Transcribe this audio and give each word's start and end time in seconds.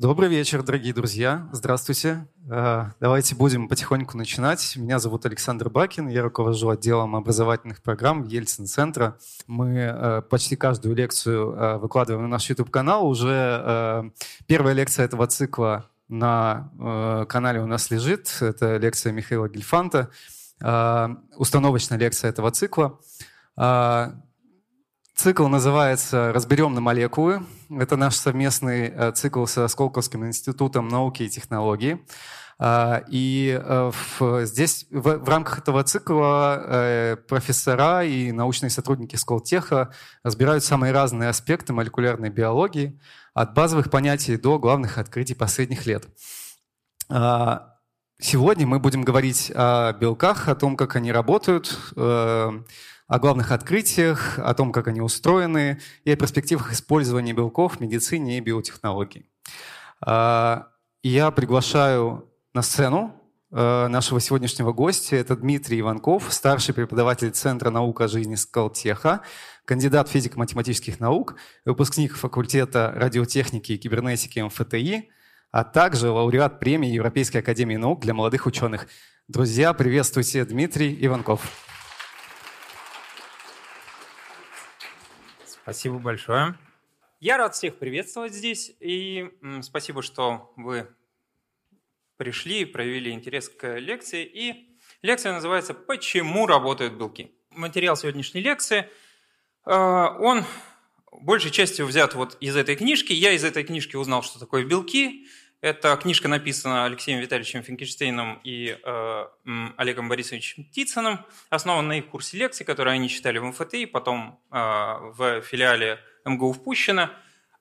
Добрый 0.00 0.30
вечер, 0.30 0.62
дорогие 0.62 0.94
друзья. 0.94 1.46
Здравствуйте. 1.52 2.26
Э, 2.50 2.86
давайте 3.00 3.34
будем 3.34 3.68
потихоньку 3.68 4.16
начинать. 4.16 4.74
Меня 4.76 4.98
зовут 4.98 5.26
Александр 5.26 5.68
Бакин, 5.68 6.08
я 6.08 6.22
руковожу 6.22 6.70
отделом 6.70 7.14
образовательных 7.14 7.82
программ 7.82 8.22
Ельцин-центра. 8.24 9.18
Мы 9.46 9.74
э, 9.76 10.22
почти 10.22 10.56
каждую 10.56 10.94
лекцию 10.96 11.52
э, 11.52 11.76
выкладываем 11.76 12.22
на 12.22 12.28
наш 12.30 12.48
YouTube-канал. 12.48 13.06
Уже 13.06 14.10
первая 14.46 14.72
лекция 14.72 15.04
этого 15.04 15.26
цикла 15.26 15.90
на 16.08 17.26
канале 17.28 17.60
у 17.60 17.66
нас 17.66 17.90
лежит. 17.90 18.34
Это 18.40 18.78
лекция 18.78 19.12
Михаила 19.12 19.50
Гельфанта, 19.50 20.08
установочная 21.36 21.98
лекция 21.98 22.30
этого 22.30 22.50
цикла. 22.52 22.98
Цикл 25.14 25.48
называется 25.48 26.32
«Разберем 26.32 26.74
на 26.74 26.80
молекулы». 26.80 27.42
Это 27.68 27.96
наш 27.96 28.16
совместный 28.16 28.88
э, 28.88 29.12
цикл 29.12 29.44
со 29.44 29.68
Сколковским 29.68 30.24
институтом 30.26 30.88
науки 30.88 31.24
и 31.24 31.28
технологий. 31.28 32.00
А, 32.62 33.02
и 33.08 33.58
э, 33.58 33.92
здесь 34.44 34.86
в, 34.90 35.18
в 35.18 35.28
рамках 35.28 35.60
этого 35.60 35.82
цикла 35.82 36.62
э, 36.62 37.16
профессора 37.16 38.04
и 38.04 38.32
научные 38.32 38.68
сотрудники 38.68 39.16
Сколтеха 39.16 39.94
разбирают 40.22 40.62
самые 40.62 40.92
разные 40.92 41.30
аспекты 41.30 41.72
молекулярной 41.72 42.28
биологии, 42.28 43.00
от 43.32 43.54
базовых 43.54 43.90
понятий 43.90 44.36
до 44.36 44.58
главных 44.58 44.98
открытий 44.98 45.34
последних 45.34 45.86
лет. 45.86 46.06
А, 47.08 47.76
сегодня 48.20 48.66
мы 48.66 48.78
будем 48.78 49.02
говорить 49.04 49.50
о 49.54 49.92
белках, 49.94 50.48
о 50.48 50.54
том, 50.54 50.76
как 50.76 50.96
они 50.96 51.12
работают, 51.12 51.78
о 53.10 53.18
главных 53.18 53.50
открытиях, 53.50 54.38
о 54.38 54.54
том, 54.54 54.70
как 54.70 54.86
они 54.86 55.00
устроены, 55.00 55.80
и 56.04 56.12
о 56.12 56.16
перспективах 56.16 56.72
использования 56.72 57.32
белков 57.32 57.76
в 57.76 57.80
медицине 57.80 58.38
и 58.38 58.40
биотехнологии. 58.40 59.26
А, 60.00 60.68
я 61.02 61.32
приглашаю 61.32 62.30
на 62.54 62.62
сцену 62.62 63.12
э, 63.50 63.88
нашего 63.88 64.20
сегодняшнего 64.20 64.72
гостя. 64.72 65.16
Это 65.16 65.34
Дмитрий 65.34 65.80
Иванков, 65.80 66.32
старший 66.32 66.72
преподаватель 66.72 67.30
Центра 67.32 67.70
наук 67.70 68.00
о 68.00 68.06
жизни 68.06 68.36
Скалтеха, 68.36 69.22
кандидат 69.64 70.08
физико-математических 70.08 71.00
наук, 71.00 71.34
выпускник 71.64 72.14
факультета 72.14 72.92
радиотехники 72.94 73.72
и 73.72 73.78
кибернетики 73.78 74.38
МФТИ, 74.38 75.10
а 75.50 75.64
также 75.64 76.10
лауреат 76.10 76.60
премии 76.60 76.92
Европейской 76.92 77.38
академии 77.38 77.76
наук 77.76 78.02
для 78.02 78.14
молодых 78.14 78.46
ученых. 78.46 78.86
Друзья, 79.26 79.72
приветствуйте 79.72 80.44
Дмитрий 80.44 80.96
Иванков. 81.04 81.69
Спасибо 85.70 86.00
большое. 86.00 86.58
Я 87.20 87.36
рад 87.36 87.54
всех 87.54 87.78
приветствовать 87.78 88.34
здесь, 88.34 88.74
и 88.80 89.30
спасибо, 89.62 90.02
что 90.02 90.52
вы 90.56 90.88
пришли 92.16 92.64
проявили 92.64 93.10
интерес 93.12 93.48
к 93.48 93.78
лекции. 93.78 94.24
И 94.24 94.76
лекция 95.00 95.32
называется 95.32 95.72
«Почему 95.72 96.48
работают 96.48 96.94
белки?». 96.94 97.30
Материал 97.50 97.96
сегодняшней 97.96 98.40
лекции, 98.40 98.88
э, 99.64 99.72
он 99.72 100.44
большей 101.12 101.52
частью 101.52 101.86
взят 101.86 102.16
вот 102.16 102.36
из 102.40 102.56
этой 102.56 102.74
книжки. 102.74 103.12
Я 103.12 103.30
из 103.30 103.44
этой 103.44 103.62
книжки 103.62 103.94
узнал, 103.94 104.24
что 104.24 104.40
такое 104.40 104.64
белки. 104.64 105.28
Эта 105.62 105.94
книжка 105.98 106.26
написана 106.26 106.86
Алексеем 106.86 107.20
Витальевичем 107.20 107.62
Финкельштейном 107.62 108.40
и 108.44 108.78
э, 108.82 109.26
Олегом 109.76 110.08
Борисовичем 110.08 110.64
Тицыным, 110.64 111.26
основан 111.50 111.86
на 111.86 111.98
их 111.98 112.06
курсе 112.06 112.38
лекций, 112.38 112.64
которые 112.64 112.94
они 112.94 113.10
читали 113.10 113.36
в 113.36 113.44
МФТИ, 113.44 113.84
потом 113.84 114.40
э, 114.50 114.56
в 114.56 115.42
филиале 115.42 115.98
МГУ 116.24 116.52
в 116.52 116.62
Пущино. 116.62 117.10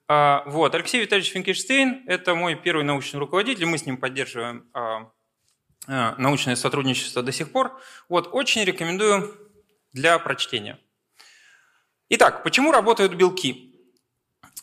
Э, 0.07 0.43
вот. 0.45 0.75
Алексей 0.75 1.01
Витальевич 1.01 1.33
Финкельштейн– 1.33 2.05
это 2.07 2.35
мой 2.35 2.55
первый 2.55 2.85
научный 2.85 3.17
руководитель, 3.17 3.65
мы 3.65 3.77
с 3.77 3.85
ним 3.85 3.97
поддерживаем 3.97 4.65
э, 4.73 4.79
э, 5.89 6.15
научное 6.17 6.55
сотрудничество 6.55 7.21
до 7.21 7.33
сих 7.33 7.51
пор. 7.51 7.81
Вот. 8.07 8.29
Очень 8.31 8.63
рекомендую 8.63 9.35
для 9.91 10.17
прочтения. 10.19 10.79
Итак, 12.07 12.43
почему 12.43 12.71
работают 12.71 13.13
белки? 13.15 13.68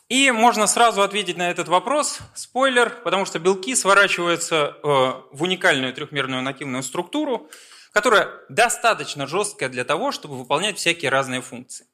И 0.08 0.30
можно 0.30 0.66
сразу 0.66 1.02
ответить 1.02 1.36
на 1.36 1.50
этот 1.50 1.68
вопрос. 1.68 2.20
Спойлер, 2.34 2.90
потому 3.02 3.26
что 3.26 3.38
белки 3.38 3.74
сворачиваются 3.74 4.76
э, 4.82 4.86
в 4.86 5.42
уникальную 5.42 5.92
трехмерную 5.92 6.42
нативную 6.42 6.82
структуру, 6.82 7.50
которая 7.92 8.28
достаточно 8.48 9.26
жесткая 9.26 9.68
для 9.68 9.84
того, 9.84 10.12
чтобы 10.12 10.36
выполнять 10.38 10.78
всякие 10.78 11.10
разные 11.10 11.40
функции. 11.40 11.86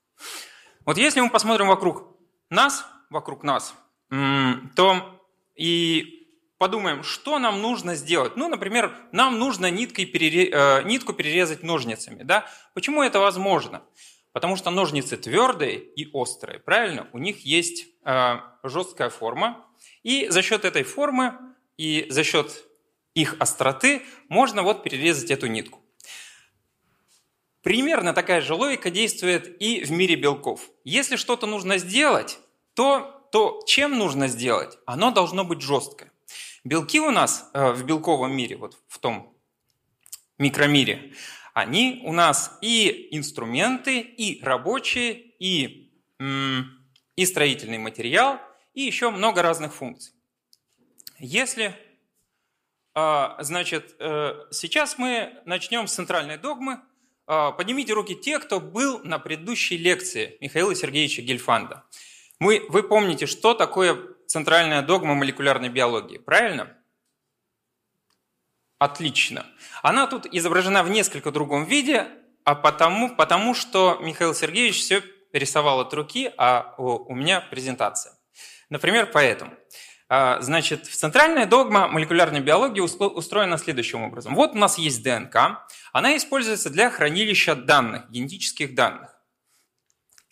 Вот 0.84 0.98
если 0.98 1.20
мы 1.20 1.30
посмотрим 1.30 1.68
вокруг 1.68 2.08
нас, 2.50 2.84
вокруг 3.08 3.44
нас, 3.44 3.74
то 4.10 5.20
и 5.54 6.22
подумаем, 6.58 7.02
что 7.02 7.38
нам 7.38 7.60
нужно 7.60 7.94
сделать. 7.96 8.36
Ну, 8.36 8.48
например, 8.48 8.94
нам 9.10 9.38
нужно 9.38 9.70
ниткой 9.70 10.06
перере... 10.06 10.48
Э, 10.52 10.82
нитку 10.84 11.12
перерезать 11.12 11.62
ножницами. 11.64 12.22
Да? 12.22 12.46
Почему 12.72 13.02
это 13.02 13.18
возможно? 13.18 13.82
Потому 14.32 14.56
что 14.56 14.70
ножницы 14.70 15.16
твердые 15.16 15.78
и 15.78 16.10
острые, 16.12 16.58
правильно? 16.58 17.08
У 17.12 17.18
них 17.18 17.44
есть 17.44 17.86
э, 18.04 18.36
жесткая 18.62 19.10
форма, 19.10 19.66
и 20.02 20.28
за 20.28 20.42
счет 20.42 20.64
этой 20.64 20.84
формы 20.84 21.34
и 21.76 22.06
за 22.08 22.24
счет 22.24 22.64
их 23.14 23.36
остроты 23.38 24.02
можно 24.28 24.62
вот 24.62 24.82
перерезать 24.82 25.30
эту 25.30 25.46
нитку. 25.48 25.80
Примерно 27.62 28.12
такая 28.12 28.40
же 28.40 28.54
логика 28.54 28.90
действует 28.90 29.60
и 29.60 29.84
в 29.84 29.90
мире 29.92 30.16
белков. 30.16 30.68
Если 30.82 31.16
что-то 31.16 31.46
нужно 31.46 31.78
сделать, 31.78 32.38
то, 32.74 33.28
то 33.30 33.62
чем 33.66 33.98
нужно 33.98 34.28
сделать? 34.28 34.78
Оно 34.86 35.10
должно 35.10 35.44
быть 35.44 35.60
жесткое. 35.60 36.10
Белки 36.64 37.00
у 37.00 37.10
нас 37.10 37.50
э, 37.54 37.72
в 37.72 37.84
белковом 37.84 38.34
мире, 38.34 38.56
вот 38.56 38.78
в 38.88 38.98
том 38.98 39.36
микромире, 40.38 41.12
они 41.52 42.02
у 42.04 42.12
нас 42.12 42.58
и 42.60 43.08
инструменты, 43.10 44.00
и 44.00 44.42
рабочие, 44.42 45.12
и, 45.38 45.92
и 47.16 47.26
строительный 47.26 47.78
материал, 47.78 48.40
и 48.74 48.82
еще 48.82 49.10
много 49.10 49.42
разных 49.42 49.74
функций. 49.74 50.14
Если, 51.18 51.76
а, 52.94 53.36
значит, 53.40 53.94
э, 53.98 54.32
сейчас 54.50 54.98
мы 54.98 55.34
начнем 55.44 55.86
с 55.86 55.94
центральной 55.94 56.36
догмы. 56.36 56.80
А, 57.26 57.52
поднимите 57.52 57.92
руки 57.92 58.16
те, 58.16 58.38
кто 58.38 58.60
был 58.60 59.00
на 59.04 59.18
предыдущей 59.18 59.76
лекции 59.76 60.36
Михаила 60.40 60.74
Сергеевича 60.74 61.22
Гельфанда. 61.22 61.84
Мы, 62.38 62.66
вы 62.68 62.82
помните, 62.82 63.26
что 63.26 63.54
такое 63.54 63.96
центральная 64.26 64.82
догма 64.82 65.14
молекулярной 65.14 65.68
биологии, 65.68 66.18
правильно? 66.18 66.76
Отлично. 68.82 69.46
Она 69.80 70.08
тут 70.08 70.26
изображена 70.26 70.82
в 70.82 70.90
несколько 70.90 71.30
другом 71.30 71.66
виде, 71.66 72.08
а 72.42 72.56
потому, 72.56 73.14
потому 73.14 73.54
что 73.54 73.98
Михаил 74.00 74.34
Сергеевич 74.34 74.80
все 74.80 75.04
рисовал 75.32 75.78
от 75.78 75.94
руки, 75.94 76.32
а 76.36 76.74
у 76.78 77.14
меня 77.14 77.40
презентация. 77.42 78.14
Например, 78.70 79.06
поэтому. 79.06 79.52
А, 80.08 80.40
значит, 80.40 80.86
центральная 80.86 81.46
догма 81.46 81.86
молекулярной 81.86 82.40
биологии 82.40 82.80
устроена 82.80 83.56
следующим 83.56 84.02
образом. 84.02 84.34
Вот 84.34 84.56
у 84.56 84.58
нас 84.58 84.78
есть 84.78 85.04
ДНК, 85.04 85.64
она 85.92 86.16
используется 86.16 86.68
для 86.68 86.90
хранилища 86.90 87.54
данных, 87.54 88.10
генетических 88.10 88.74
данных. 88.74 89.14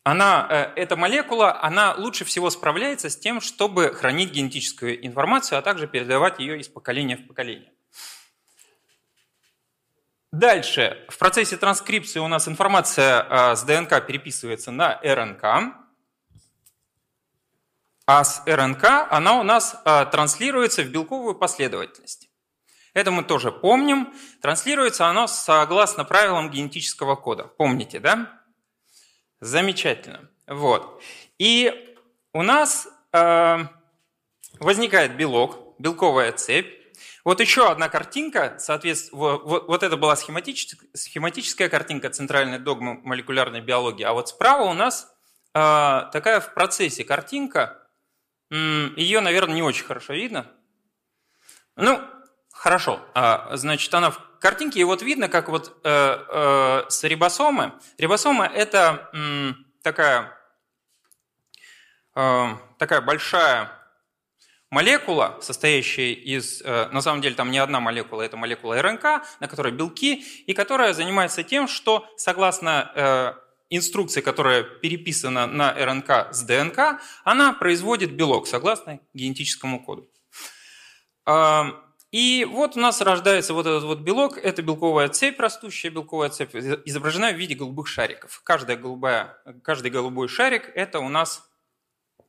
Она, 0.02 0.48
э, 0.50 0.72
эта 0.74 0.96
молекула, 0.96 1.62
она 1.62 1.94
лучше 1.94 2.24
всего 2.24 2.50
справляется 2.50 3.10
с 3.10 3.16
тем, 3.16 3.40
чтобы 3.40 3.94
хранить 3.94 4.32
генетическую 4.32 5.06
информацию, 5.06 5.56
а 5.56 5.62
также 5.62 5.86
передавать 5.86 6.40
ее 6.40 6.58
из 6.58 6.66
поколения 6.66 7.16
в 7.16 7.28
поколение. 7.28 7.70
Дальше. 10.32 11.04
В 11.08 11.18
процессе 11.18 11.56
транскрипции 11.56 12.20
у 12.20 12.28
нас 12.28 12.46
информация 12.46 13.26
а, 13.28 13.56
с 13.56 13.64
ДНК 13.64 14.06
переписывается 14.06 14.70
на 14.70 15.00
РНК. 15.02 15.74
А 18.06 18.24
с 18.24 18.42
РНК 18.46 18.84
она 19.10 19.40
у 19.40 19.42
нас 19.42 19.80
а, 19.84 20.04
транслируется 20.04 20.82
в 20.82 20.88
белковую 20.88 21.34
последовательность. 21.34 22.30
Это 22.94 23.10
мы 23.10 23.24
тоже 23.24 23.50
помним. 23.50 24.14
Транслируется 24.40 25.06
оно 25.06 25.26
согласно 25.26 26.04
правилам 26.04 26.48
генетического 26.48 27.16
кода. 27.16 27.44
Помните, 27.44 27.98
да? 27.98 28.40
Замечательно. 29.40 30.28
Вот. 30.46 31.02
И 31.38 31.96
у 32.32 32.42
нас 32.42 32.88
э, 33.12 33.58
возникает 34.58 35.16
белок, 35.16 35.74
белковая 35.78 36.32
цепь, 36.32 36.79
вот 37.24 37.40
еще 37.40 37.70
одна 37.70 37.88
картинка, 37.88 38.56
соответственно, 38.58 39.20
вот, 39.20 39.68
вот 39.68 39.82
это 39.82 39.96
была 39.96 40.16
схематическая, 40.16 40.88
схематическая 40.94 41.68
картинка 41.68 42.10
центральной 42.10 42.58
догмы 42.58 43.00
молекулярной 43.02 43.60
биологии, 43.60 44.04
а 44.04 44.12
вот 44.12 44.28
справа 44.28 44.62
у 44.62 44.72
нас 44.72 45.12
э, 45.54 46.02
такая 46.12 46.40
в 46.40 46.54
процессе 46.54 47.04
картинка, 47.04 47.76
ее, 48.50 49.20
наверное, 49.20 49.54
не 49.54 49.62
очень 49.62 49.84
хорошо 49.84 50.12
видно. 50.12 50.46
Ну, 51.76 52.00
хорошо, 52.52 53.00
а, 53.14 53.56
значит, 53.56 53.94
она 53.94 54.10
в 54.10 54.18
картинке, 54.40 54.80
и 54.80 54.84
вот 54.84 55.02
видно, 55.02 55.28
как 55.28 55.48
вот 55.48 55.80
э, 55.84 56.24
э, 56.28 56.84
с 56.88 57.04
рибосомы, 57.04 57.72
рибосома 57.96 58.46
это 58.46 59.08
м, 59.12 59.66
такая, 59.82 60.36
э, 62.16 62.48
такая 62.78 63.00
большая 63.02 63.79
молекула, 64.70 65.38
состоящая 65.42 66.12
из, 66.12 66.62
э, 66.62 66.88
на 66.92 67.00
самом 67.00 67.20
деле 67.20 67.34
там 67.34 67.50
не 67.50 67.58
одна 67.58 67.80
молекула, 67.80 68.22
это 68.22 68.36
молекула 68.36 68.80
РНК, 68.80 69.02
на 69.40 69.48
которой 69.48 69.72
белки, 69.72 70.24
и 70.46 70.54
которая 70.54 70.94
занимается 70.94 71.42
тем, 71.42 71.68
что 71.68 72.08
согласно 72.16 72.92
э, 72.94 73.32
инструкции, 73.68 74.20
которая 74.20 74.62
переписана 74.62 75.46
на 75.46 75.74
РНК 75.74 76.32
с 76.32 76.42
ДНК, 76.42 77.00
она 77.24 77.52
производит 77.52 78.12
белок 78.12 78.46
согласно 78.46 79.00
генетическому 79.12 79.84
коду. 79.84 80.08
И 82.10 82.44
вот 82.50 82.76
у 82.76 82.80
нас 82.80 83.00
рождается 83.00 83.54
вот 83.54 83.66
этот 83.66 83.84
вот 83.84 84.00
белок, 84.00 84.36
это 84.36 84.62
белковая 84.62 85.08
цепь, 85.08 85.38
растущая 85.38 85.90
белковая 85.90 86.30
цепь, 86.30 86.56
изображена 86.56 87.30
в 87.30 87.36
виде 87.36 87.54
голубых 87.54 87.86
шариков. 87.86 88.40
Каждая 88.42 88.76
голубая, 88.76 89.38
каждый 89.62 89.92
голубой 89.92 90.26
шарик– 90.26 90.68
это 90.74 90.98
у 90.98 91.08
нас 91.08 91.48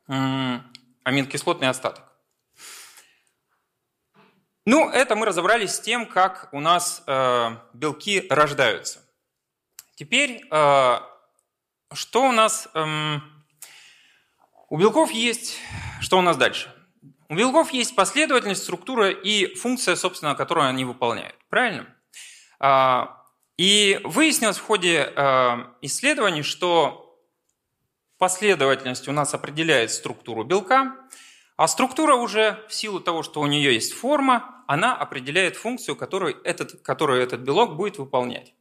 аминокислотный 0.06 1.68
остаток. 1.68 2.11
Ну, 4.64 4.88
это 4.90 5.16
мы 5.16 5.26
разобрались 5.26 5.74
с 5.74 5.80
тем, 5.80 6.06
как 6.06 6.48
у 6.52 6.60
нас 6.60 7.02
э, 7.06 7.56
белки 7.72 8.26
рождаются. 8.30 9.00
Теперь, 9.96 10.46
э, 10.50 11.00
что 11.92 12.22
у 12.22 12.32
нас... 12.32 12.68
Э, 12.74 13.16
у 14.68 14.78
белков 14.78 15.10
есть... 15.10 15.58
Что 16.00 16.18
у 16.18 16.22
нас 16.22 16.36
дальше? 16.36 16.72
У 17.28 17.34
белков 17.34 17.70
есть 17.70 17.96
последовательность, 17.96 18.62
структура 18.62 19.10
и 19.10 19.54
функция, 19.54 19.96
собственно, 19.96 20.34
которую 20.34 20.68
они 20.68 20.84
выполняют. 20.84 21.34
Правильно? 21.48 21.86
А, 22.60 23.24
и 23.56 24.00
выяснилось 24.04 24.58
в 24.58 24.62
ходе 24.62 25.12
а, 25.16 25.74
исследований, 25.80 26.42
что 26.42 27.18
последовательность 28.18 29.08
у 29.08 29.12
нас 29.12 29.34
определяет 29.34 29.90
структуру 29.90 30.44
белка, 30.44 30.94
а 31.62 31.68
структура 31.68 32.16
уже 32.16 32.66
в 32.68 32.74
силу 32.74 32.98
того, 32.98 33.22
что 33.22 33.40
у 33.40 33.46
нее 33.46 33.72
есть 33.72 33.92
форма, 33.92 34.64
она 34.66 34.96
определяет 34.96 35.54
функцию, 35.54 35.94
которую 35.94 36.42
этот, 36.42 36.82
которую 36.82 37.22
этот 37.22 37.42
белок 37.42 37.76
будет 37.76 37.98
выполнять. 37.98 38.52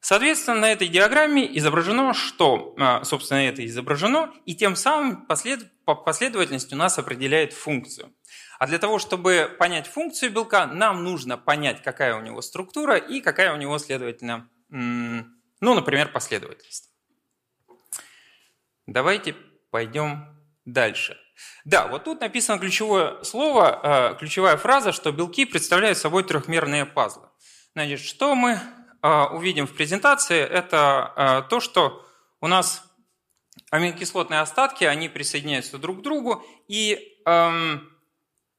Соответственно, 0.00 0.60
на 0.60 0.72
этой 0.72 0.88
диаграмме 0.88 1.46
изображено, 1.58 2.14
что, 2.14 2.74
а, 2.78 3.04
собственно, 3.04 3.46
это 3.46 3.66
изображено, 3.66 4.32
и 4.46 4.54
тем 4.54 4.74
самым 4.74 5.26
послед... 5.26 5.70
последовательность 5.84 6.72
у 6.72 6.76
нас 6.76 6.98
определяет 6.98 7.52
функцию. 7.52 8.10
А 8.58 8.66
для 8.68 8.78
того, 8.78 8.98
чтобы 8.98 9.54
понять 9.58 9.86
функцию 9.86 10.32
белка, 10.32 10.66
нам 10.66 11.04
нужно 11.04 11.36
понять, 11.36 11.82
какая 11.82 12.16
у 12.16 12.22
него 12.22 12.40
структура 12.40 12.96
и 12.96 13.20
какая 13.20 13.52
у 13.52 13.58
него, 13.58 13.76
следовательно, 13.76 14.48
ну, 14.70 15.74
например, 15.74 16.10
последовательность. 16.10 16.90
Давайте 18.86 19.36
пойдем 19.70 20.24
дальше. 20.64 21.18
Да, 21.64 21.86
вот 21.86 22.04
тут 22.04 22.20
написано 22.20 22.58
ключевое 22.58 23.22
слово, 23.22 23.80
а, 23.82 24.14
ключевая 24.14 24.56
фраза, 24.56 24.92
что 24.92 25.12
белки 25.12 25.44
представляют 25.44 25.98
собой 25.98 26.24
трехмерные 26.24 26.86
пазлы. 26.86 27.28
Значит, 27.74 28.00
что 28.00 28.34
мы 28.34 28.60
а, 29.02 29.28
увидим 29.28 29.66
в 29.66 29.74
презентации, 29.74 30.40
это 30.40 31.12
а, 31.16 31.42
то, 31.42 31.60
что 31.60 32.06
у 32.40 32.46
нас 32.46 32.84
аминокислотные 33.70 34.40
остатки, 34.40 34.84
они 34.84 35.08
присоединяются 35.08 35.78
друг 35.78 36.00
к 36.00 36.02
другу, 36.02 36.44
и 36.68 37.18
эм, 37.24 37.88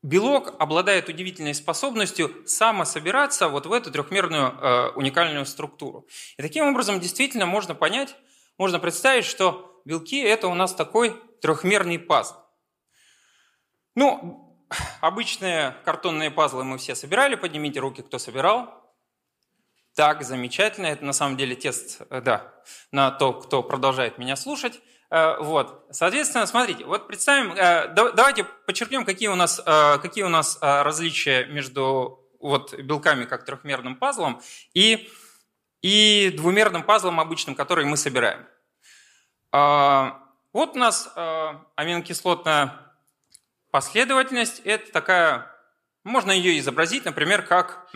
белок 0.06 0.54
обладает 0.60 1.10
удивительной 1.10 1.54
способностью 1.54 2.32
самособираться 2.46 3.48
вот 3.48 3.66
в 3.66 3.74
эту 3.74 3.92
трехмерную 3.92 4.58
э, 4.60 4.90
уникальную 4.96 5.46
структуру. 5.46 6.08
И 6.38 6.42
таким 6.42 6.66
образом 6.66 7.00
действительно 7.00 7.46
можно 7.46 7.76
понять, 7.76 8.16
можно 8.58 8.80
представить, 8.80 9.26
что 9.26 9.82
белки– 9.86 10.20
это 10.22 10.48
у 10.48 10.54
нас 10.54 10.74
такой 10.74 11.16
трехмерный 11.42 12.00
пазл. 12.00 12.36
Ну, 13.96 14.60
обычные 15.02 15.76
картонные 15.86 16.30
пазлы 16.30 16.64
мы 16.64 16.78
все 16.78 16.96
собирали, 16.96 17.36
поднимите 17.36 17.80
руки, 17.80 18.02
кто 18.02 18.20
собирал. 18.20 18.86
Так, 19.96 20.24
замечательно. 20.24 20.88
Это 20.88 21.06
на 21.06 21.14
самом 21.14 21.38
деле 21.38 21.56
тест, 21.56 22.02
э, 22.10 22.20
да, 22.20 22.54
на 22.92 23.12
то, 23.12 23.32
кто 23.34 23.64
продолжает 23.64 24.18
меня 24.18 24.36
слушать. 24.36 24.82
Э, 25.10 25.38
вот. 25.40 25.88
Соответственно, 25.92 26.46
смотрите, 26.46 26.84
вот 26.84 27.08
представим, 27.08 27.54
э, 27.54 27.88
давайте 27.94 28.44
подчеркнем, 28.44 29.06
какие 29.06 29.30
у 29.30 29.36
нас, 29.36 29.62
какие 30.02 30.26
у 30.26 30.30
нас 30.30 30.58
различия 30.62 31.46
между 31.46 32.20
вот 32.42 32.74
белками 32.74 33.24
как 33.24 33.46
трехмерным 33.46 33.96
пазлом 33.96 34.42
и, 34.74 35.10
и 35.82 36.34
двумерным 36.36 36.84
пазлом 36.84 37.22
обычным, 37.22 37.56
который 37.56 37.86
мы 37.86 37.96
собираем. 37.96 38.46
Вот 39.52 40.76
у 40.76 40.80
нас 40.80 41.12
аминокислотная 41.16 42.85
последовательность– 43.76 44.62
это 44.64 44.90
такая 44.90 45.52
можно 46.06 46.32
ее 46.32 46.58
изобразить, 46.60 47.04
например, 47.04 47.42
как 47.42 47.90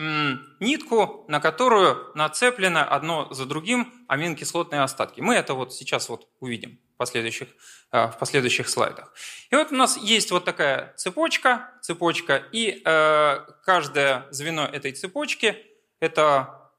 нитку, 0.58 1.24
на 1.26 1.40
которую 1.40 2.12
нацеплено 2.14 2.84
одно 2.84 3.32
за 3.32 3.46
другим 3.46 3.90
аминокислотные 4.06 4.82
остатки. 4.82 5.22
Мы 5.22 5.36
это 5.36 5.54
вот 5.54 5.72
сейчас 5.72 6.10
вот 6.10 6.28
увидим 6.38 6.78
в 6.92 6.96
последующих, 6.98 7.48
э, 7.92 8.08
в 8.08 8.18
последующих 8.18 8.68
слайдах. 8.68 9.14
И 9.50 9.56
вот 9.56 9.72
у 9.72 9.74
нас 9.74 9.96
есть 9.96 10.30
вот 10.32 10.44
такая 10.44 10.92
цепочка, 10.98 11.70
цепочка, 11.80 12.36
и 12.52 12.82
э, 12.84 13.38
каждое 13.64 14.26
звено 14.32 14.66
этой 14.66 14.92
цепочки 14.92 15.56
это 15.98 16.72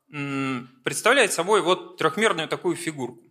представляет 0.83 1.33
собой 1.33 1.61
вот 1.61 1.97
трехмерную 1.97 2.47
такую 2.47 2.75
фигурку. 2.75 3.23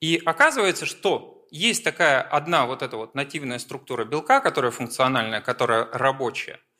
И 0.00 0.20
оказывается, 0.24 0.84
что 0.84 1.39
есть 1.50 1.84
такая 1.84 2.22
одна 2.22 2.66
вот 2.66 2.82
эта 2.82 2.96
вот 2.96 3.14
нативная 3.14 3.58
структура 3.58 4.04
белка, 4.04 4.40
которая 4.40 4.70
функциональная, 4.70 5.40
которая 5.40 5.86
рабочая– 5.92 6.60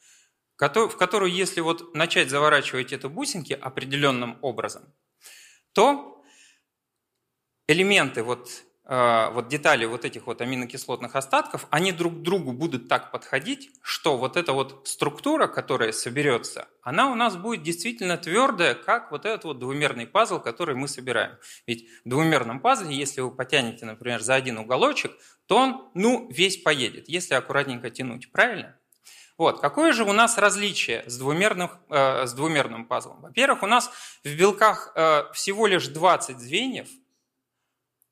в 0.61 0.96
которую, 0.96 1.32
если 1.32 1.61
вот 1.61 1.94
начать 1.94 2.28
заворачивать 2.28 2.93
это 2.93 3.08
бусинки 3.08 3.55
определенным 3.55 4.38
образом, 4.43 4.93
то 5.72 6.22
элементы, 7.67 8.22
вот, 8.22 8.64
вот 8.90 9.46
детали 9.46 9.84
вот 9.84 10.04
этих 10.04 10.26
вот 10.26 10.40
аминокислотных 10.40 11.14
остатков, 11.14 11.69
они 11.70 11.92
друг 11.92 12.14
к 12.14 12.22
другу 12.22 12.52
будут 12.52 12.88
так 12.88 13.12
подходить, 13.12 13.70
что 13.82 14.16
вот 14.16 14.37
эта 14.37 14.52
вот 14.52 14.88
структура, 14.88 15.46
которая 15.46 15.92
соберется, 15.92 16.66
она 16.82 17.12
у 17.12 17.14
нас 17.14 17.37
будет 17.37 17.62
действительно 17.62 18.16
твердая, 18.16 18.75
как 18.75 19.12
вот 19.12 19.26
этот 19.26 19.44
вот 19.44 19.60
двумерный 19.60 20.08
пазл, 20.08 20.40
который 20.40 20.75
мы 20.75 20.88
собираем. 20.88 21.37
Ведь 21.69 21.88
в 22.04 22.08
двумерном 22.08 22.58
пазле, 22.58 22.96
если 22.96 23.20
вы 23.20 23.31
потянете, 23.31 23.87
например, 23.87 24.22
за 24.22 24.34
один 24.34 24.58
уголочек, 24.58 25.12
то 25.46 25.56
он, 25.56 25.90
ну, 25.94 26.28
весь 26.31 26.56
поедет, 26.56 27.08
если 27.08 27.34
аккуратненько 27.34 27.90
тянуть, 27.90 28.32
правильно? 28.32 28.76
Вот. 29.40 29.60
Какое 29.60 29.92
же 29.92 30.04
у 30.04 30.12
нас 30.12 30.37
различие 30.37 31.02
с, 31.08 31.16
двумерным, 31.16 31.70
э, 31.88 32.26
с 32.26 32.32
двумерным 32.35 32.85
пазлом? 32.85 33.23
Во-первых, 33.23 33.62
у 33.62 33.66
нас 33.66 33.90
в 34.23 34.35
белках 34.35 34.92
э, 34.94 35.32
всего 35.32 35.66
лишь 35.66 35.88
20 35.88 36.38
звеньев, 36.38 36.88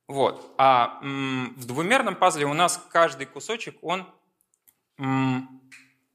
вот, 0.09 0.55
а 0.57 0.99
в 1.03 1.67
двумерном 1.67 2.17
пазле 2.17 2.47
у 2.47 2.55
нас 2.55 2.83
каждый 2.91 3.27
кусочек, 3.27 3.77
он, 3.83 4.09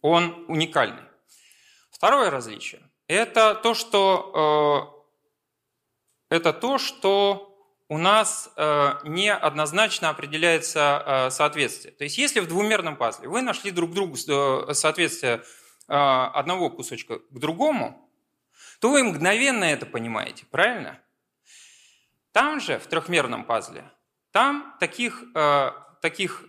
он 0.01 0.45
уникальный. 0.47 1.03
Второе 1.91 2.31
различие– 2.31 2.81
это 3.07 3.53
то, 3.53 3.75
что, 3.75 4.99
э, 6.29 6.35
это 6.35 6.53
то, 6.53 6.79
что 6.79 7.55
у 7.87 7.99
нас 7.99 8.51
э, 8.57 8.93
неоднозначно 9.03 10.09
определяется 10.09 11.03
э, 11.05 11.29
соответствие. 11.29 11.93
То 11.93 12.03
есть 12.03 12.17
если 12.17 12.39
в 12.39 12.47
двумерном 12.47 12.95
пазле 12.95 13.29
вы 13.29 13.43
нашли 13.43 13.69
друг 13.69 13.93
другу 13.93 14.17
соответствие 14.17 15.43
одного 15.85 16.69
кусочка 16.69 17.19
к 17.19 17.39
другому, 17.39 18.09
то 18.79 18.89
вы 18.89 19.03
мгновенно 19.03 19.65
это 19.65 19.85
понимаете, 19.85 20.45
правильно? 20.49 20.99
Там 22.33 22.59
же, 22.59 22.77
в 22.79 22.87
трехмерном 22.87 23.45
пазле, 23.45 23.89
там 24.31 24.75
таких, 24.79 25.23
таких 26.01 26.43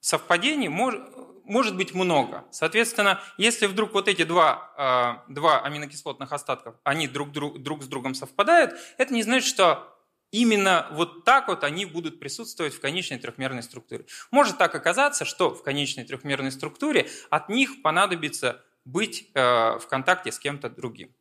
совпадений 0.00 0.68
может, 0.68 1.02
может 1.44 1.76
быть 1.76 1.94
много. 1.94 2.44
Соответственно, 2.50 3.20
если 3.36 3.66
вдруг 3.66 3.92
вот 3.92 4.08
эти 4.08 4.24
два, 4.24 5.22
два 5.28 5.60
аминокислотных 5.60 6.32
остатков, 6.32 6.74
они 6.82 7.06
друг, 7.06 7.32
друг, 7.32 7.62
друг 7.62 7.82
с 7.82 7.86
другом 7.86 8.14
совпадают, 8.14 8.74
это 8.96 9.12
не 9.12 9.22
значит, 9.22 9.46
что 9.46 9.92
именно 10.30 10.88
вот 10.90 11.24
так 11.24 11.48
вот 11.48 11.62
они 11.62 11.84
будут 11.84 12.18
присутствовать 12.18 12.74
в 12.74 12.80
конечной 12.80 13.18
трехмерной 13.18 13.62
структуре. 13.62 14.06
Может 14.30 14.58
так 14.58 14.74
оказаться, 14.74 15.24
что 15.24 15.54
в 15.54 15.62
конечной 15.62 16.04
трехмерной 16.04 16.50
структуре 16.50 17.08
от 17.30 17.48
них 17.48 17.82
понадобится 17.82 18.64
быть 18.84 19.30
э, 19.34 19.78
в 19.78 19.86
контакте 19.88 20.32
с 20.32 20.38
кем-то 20.38 20.70
другим. 20.70 21.14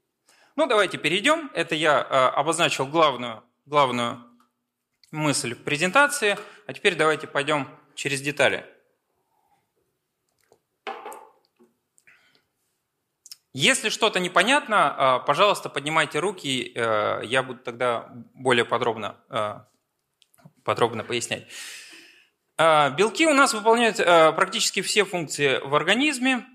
Ну, 0.57 0.67
давайте 0.67 0.97
перейдем. 0.97 1.51
Это 1.53 1.75
я 1.75 1.99
э, 1.99 2.03
обозначил 2.39 2.87
главную, 2.87 3.43
главную 3.65 4.23
мысль 5.11 5.53
презентации. 5.53 6.37
А 6.65 6.71
теперь 6.71 6.95
давайте 6.95 7.27
пойдем 7.27 7.67
через 7.93 8.21
детали. 8.21 8.65
Если 13.51 13.89
что-то 13.89 14.21
непонятно, 14.21 14.95
а, 14.97 15.19
пожалуйста, 15.19 15.69
поднимайте 15.69 16.19
руки, 16.19 16.71
э, 16.73 17.21
я 17.25 17.43
буду 17.43 17.59
тогда 17.59 18.09
более 18.33 18.63
подробно, 18.63 19.17
э, 19.29 19.59
подробно 20.63 21.03
пояснять. 21.03 21.47
Белки 22.57 23.27
у 23.27 23.33
нас 23.33 23.53
выполняют 23.53 23.97
практически 23.97 24.81
все 24.81 25.03
функции 25.03 25.57
в 25.57 25.75
организме. 25.75 26.45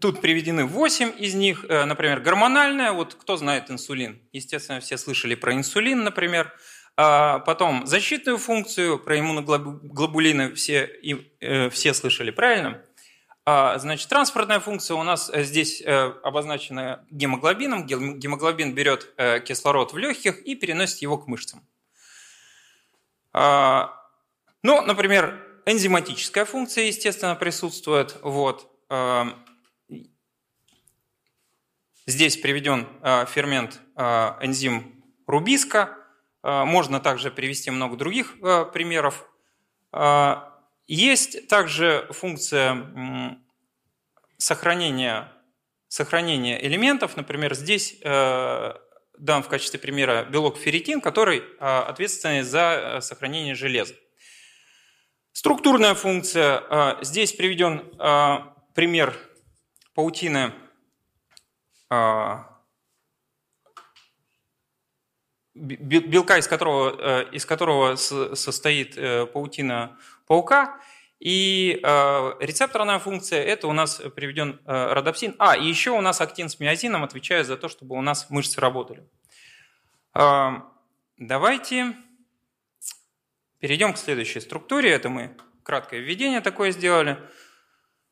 Тут 0.00 0.20
приведены 0.20 0.64
8 0.64 1.12
из 1.18 1.34
них. 1.34 1.64
Например, 1.68 2.20
гормональная. 2.20 2.92
Вот 2.92 3.14
кто 3.14 3.36
знает 3.36 3.70
инсулин? 3.70 4.20
Естественно, 4.32 4.80
все 4.80 4.96
слышали 4.96 5.34
про 5.34 5.54
инсулин, 5.54 6.04
например. 6.04 6.52
Потом 6.96 7.86
защитную 7.86 8.38
функцию, 8.38 8.98
про 8.98 9.18
иммуноглобулины 9.20 10.54
все, 10.54 10.90
э, 11.40 11.70
все 11.70 11.94
слышали, 11.94 12.32
правильно? 12.32 12.82
А, 13.50 13.78
значит, 13.78 14.10
транспортная 14.10 14.60
функция 14.60 14.94
у 14.96 15.02
нас 15.02 15.30
э, 15.32 15.42
здесь 15.42 15.80
э, 15.80 16.12
обозначена 16.22 17.06
гемоглобином. 17.10 17.86
Гемоглобин 17.86 18.74
берет 18.74 19.14
э, 19.16 19.40
кислород 19.40 19.94
в 19.94 19.96
легких 19.96 20.42
и 20.42 20.54
переносит 20.54 20.98
его 20.98 21.16
к 21.16 21.26
мышцам. 21.26 21.66
А, 23.32 23.94
ну, 24.62 24.82
например, 24.82 25.42
энзиматическая 25.64 26.44
функция, 26.44 26.84
естественно, 26.84 27.36
присутствует. 27.36 28.18
Вот. 28.20 28.70
А, 32.08 32.10
здесь 32.10 32.38
приведен 32.38 32.86
фермент 33.26 33.80
энзим 34.40 35.04
рубиска. 35.26 35.96
Можно 36.42 37.00
также 37.00 37.30
привести 37.30 37.70
много 37.70 37.96
других 37.96 38.40
примеров. 38.72 39.28
Есть 40.86 41.48
также 41.48 42.08
функция 42.10 43.38
сохранения, 44.38 45.30
сохранения 45.88 46.64
элементов. 46.64 47.16
Например, 47.16 47.54
здесь 47.54 47.98
дан 48.02 49.42
в 49.42 49.48
качестве 49.48 49.78
примера 49.78 50.24
белок 50.24 50.56
ферритин, 50.56 51.00
который 51.00 51.42
ответственный 51.60 52.42
за 52.42 53.00
сохранение 53.02 53.54
железа. 53.54 53.94
Структурная 55.32 55.94
функция. 55.94 56.96
Здесь 57.02 57.32
приведен 57.34 57.80
пример 58.74 59.14
паутины 59.94 60.52
белка, 65.54 66.38
из 66.38 66.46
которого, 66.46 67.22
из 67.30 67.46
которого 67.46 67.96
состоит 67.96 68.94
паутина 69.32 69.96
паука. 70.26 70.80
И 71.20 71.80
э, 71.82 72.32
рецепторная 72.38 73.00
функция– 73.00 73.42
это 73.44 73.66
у 73.66 73.72
нас 73.72 74.00
приведен 74.14 74.60
э, 74.64 74.92
родопсин. 74.92 75.34
А, 75.38 75.56
и 75.56 75.66
еще 75.66 75.90
у 75.90 76.00
нас 76.00 76.20
актин 76.20 76.48
с 76.48 76.60
миозином 76.60 77.02
отвечает 77.02 77.46
за 77.46 77.56
то, 77.56 77.68
чтобы 77.68 77.96
у 77.96 78.00
нас 78.00 78.30
мышцы 78.30 78.60
работали. 78.60 79.04
Э, 80.14 80.60
давайте 81.16 81.96
перейдем 83.58 83.94
к 83.94 83.98
следующей 83.98 84.38
структуре. 84.38 84.90
Это 84.90 85.08
мы 85.08 85.36
краткое 85.64 85.98
введение 85.98 86.40
такое 86.40 86.70
сделали. 86.70 87.18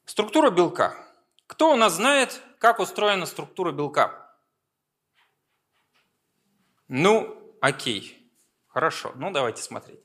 Структура 0.05 0.51
белка. 0.51 0.97
Кто 1.47 1.73
у 1.73 1.77
нас 1.77 1.95
знает, 1.95 2.43
как 2.59 2.81
устроена 2.81 3.27
структура 3.27 3.73
белка? 3.73 4.31
Ну, 6.89 7.37
окей. 7.61 8.31
Хорошо, 8.69 9.13
ну 9.17 9.31
давайте 9.31 9.63
смотреть. 9.63 10.01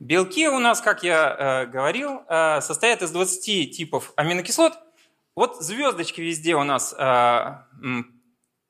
Белки 0.00 0.48
у 0.48 0.58
нас, 0.58 0.80
как 0.80 1.02
я 1.04 1.36
э, 1.38 1.66
говорил, 1.66 2.22
э, 2.28 2.60
состоят 2.60 3.02
из 3.02 3.12
20 3.12 3.76
типов 3.76 4.12
аминокислот. 4.16 4.74
Вот 5.36 5.62
звездочки 5.62 6.20
везде 6.20 6.56
у 6.56 6.64
нас 6.64 6.92
э, 6.98 7.58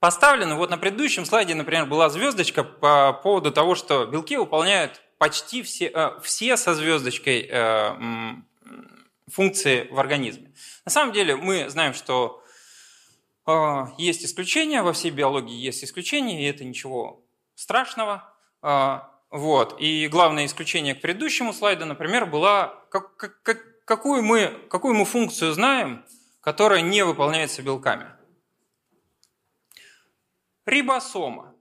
поставлены. 0.00 0.54
Вот 0.54 0.70
на 0.70 0.78
предыдущем 0.78 1.24
слайде, 1.24 1.54
например, 1.54 1.86
была 1.86 2.10
звездочка 2.10 2.62
по 2.62 3.14
поводу 3.14 3.50
того, 3.50 3.74
что 3.74 4.04
белки 4.04 4.36
выполняют 4.36 5.00
почти 5.18 5.62
все, 5.62 5.86
э, 5.86 6.20
все 6.22 6.58
со 6.58 6.74
звездочкой 6.74 7.48
э, 7.50 8.34
функции 9.32 9.88
в 9.90 9.98
организме. 9.98 10.52
На 10.84 10.90
самом 10.90 11.12
деле 11.12 11.36
мы 11.36 11.70
знаем, 11.70 11.94
что 11.94 12.43
есть 13.98 14.24
исключения, 14.24 14.82
во 14.82 14.92
всей 14.92 15.10
биологии 15.10 15.54
есть 15.54 15.84
исключения, 15.84 16.42
и 16.42 16.48
это 16.48 16.64
ничего 16.64 17.24
страшного. 17.54 18.32
Э, 18.62 19.00
вот. 19.30 19.80
И 19.80 20.08
главное 20.08 20.46
исключение 20.46 20.94
к 20.94 21.00
предыдущему 21.00 21.52
слайду, 21.52 21.84
например, 21.84 22.26
была, 22.26 22.68
как, 22.90 23.16
как, 23.16 23.84
какую, 23.84 24.22
мы, 24.22 24.48
какую 24.70 24.94
мы 24.94 25.04
функцию 25.04 25.52
знаем, 25.52 26.04
которая 26.40 26.80
не 26.80 27.04
выполняется 27.04 27.62
белками. 27.62 28.06
Рибосома. 30.66 31.54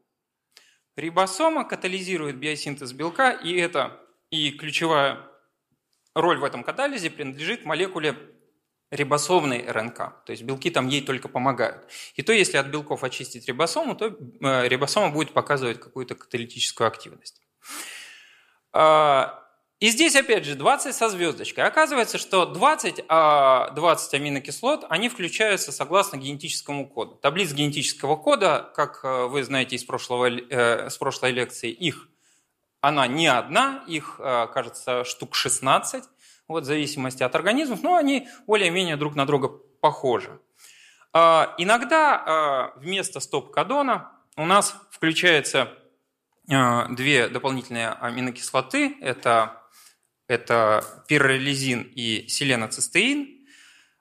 Рибосома 0.96 1.66
катализирует 1.66 2.38
биосинтез 2.38 2.94
белка, 2.94 3.32
и 3.32 3.56
это 3.56 4.00
и 4.30 4.52
ключевая 4.52 5.20
роль 6.14 6.38
в 6.38 6.44
этом 6.44 6.64
катализе 6.64 7.10
принадлежит 7.10 7.66
молекуле 7.66 8.16
рибосомной 8.94 9.66
РНК. 9.68 9.98
То 10.26 10.32
есть 10.32 10.44
белки 10.44 10.70
там 10.70 10.88
ей 10.88 11.02
только 11.02 11.28
помогают. 11.28 11.88
И 12.16 12.22
то, 12.22 12.32
если 12.32 12.58
от 12.58 12.68
белков 12.68 13.04
очистить 13.04 13.48
рибосому, 13.48 13.96
то 13.96 14.08
э, 14.08 14.68
рибосома 14.68 15.10
будет 15.10 15.34
показывать 15.34 15.80
какую-то 15.80 16.16
каталитическую 16.16 16.88
активность. 16.88 17.42
А, 18.72 19.40
и 19.80 19.90
здесь, 19.90 20.16
опять 20.16 20.46
же, 20.46 20.56
20 20.56 20.96
со 20.96 21.10
звездочкой. 21.10 21.66
Оказывается, 21.66 22.18
что 22.18 22.46
20, 22.46 22.96
20 22.96 23.08
а, 23.10 23.68
аминокислот, 24.14 24.86
они 24.90 25.10
включаются 25.10 25.72
согласно 25.72 26.18
генетическому 26.18 26.88
коду. 26.88 27.16
Таблиц 27.16 27.52
генетического 27.52 28.16
кода, 28.16 28.72
как 28.76 29.02
э, 29.04 29.26
вы 29.26 29.44
знаете 29.44 29.76
из 29.76 29.84
прошлого, 29.84 30.30
э, 30.30 30.90
с 30.90 30.98
прошлой 30.98 31.32
лекции, 31.32 31.72
их 31.72 32.10
она 32.82 33.08
не 33.08 33.28
одна, 33.28 33.82
их, 33.88 34.18
кажется, 34.18 35.06
штук 35.06 35.36
16, 35.36 36.04
вот, 36.48 36.64
в 36.64 36.66
зависимости 36.66 37.24
от 37.24 37.36
организмов, 37.36 37.84
но 37.84 37.96
они 37.96 38.28
более-менее 38.48 38.98
друг 38.98 39.16
на 39.16 39.26
друга 39.26 39.50
похожи. 39.82 40.40
А, 41.14 41.54
иногда 41.58 42.74
вместо 42.78 43.20
стоп-кодона 43.20 44.12
у 44.36 44.46
нас 44.46 44.76
включается 44.92 45.78
а, 46.52 46.88
две 46.90 47.28
дополнительные 47.30 47.90
аминокислоты. 47.90 48.98
Это, 49.02 49.62
это 50.28 50.84
пирролизин 51.08 51.84
и 51.96 52.28
селеноцистеин. 52.28 53.46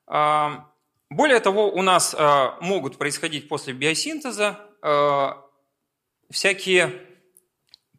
А, 0.07 0.69
более 1.11 1.41
того, 1.41 1.71
у 1.71 1.83
нас 1.83 2.15
а, 2.19 2.59
могут 2.61 2.99
происходить 2.99 3.49
после 3.49 3.75
биосинтеза 3.75 4.69
всякие 6.29 7.07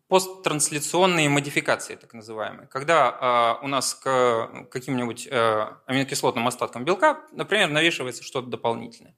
посттранслационные 0.08 1.30
модификации, 1.30 1.96
так 1.96 2.14
называемые. 2.14 2.68
Когда 2.68 3.60
у 3.64 3.68
нас 3.68 3.96
к 3.96 4.68
каким-нибудь 4.72 5.28
аминокислотным 5.28 6.48
остаткам 6.48 6.86
белка, 6.86 7.22
например, 7.32 7.70
навешивается 7.70 8.24
что-то 8.24 8.48
дополнительное. 8.48 9.16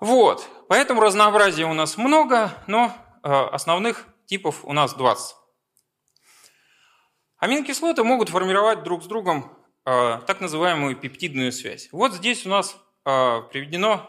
Вот, 0.00 0.48
поэтому 0.68 1.00
разнообразия 1.00 1.66
у 1.66 1.74
нас 1.74 1.96
много, 1.96 2.52
но 2.66 2.92
Э, 3.22 3.48
основных 3.52 4.06
типов 4.26 4.64
у 4.64 4.72
нас 4.72 4.94
20. 4.94 5.36
Аминокислоты 7.36 8.02
могут 8.02 8.30
формировать 8.30 8.82
друг 8.82 9.02
с 9.02 9.06
другом 9.06 9.56
э, 9.84 10.20
так 10.26 10.40
называемую 10.40 10.96
пептидную 10.96 11.52
связь. 11.52 11.88
Вот 11.92 12.14
здесь 12.14 12.46
у 12.46 12.48
нас 12.48 12.76
э, 13.04 13.42
приведено, 13.50 14.08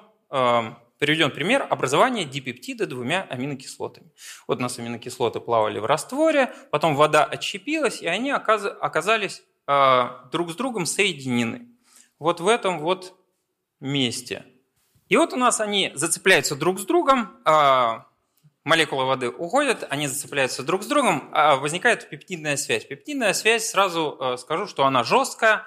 приведен 1.01 1.31
пример 1.31 1.65
образования 1.67 2.25
дипептида 2.25 2.85
двумя 2.85 3.23
аминокислотами. 3.23 4.11
Вот 4.47 4.59
у 4.59 4.61
нас 4.61 4.77
аминокислоты 4.77 5.39
плавали 5.39 5.79
в 5.79 5.85
растворе, 5.87 6.53
потом 6.69 6.95
вода 6.95 7.25
отщепилась, 7.25 8.03
и 8.03 8.07
они 8.07 8.29
оказались 8.29 9.41
друг 10.31 10.51
с 10.51 10.55
другом 10.55 10.85
соединены. 10.85 11.69
Вот 12.19 12.39
в 12.39 12.47
этом 12.47 12.77
вот 12.77 13.15
месте. 13.79 14.45
И 15.09 15.17
вот 15.17 15.33
у 15.33 15.37
нас 15.37 15.59
они 15.59 15.91
зацепляются 15.95 16.55
друг 16.55 16.79
с 16.79 16.85
другом, 16.85 17.35
молекулы 18.63 19.05
воды 19.05 19.29
уходят, 19.29 19.87
они 19.89 20.07
зацепляются 20.07 20.61
друг 20.61 20.83
с 20.83 20.85
другом, 20.85 21.31
а 21.33 21.55
возникает 21.55 22.09
пептидная 22.09 22.57
связь. 22.57 22.85
Пептидная 22.85 23.33
связь, 23.33 23.65
сразу 23.67 24.17
э, 24.19 24.37
скажу, 24.37 24.67
что 24.67 24.85
она 24.85 25.03
жесткая, 25.03 25.65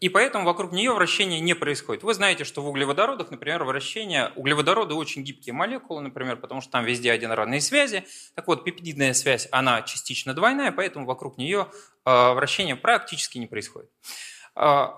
и 0.00 0.08
поэтому 0.08 0.44
вокруг 0.44 0.72
нее 0.72 0.92
вращение 0.92 1.38
не 1.38 1.54
происходит. 1.54 2.02
Вы 2.02 2.12
знаете, 2.14 2.44
что 2.44 2.60
в 2.60 2.68
углеводородах, 2.68 3.30
например, 3.30 3.62
вращение, 3.64 4.32
углеводороды 4.34 4.94
очень 4.94 5.22
гибкие 5.22 5.52
молекулы, 5.52 6.02
например, 6.02 6.36
потому 6.36 6.60
что 6.60 6.72
там 6.72 6.84
везде 6.84 7.12
одноразные 7.12 7.60
связи. 7.60 8.04
Так 8.34 8.48
вот, 8.48 8.64
пептидная 8.64 9.14
связь, 9.14 9.48
она 9.52 9.82
частично 9.82 10.34
двойная, 10.34 10.72
поэтому 10.72 11.06
вокруг 11.06 11.38
нее 11.38 11.68
э, 12.04 12.32
вращение 12.32 12.74
практически 12.74 13.38
не 13.38 13.46
происходит. 13.46 13.90
Э, 14.56 14.88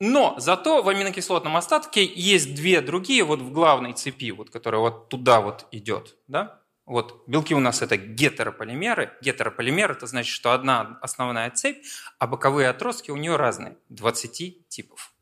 но 0.00 0.34
зато 0.38 0.82
в 0.82 0.88
аминокислотном 0.88 1.56
остатке 1.56 2.04
есть 2.04 2.54
две 2.54 2.80
другие 2.80 3.24
вот 3.24 3.40
в 3.40 3.52
главной 3.52 3.92
цепи, 3.92 4.32
вот, 4.32 4.50
которая 4.50 4.80
вот 4.80 5.08
туда 5.10 5.40
вот 5.40 5.66
идет. 5.70 6.16
Да? 6.26 6.61
Вот 6.84 7.22
белки 7.28 7.54
у 7.54 7.60
нас 7.60 7.80
это 7.80 7.96
гетерополимеры. 7.96 9.12
Гетерополимер– 9.20 9.90
это 9.92 10.06
значит, 10.06 10.34
что 10.34 10.52
одна 10.52 10.98
основная 11.00 11.50
цепь, 11.50 11.84
а 12.18 12.26
боковые 12.26 12.68
отростки 12.68 13.10
у 13.10 13.16
нее 13.16 13.36
разные, 13.36 13.76
20 13.88 14.68
типов. 14.68 15.14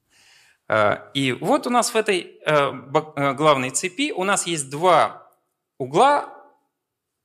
Э, 0.68 1.10
и 1.12 1.32
вот 1.32 1.66
у 1.66 1.70
нас 1.70 1.92
в 1.92 1.96
этой 1.96 2.40
э, 2.46 2.72
э, 3.16 3.34
главной 3.34 3.70
цепи 3.70 4.12
у 4.12 4.24
нас 4.24 4.46
есть 4.46 4.70
два 4.70 5.30
угла, 5.76 6.34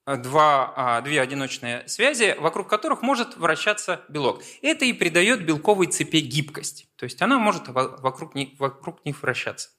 два, 0.06 0.74
а, 0.76 1.02
две 1.02 1.20
одиночные 1.20 1.88
связи, 1.88 2.36
вокруг 2.40 2.70
которых 2.70 3.02
может 3.02 3.38
вращаться 3.38 4.02
белок. 4.08 4.42
Это 4.62 4.86
и 4.86 4.94
придает 4.94 5.46
белковой 5.46 5.88
цепи 5.88 6.18
гибкость. 6.18 6.88
То 6.96 7.06
есть 7.06 7.22
она 7.22 7.40
может 7.40 7.68
вокруг 7.68 8.36
них, 8.36 8.50
вокруг 8.60 9.04
них 9.04 9.22
вращаться. 9.22 9.70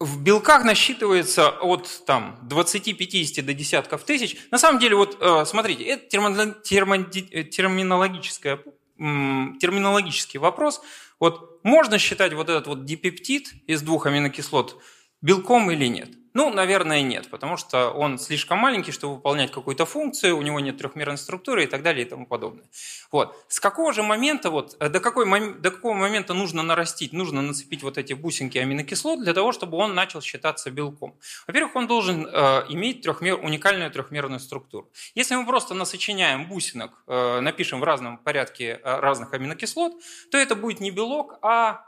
В 0.00 0.20
белках 0.22 0.64
насчитывается 0.64 1.50
от 1.50 2.04
там, 2.06 2.38
20-50 2.48 3.42
до 3.42 3.52
десятков 3.52 4.04
тысяч. 4.04 4.38
На 4.50 4.56
самом 4.56 4.80
деле, 4.80 4.96
вот 4.96 5.18
э, 5.20 5.44
смотрите, 5.44 5.84
это 5.84 6.08
терминологическое, 6.08 8.64
терминологический 8.96 10.40
вопрос. 10.40 10.80
Вот 11.18 11.62
можно 11.64 11.98
считать 11.98 12.32
вот 12.32 12.48
этот 12.48 12.66
вот 12.66 12.86
дипептид 12.86 13.52
из 13.66 13.82
двух 13.82 14.06
аминокислот 14.06 14.80
белком 15.20 15.70
или 15.70 15.86
нет? 15.86 16.08
Ну, 16.32 16.50
наверное, 16.50 17.02
нет, 17.02 17.28
потому 17.28 17.56
что 17.56 17.90
он 17.90 18.18
слишком 18.18 18.58
маленький, 18.58 18.92
чтобы 18.92 19.16
выполнять 19.16 19.50
какую-то 19.50 19.84
функцию, 19.84 20.36
у 20.36 20.42
него 20.42 20.60
нет 20.60 20.78
трехмерной 20.78 21.18
структуры 21.18 21.64
и 21.64 21.66
так 21.66 21.82
далее 21.82 22.06
и 22.06 22.08
тому 22.08 22.24
подобное. 22.24 22.64
Вот. 23.10 23.36
С 23.48 23.58
какого 23.58 23.92
же 23.92 24.02
момента, 24.02 24.50
вот, 24.50 24.76
э, 24.78 24.88
до, 24.88 25.00
какой, 25.00 25.26
до 25.58 25.70
какого 25.70 25.94
момента 25.94 26.32
нужно 26.34 26.62
нарастить, 26.62 27.12
нужно 27.12 27.42
нацепить 27.42 27.82
вот 27.82 27.98
эти 27.98 28.12
бусинки 28.12 28.58
аминокислот 28.58 29.22
для 29.22 29.34
того, 29.34 29.50
чтобы 29.50 29.76
он 29.76 29.94
начал 29.94 30.20
считаться 30.20 30.70
белком? 30.70 31.18
Во-первых, 31.48 31.74
он 31.74 31.88
должен 31.88 32.26
э, 32.26 32.64
иметь 32.68 33.02
трехмер, 33.02 33.40
уникальную 33.44 33.90
трехмерную 33.90 34.38
структуру. 34.38 34.88
Если 35.16 35.34
мы 35.34 35.44
просто 35.44 35.74
насочиняем 35.74 36.48
бусинок, 36.48 37.02
э, 37.08 37.40
напишем 37.40 37.80
в 37.80 37.84
разном 37.84 38.18
порядке 38.18 38.80
э, 38.82 39.00
разных 39.00 39.34
аминокислот, 39.34 39.94
то 40.30 40.38
это 40.38 40.54
будет 40.54 40.80
не 40.80 40.92
белок, 40.92 41.38
а 41.42 41.84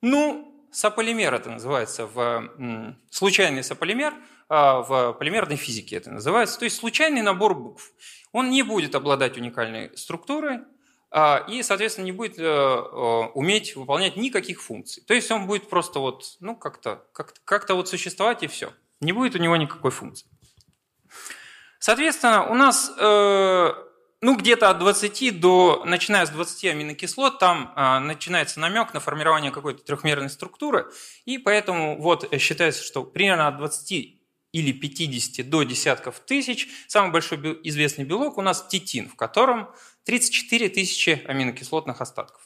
ну, 0.00 0.57
сополимер 0.72 1.34
это 1.34 1.50
называется, 1.50 2.06
в, 2.06 2.94
случайный 3.10 3.64
сополимер, 3.64 4.14
а 4.48 4.80
в 4.82 5.12
полимерной 5.14 5.56
физике 5.56 5.96
это 5.96 6.10
называется, 6.10 6.58
то 6.58 6.64
есть 6.64 6.76
случайный 6.76 7.22
набор 7.22 7.54
букв. 7.54 7.92
Он 8.32 8.50
не 8.50 8.62
будет 8.62 8.94
обладать 8.94 9.36
уникальной 9.36 9.96
структурой, 9.96 10.60
а, 11.10 11.44
и, 11.48 11.62
соответственно, 11.62 12.04
не 12.04 12.12
будет 12.12 12.38
э, 12.38 12.42
э, 12.42 12.46
уметь 13.34 13.76
выполнять 13.76 14.16
никаких 14.16 14.60
функций. 14.60 15.02
То 15.06 15.14
есть 15.14 15.30
он 15.30 15.46
будет 15.46 15.70
просто 15.70 16.00
вот, 16.00 16.36
ну, 16.40 16.54
как-то 16.54 17.06
как 17.12 17.32
как 17.44 17.68
вот 17.70 17.88
существовать 17.88 18.42
и 18.42 18.46
все. 18.46 18.72
Не 19.00 19.12
будет 19.12 19.34
у 19.34 19.38
него 19.38 19.56
никакой 19.56 19.90
функции. 19.90 20.28
Соответственно, 21.78 22.50
у 22.50 22.54
нас 22.54 22.92
э, 22.98 23.74
ну, 24.20 24.36
где-то 24.36 24.70
от 24.70 24.78
20 24.78 25.40
до, 25.40 25.82
начиная 25.84 26.26
с 26.26 26.30
20 26.30 26.64
аминокислот, 26.64 27.38
там 27.38 27.72
а, 27.76 28.00
начинается 28.00 28.58
намек 28.58 28.92
на 28.92 29.00
формирование 29.00 29.52
какой-то 29.52 29.84
трехмерной 29.84 30.28
структуры, 30.28 30.90
и 31.24 31.38
поэтому 31.38 32.00
вот 32.00 32.28
считается, 32.40 32.82
что 32.82 33.04
примерно 33.04 33.46
от 33.46 33.58
20 33.58 34.18
или 34.52 34.72
50 34.72 35.48
до 35.48 35.62
десятков 35.62 36.20
тысяч, 36.20 36.68
самый 36.88 37.12
большой 37.12 37.38
известный 37.62 38.04
белок 38.04 38.38
у 38.38 38.42
нас 38.42 38.66
титин, 38.66 39.08
в 39.08 39.14
котором 39.14 39.70
34 40.04 40.68
тысячи 40.70 41.22
аминокислотных 41.26 42.00
остатков. 42.00 42.42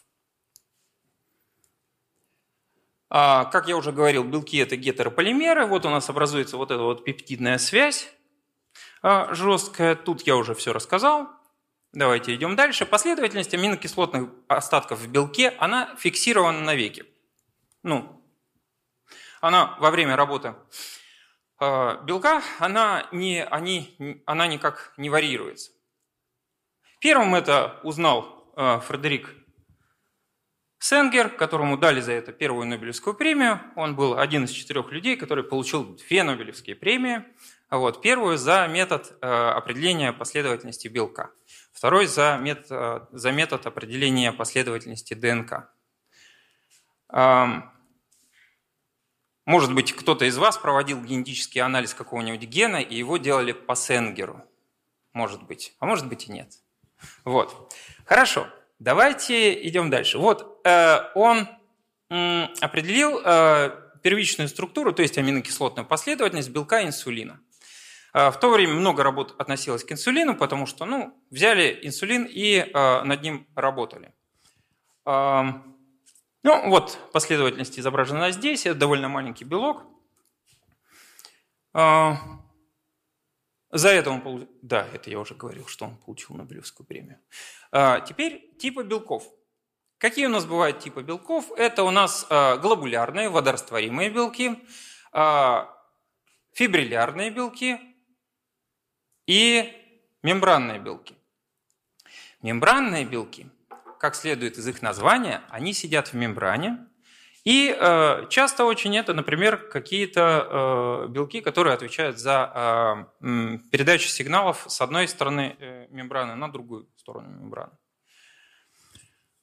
А, 3.08 3.46
как 3.46 3.68
я 3.68 3.76
уже 3.76 3.92
говорил, 3.92 4.24
белки 4.24 4.58
это 4.58 4.76
гетерополимеры, 4.76 5.66
вот 5.66 5.86
у 5.86 5.90
нас 5.90 6.08
образуется 6.10 6.56
вот 6.56 6.70
эта 6.70 6.82
вот 6.82 7.04
пептидная 7.04 7.58
связь 7.58 8.08
а, 9.02 9.32
жесткая, 9.34 9.94
тут 9.94 10.26
я 10.26 10.36
уже 10.36 10.54
все 10.54 10.72
рассказал. 10.72 11.28
Давайте 11.94 12.34
идем 12.34 12.56
дальше. 12.56 12.86
Последовательность 12.86 13.52
аминокислотных 13.52 14.30
остатков 14.48 15.00
в 15.00 15.08
белке, 15.08 15.50
она 15.58 15.94
фиксирована 15.96 16.60
навеки. 16.60 17.04
Ну, 17.82 18.24
она 19.42 19.76
во 19.78 19.90
время 19.90 20.16
работы 20.16 20.54
э, 21.60 21.98
белка, 22.04 22.42
она, 22.60 23.06
не, 23.12 23.44
они, 23.44 24.22
она 24.24 24.46
никак 24.46 24.94
не 24.96 25.10
варьируется. 25.10 25.72
Первым 26.98 27.34
это 27.34 27.78
узнал 27.82 28.50
э, 28.56 28.80
Фредерик 28.86 29.28
Сенгер, 30.78 31.28
которому 31.28 31.76
дали 31.76 32.00
за 32.00 32.12
это 32.12 32.32
первую 32.32 32.66
Нобелевскую 32.68 33.14
премию. 33.14 33.60
Он 33.76 33.96
был 33.96 34.18
один 34.18 34.44
из 34.44 34.50
четырех 34.50 34.90
людей, 34.92 35.16
который 35.16 35.44
получил 35.44 35.84
две 35.84 36.22
Нобелевские 36.22 36.74
премии. 36.74 37.24
Вот, 37.70 38.00
первую 38.00 38.38
за 38.38 38.66
метод 38.66 39.12
э, 39.20 39.26
определения 39.26 40.14
последовательности 40.14 40.88
белка– 40.88 41.32
Второй 41.72 42.06
за 42.06 42.36
метод, 42.36 42.66
э, 42.70 43.00
за 43.12 43.32
метод 43.32 43.66
определения 43.66 44.32
последовательности 44.32 45.14
ДНК. 45.14 45.68
Может 49.44 49.74
быть, 49.74 49.92
кто-то 49.92 50.24
из 50.24 50.38
вас 50.38 50.56
проводил 50.56 51.02
генетический 51.02 51.60
анализ 51.60 51.94
какого-нибудь 51.94 52.48
гена, 52.48 52.76
и 52.76 52.94
его 52.94 53.16
делали 53.16 53.52
по 53.52 53.74
Сенгеру. 53.74 54.42
Может 55.12 55.42
быть. 55.42 55.74
А 55.78 55.86
может 55.86 56.08
быть 56.08 56.28
и 56.28 56.32
нет. 56.32 56.54
Вот. 57.24 57.74
Хорошо. 58.04 58.46
Давайте 58.78 59.68
идем 59.68 59.90
дальше. 59.90 60.18
Вот 60.18 60.60
э, 60.64 60.98
он 61.14 61.48
определил 62.08 63.20
э, 63.24 63.70
первичную 64.02 64.48
структуру, 64.48 64.92
то 64.92 65.02
есть 65.02 65.18
аминокислотную 65.18 65.86
последовательность 65.86 66.50
белка 66.50 66.82
инсулина. 66.84 67.40
А, 68.12 68.30
в 68.30 68.38
то 68.38 68.50
время 68.50 68.74
много 68.74 69.02
работ 69.02 69.34
относилось 69.38 69.84
к 69.84 69.92
инсулину, 69.92 70.36
потому 70.36 70.66
что 70.66 70.84
ну, 70.84 71.18
взяли 71.30 71.78
инсулин 71.82 72.24
и 72.24 72.56
э, 72.58 73.02
над 73.04 73.22
ним 73.22 73.46
работали. 73.54 74.12
Ну 75.04 76.68
вот 76.68 76.98
последовательность 77.12 77.78
изображена 77.78 78.30
здесь, 78.32 78.66
это 78.66 78.78
довольно 78.78 79.08
маленький 79.08 79.44
белок. 79.44 79.84
Э, 81.72 82.12
за 83.70 83.88
это 83.88 84.10
он 84.10 84.20
получил, 84.20 84.48
да, 84.60 84.86
это 84.92 85.08
я 85.08 85.18
уже 85.18 85.34
говорил, 85.34 85.66
что 85.66 85.86
он 85.86 85.96
получил 85.96 86.36
Нобелевскую 86.36 86.86
премию. 86.86 87.18
Теперь 87.72 88.54
типы 88.58 88.82
белков. 88.84 89.24
Какие 89.96 90.26
у 90.26 90.28
нас 90.28 90.44
бывают 90.44 90.80
типы 90.80 91.02
белков? 91.02 91.50
Это 91.52 91.84
у 91.84 91.90
нас 91.90 92.26
глобулярные, 92.28 93.30
водорастворимые 93.30 94.10
белки, 94.10 94.62
фибриллярные 96.52 97.30
белки, 97.30 97.91
и 99.26 99.72
мембранные 100.22 100.78
белки. 100.78 101.14
Мембранные 102.42 103.04
белки, 103.04 103.50
как 103.98 104.14
следует 104.14 104.58
из 104.58 104.66
их 104.66 104.82
названия, 104.82 105.42
они 105.48 105.72
сидят 105.72 106.08
в 106.08 106.14
мембране, 106.14 106.86
и 107.44 107.76
э, 107.76 108.26
часто 108.28 108.64
очень 108.64 108.96
это, 108.96 109.14
например, 109.14 109.56
какие-то 109.56 111.06
э, 111.06 111.08
белки, 111.08 111.40
которые 111.40 111.74
отвечают 111.74 112.18
за 112.18 113.08
э, 113.20 113.58
передачу 113.72 114.08
сигналов 114.08 114.64
с 114.68 114.80
одной 114.80 115.08
стороны 115.08 115.56
э, 115.58 115.86
мембраны 115.90 116.36
на 116.36 116.52
другую 116.52 116.88
сторону 116.96 117.28
мембраны. 117.30 117.72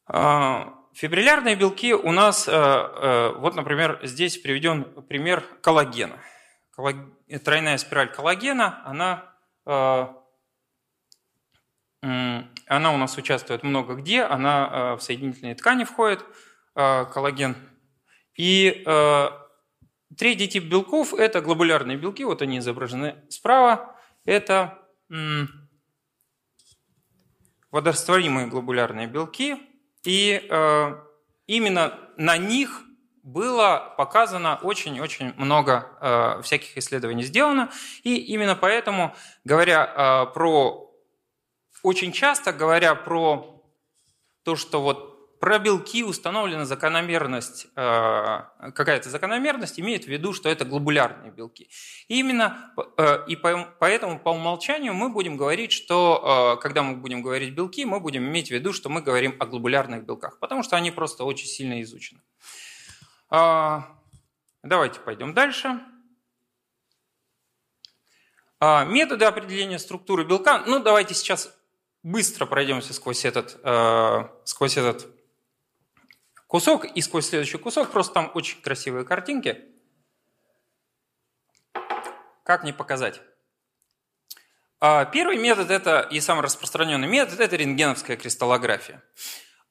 Э, 0.07 0.65
фибриллярные 0.93 1.57
белки 1.57 1.93
у 1.93 2.11
нас, 2.13 2.47
э, 2.47 2.51
э, 2.53 3.33
вот, 3.37 3.55
например, 3.55 3.99
здесь 4.03 4.37
приведен 4.37 4.85
пример 5.07 5.43
коллагена. 5.61 6.19
Коллаг... 6.71 6.95
Тройная 7.43 7.77
спираль 7.77 8.11
коллагена, 8.11 8.81
она 8.85 9.28
она 12.69 12.93
у 12.93 12.97
нас 12.97 13.17
участвует 13.17 13.63
много 13.63 13.95
где, 13.95 14.21
она 14.21 14.69
а, 14.71 14.95
в 14.97 15.01
соединительные 15.01 15.55
ткани 15.55 15.83
входит, 15.83 16.23
а, 16.75 17.05
коллаген. 17.05 17.55
И 18.35 18.85
третий 20.17 20.47
тип 20.47 20.65
белков– 20.65 21.13
это 21.15 21.41
глобулярные 21.41 21.97
белки, 21.97 22.23
вот 22.23 22.41
они 22.41 22.59
изображены 22.59 23.15
справа. 23.29 23.99
Это 24.23 24.79
водорастворимые 27.69 28.47
глобулярные 28.47 29.07
белки, 29.07 29.57
и 30.05 30.41
именно 31.47 31.99
на 32.15 32.37
них 32.37 32.83
было 33.23 33.93
показано 33.97 34.59
очень-очень 34.61 35.33
много 35.37 35.87
э, 36.01 36.41
всяких 36.41 36.77
исследований 36.77 37.23
сделано, 37.23 37.69
и 38.03 38.15
именно 38.15 38.55
поэтому, 38.55 39.15
говоря 39.43 39.85
э, 40.29 40.33
про, 40.33 40.91
очень 41.83 42.11
часто 42.11 42.53
говоря 42.53 42.95
про 42.95 43.63
то, 44.43 44.55
что 44.55 44.81
вот 44.81 45.39
про 45.39 45.57
белки 45.57 46.03
установлена 46.03 46.65
закономерность, 46.65 47.67
э, 47.75 48.39
какая-то 48.75 49.09
закономерность, 49.09 49.79
имеет 49.79 50.03
в 50.03 50.07
виду, 50.07 50.33
что 50.33 50.49
это 50.49 50.65
глобулярные 50.65 51.31
белки. 51.31 51.69
И 52.09 52.19
именно 52.19 52.73
э, 52.97 53.23
и 53.27 53.35
по, 53.35 53.67
поэтому 53.79 54.19
по 54.19 54.29
умолчанию 54.29 54.93
мы 54.93 55.09
будем 55.09 55.37
говорить, 55.37 55.71
что 55.71 56.57
э, 56.57 56.61
когда 56.61 56.83
мы 56.83 56.97
будем 56.97 57.21
говорить 57.21 57.53
белки, 57.53 57.85
мы 57.85 57.99
будем 58.01 58.25
иметь 58.25 58.49
в 58.49 58.51
виду, 58.51 58.73
что 58.73 58.89
мы 58.89 59.01
говорим 59.01 59.35
о 59.39 59.45
глобулярных 59.45 60.03
белках, 60.03 60.39
потому 60.39 60.61
что 60.61 60.75
они 60.75 60.91
просто 60.91 61.23
очень 61.23 61.47
сильно 61.47 61.81
изучены. 61.81 62.21
Давайте 63.29 64.99
пойдем 64.99 65.33
дальше. 65.33 65.79
А, 68.59 68.83
методы 68.83 69.25
определения 69.25 69.79
структуры 69.79 70.25
белка. 70.25 70.63
Ну, 70.65 70.79
давайте 70.79 71.13
сейчас 71.13 71.53
быстро 72.03 72.45
пройдемся 72.45 72.93
сквозь 72.93 73.23
этот, 73.23 73.57
а, 73.63 74.31
сквозь 74.43 74.75
этот 74.77 75.07
кусок 76.47 76.83
и 76.85 77.01
сквозь 77.01 77.27
следующий 77.27 77.57
кусок. 77.57 77.91
Просто 77.91 78.13
там 78.13 78.31
очень 78.33 78.61
красивые 78.61 79.05
картинки. 79.05 79.65
как 82.43 82.63
не 82.63 82.73
показать? 82.73 83.21
А, 84.81 85.05
первый 85.05 85.37
метод 85.37 85.69
это 85.69 85.99
и 85.99 86.19
самый 86.19 86.41
распространенный 86.41 87.07
метод 87.07 87.39
это 87.39 87.55
рентгеновская 87.55 88.17
кристаллография. 88.17 89.03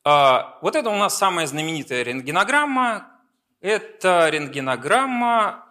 А, 0.05 0.59
вот 0.63 0.77
это 0.77 0.89
у 0.89 0.97
нас 0.97 1.19
самая 1.19 1.47
знаменитая 1.47 2.05
рентгенограмма. 2.05 3.18
Это 3.61 4.29
рентгенограмма 4.29 5.67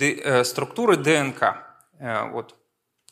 э, 0.00 0.44
структуры 0.44 0.96
ДНК. 0.96 1.64
Э, 1.98 2.28
вот. 2.30 2.54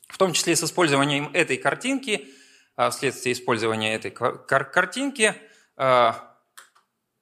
В 0.09 0.19
том 0.19 0.33
числе 0.33 0.55
с 0.55 0.63
использованием 0.63 1.31
этой 1.33 1.57
картинки, 1.57 2.29
а, 2.77 2.91
вследствие 2.91 3.33
использования 3.33 3.95
этой 3.95 4.13
картинки, 4.13 5.35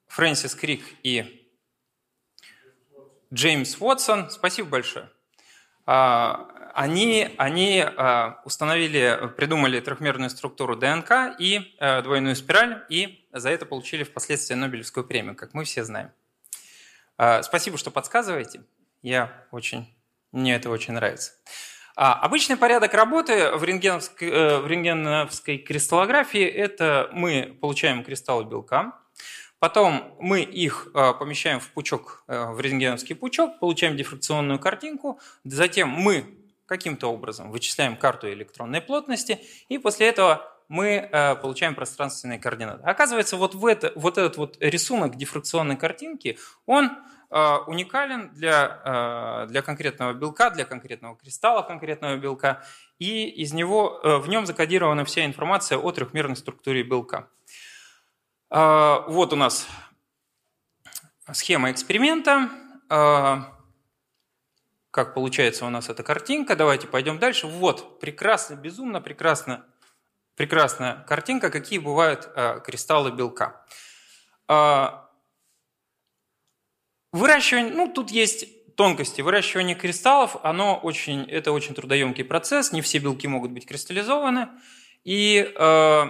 Фрэнсис 0.07 0.53
Крик 0.53 0.83
и 1.01 1.49
Джеймс 3.33 3.75
Уотсон, 3.81 4.29
спасибо 4.29 4.69
большое, 4.69 5.09
они, 6.75 7.33
они 7.37 7.79
а, 7.79 8.41
установили, 8.43 9.31
придумали 9.37 9.79
трехмерную 9.79 10.29
структуру 10.29 10.75
ДНК 10.75 11.35
и 11.39 11.73
э, 11.79 12.01
двойную 12.01 12.35
спираль, 12.35 12.83
и 12.89 13.25
за 13.31 13.49
это 13.49 13.65
получили 13.65 14.03
впоследствии 14.03 14.55
Нобелевскую 14.55 15.05
премию, 15.05 15.35
как 15.35 15.53
мы 15.53 15.63
все 15.63 15.85
знаем. 15.85 16.11
А, 17.17 17.43
спасибо, 17.43 17.77
что 17.77 17.91
подсказываете. 17.91 18.63
Я 19.01 19.45
очень, 19.51 19.87
мне 20.31 20.55
это 20.55 20.69
очень 20.69 20.93
нравится. 20.93 21.33
А, 21.95 22.13
обычный 22.13 22.57
порядок 22.57 22.93
работы 22.93 23.51
в 23.51 23.63
рентгеновской, 23.63 24.29
э, 24.29 24.59
в 24.59 24.67
рентгеновской 24.67 25.57
кристаллографии– 25.59 26.43
это 26.45 27.09
мы 27.13 27.57
получаем 27.61 28.03
кристаллы 28.03 28.45
белка, 28.45 28.93
Потом 29.59 30.15
мы 30.19 30.41
их 30.41 30.89
помещаем 30.93 31.59
в 31.59 31.71
пучок, 31.71 32.23
э, 32.27 32.51
в 32.51 32.59
рентгеновский 32.59 33.15
пучок, 33.15 33.57
получаем 33.59 33.95
дифракционную 33.95 34.59
картинку. 34.59 35.19
Затем 35.43 35.89
мы 35.89 36.37
каким-то 36.65 37.07
образом 37.07 37.51
вычисляем 37.51 37.95
карту 37.95 38.31
электронной 38.31 38.81
плотности, 38.81 39.39
и 39.69 39.77
после 39.77 40.07
этого 40.07 40.54
мы 40.67 41.09
э, 41.11 41.35
получаем 41.35 41.75
пространственные 41.75 42.39
координаты. 42.39 42.83
Оказывается, 42.83 43.37
вот, 43.37 43.55
в 43.55 43.65
это, 43.65 43.91
вот 43.95 44.17
этот 44.17 44.37
вот 44.37 44.57
рисунок 44.59 45.15
дифракционной 45.15 45.77
картинки, 45.77 46.37
он 46.65 46.91
э, 47.29 47.55
уникален 47.67 48.31
для, 48.33 48.81
э, 49.45 49.47
для 49.49 49.61
конкретного 49.61 50.13
белка, 50.13 50.49
для 50.49 50.65
конкретного 50.65 51.15
кристалла 51.15 51.61
конкретного 51.61 52.17
белка, 52.17 52.63
и 52.99 53.27
из 53.27 53.53
него, 53.53 53.99
в 54.03 54.29
нем 54.29 54.45
закодирована 54.45 55.03
вся 55.03 55.25
информация 55.25 55.77
о 55.77 55.91
трехмерной 55.91 56.37
структуре 56.37 56.83
белка. 56.83 57.27
Вот 58.49 59.33
у 59.33 59.35
нас 59.35 59.67
схема 61.33 61.71
эксперимента 61.71 62.49
как 64.95 65.13
получается 65.13 65.65
у 65.65 65.69
нас 65.69 65.89
эта 65.89 66.03
картинка. 66.03 66.55
Давайте 66.55 66.87
пойдем 66.87 67.19
дальше. 67.19 67.47
Вот, 67.47 67.99
прекрасно, 67.99 68.55
безумно 68.55 69.01
прекрасно, 69.01 69.65
прекрасная 70.35 71.03
картинка, 71.07 71.49
какие 71.49 71.79
бывают 71.79 72.29
э, 72.35 72.59
кристаллы 72.65 73.11
белка. 73.11 73.65
Э, 74.47 74.89
выращивание, 77.11 77.73
ну 77.73 77.91
тут 77.91 78.11
есть 78.11 78.75
тонкости. 78.75 79.21
Выращивание 79.21 79.75
кристаллов, 79.75 80.37
оно 80.43 80.77
очень, 80.77 81.23
это 81.29 81.51
очень 81.51 81.73
трудоемкий 81.73 82.23
процесс, 82.23 82.71
не 82.71 82.81
все 82.81 82.99
белки 82.99 83.27
могут 83.27 83.51
быть 83.51 83.65
кристаллизованы. 83.65 84.49
И 85.03 85.53
э, 85.55 86.03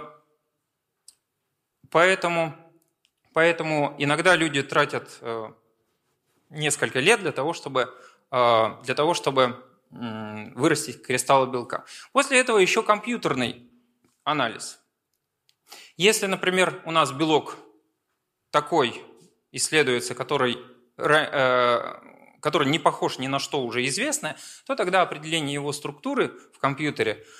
поэтому, 1.90 2.54
поэтому 3.32 3.94
иногда 3.98 4.34
люди 4.34 4.62
тратят 4.62 5.18
э, 5.20 5.52
несколько 6.50 7.00
лет 7.00 7.20
для 7.20 7.32
того, 7.32 7.52
чтобы 7.52 7.94
а, 8.30 8.80
для 8.82 8.94
того, 8.94 9.14
чтобы 9.14 9.62
вырастить 9.90 11.02
кристаллы 11.02 11.46
белка. 11.46 11.84
После 12.12 12.40
этого 12.40 12.58
еще 12.58 12.82
компьютерный 12.82 13.70
анализ. 14.26 14.78
Если, 15.96 16.26
например, 16.26 16.82
у 16.84 16.90
нас 16.90 17.12
белок 17.12 17.56
такой 18.50 19.02
исследуется, 19.52 20.14
который, 20.14 20.58
э, 20.98 21.94
который 22.42 22.68
не 22.68 22.78
похож 22.78 23.18
ни 23.18 23.28
на 23.28 23.38
что 23.38 23.62
уже 23.62 23.86
известное, 23.86 24.36
то 24.66 24.74
тогда 24.74 25.02
определение 25.02 25.54
его 25.54 25.72
структуры 25.72 26.38
в 26.52 26.58
компьютере– 26.58 27.24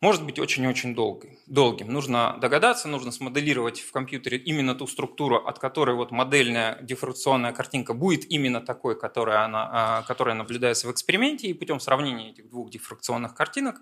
может 0.00 0.24
быть 0.24 0.38
очень-очень 0.38 0.94
долгим. 0.94 1.92
Нужно 1.92 2.38
догадаться, 2.40 2.86
нужно 2.86 3.10
смоделировать 3.10 3.80
в 3.80 3.90
компьютере 3.90 4.38
именно 4.38 4.74
ту 4.74 4.86
структуру, 4.86 5.36
от 5.36 5.58
которой 5.58 5.96
вот 5.96 6.12
модельная 6.12 6.80
дифракционная 6.82 7.52
картинка 7.52 7.94
будет 7.94 8.30
именно 8.30 8.60
такой, 8.60 8.98
которая, 8.98 9.44
она, 9.44 9.68
а, 9.72 10.02
которая 10.02 10.36
наблюдается 10.36 10.86
в 10.86 10.92
эксперименте, 10.92 11.48
и 11.48 11.52
путем 11.52 11.80
сравнения 11.80 12.30
этих 12.30 12.48
двух 12.48 12.70
дифракционных 12.70 13.34
картинок 13.34 13.80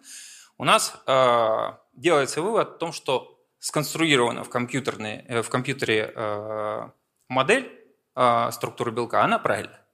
у 0.59 0.64
нас 0.64 1.01
э, 1.07 1.73
делается 1.92 2.42
вывод 2.42 2.69
о 2.69 2.79
том, 2.79 2.92
что 2.92 3.38
сконструирована 3.59 4.45
в, 4.45 4.49
компьютерной, 4.49 5.25
э, 5.27 5.42
в 5.42 5.49
компьютере 5.49 6.12
э, 6.14 6.90
модель 7.29 7.71
э, 8.14 8.51
структуры 8.53 8.92
белка, 8.92 9.23
она 9.23 9.38
правильная. 9.38 9.87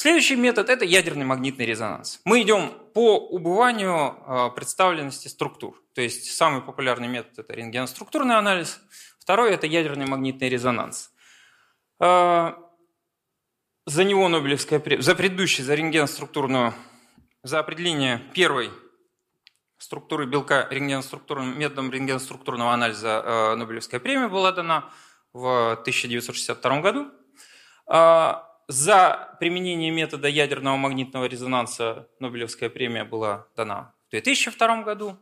Следующий 0.00 0.36
метод– 0.36 0.68
это 0.70 0.84
ядерный 0.84 1.24
магнитный 1.24 1.66
резонанс. 1.66 2.20
Мы 2.24 2.42
идем 2.42 2.70
по 2.94 3.18
убыванию 3.18 4.14
а, 4.26 4.48
представленности 4.50 5.26
структур. 5.26 5.82
То 5.92 6.00
есть 6.00 6.30
самый 6.36 6.62
популярный 6.62 7.08
метод– 7.08 7.36
это 7.40 7.52
рентгеноструктурный 7.52 8.36
анализ. 8.36 8.80
Второй– 9.18 9.50
это 9.54 9.66
ядерный 9.66 10.06
магнитный 10.06 10.48
резонанс. 10.48 11.10
А, 11.98 12.56
за 13.86 14.04
него 14.04 14.28
Нобелевская 14.28 14.78
премия, 14.78 15.02
за 15.02 15.16
предыдущий, 15.16 15.64
за 15.64 15.74
рентгеноструктурную, 15.74 16.74
за 17.42 17.58
определение 17.58 18.22
первой 18.34 18.70
структуры 19.78 20.26
белка 20.26 20.68
рентгеноструктурным, 20.70 21.58
методом 21.58 21.90
рентгеноструктурного 21.90 22.72
анализа 22.72 23.22
а, 23.24 23.56
Нобелевская 23.56 24.00
премия 24.00 24.28
была 24.28 24.52
дана 24.52 24.90
в 25.32 25.72
1962 25.72 26.80
году. 26.80 27.10
За 28.68 29.34
применение 29.40 29.90
метода 29.90 30.28
ядерного 30.28 30.76
магнитного 30.76 31.24
резонанса 31.24 32.06
Нобелевская 32.20 32.68
премия 32.68 33.04
была 33.04 33.46
дана 33.56 33.94
в 34.08 34.10
2002 34.10 34.82
году. 34.82 35.16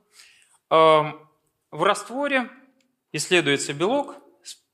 Эм, 0.70 1.28
в 1.70 1.84
растворе 1.84 2.50
исследуется 3.12 3.72
белок, 3.72 4.16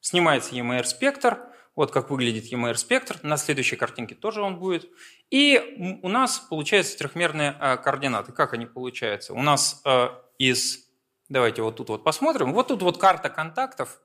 снимается 0.00 0.54
EMR-спектр, 0.54 1.51
вот 1.74 1.90
как 1.90 2.10
выглядит 2.10 2.52
EMR-спектр, 2.52 3.18
на 3.22 3.36
следующей 3.36 3.76
картинке 3.76 4.14
тоже 4.14 4.42
он 4.42 4.58
будет. 4.58 4.88
И 5.30 6.00
у 6.02 6.08
нас 6.08 6.38
получаются 6.38 6.96
трехмерные 6.98 7.56
э, 7.58 7.76
координаты. 7.78 8.32
Как 8.32 8.52
они 8.52 8.66
получаются? 8.66 9.32
У 9.32 9.42
нас 9.42 9.80
э, 9.84 10.08
из, 10.38 10.86
давайте 11.28 11.62
вот 11.62 11.76
тут 11.76 11.88
вот 11.88 12.04
посмотрим, 12.04 12.52
вот 12.52 12.68
тут 12.68 12.82
вот 12.82 12.98
карта 12.98 13.30
контактов 13.30 14.00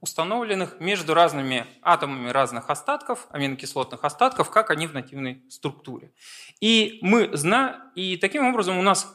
установленных 0.00 0.80
между 0.80 1.14
разными 1.14 1.64
атомами 1.80 2.30
разных 2.30 2.70
остатков, 2.70 3.28
аминокислотных 3.30 4.04
остатков, 4.04 4.50
как 4.50 4.70
они 4.70 4.88
в 4.88 4.94
нативной 4.94 5.44
структуре. 5.48 6.12
И 6.60 6.98
мы 7.02 7.36
знаем, 7.36 7.76
и 7.94 8.16
таким 8.16 8.46
образом 8.46 8.78
у 8.78 8.82
нас 8.82 9.06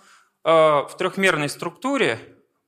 э, 0.43 0.49
в 0.49 0.91
трехмерной 0.97 1.49
структуре 1.49 2.19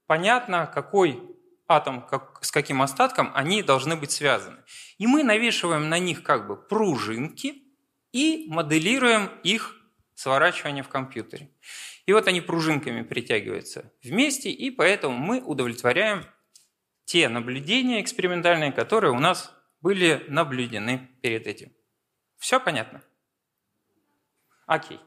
понятно, 0.05 0.67
какой 0.67 1.32
атом 1.73 2.05
как, 2.05 2.39
с 2.43 2.51
каким 2.51 2.81
остатком 2.81 3.31
они 3.33 3.61
должны 3.63 3.95
быть 3.95 4.11
связаны. 4.11 4.57
И 4.97 5.07
мы 5.07 5.23
навешиваем 5.23 5.89
на 5.89 5.99
них 5.99 6.23
как 6.23 6.47
бы 6.47 6.55
пружинки 6.55 7.63
и 8.11 8.45
моделируем 8.49 9.29
их 9.43 9.75
сворачивание 10.15 10.83
в 10.83 10.89
компьютере. 10.89 11.49
И 12.05 12.13
вот 12.13 12.27
они 12.27 12.41
пружинками 12.41 13.01
притягиваются 13.01 13.91
вместе, 14.03 14.49
и 14.51 14.71
поэтому 14.71 15.17
мы 15.17 15.41
удовлетворяем 15.41 16.25
те 17.05 17.29
наблюдения 17.29 18.01
экспериментальные, 18.01 18.71
которые 18.71 19.11
у 19.11 19.19
нас 19.19 19.53
были 19.81 20.25
наблюдены 20.27 21.09
перед 21.21 21.47
этим. 21.47 21.73
Все 22.37 22.59
понятно? 22.59 23.01
Окей. 24.65 24.99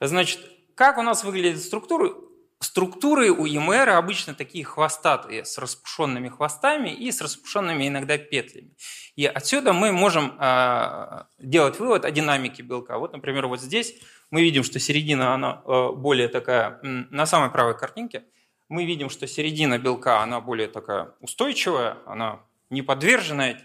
Значит, 0.00 0.40
как 0.74 0.98
у 0.98 1.02
нас 1.02 1.24
выглядят 1.24 1.60
структуры? 1.60 2.14
Структуры 2.62 3.30
у 3.30 3.46
ЕМР 3.46 3.88
обычно 3.90 4.34
такие 4.34 4.64
хвостатые, 4.64 5.44
с 5.44 5.56
распушенными 5.58 6.28
хвостами 6.28 6.90
и 6.90 7.10
с 7.10 7.20
распушенными 7.20 7.88
иногда 7.88 8.18
петлями. 8.18 8.74
И 9.16 9.24
отсюда 9.26 9.72
мы 9.72 9.92
можем 9.92 10.36
э, 10.38 11.24
делать 11.38 11.78
вывод 11.78 12.04
о 12.04 12.10
динамике 12.10 12.62
белка. 12.62 12.98
Вот, 12.98 13.12
например, 13.12 13.46
вот 13.46 13.60
здесь 13.60 13.94
мы 14.30 14.42
видим, 14.42 14.62
что 14.62 14.78
середина 14.78 15.34
она 15.34 15.62
э, 15.64 15.90
более 15.92 16.28
такая, 16.28 16.78
на 16.82 17.26
самой 17.26 17.50
правой 17.50 17.76
картинке– 17.76 18.24
мы 18.70 18.84
видим, 18.84 19.10
что 19.10 19.26
середина 19.26 19.78
белка, 19.78 20.22
она 20.22 20.40
более 20.40 20.68
такая 20.68 21.12
устойчивая, 21.20 21.98
она 22.06 22.40
не 22.70 22.82
подвержена 22.82 23.56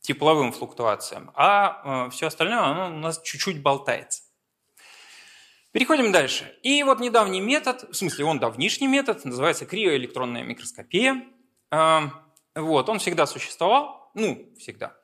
тепловым 0.00 0.52
флуктуациям, 0.52 1.32
а 1.34 2.06
э, 2.06 2.10
все 2.10 2.26
остальное 2.26 2.60
оно 2.60 2.94
у 2.94 2.98
нас 2.98 3.20
чуть-чуть 3.22 3.62
болтается. 3.62 4.22
Переходим 5.76 6.10
дальше. 6.10 6.50
И 6.62 6.82
вот 6.84 7.00
недавний 7.00 7.42
метод, 7.42 7.82
в 7.90 7.94
смысле 7.94 8.24
он 8.24 8.38
давнишний 8.38 8.86
метод, 8.86 9.22
называется 9.26 9.66
криоэлектронная 9.66 10.42
микроскопия. 10.42 11.22
Э, 11.70 12.00
вот, 12.54 12.88
он 12.88 12.98
всегда 12.98 13.26
существовал, 13.26 14.10
ну, 14.14 14.50
всегда, 14.58 14.96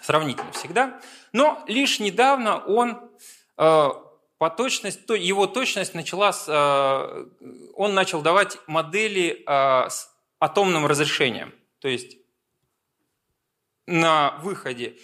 сравнительно 0.00 0.50
всегда, 0.52 1.02
но 1.34 1.62
лишь 1.68 2.00
недавно 2.00 2.64
он 2.64 3.10
э, 3.58 3.88
по 4.38 4.48
точности, 4.48 5.02
то 5.02 5.14
его 5.14 5.46
точность 5.46 5.92
начала 5.92 6.32
с, 6.32 6.46
э, 6.48 7.26
он 7.74 7.92
начал 7.92 8.22
давать 8.22 8.56
модели 8.66 9.44
с 9.46 10.10
атомным 10.40 10.86
разрешением. 10.86 11.52
То 11.80 11.88
есть 11.88 12.16
на 13.86 14.38
выходе 14.42 14.96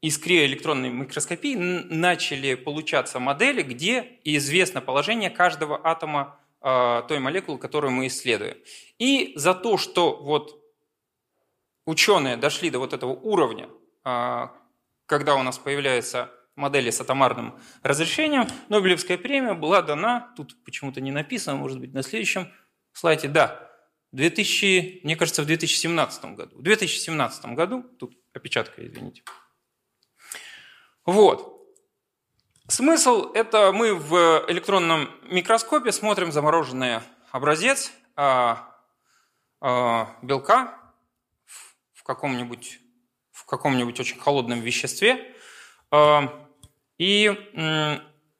из 0.00 0.18
криоэлектронной 0.18 0.90
микроскопии 0.90 1.54
начали 1.54 2.54
получаться 2.54 3.18
модели, 3.18 3.62
где 3.62 4.18
известно 4.24 4.80
положение 4.80 5.30
каждого 5.30 5.80
атома 5.82 6.38
э, 6.62 7.02
той 7.06 7.18
молекулы, 7.18 7.58
которую 7.58 7.92
мы 7.92 8.06
исследуем. 8.06 8.56
И 8.98 9.32
за 9.36 9.54
то, 9.54 9.76
что 9.76 10.16
вот 10.16 10.60
ученые 11.84 12.36
дошли 12.36 12.70
до 12.70 12.78
вот 12.78 12.92
этого 12.92 13.12
уровня, 13.12 13.68
когда 15.06 15.34
у 15.34 15.42
нас 15.42 15.58
появляются 15.58 16.30
модели 16.56 16.90
с 16.90 17.00
атомарным 17.00 17.58
разрешением, 17.82 18.46
Нобелевская 18.68 19.18
премия 19.18 19.54
была 19.54 19.82
дана, 19.82 20.32
тут 20.36 20.62
почему-то 20.64 21.00
не 21.00 21.10
написано, 21.10 21.56
может 21.56 21.80
быть, 21.80 21.92
на 21.92 22.02
следующем 22.02 22.48
слайде, 22.92 23.28
да, 23.28 23.70
2000, 24.12 25.00
мне 25.04 25.16
кажется, 25.16 25.42
в 25.42 25.46
2017 25.46 26.24
году. 26.36 26.58
В 26.58 26.62
2017 26.62 27.46
году, 27.46 27.82
тут 27.98 28.16
опечатка, 28.32 28.86
извините. 28.86 29.22
Вот. 31.06 31.50
Смысл– 32.68 33.32
это 33.34 33.72
мы 33.72 33.94
в 33.94 34.44
электронном 34.48 35.10
микроскопе 35.24 35.90
смотрим 35.92 36.30
замороженный 36.30 37.00
образец 37.32 37.92
а, 38.14 38.76
а, 39.60 40.16
белка 40.22 40.78
в 41.92 42.02
каком-нибудь 42.04 42.80
в 43.32 43.44
каком-нибудь 43.46 43.98
очень 43.98 44.18
холодном 44.18 44.60
веществе, 44.60 45.34
а, 45.90 46.48
и 46.98 47.32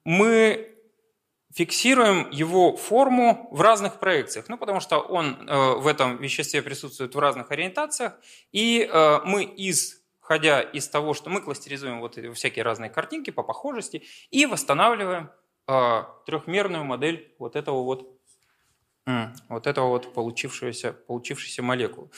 мы 0.05 0.71
фиксируем 1.53 2.31
его 2.31 2.77
форму 2.77 3.49
в 3.51 3.61
разных 3.61 3.99
проекциях, 3.99 4.49
ну, 4.49 4.57
потому 4.57 4.81
что 4.81 4.99
он 5.01 5.49
э, 5.49 5.75
в 5.75 5.87
этом 5.87 6.17
веществе 6.19 6.63
присутствует 6.63 7.15
в 7.15 7.19
разных 7.19 7.51
ориентациях, 7.51 8.15
и 8.53 8.89
э, 8.91 9.21
мы 9.25 9.53
исходя 10.31 10.61
из 10.61 10.89
того, 10.89 11.13
что 11.13 11.29
мы 11.29 11.41
кластеризуем 11.41 11.99
вот 11.99 12.17
всякие 12.35 12.63
разные 12.63 12.89
картинки 12.89 13.31
по 13.31 13.43
похожести 13.43 14.05
и 14.31 14.47
восстанавливаем 14.47 15.31
э, 15.67 16.05
трехмерную 16.25 16.85
модель 16.85 17.35
вот 17.41 17.57
этого 17.57 17.83
вот, 17.83 18.17
вот 19.49 19.67
этого 19.67 19.89
вот 19.89 20.15
получившегося, 20.15 20.93
получившейся 20.93 21.65
молекулы. 21.65 22.11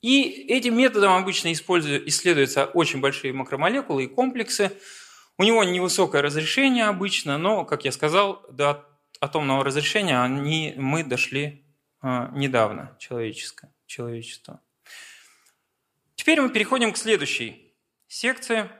И 0.00 0.46
этим 0.48 0.78
методом 0.78 1.12
обычно 1.12 1.52
исследуются 1.52 2.66
очень 2.66 3.00
большие 3.00 3.32
макромолекулы 3.32 4.04
и 4.04 4.06
комплексы, 4.06 4.70
у 5.36 5.42
него 5.42 5.64
невысокое 5.64 6.22
разрешение 6.22 6.84
обычно, 6.84 7.36
но, 7.36 7.64
как 7.64 7.84
я 7.84 7.90
сказал, 7.90 8.46
до 8.52 8.86
атомного 9.20 9.64
разрешения 9.64 10.22
они, 10.22 10.74
мы 10.76 11.02
дошли 11.02 11.64
э, 12.02 12.28
недавно, 12.32 12.96
человеческое, 13.00 13.74
человечество. 13.86 14.60
Теперь 16.20 16.42
мы 16.42 16.50
переходим 16.50 16.92
к 16.92 16.98
следующей 16.98 17.74
секции. 18.06 18.70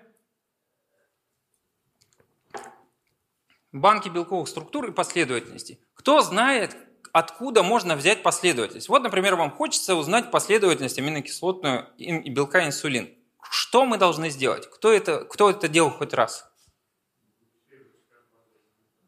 Банки 3.73 4.11
белковых 4.11 4.47
структур 4.47 4.91
и 4.91 4.93
последовательностей. 4.93 5.81
Кто 5.95 6.21
знает, 6.21 6.77
откуда 7.15 7.63
можно 7.63 7.97
взять 7.97 8.23
последовательность? 8.23 8.91
Вот, 8.91 9.03
например, 9.03 9.37
вам 9.37 9.53
хочется 9.53 9.95
узнать 9.95 10.31
последовательность 10.31 10.99
аминокислотную 10.99 11.89
и 11.97 12.29
белка 12.29 12.67
инсулин. 12.67 13.09
Что 13.51 13.87
мы 13.87 13.97
должны 13.97 14.29
сделать? 14.29 14.69
Кто 14.69 14.93
это, 14.93 15.25
кто 15.25 15.49
это 15.49 15.67
делал 15.67 15.93
хоть 15.93 16.13
раз? 16.13 16.47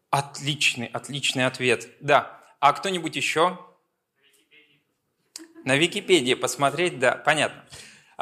Отличный, 0.09 0.87
отличный 0.87 1.45
ответ. 1.45 1.87
Да. 2.01 2.41
А 2.61 2.73
кто-нибудь 2.73 3.15
еще? 3.15 3.59
На 5.67 5.77
Википедии 5.77 6.33
посмотреть, 6.33 6.99
да, 6.99 7.15
понятно. 7.15 7.63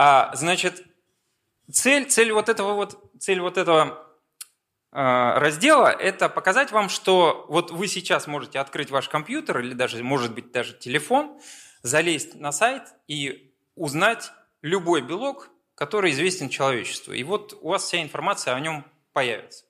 А, 0.02 0.34
значит, 0.34 0.82
цель, 1.70 2.06
цель 2.06 2.32
вот 2.32 2.48
этого 2.48 2.72
вот, 2.72 3.12
цель 3.18 3.38
вот 3.38 3.58
этого 3.58 4.08
а, 4.92 5.38
раздела– 5.38 5.88
это 6.00 6.30
показать 6.30 6.72
вам, 6.72 6.88
что 6.88 7.44
вот 7.50 7.70
вы 7.70 7.86
сейчас 7.86 8.26
можете 8.26 8.60
открыть 8.60 8.90
ваш 8.90 9.10
компьютер 9.10 9.58
или 9.58 9.74
даже, 9.74 10.02
может 10.02 10.32
быть, 10.32 10.52
даже 10.52 10.72
телефон, 10.72 11.38
залезть 11.82 12.34
на 12.36 12.50
сайт 12.50 12.84
и 13.08 13.52
узнать 13.74 14.32
любой 14.62 15.02
белок, 15.02 15.50
который 15.74 16.12
известен 16.12 16.48
человечеству. 16.48 17.12
И 17.12 17.22
вот 17.22 17.58
у 17.60 17.68
вас 17.68 17.84
вся 17.84 18.00
информация 18.00 18.54
о 18.54 18.60
нем 18.60 18.86
появится. 19.12 19.66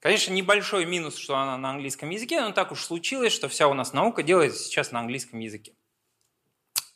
Конечно, 0.00 0.34
небольшой 0.34 0.84
минус, 0.84 1.16
что 1.16 1.38
она 1.38 1.56
на 1.56 1.70
английском 1.70 2.10
языке, 2.10 2.38
но 2.42 2.52
так 2.52 2.70
уж 2.70 2.84
случилось, 2.84 3.32
что 3.32 3.48
вся 3.48 3.66
у 3.68 3.72
нас 3.72 3.94
наука 3.94 4.22
делается 4.22 4.62
сейчас 4.62 4.92
на 4.92 5.00
английском 5.00 5.38
языке. 5.38 5.72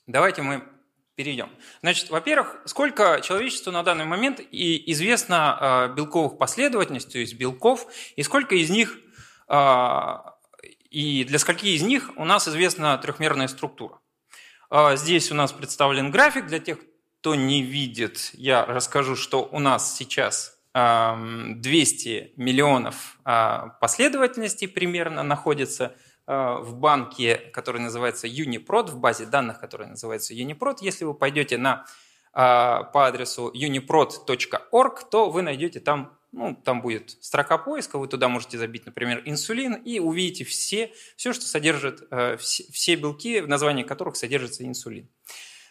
Давайте 0.07 0.42
мы 0.42 0.75
перейдем. 1.16 1.50
Значит, 1.83 2.11
во-первых, 2.11 2.59
сколько 2.66 3.20
человечеству 3.22 3.72
на 3.72 3.83
данный 3.83 4.05
момент 4.05 4.38
и 4.38 4.92
известно 4.92 5.88
э, 5.90 5.94
белковых 5.96 6.38
последовательностей, 6.38 7.12
то 7.12 7.18
есть 7.18 7.35
белков, 7.35 7.87
и 8.14 8.22
сколько 8.22 8.55
из 8.55 8.70
них, 8.70 8.98
э, 9.48 10.12
и 10.90 11.24
для 11.24 11.38
скольки 11.38 11.66
из 11.66 11.83
них 11.83 12.12
у 12.16 12.24
нас 12.24 12.46
известна 12.46 12.96
трехмерная 12.98 13.48
структура. 13.48 13.98
Э, 14.70 14.96
здесь 14.96 15.33
у 15.33 15.35
нас 15.35 15.52
представлен 15.52 16.11
график. 16.11 16.46
Для 16.46 16.59
тех, 16.59 16.79
кто 17.20 17.35
не 17.35 17.62
видит, 17.62 18.31
я 18.35 18.66
расскажу, 18.66 19.16
что 19.16 19.48
у 19.50 19.59
нас 19.59 19.96
сейчас 19.96 20.52
200 20.74 22.35
миллионов 22.37 23.18
а, 23.24 23.68
последовательностей 23.81 24.68
примерно 24.68 25.22
находится 25.22 25.87
а, 25.87 26.06
в 26.26 26.74
банке, 26.74 27.36
который 27.52 27.80
называется 27.80 28.26
Uniprot, 28.26 28.90
в 28.90 28.98
базе 28.98 29.26
данных, 29.26 29.60
которая 29.60 29.88
называется 29.88 30.34
Uniprot. 30.34 30.78
Если 30.80 31.04
вы 31.04 31.14
пойдете 31.14 31.56
на, 31.56 31.86
а, 32.32 32.82
по 32.82 33.06
адресу 33.06 33.50
uniprot.org, 33.54 35.10
то 35.10 35.30
вы 35.30 35.42
найдете 35.42 35.80
там 35.80 36.18
ну, 36.32 36.54
там 36.54 36.82
будет 36.82 37.16
строка 37.22 37.56
поиска, 37.56 37.98
вы 37.98 38.08
туда 38.08 38.28
можете 38.28 38.58
забить, 38.58 38.84
например, 38.84 39.22
инсулин, 39.24 39.72
и 39.72 40.00
увидите 40.00 40.44
все, 40.44 40.92
все 41.16 41.32
что 41.32 41.46
содержит, 41.46 42.06
э, 42.10 42.36
все 42.36 42.96
белки, 42.96 43.40
в 43.40 43.48
названии 43.48 43.84
которых 43.84 44.16
содержится 44.16 44.66
инсулин. 44.66 45.08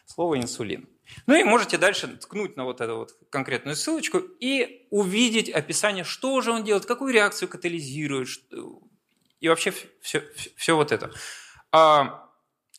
Слово 0.08 0.40
инсулин. 0.40 0.90
Ну 1.28 1.36
и 1.36 1.44
можете 1.44 1.78
дальше 1.78 2.08
ткнуть 2.08 2.58
на 2.58 2.64
вот 2.64 2.82
эту 2.82 2.98
вот 2.98 3.12
конкретную 3.30 3.76
ссылочку 3.76 4.18
и 4.18 4.88
увидеть 4.90 5.50
описание, 5.50 6.04
что 6.04 6.42
же 6.42 6.52
он 6.52 6.64
делает, 6.64 6.88
какую 6.88 7.14
реакцию 7.14 7.48
катализирует, 7.48 8.28
и 9.46 9.48
вообще 9.48 9.72
все, 10.02 10.24
все 10.58 10.76
вот 10.76 10.92
это. 10.92 11.12
А, 11.72 12.32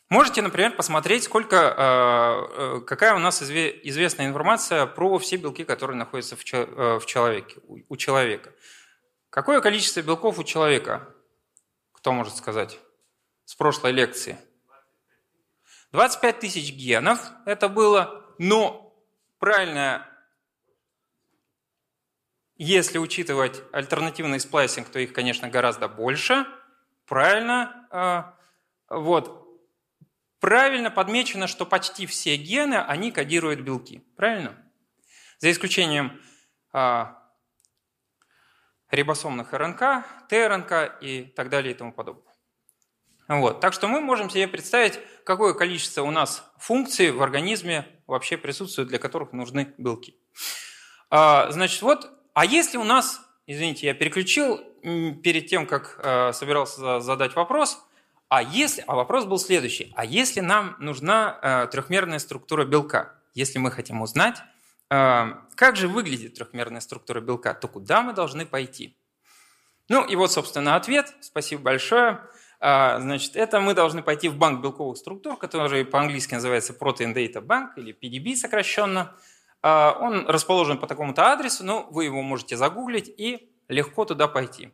можете, 0.08 0.42
например, 0.42 0.74
посмотреть, 0.74 1.22
сколько, 1.22 1.74
а, 1.76 2.78
э, 2.78 2.80
какая 2.80 3.14
у 3.14 3.20
нас 3.20 3.40
известная 3.40 4.26
информация 4.26 4.86
про 4.86 5.16
все 5.18 5.36
белки, 5.36 5.62
которые 5.62 5.96
находятся 5.96 6.34
в 6.34 6.42
э, 6.52 7.00
человеке, 7.06 7.60
у 7.88 7.96
человека. 7.96 8.52
Какое 9.30 9.60
количество 9.60 10.02
белков 10.02 10.40
у 10.40 10.44
человека? 10.44 11.14
Кто 11.92 12.10
может 12.12 12.34
сказать? 12.34 12.80
С 13.44 13.54
прошлой 13.54 13.92
лекции. 13.92 14.36
25 15.92 16.40
тысяч 16.40 16.72
генов 16.72 17.20
это 17.44 17.68
было, 17.68 18.34
но 18.38 18.92
правильно, 19.38 20.04
если 22.58 22.96
учитывать 22.96 23.62
альтернативный 23.72 24.40
сплайсинг, 24.40 24.88
то 24.88 24.98
их, 24.98 25.12
конечно, 25.12 25.48
гораздо 25.48 25.88
больше. 25.88 26.46
Правильно, 27.06 27.88
а, 27.90 28.34
вот, 28.88 29.46
правильно 30.40 30.90
подмечено, 30.90 31.46
что 31.46 31.64
почти 31.64 32.06
все 32.06 32.36
гены, 32.36 32.74
они 32.74 33.12
кодируют 33.12 33.60
белки. 33.60 34.04
Правильно? 34.16 34.56
За 35.38 35.50
исключением 35.50 36.20
а, 36.72 37.22
рибосомных 38.90 39.52
РНК, 39.52 40.04
ТРНК 40.28 40.98
и 41.00 41.24
так 41.36 41.48
далее 41.48 41.74
и 41.74 41.76
тому 41.76 41.92
подобное. 41.92 42.34
Вот. 43.28 43.60
Так 43.60 43.72
что 43.72 43.88
мы 43.88 44.00
можем 44.00 44.30
себе 44.30 44.46
представить, 44.46 45.00
какое 45.24 45.52
количество 45.54 46.02
у 46.02 46.10
нас 46.10 46.48
функций 46.58 47.10
в 47.10 47.22
организме 47.22 47.86
вообще 48.06 48.36
присутствует, 48.36 48.88
для 48.88 48.98
которых 48.98 49.32
нужны 49.32 49.74
белки. 49.78 50.16
А, 51.10 51.50
значит, 51.50 51.82
вот, 51.82 52.10
а 52.34 52.44
если 52.44 52.78
у 52.78 52.84
нас, 52.84 53.20
извините, 53.46 53.86
я 53.86 53.94
переключил 53.94 54.58
перед 54.82 55.46
тем, 55.46 55.66
как 55.66 55.98
а, 56.02 56.32
собирался 56.32 57.00
задать 57.00 57.34
вопрос, 57.34 57.82
а 58.28 58.42
если, 58.42 58.82
а 58.86 58.94
вопрос 58.94 59.24
был 59.24 59.38
следующий, 59.38 59.92
а 59.96 60.04
если 60.04 60.40
нам 60.40 60.76
нужна 60.78 61.38
а, 61.40 61.66
трехмерная 61.66 62.18
структура 62.18 62.64
белка, 62.64 63.14
если 63.34 63.58
мы 63.58 63.70
хотим 63.70 64.02
узнать, 64.02 64.38
а, 64.88 65.42
как 65.54 65.76
же 65.76 65.88
выглядит 65.88 66.34
трехмерная 66.34 66.80
структура 66.80 67.20
белка, 67.20 67.54
то 67.54 67.68
куда 67.68 68.02
мы 68.02 68.12
должны 68.12 68.46
пойти? 68.46 68.96
Ну 69.88 70.04
и 70.04 70.16
вот, 70.16 70.32
собственно, 70.32 70.76
ответ. 70.76 71.14
Спасибо 71.20 71.62
большое. 71.62 72.20
А, 72.58 72.98
значит, 73.00 73.36
это 73.36 73.60
мы 73.60 73.74
должны 73.74 74.02
пойти 74.02 74.28
в 74.28 74.36
банк 74.36 74.62
белковых 74.62 74.96
структур, 74.96 75.36
который 75.36 75.84
по-английски 75.84 76.34
называется 76.34 76.72
Protein 76.72 77.14
Data 77.14 77.40
Bank 77.40 77.70
или 77.76 77.94
PDB 77.94 78.36
сокращенно. 78.36 79.14
А, 79.62 79.96
он 80.00 80.26
расположен 80.26 80.78
по 80.78 80.86
такому-то 80.86 81.32
адресу, 81.32 81.64
но 81.64 81.86
вы 81.90 82.04
его 82.04 82.22
можете 82.22 82.56
загуглить 82.56 83.08
и 83.08 83.52
легко 83.68 84.04
туда 84.04 84.28
пойти. 84.28 84.70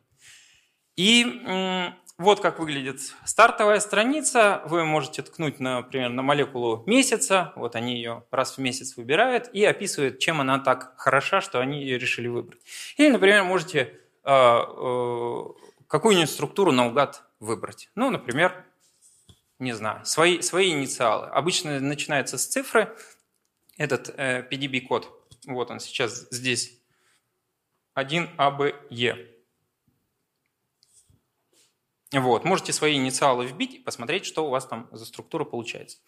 И 0.96 1.92
вот 2.18 2.40
как 2.40 2.60
выглядит 2.60 3.00
стартовая 3.24 3.80
страница. 3.80 4.62
Вы 4.66 4.84
можете 4.84 5.22
ткнуть, 5.22 5.58
например, 5.58 6.10
на 6.10 6.22
молекулу 6.22 6.84
месяца. 6.86 7.52
Вот 7.56 7.74
они 7.74 7.96
ее 7.96 8.24
раз 8.30 8.56
в 8.56 8.58
месяц 8.58 8.96
выбирают 8.96 9.48
и 9.52 9.64
описывают, 9.64 10.18
чем 10.18 10.40
она 10.40 10.58
так 10.58 10.94
хороша, 10.98 11.40
что 11.40 11.58
они 11.58 11.80
ее 11.82 11.98
решили 11.98 12.28
выбрать. 12.28 12.60
Или, 12.96 13.10
например, 13.10 13.42
можете 13.44 13.98
э, 14.24 14.30
э, 14.30 15.42
какую-нибудь 15.88 16.30
структуру 16.30 16.70
наугад 16.70 17.24
выбрать. 17.40 17.90
Ну, 17.96 18.10
например, 18.10 18.66
не 19.58 19.72
знаю, 19.72 20.04
свои, 20.04 20.42
свои 20.42 20.70
инициалы. 20.70 21.26
Обычно 21.26 21.80
начинается 21.80 22.38
с 22.38 22.46
цифры. 22.46 22.94
Этот 23.76 24.10
э, 24.16 24.46
PDB-код, 24.50 25.30
вот 25.46 25.70
он 25.70 25.80
сейчас 25.80 26.28
здесь, 26.30 26.78
1ABE. 27.96 29.28
Вот, 32.12 32.44
можете 32.44 32.72
свои 32.72 32.96
инициалы 32.96 33.46
вбить 33.46 33.74
и 33.74 33.78
посмотреть, 33.78 34.26
что 34.26 34.46
у 34.46 34.50
вас 34.50 34.66
там 34.66 34.88
за 34.92 35.06
структура 35.06 35.44
получается. 35.44 35.98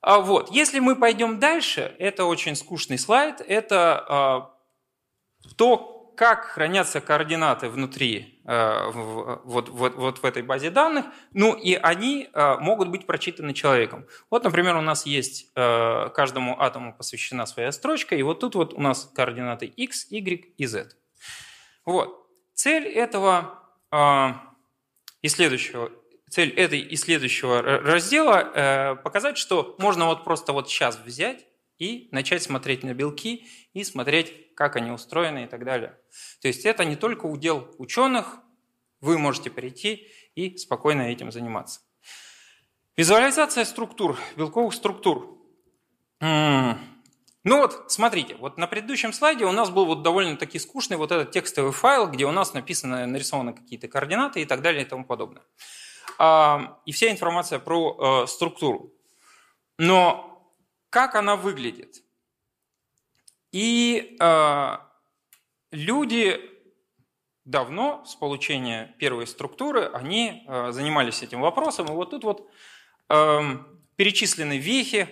А 0.00 0.18
вот, 0.18 0.50
если 0.50 0.80
мы 0.80 0.96
пойдем 0.96 1.38
дальше, 1.38 1.94
это 1.98 2.24
очень 2.24 2.56
скучный 2.56 2.98
слайд, 2.98 3.40
это 3.40 4.04
а, 4.08 4.54
то, 5.56 5.99
как 6.20 6.48
хранятся 6.48 7.00
координаты 7.00 7.70
внутри, 7.70 8.42
в, 8.44 9.40
вот, 9.42 9.70
вот, 9.70 9.94
вот 9.94 10.18
в 10.18 10.24
этой 10.26 10.42
базе 10.42 10.68
данных, 10.68 11.06
ну 11.32 11.54
и 11.54 11.72
они 11.72 12.28
а, 12.34 12.58
могут 12.58 12.88
быть 12.88 13.06
прочитаны 13.06 13.54
человеком. 13.54 14.06
Вот, 14.28 14.44
например, 14.44 14.76
у 14.76 14.82
нас 14.82 15.06
есть, 15.06 15.50
а, 15.54 16.10
каждому 16.10 16.60
атому 16.60 16.94
посвящена 16.94 17.46
своя 17.46 17.72
строчка, 17.72 18.16
и 18.16 18.22
вот 18.22 18.40
тут 18.40 18.54
вот 18.54 18.74
у 18.74 18.82
нас 18.82 19.10
координаты 19.14 19.64
x, 19.64 20.08
y 20.10 20.52
и 20.58 20.66
z. 20.66 20.90
Вот. 21.86 22.28
Цель 22.52 22.86
этого... 22.86 23.58
И 23.90 25.28
следующего, 25.28 25.90
цель 26.28 26.50
этой 26.50 26.80
и 26.80 26.96
следующего 26.96 27.62
раздела 27.62 28.50
э, 28.54 28.96
показать, 28.96 29.38
что 29.38 29.74
можно 29.78 30.06
вот 30.06 30.24
просто 30.24 30.52
вот 30.52 30.68
сейчас 30.68 30.98
взять 30.98 31.46
и 31.80 32.08
начать 32.12 32.42
смотреть 32.42 32.84
на 32.84 32.94
белки 32.94 33.48
и 33.72 33.82
смотреть, 33.82 34.54
как 34.54 34.76
они 34.76 34.92
устроены 34.92 35.44
и 35.44 35.46
так 35.48 35.64
далее. 35.64 35.98
То 36.40 36.48
есть 36.48 36.64
это 36.64 36.84
не 36.84 36.94
только 36.94 37.26
удел 37.26 37.74
ученых, 37.78 38.38
вы 39.00 39.18
можете 39.18 39.50
прийти 39.50 40.08
и 40.34 40.56
спокойно 40.58 41.02
этим 41.02 41.32
заниматься. 41.32 41.80
Визуализация 42.96 43.64
структур, 43.64 44.18
белковых 44.36 44.74
структур. 44.74 45.38
Ну 46.20 47.56
вот, 47.56 47.90
смотрите, 47.90 48.36
вот 48.36 48.58
на 48.58 48.66
предыдущем 48.66 49.14
слайде 49.14 49.46
у 49.46 49.52
нас 49.52 49.70
был 49.70 49.86
вот 49.86 50.02
довольно-таки 50.02 50.58
скучный 50.58 50.98
вот 50.98 51.10
этот 51.10 51.30
текстовый 51.30 51.72
файл, 51.72 52.06
где 52.06 52.26
у 52.26 52.32
нас 52.32 52.52
написано, 52.52 53.06
нарисованы 53.06 53.54
какие-то 53.54 53.88
координаты 53.88 54.42
и 54.42 54.44
так 54.44 54.60
далее 54.60 54.82
и 54.82 54.84
тому 54.84 55.06
подобное. 55.06 55.42
А, 56.18 56.78
и 56.84 56.92
вся 56.92 57.10
информация 57.10 57.58
про 57.58 58.24
э, 58.24 58.26
структуру. 58.26 58.92
Но 59.78 60.29
как 60.90 61.14
она 61.14 61.36
выглядит? 61.36 62.02
И 63.52 64.16
э, 64.20 64.76
люди 65.72 66.40
давно 67.44 68.04
с 68.04 68.14
получения 68.14 68.94
первой 68.98 69.26
структуры, 69.26 69.86
они 69.86 70.44
э, 70.46 70.72
занимались 70.72 71.22
этим 71.22 71.40
вопросом. 71.40 71.86
И 71.86 71.92
вот 71.92 72.10
тут 72.10 72.24
вот 72.24 72.48
эм, 73.08 73.82
перечислены 73.96 74.58
вехи, 74.58 75.08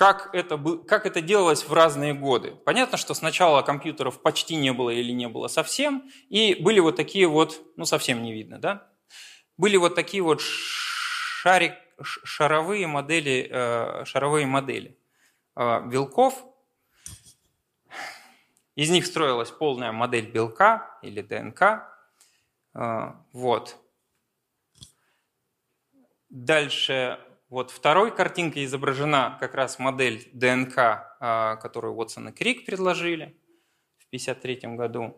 как 0.00 0.30
это, 0.32 0.56
как 0.88 1.04
это 1.04 1.20
делалось 1.20 1.64
в 1.64 1.74
разные 1.74 2.14
годы. 2.14 2.52
Понятно, 2.64 2.96
что 2.96 3.12
сначала 3.12 3.60
компьютеров 3.60 4.22
почти 4.22 4.56
не 4.56 4.72
было 4.72 4.88
или 4.88 5.12
не 5.12 5.28
было 5.28 5.46
совсем, 5.46 6.10
и 6.30 6.54
были 6.54 6.80
вот 6.80 6.96
такие 6.96 7.26
вот, 7.26 7.60
ну 7.76 7.84
совсем 7.84 8.22
не 8.22 8.32
видно, 8.32 8.58
да? 8.58 8.90
Были 9.58 9.76
вот 9.76 9.94
такие 9.94 10.22
вот 10.22 10.40
шарик, 11.40 11.72
шаровые 12.02 12.86
модели, 12.86 13.48
э, 13.50 14.04
шаровые 14.04 14.46
модели 14.46 14.98
э, 15.56 15.86
белков. 15.86 16.44
Из 18.74 18.90
них 18.90 19.06
строилась 19.06 19.50
полная 19.50 19.90
модель 19.90 20.30
белка 20.30 20.98
или 21.00 21.22
ДНК. 21.22 21.88
Э, 22.74 23.14
вот. 23.32 23.78
Дальше 26.28 27.18
вот 27.48 27.70
второй 27.70 28.14
картинкой 28.14 28.66
изображена 28.66 29.38
как 29.40 29.54
раз 29.54 29.78
модель 29.78 30.28
ДНК, 30.34 30.76
а, 30.78 31.56
которую 31.56 31.94
Уотсон 31.94 32.28
и 32.28 32.32
Крик 32.32 32.66
предложили 32.66 33.34
в 33.98 34.06
1953 34.08 34.76
году. 34.76 35.16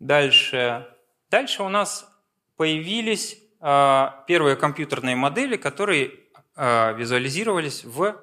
Дальше, 0.00 0.96
дальше 1.30 1.62
у 1.62 1.68
нас 1.68 2.10
появились 2.56 3.38
а, 3.38 3.41
первые 3.62 4.56
компьютерные 4.56 5.14
модели, 5.14 5.56
которые 5.56 6.18
а, 6.56 6.92
визуализировались 6.92 7.84
в, 7.84 8.16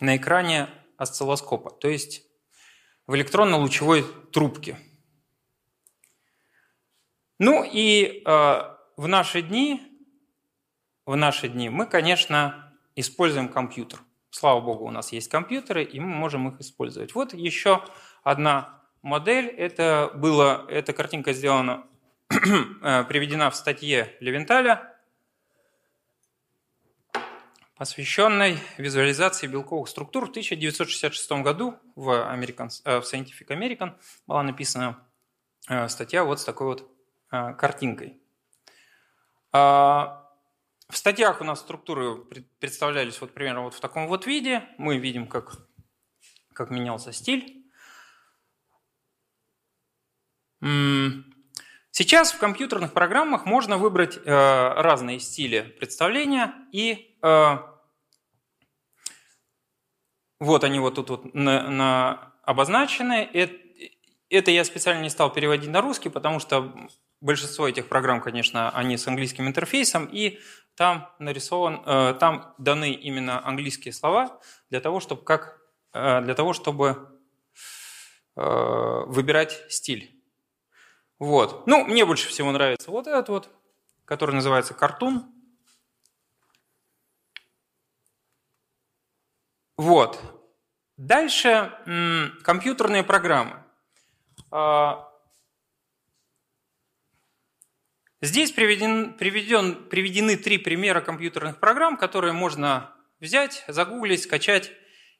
на 0.00 0.16
экране 0.16 0.68
осциллоскопа, 0.98 1.70
то 1.70 1.88
есть 1.88 2.22
в 3.06 3.14
электронно-лучевой 3.14 4.04
трубке. 4.30 4.78
Ну 7.38 7.64
и 7.64 8.22
в 8.24 9.06
наши 9.08 9.40
дни 9.40 9.90
в 11.10 11.16
наши 11.16 11.48
дни, 11.48 11.68
мы, 11.68 11.86
конечно, 11.86 12.72
используем 12.94 13.48
компьютер. 13.48 13.98
Слава 14.30 14.60
богу, 14.60 14.84
у 14.84 14.92
нас 14.92 15.10
есть 15.10 15.28
компьютеры, 15.28 15.82
и 15.82 15.98
мы 15.98 16.06
можем 16.06 16.48
их 16.48 16.60
использовать. 16.60 17.16
Вот 17.16 17.34
еще 17.34 17.82
одна 18.22 18.80
модель. 19.02 19.46
Это 19.48 20.12
было, 20.14 20.64
эта 20.68 20.92
картинка 20.92 21.32
сделана, 21.32 21.82
э, 21.82 21.89
приведена 23.08 23.50
в 23.50 23.56
статье 23.56 24.16
Левенталя, 24.20 24.96
посвященной 27.74 28.58
визуализации 28.78 29.48
белковых 29.48 29.88
структур. 29.88 30.26
В 30.26 30.30
1966 30.30 31.32
году 31.42 31.76
в, 31.96 32.08
American, 32.10 32.68
э, 32.84 33.00
в 33.00 33.02
Scientific 33.02 33.48
American 33.48 33.98
была 34.28 34.44
написана 34.44 35.04
э, 35.68 35.88
статья 35.88 36.22
вот 36.22 36.40
с 36.40 36.44
такой 36.44 36.66
вот 36.68 36.90
картинкой. 37.30 38.20
А, 39.52 40.28
в 40.88 40.96
статьях 40.96 41.40
у 41.40 41.44
нас 41.44 41.60
структуры 41.60 42.16
представлялись 42.60 43.20
вот 43.20 43.34
примерно 43.34 43.62
вот 43.62 43.74
в 43.74 43.80
таком 43.80 44.06
вот 44.06 44.26
виде. 44.26 44.68
Мы 44.78 44.98
видим, 44.98 45.26
как, 45.26 45.56
как 46.52 46.70
менялся 46.70 47.12
стиль. 47.12 47.64
Сейчас 51.92 52.32
в 52.32 52.38
компьютерных 52.38 52.92
программах 52.92 53.46
можно 53.46 53.76
выбрать 53.76 54.16
э, 54.16 54.22
разные 54.24 55.18
стили 55.18 55.60
представления, 55.60 56.54
и 56.70 57.16
э, 57.20 57.56
вот 60.38 60.64
они 60.64 60.78
вот 60.78 60.94
тут 60.94 61.10
вот 61.10 61.34
на, 61.34 61.68
на 61.68 62.32
обозначены. 62.44 63.28
Это, 63.32 63.54
это 64.30 64.50
я 64.52 64.64
специально 64.64 65.02
не 65.02 65.10
стал 65.10 65.32
переводить 65.32 65.68
на 65.68 65.80
русский, 65.80 66.10
потому 66.10 66.38
что 66.38 66.72
большинство 67.20 67.68
этих 67.68 67.88
программ, 67.88 68.20
конечно, 68.20 68.70
они 68.70 68.96
с 68.96 69.08
английским 69.08 69.48
интерфейсом, 69.48 70.06
и 70.06 70.38
там 70.76 71.12
нарисован, 71.18 71.82
э, 71.84 72.14
там 72.18 72.54
даны 72.58 72.92
именно 72.92 73.44
английские 73.44 73.92
слова 73.92 74.40
для 74.70 74.80
того, 74.80 75.00
чтобы 75.00 75.22
как 75.24 75.60
э, 75.92 76.20
для 76.22 76.34
того, 76.34 76.52
чтобы 76.52 77.20
э, 78.36 79.02
выбирать 79.06 79.64
стиль. 79.68 80.19
Вот. 81.20 81.66
Ну, 81.66 81.84
мне 81.84 82.04
больше 82.04 82.28
всего 82.28 82.50
нравится 82.50 82.90
вот 82.90 83.06
этот 83.06 83.28
вот, 83.28 83.50
который 84.04 84.34
называется 84.34 84.74
картун. 84.74 85.26
Вот. 89.76 90.18
Дальше 90.96 91.72
компьютерные 92.42 93.04
программы. 93.04 93.62
А, 94.50 95.06
Здесь 98.22 98.52
приведен, 98.52 99.14
приведен, 99.14 99.88
приведены 99.88 100.36
три 100.36 100.58
примера 100.58 101.00
компьютерных 101.00 101.58
программ, 101.58 101.96
которые 101.96 102.34
можно 102.34 102.94
взять, 103.18 103.64
загуглить, 103.66 104.22
скачать, 104.22 104.72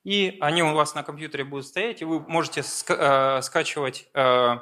и 0.04 0.36
они 0.42 0.62
у 0.62 0.74
вас 0.74 0.94
на 0.94 1.02
компьютере 1.02 1.44
будут 1.44 1.66
стоять, 1.66 2.02
и 2.02 2.04
вы 2.04 2.20
можете 2.20 2.60
ска- 2.60 3.38
э, 3.38 3.42
скачивать 3.42 4.06
э, 4.12 4.56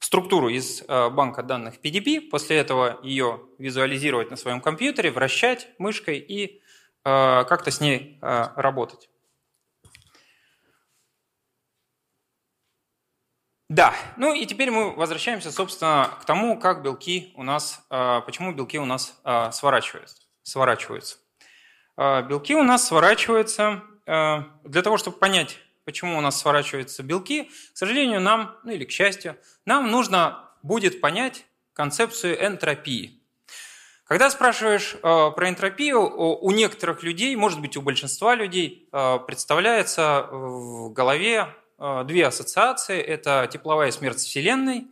структуру 0.00 0.48
из 0.48 0.82
э, 0.82 1.10
банка 1.10 1.42
данных 1.42 1.74
PDB, 1.82 2.30
после 2.30 2.56
этого 2.56 2.98
ее 3.02 3.42
визуализировать 3.58 4.30
на 4.30 4.36
своем 4.36 4.60
компьютере, 4.60 5.10
вращать 5.10 5.68
мышкой 5.78 6.18
и 6.18 6.62
э, 7.04 7.44
как-то 7.44 7.70
с 7.70 7.80
ней 7.80 8.18
э, 8.20 8.48
работать. 8.56 9.08
Да, 13.68 13.94
ну 14.16 14.34
и 14.34 14.46
теперь 14.46 14.72
мы 14.72 14.96
возвращаемся, 14.96 15.52
собственно, 15.52 16.10
к 16.20 16.24
тому, 16.24 16.58
как 16.58 16.82
белки 16.82 17.32
у 17.36 17.44
нас, 17.44 17.86
почему 17.88 18.52
белки 18.52 18.80
у 18.80 18.84
нас 18.84 19.22
сворачиваются. 19.52 20.22
сворачиваются. 20.42 21.18
Белки 21.96 22.56
у 22.56 22.64
нас 22.64 22.88
сворачиваются 22.88 23.84
для 24.06 24.82
того, 24.82 24.96
чтобы 24.96 25.18
понять, 25.18 25.56
почему 25.90 26.16
у 26.16 26.20
нас 26.20 26.38
сворачиваются 26.38 27.02
белки, 27.02 27.50
к 27.74 27.76
сожалению, 27.76 28.20
нам, 28.20 28.56
ну 28.62 28.70
или 28.70 28.84
к 28.84 28.92
счастью, 28.92 29.36
нам 29.64 29.90
нужно 29.90 30.48
будет 30.62 31.00
понять 31.00 31.46
концепцию 31.72 32.46
энтропии. 32.46 33.20
Когда 34.04 34.30
спрашиваешь 34.30 34.94
э, 34.94 34.98
про 35.00 35.48
энтропию, 35.48 36.00
у 36.00 36.50
некоторых 36.52 37.02
людей, 37.02 37.34
может 37.34 37.60
быть, 37.60 37.76
у 37.76 37.82
большинства 37.82 38.36
людей, 38.36 38.88
э, 38.92 39.18
представляется 39.26 40.28
в 40.30 40.92
голове 40.92 41.48
э, 41.80 42.04
две 42.04 42.26
ассоциации. 42.28 43.00
Это 43.00 43.48
тепловая 43.50 43.90
смерть 43.90 44.18
Вселенной. 44.18 44.86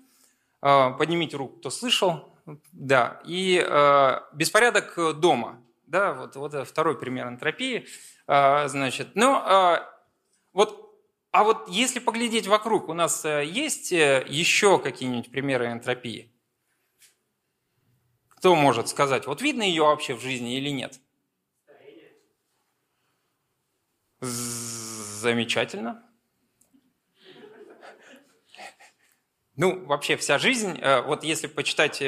Э, 0.63 0.91
поднимите 0.99 1.37
руку, 1.37 1.59
кто 1.59 1.71
слышал. 1.71 2.29
Да. 2.73 3.21
И 3.25 3.65
э, 3.65 4.21
беспорядок 4.33 4.99
дома. 5.21 5.61
Да, 5.87 6.13
вот, 6.15 6.35
вот 6.35 6.69
второй 6.69 6.99
пример 6.99 7.29
энтропии. 7.29 7.87
Э, 8.27 8.67
значит, 8.67 9.11
но 9.15 9.45
э, 9.49 9.99
вот 10.53 10.88
а 11.31 11.45
вот 11.45 11.69
если 11.69 11.99
поглядеть 11.99 12.47
вокруг, 12.47 12.89
у 12.89 12.95
нас 12.95 13.25
э, 13.25 13.45
есть 13.45 13.93
э, 13.93 14.25
еще 14.29 14.79
какие-нибудь 14.79 15.31
примеры 15.31 15.71
энтропии? 15.71 16.33
Кто 18.29 18.55
может 18.55 18.89
сказать, 18.89 19.27
вот 19.27 19.43
видно 19.43 19.63
ее 19.63 19.83
вообще 19.83 20.15
в 20.15 20.21
жизни 20.21 20.57
или 20.57 20.71
нет? 20.71 21.01
Замечательно. 24.21 26.03
Ну, 29.57 29.85
вообще 29.87 30.17
вся 30.17 30.39
жизнь, 30.39 30.79
э, 30.81 31.03
вот 31.03 31.25
если 31.25 31.47
почитать 31.47 31.99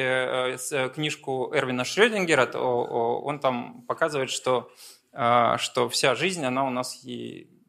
книжку 0.95 1.53
Эрвина 1.55 1.85
Шрёдингера, 1.85 2.47
то 2.47 3.21
он 3.21 3.39
там 3.39 3.83
показывает, 3.83 4.31
что, 4.31 4.73
что 5.13 5.89
вся 5.91 6.15
жизнь, 6.15 6.45
она 6.45 6.65
у 6.65 6.71
нас, 6.71 7.05
и, 7.05 7.60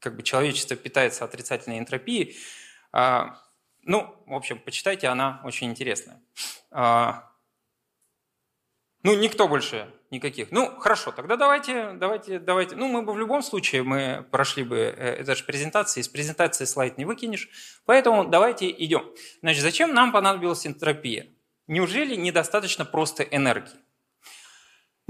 как 0.00 0.16
бы 0.16 0.22
человечество 0.22 0.76
питается 0.76 1.24
отрицательной 1.24 1.78
энтропией. 1.78 2.36
Ну, 2.92 4.14
в 4.26 4.34
общем, 4.34 4.58
почитайте, 4.58 5.08
она 5.08 5.40
очень 5.44 5.68
интересная. 5.70 6.20
Ну, 9.04 9.14
никто 9.14 9.46
больше 9.46 9.90
никаких. 10.10 10.50
Ну, 10.50 10.78
хорошо, 10.80 11.12
тогда 11.12 11.36
давайте, 11.36 11.92
давайте, 11.92 12.38
давайте. 12.38 12.76
Ну, 12.76 12.88
мы 12.88 13.02
бы 13.02 13.12
в 13.12 13.18
любом 13.18 13.42
случае, 13.42 13.82
мы 13.82 14.26
прошли 14.30 14.64
бы, 14.64 14.76
э, 14.76 15.20
это 15.20 15.34
же 15.34 15.44
презентация, 15.44 16.00
из 16.00 16.08
презентации 16.08 16.64
слайд 16.64 16.98
не 16.98 17.04
выкинешь. 17.04 17.48
Поэтому 17.86 18.24
давайте 18.24 18.70
идем. 18.70 19.04
Значит, 19.40 19.62
зачем 19.62 19.94
нам 19.94 20.12
понадобилась 20.12 20.66
энтропия? 20.66 21.28
Неужели 21.68 22.16
недостаточно 22.16 22.84
просто 22.84 23.22
энергии? 23.22 23.78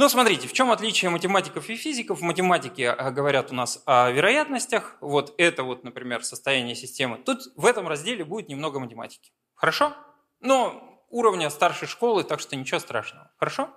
Ну, 0.01 0.09
смотрите, 0.09 0.47
в 0.47 0.53
чем 0.53 0.71
отличие 0.71 1.11
математиков 1.11 1.69
и 1.69 1.75
физиков? 1.75 2.21
В 2.21 2.23
математике 2.23 2.91
а, 2.91 3.11
говорят 3.11 3.51
у 3.51 3.55
нас 3.57 3.83
о 3.85 4.13
вероятностях. 4.13 4.97
Вот 5.01 5.35
это 5.39 5.65
вот, 5.65 5.83
например, 5.83 6.25
состояние 6.25 6.77
системы. 6.77 7.19
Тут 7.19 7.41
в 7.57 7.67
этом 7.67 7.89
разделе 7.89 8.25
будет 8.25 8.49
немного 8.49 8.79
математики. 8.79 9.33
Хорошо? 9.57 9.97
Но 10.39 11.05
уровня 11.11 11.51
старшей 11.51 11.89
школы, 11.89 12.23
так 12.23 12.39
что 12.39 12.55
ничего 12.55 12.79
страшного. 12.79 13.33
Хорошо? 13.39 13.71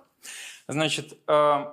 Значит, 0.68 1.12
э, 1.26 1.64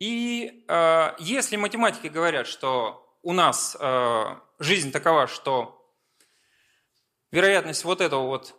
и 0.00 0.64
э, 0.66 1.14
если 1.20 1.54
математики 1.54 2.08
говорят, 2.08 2.48
что 2.48 3.16
у 3.22 3.32
нас 3.32 3.76
жизнь 4.58 4.90
такова, 4.90 5.28
что 5.28 5.88
вероятность 7.30 7.84
вот 7.84 8.00
этого 8.00 8.26
вот, 8.26 8.54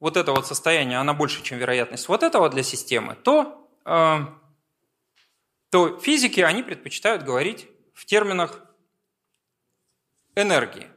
вот 0.00 0.16
этого 0.16 0.36
вот 0.36 0.46
состояния, 0.46 0.98
она 0.98 1.14
больше, 1.14 1.42
чем 1.42 1.58
вероятность 1.58 2.08
вот 2.08 2.22
этого 2.22 2.48
для 2.48 2.62
системы, 2.62 3.14
то, 3.14 3.68
то 5.70 5.98
физики, 6.00 6.40
они 6.40 6.62
предпочитают 6.62 7.22
говорить 7.22 7.68
в 7.94 8.06
терминах 8.06 8.64
энергии. 10.34 10.88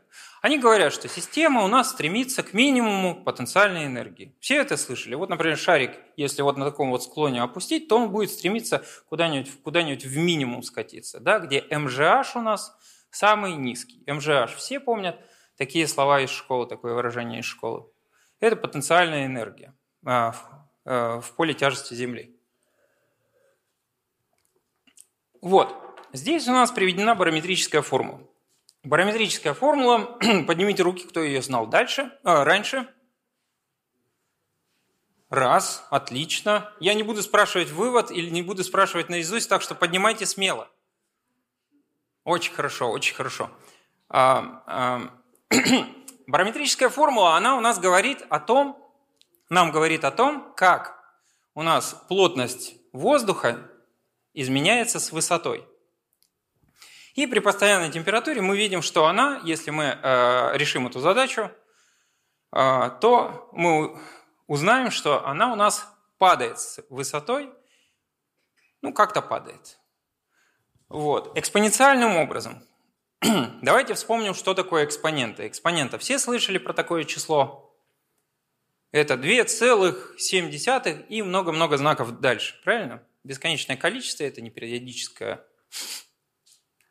Они 0.41 0.59
говорят, 0.59 0.91
что 0.91 1.07
система 1.07 1.63
у 1.63 1.67
нас 1.67 1.91
стремится 1.91 2.43
к 2.43 2.53
минимуму 2.53 3.23
потенциальной 3.23 3.85
энергии. 3.85 4.35
Все 4.41 4.57
это 4.57 4.75
слышали. 4.75 5.15
Вот, 5.15 5.29
например, 5.29 5.57
шарик, 5.57 5.97
если 6.17 6.41
вот 6.41 6.57
на 6.57 6.65
таком 6.65 6.89
вот 6.89 7.01
склоне 7.01 7.41
опустить, 7.41 7.87
то 7.87 7.95
он 7.97 8.11
будет 8.11 8.29
стремиться 8.29 8.83
куда-нибудь 9.07 9.49
куда 9.63 9.81
в 9.81 10.17
минимум 10.17 10.61
скатиться, 10.63 11.21
да, 11.21 11.39
где 11.39 11.63
МЖH 11.71 12.35
у 12.35 12.41
нас 12.41 12.77
самый 13.09 13.53
низкий. 13.53 14.03
МЖH 14.05 14.57
все 14.57 14.81
помнят 14.81 15.17
такие 15.55 15.87
слова 15.87 16.19
из 16.19 16.29
школы, 16.29 16.67
такое 16.67 16.93
выражение 16.93 17.39
из 17.39 17.45
школы. 17.45 17.85
Это 18.39 18.55
потенциальная 18.55 19.25
энергия 19.25 19.73
а, 20.05 20.35
а, 20.85 21.21
в 21.21 21.31
поле 21.33 21.53
тяжести 21.53 21.93
Земли. 21.93 22.37
Вот. 25.41 25.75
Здесь 26.13 26.47
у 26.47 26.51
нас 26.51 26.71
приведена 26.71 27.15
барометрическая 27.15 27.81
формула. 27.81 28.21
Барометрическая 28.83 29.53
формула. 29.53 30.17
Поднимите 30.47 30.83
руки, 30.83 31.05
кто 31.05 31.21
ее 31.21 31.41
знал 31.41 31.67
дальше, 31.67 32.11
а, 32.23 32.43
раньше. 32.43 32.87
Раз, 35.29 35.87
отлично. 35.89 36.71
Я 36.79 36.93
не 36.93 37.01
буду 37.01 37.23
спрашивать 37.23 37.71
вывод 37.71 38.11
или 38.11 38.29
не 38.29 38.43
буду 38.43 38.63
спрашивать 38.63 39.09
наизусть, 39.09 39.49
так 39.49 39.61
что 39.63 39.73
поднимайте 39.73 40.25
смело. 40.27 40.69
Очень 42.23 42.53
хорошо, 42.53 42.91
очень 42.91 43.15
хорошо. 43.15 43.49
А, 44.09 44.63
а, 44.67 45.09
барометрическая 46.27 46.89
формула, 46.89 47.35
она 47.35 47.55
у 47.55 47.59
нас 47.59 47.79
говорит 47.79 48.23
о 48.29 48.39
том, 48.39 48.77
нам 49.49 49.71
говорит 49.71 50.03
о 50.03 50.11
том, 50.11 50.53
как 50.55 50.99
у 51.53 51.63
нас 51.63 52.03
плотность 52.07 52.75
воздуха 52.91 53.69
изменяется 54.33 54.99
с 54.99 55.11
высотой. 55.11 55.67
И 57.13 57.27
при 57.27 57.39
постоянной 57.39 57.91
температуре 57.91 58.41
мы 58.41 58.57
видим, 58.57 58.81
что 58.81 59.05
она, 59.05 59.39
если 59.43 59.69
мы 59.69 59.83
э, 59.83 60.57
решим 60.57 60.87
эту 60.87 60.99
задачу, 60.99 61.51
э, 62.51 62.89
то 63.01 63.49
мы 63.51 63.99
узнаем, 64.47 64.89
что 64.89 65.25
она 65.27 65.51
у 65.53 65.55
нас 65.55 65.87
падает 66.17 66.59
с 66.59 66.83
высотой, 66.89 67.53
ну 68.81 68.93
как-то 68.93 69.21
падает. 69.21 69.79
Вот. 70.89 71.37
Экспоненциальным 71.37 72.17
образом. 72.17 72.63
Давайте 73.61 73.93
вспомним, 73.93 74.33
что 74.33 74.53
такое 74.53 74.85
экспоненты. 74.85 75.47
Экспонента 75.47 75.97
все 75.97 76.19
слышали 76.19 76.57
про 76.57 76.73
такое 76.73 77.03
число? 77.05 77.73
Это 78.91 79.13
2,7 79.15 81.07
и 81.07 81.21
много-много 81.21 81.77
знаков 81.77 82.19
дальше, 82.19 82.59
правильно? 82.63 83.01
Бесконечное 83.23 83.77
количество– 83.77 84.23
это 84.25 84.41
не 84.41 84.49
периодическое 84.49 85.45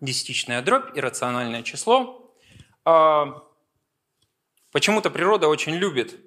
десятичная 0.01 0.63
дробь, 0.63 0.97
иррациональное 0.97 1.63
число. 1.63 2.35
А, 2.85 3.43
почему-то 4.73 5.11
природа 5.11 5.49
очень 5.49 5.75
любит 5.75 6.19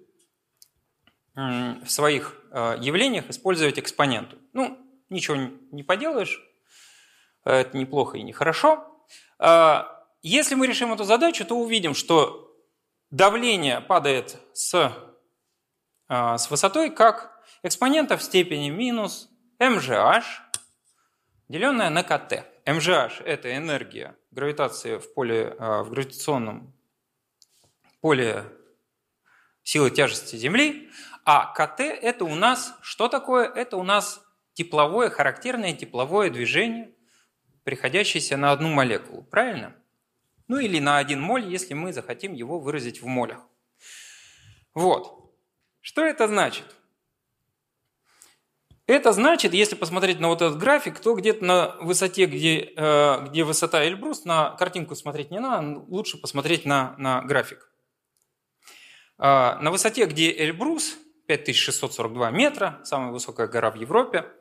в 1.34 1.88
своих 1.88 2.40
а, 2.52 2.78
явлениях 2.78 3.30
использовать 3.30 3.80
экспоненту. 3.80 4.38
Ну, 4.54 4.78
ничего 5.10 5.36
не 5.72 5.84
поделаешь, 5.84 6.42
это 7.44 7.76
неплохо 7.76 8.18
и 8.18 8.24
нехорошо. 8.24 8.92
А, 9.40 9.95
если 10.30 10.56
мы 10.56 10.66
решим 10.66 10.92
эту 10.92 11.04
задачу, 11.04 11.46
то 11.46 11.56
увидим, 11.56 11.94
что 11.94 12.52
давление 13.12 13.80
падает 13.80 14.38
с, 14.54 14.92
с 16.10 16.50
высотой 16.50 16.90
как 16.90 17.44
экспонента 17.62 18.18
в 18.18 18.24
степени 18.24 18.70
минус 18.70 19.30
mgh, 19.60 20.24
деленное 21.48 21.90
на 21.90 22.02
kt. 22.02 22.44
МЖH– 22.66 23.22
это 23.26 23.56
энергия 23.56 24.18
гравитации 24.32 24.98
в, 24.98 25.14
поле, 25.14 25.56
а, 25.60 25.84
в 25.84 25.92
гравитационном 25.92 26.74
поле 28.02 28.46
силы 29.62 29.92
тяжести 29.92 30.36
Земли, 30.36 30.90
а 31.24 31.54
КТ– 31.54 31.80
это 31.82 32.26
у 32.26 32.34
нас, 32.34 32.76
что 32.82 33.08
такое? 33.08 33.48
Это 33.48 33.78
у 33.78 33.84
нас 33.84 34.26
тепловое, 34.54 35.12
характерное 35.12 35.74
тепловое 35.74 36.32
движение, 36.32 36.96
приходящееся 37.64 38.38
на 38.38 38.52
одну 38.52 38.70
молекулу, 38.70 39.22
правильно? 39.22 39.76
Ну 40.48 40.60
или 40.60 40.80
на 40.80 40.98
один 40.98 41.22
моль, 41.22 41.48
если 41.48 41.74
мы 41.74 41.92
захотим 41.92 42.34
его 42.34 42.60
выразить 42.60 43.02
в 43.02 43.08
молях. 43.08 43.40
Вот. 44.74 45.34
Что 45.82 46.04
это 46.04 46.28
значит? 46.28 46.66
Это 48.88 49.14
значит, 49.14 49.54
если 49.56 49.76
посмотреть 49.76 50.20
на 50.20 50.28
вот 50.28 50.44
этот 50.44 50.60
график, 50.60 51.00
то 51.00 51.16
где-то 51.16 51.44
на 51.44 51.76
высоте, 51.82 52.28
где, 52.28 52.72
э, 52.76 53.28
где 53.28 53.44
высота 53.44 53.84
Эльбрус, 53.84 54.26
на 54.26 54.52
картинку 54.52 54.96
смотреть 54.96 55.32
не 55.32 55.40
надо, 55.40 55.80
лучше 55.88 56.20
посмотреть 56.20 56.66
на, 56.66 56.94
на 57.00 57.24
график. 57.24 57.72
А, 59.18 59.58
на 59.60 59.72
высоте, 59.72 60.06
где 60.06 60.32
Эльбрус, 60.32 60.98
5642 61.26 62.30
метра, 62.30 62.80
самая 62.84 63.12
высокая 63.12 63.48
гора 63.48 63.72
в 63.72 63.76
Европе, 63.76 64.32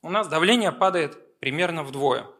у 0.00 0.08
нас 0.08 0.28
давление 0.28 0.72
падает 0.72 1.38
примерно 1.40 1.82
вдвое– 1.82 2.26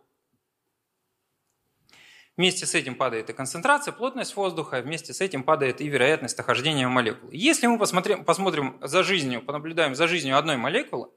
Вместе 2.39 2.67
с 2.67 2.75
этим 2.77 2.95
падает 2.95 3.29
и 3.31 3.33
концентрация, 3.33 3.91
плотность 3.91 4.37
воздуха, 4.37 4.81
вместе 4.81 5.13
с 5.13 5.21
этим 5.21 5.43
падает 5.43 5.81
и 5.81 5.89
вероятность 5.89 6.39
нахождения 6.39 6.87
молекулы. 6.87 7.35
Если 7.35 7.67
мы 7.67 7.81
посмотрим, 7.81 8.25
посмотрим 8.25 8.79
за 8.81 9.03
жизнью, 9.03 9.43
понаблюдаем 9.43 9.97
за 9.97 10.07
жизнью 10.07 10.39
одной 10.39 10.57
молекулы, 10.57 11.09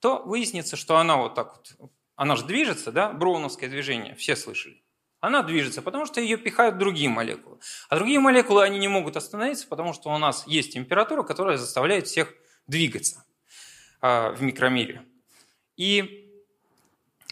то 0.00 0.24
выяснится, 0.24 0.74
что 0.74 0.96
она 0.96 1.16
вот 1.16 1.36
так 1.36 1.60
вот, 1.78 1.92
она 2.16 2.34
же 2.34 2.44
движется, 2.44 2.90
да, 2.90 3.12
броуновское 3.12 3.70
движение, 3.70 4.16
все 4.16 4.34
слышали. 4.34 4.82
Она 5.20 5.44
движется, 5.44 5.80
потому 5.80 6.06
что 6.06 6.20
ее 6.20 6.36
пихают 6.36 6.76
другие 6.76 7.08
молекулы. 7.08 7.60
А 7.88 7.94
другие 7.94 8.18
молекулы, 8.18 8.64
они 8.64 8.80
не 8.80 8.88
могут 8.88 9.16
остановиться, 9.16 9.68
потому 9.68 9.92
что 9.92 10.12
у 10.12 10.18
нас 10.18 10.44
есть 10.48 10.72
температура, 10.72 11.22
которая 11.22 11.56
заставляет 11.56 12.08
всех 12.08 12.34
двигаться 12.66 13.24
э, 14.02 14.32
в 14.32 14.42
микромире. 14.42 15.06
И 15.76 16.42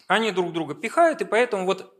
они 0.07 0.31
друг 0.31 0.53
друга 0.53 0.75
пихают, 0.75 1.21
и 1.21 1.25
поэтому 1.25 1.65
вот 1.65 1.92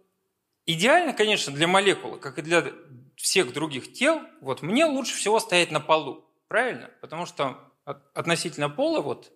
идеально, 0.66 1.14
конечно, 1.14 1.54
для 1.54 1.68
молекулы, 1.68 2.20
как 2.20 2.40
и 2.40 2.42
для 2.42 2.72
всех 3.16 3.54
других 3.54 3.94
тел, 3.94 4.22
вот 4.42 4.62
мне 4.62 4.86
лучше 4.86 5.16
всего 5.16 5.40
стоять 5.40 5.72
на 5.72 5.80
полу, 5.80 6.26
правильно? 6.48 6.90
Потому 7.02 7.26
что 7.26 7.58
относительно 8.14 8.70
пола, 8.70 9.02
вот 9.02 9.32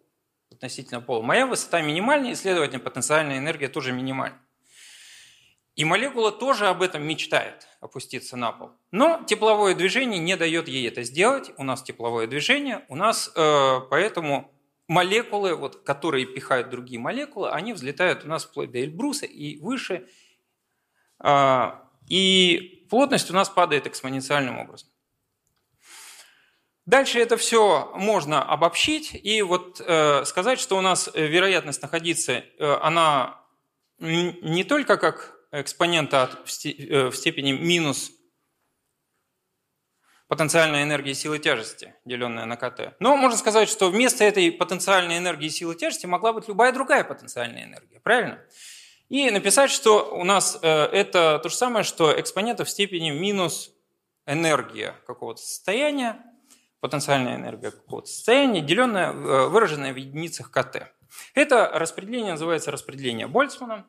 относительно 0.52 1.02
пола, 1.02 1.22
моя 1.22 1.46
высота 1.46 1.82
минимальная, 1.82 2.32
и, 2.32 2.36
следовательно, 2.36 2.80
потенциальная 2.80 3.38
энергия 3.38 3.68
тоже 3.68 3.92
минимальна. 3.92 4.40
И 5.76 5.86
молекула 5.86 6.32
тоже 6.32 6.68
об 6.68 6.82
этом 6.82 7.04
мечтает, 7.04 7.68
опуститься 7.82 8.36
на 8.36 8.52
пол. 8.52 8.72
Но 8.90 9.24
тепловое 9.28 9.76
движение 9.76 10.20
не 10.20 10.36
дает 10.36 10.68
ей 10.68 10.88
это 10.88 11.04
сделать. 11.04 11.52
У 11.58 11.64
нас 11.64 11.84
тепловое 11.84 12.26
движение, 12.26 12.84
у 12.90 12.96
нас 12.96 13.32
э, 13.36 13.82
поэтому 13.92 14.52
молекулы, 14.88 15.54
вот, 15.54 15.84
которые 15.84 16.26
пихают 16.26 16.72
другие 16.72 17.00
молекулы, 17.00 17.52
они 17.52 17.74
взлетают 17.74 18.26
у 18.26 18.28
нас 18.28 18.46
вплоть 18.46 18.72
до 18.72 18.80
Эльбруса 18.80 19.28
и 19.28 19.60
выше. 19.60 20.08
Э, 21.24 21.72
и 22.08 22.86
плотность 22.90 23.30
у 23.32 23.34
нас 23.34 23.50
падает 23.50 23.88
экспоненциальным 23.88 24.60
образом. 24.60 24.90
Дальше 26.88 27.20
это 27.20 27.36
все 27.36 27.92
можно 27.96 28.42
обобщить 28.42 29.12
и 29.14 29.42
вот 29.42 29.82
э, 29.86 30.24
сказать, 30.24 30.58
что 30.58 30.78
у 30.78 30.82
нас 30.82 31.10
вероятность 31.14 31.82
находиться, 31.82 32.32
э, 32.32 32.78
она 32.82 33.42
не 34.00 34.64
только 34.64 34.96
как 34.96 35.36
экспонента 35.52 36.24
от, 36.24 36.66
э, 36.66 37.08
в 37.10 37.14
степени 37.14 37.52
минус 37.52 38.12
потенциальной 40.30 40.84
энергии 40.84 41.12
силы 41.12 41.40
тяжести, 41.40 41.94
деленная 42.06 42.46
на 42.46 42.56
КТ. 42.56 42.96
Но 43.00 43.18
можно 43.18 43.38
сказать, 43.38 43.68
что 43.68 43.90
вместо 43.90 44.24
этой 44.24 44.50
потенциальной 44.52 45.18
энергии 45.18 45.50
силы 45.50 45.76
тяжести 45.76 46.06
могла 46.06 46.32
быть 46.32 46.48
любая 46.48 46.72
другая 46.72 47.04
потенциальная 47.04 47.66
энергия, 47.66 48.00
правильно? 48.00 48.40
И 49.10 49.32
написать, 49.32 49.72
что 49.72 50.14
у 50.14 50.24
нас 50.24 50.60
э, 50.62 50.68
это 50.68 51.40
то 51.40 51.50
же 51.50 51.56
самое, 51.56 51.84
что 51.84 52.20
экспонента 52.20 52.66
в 52.66 52.70
степени 52.70 53.10
минус 53.10 53.72
энергия 54.26 54.96
какого-то 55.06 55.42
состояния, 55.42 56.22
потенциальная 56.82 57.36
энергия 57.38 57.72
какого-то 57.72 58.08
состояния, 58.08 58.62
деленная, 58.62 59.12
э, 59.12 59.48
выраженная 59.48 59.94
в 59.94 59.96
единицах 59.96 60.52
КТ. 60.52 60.92
Это 61.34 61.70
распределение 61.74 62.34
называется 62.34 62.70
распределение 62.70 63.28
Больцмана. 63.28 63.86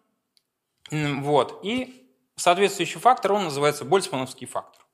Вот. 0.91 1.61
И 1.65 2.09
соответствующий 2.37 3.01
фактор, 3.01 3.33
он 3.33 3.45
называется 3.45 3.85
больцмановский 3.85 4.47
фактор. 4.47 4.87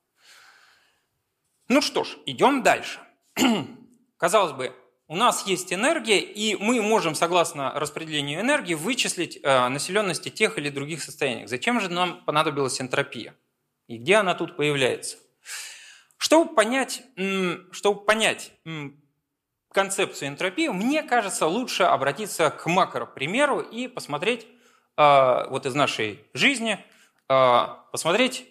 Ну 1.67 1.81
что 1.81 2.03
ж, 2.03 2.17
идем 2.25 2.63
дальше. 2.63 2.99
Казалось 4.17 4.53
бы, 4.53 4.75
у 5.07 5.15
нас 5.15 5.45
есть 5.45 5.71
энергия, 5.71 6.19
и 6.19 6.55
мы 6.55 6.81
можем, 6.81 7.15
согласно 7.15 7.71
распределению 7.75 8.41
энергии, 8.41 8.73
вычислить 8.73 9.39
э, 9.41 9.67
населенности 9.67 10.29
тех 10.29 10.57
или 10.57 10.69
других 10.69 11.03
состояний. 11.03 11.45
Зачем 11.45 11.79
же 11.79 11.89
нам 11.89 12.23
понадобилась 12.25 12.81
энтропия? 12.81 13.35
И 13.87 13.97
где 13.97 14.15
она 14.15 14.33
тут 14.33 14.57
появляется? 14.57 15.17
Чтобы 16.17 16.55
понять, 16.55 17.03
чтобы 17.71 18.03
понять 18.03 18.51
концепцию 19.71 20.29
энтропии, 20.29 20.69
мне 20.69 21.03
кажется, 21.03 21.45
лучше 21.45 21.83
обратиться 21.83 22.49
к 22.49 22.65
макро-примеру 22.65 23.59
и 23.59 23.87
посмотреть 23.87 24.47
а, 24.97 25.47
вот 25.49 25.65
из 25.65 25.75
нашей 25.75 26.25
жизни 26.33 26.83
а, 27.27 27.85
посмотреть 27.91 28.47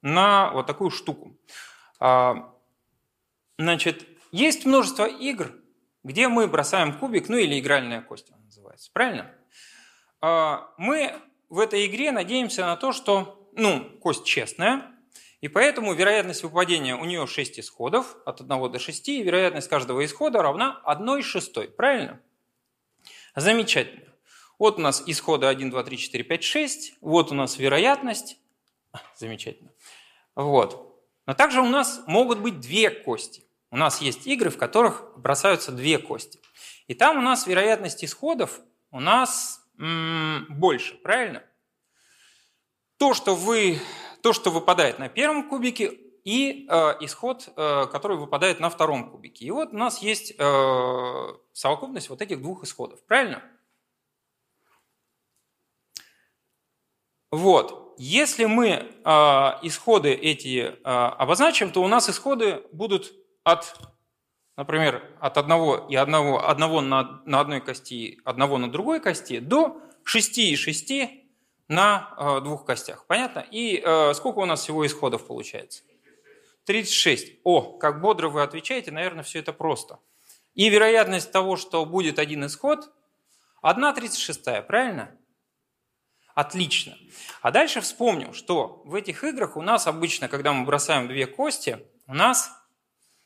на 0.00 0.50
вот 0.52 0.66
такую 0.66 0.90
штуку. 0.90 1.36
А, 1.98 2.54
значит, 3.58 4.06
есть 4.30 4.64
множество 4.64 5.06
игр, 5.06 5.52
где 6.02 6.28
мы 6.28 6.46
бросаем 6.46 6.98
кубик, 6.98 7.28
ну 7.28 7.36
или 7.36 7.58
игральная 7.58 8.02
кость 8.02 8.30
она 8.30 8.42
называется, 8.44 8.90
правильно? 8.92 9.34
Мы 10.78 11.14
в 11.48 11.58
этой 11.58 11.86
игре 11.86 12.12
надеемся 12.12 12.66
на 12.66 12.76
то, 12.76 12.92
что, 12.92 13.48
ну, 13.54 13.84
кость 14.00 14.24
честная, 14.24 14.86
и 15.40 15.48
поэтому 15.48 15.94
вероятность 15.94 16.42
выпадения 16.42 16.96
у 16.96 17.04
нее 17.04 17.26
6 17.26 17.60
исходов, 17.60 18.16
от 18.26 18.40
1 18.40 18.72
до 18.72 18.78
6, 18.78 19.08
и 19.08 19.22
вероятность 19.22 19.68
каждого 19.68 20.04
исхода 20.04 20.42
равна 20.42 20.80
1 20.84 21.22
шестой, 21.22 21.68
правильно? 21.68 22.20
Замечательно. 23.34 24.12
Вот 24.58 24.78
у 24.78 24.82
нас 24.82 25.02
исходы 25.06 25.46
1, 25.46 25.70
2, 25.70 25.82
3, 25.82 25.96
4, 25.96 26.24
5, 26.24 26.42
6. 26.42 26.94
Вот 27.00 27.32
у 27.32 27.34
нас 27.34 27.58
вероятность. 27.58 28.38
Замечательно. 29.16 29.72
Вот. 30.34 31.02
Но 31.24 31.32
также 31.32 31.62
у 31.62 31.68
нас 31.68 32.02
могут 32.06 32.40
быть 32.40 32.60
две 32.60 32.90
кости. 32.90 33.44
У 33.70 33.76
нас 33.76 34.00
есть 34.00 34.26
игры, 34.26 34.50
в 34.50 34.58
которых 34.58 35.18
бросаются 35.18 35.72
две 35.72 35.98
кости. 35.98 36.40
И 36.88 36.94
там 36.94 37.18
у 37.18 37.20
нас 37.22 37.46
вероятность 37.46 38.04
исходов 38.04 38.60
у 38.90 39.00
нас 39.00 39.64
м- 39.78 40.46
больше, 40.48 40.94
правильно? 40.96 41.44
То, 42.96 43.14
что, 43.14 43.34
вы, 43.34 43.80
то, 44.22 44.32
что 44.32 44.50
выпадает 44.50 44.98
на 44.98 45.08
первом 45.08 45.48
кубике, 45.48 45.96
и 46.24 46.66
э, 46.68 46.74
исход, 47.00 47.48
э, 47.56 47.86
который 47.90 48.16
выпадает 48.16 48.60
на 48.60 48.68
втором 48.68 49.10
кубике. 49.10 49.46
И 49.46 49.50
вот 49.50 49.72
у 49.72 49.76
нас 49.76 49.98
есть 50.02 50.34
э, 50.36 51.26
совокупность 51.52 52.10
вот 52.10 52.20
этих 52.20 52.42
двух 52.42 52.62
исходов, 52.64 53.02
правильно? 53.06 53.42
Вот. 57.30 57.94
Если 57.98 58.44
мы 58.44 58.68
э, 58.68 59.10
исходы 59.62 60.12
эти 60.12 60.58
э, 60.58 60.72
обозначим, 60.82 61.70
то 61.70 61.82
у 61.82 61.88
нас 61.88 62.08
исходы 62.08 62.64
будут 62.72 63.12
от, 63.42 63.74
например, 64.56 65.02
от 65.20 65.38
одного 65.38 65.86
и 65.88 65.96
одного, 65.96 66.46
одного 66.48 66.80
на, 66.80 67.22
на 67.24 67.40
одной 67.40 67.60
кости, 67.60 68.20
одного 68.24 68.58
на 68.58 68.70
другой 68.70 69.00
кости, 69.00 69.38
до 69.38 69.80
6 70.04 70.38
и 70.38 70.56
6 70.56 70.92
на 71.68 72.14
э, 72.18 72.40
двух 72.42 72.64
костях. 72.64 73.06
Понятно? 73.06 73.46
И 73.50 73.80
э, 73.84 74.14
сколько 74.14 74.40
у 74.40 74.44
нас 74.44 74.62
всего 74.62 74.84
исходов 74.86 75.26
получается? 75.26 75.82
36. 76.64 77.40
О, 77.44 77.78
как 77.78 78.00
бодро 78.00 78.28
вы 78.28 78.42
отвечаете, 78.42 78.90
наверное, 78.90 79.24
все 79.24 79.38
это 79.38 79.52
просто. 79.52 79.98
И 80.54 80.68
вероятность 80.68 81.32
того, 81.32 81.56
что 81.56 81.84
будет 81.86 82.18
один 82.18 82.44
исход, 82.46 82.92
1 83.62 83.94
36, 83.94 84.66
правильно? 84.66 85.16
Отлично. 86.34 86.96
А 87.42 87.50
дальше 87.50 87.80
вспомню, 87.80 88.32
что 88.32 88.82
в 88.84 88.94
этих 88.94 89.24
играх 89.24 89.56
у 89.56 89.62
нас 89.62 89.86
обычно, 89.86 90.28
когда 90.28 90.52
мы 90.52 90.64
бросаем 90.64 91.08
две 91.08 91.26
кости, 91.26 91.86
у 92.06 92.14
нас 92.14 92.50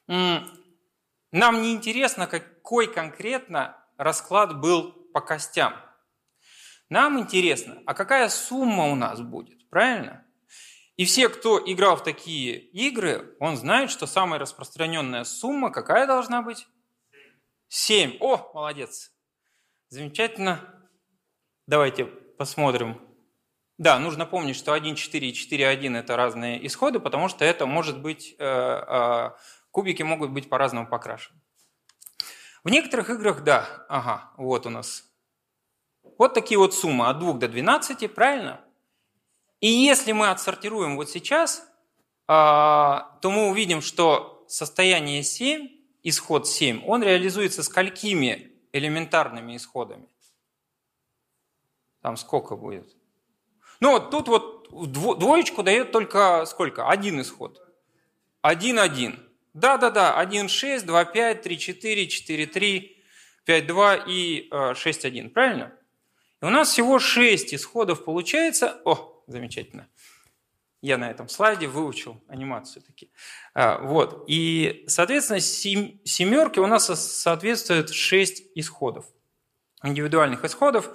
нам 0.07 1.63
не 1.63 1.73
интересно, 1.73 2.27
какой 2.27 2.93
конкретно 2.93 3.77
расклад 3.97 4.61
был 4.61 4.93
по 5.13 5.21
костям. 5.21 5.75
Нам 6.89 7.19
интересно, 7.19 7.83
а 7.87 7.95
какая 7.95 8.29
сумма 8.29 8.87
у 8.87 8.95
нас 8.95 9.21
будет, 9.21 9.69
правильно? 9.71 10.25
И 10.97 11.05
все, 11.07 11.29
кто 11.29 11.59
играл 11.59 11.97
в 11.97 12.05
такие 12.05 12.57
игры, 12.57 13.35
он 13.41 13.57
знает, 13.57 13.91
что 13.91 14.07
самая 14.07 14.39
распространенная 14.39 15.25
сумма 15.25 15.71
какая 15.71 16.07
должна 16.07 16.43
быть? 16.43 16.69
Семь. 17.69 18.17
О, 18.21 18.53
молодец. 18.55 19.13
Замечательно. 19.89 20.61
Давайте 21.67 22.05
посмотрим. 22.05 23.01
Да, 23.79 23.99
нужно 23.99 24.25
помнить, 24.25 24.55
что 24.55 24.77
1.4 24.77 25.19
и 25.19 25.33
4.1 25.33 25.99
это 25.99 26.17
разные 26.17 26.65
исходы, 26.65 27.01
потому 27.01 27.29
что 27.29 27.45
это 27.45 27.67
может 27.67 28.01
быть, 28.01 28.37
э, 28.39 28.45
э, 28.45 29.31
кубики 29.75 30.05
могут 30.05 30.31
быть 30.31 30.49
по-разному 30.49 30.87
покрашены. 30.87 31.37
В 32.63 32.71
некоторых 32.71 33.11
играх, 33.11 33.43
да, 33.43 33.85
ага, 33.89 34.31
вот 34.37 34.67
у 34.67 34.71
нас. 34.71 35.05
Вот 36.17 36.33
такие 36.33 36.59
вот 36.59 36.75
суммы 36.75 37.09
от 37.09 37.19
2 37.19 37.33
до 37.35 37.49
12, 37.49 38.15
правильно? 38.15 38.61
И 39.61 39.67
если 39.67 40.13
мы 40.13 40.31
отсортируем 40.31 40.95
вот 40.97 41.11
сейчас, 41.11 41.67
э, 42.29 42.33
то 42.33 43.21
мы 43.25 43.49
увидим, 43.49 43.83
что 43.83 44.45
состояние 44.49 45.25
7, 45.25 45.69
исход 46.05 46.47
7, 46.47 46.85
он 46.87 47.03
реализуется 47.03 47.65
сколькими 47.65 48.53
элементарными 48.73 49.57
исходами? 49.57 50.09
Там 52.01 52.17
сколько 52.17 52.55
будет? 52.55 52.95
Ну 53.81 53.91
вот 53.91 54.11
тут 54.13 54.29
вот 54.29 55.19
двоечку 55.19 55.65
дает 55.65 55.91
только 55.91 56.45
сколько? 56.47 56.89
Один 56.89 57.21
исход. 57.21 57.61
Один 58.41 58.79
один. 58.79 59.24
Да-да-да, 59.55 60.21
1,6, 60.23 60.85
2,5, 60.85 61.43
3,4, 61.43 62.07
4,3, 62.07 62.97
5,2 63.47 64.05
и 64.09 64.49
6,1. 64.51 65.31
Правильно? 65.31 65.73
И 66.43 66.45
у 66.45 66.51
нас 66.51 66.71
всего 66.71 66.99
6 66.99 67.55
исходов 67.55 68.05
получается. 68.05 68.81
О, 68.85 69.23
замечательно. 69.29 69.89
Я 70.83 70.99
на 70.99 71.11
этом 71.11 71.29
слайде 71.29 71.67
выучил 71.67 72.23
анимацию 72.29 72.83
таки. 72.83 73.11
А, 73.55 73.79
вот. 73.79 74.25
И, 74.27 74.85
соответственно, 74.87 75.41
семерки 75.41 76.59
у 76.59 76.67
нас 76.67 76.87
соответствует 76.87 77.91
6 77.91 78.43
исходов. 78.57 79.07
индивидуальных 79.83 80.45
исходов. 80.45 80.95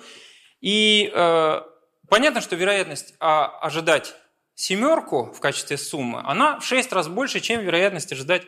И 0.62 1.12
э, 1.14 1.62
понятно, 2.10 2.42
что 2.42 2.56
вероятность 2.56 3.16
а, 3.20 3.58
ожидать 3.62 4.16
семерку 4.60 5.32
в 5.32 5.40
качестве 5.40 5.78
суммы, 5.78 6.22
она 6.26 6.60
в 6.60 6.66
6 6.66 6.92
раз 6.92 7.08
больше, 7.08 7.40
чем 7.40 7.62
вероятность 7.62 8.12
ожидать, 8.12 8.46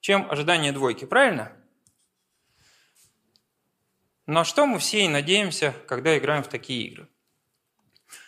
чем 0.00 0.28
ожидание 0.28 0.72
двойки. 0.72 1.04
Правильно? 1.04 1.52
На 4.26 4.44
что 4.44 4.66
мы 4.66 4.80
все 4.80 5.04
и 5.04 5.08
надеемся, 5.08 5.72
когда 5.86 6.18
играем 6.18 6.42
в 6.42 6.48
такие 6.48 6.88
игры. 6.88 7.08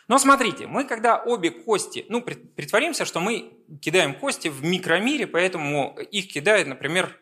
Но 0.06 0.18
смотрите, 0.18 0.68
мы 0.68 0.84
когда 0.84 1.20
обе 1.20 1.50
кости, 1.50 2.06
ну, 2.08 2.22
притворимся, 2.22 3.04
что 3.04 3.18
мы 3.18 3.58
кидаем 3.82 4.14
кости 4.14 4.46
в 4.46 4.62
микромире, 4.62 5.26
поэтому 5.26 5.98
их 5.98 6.32
кидает, 6.32 6.68
например, 6.68 7.18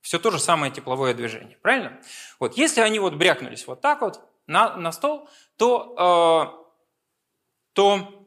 все 0.00 0.18
то 0.18 0.30
же 0.30 0.38
самое 0.38 0.72
тепловое 0.72 1.12
движение. 1.12 1.58
Правильно? 1.58 2.00
Вот, 2.38 2.56
если 2.56 2.80
они 2.80 2.98
вот 2.98 3.14
брякнулись 3.14 3.66
вот 3.66 3.82
так 3.82 4.00
вот 4.00 4.22
на, 4.46 4.74
на 4.78 4.90
стол, 4.90 5.28
то, 5.58 6.56
э, 6.56 7.74
то 7.74 8.19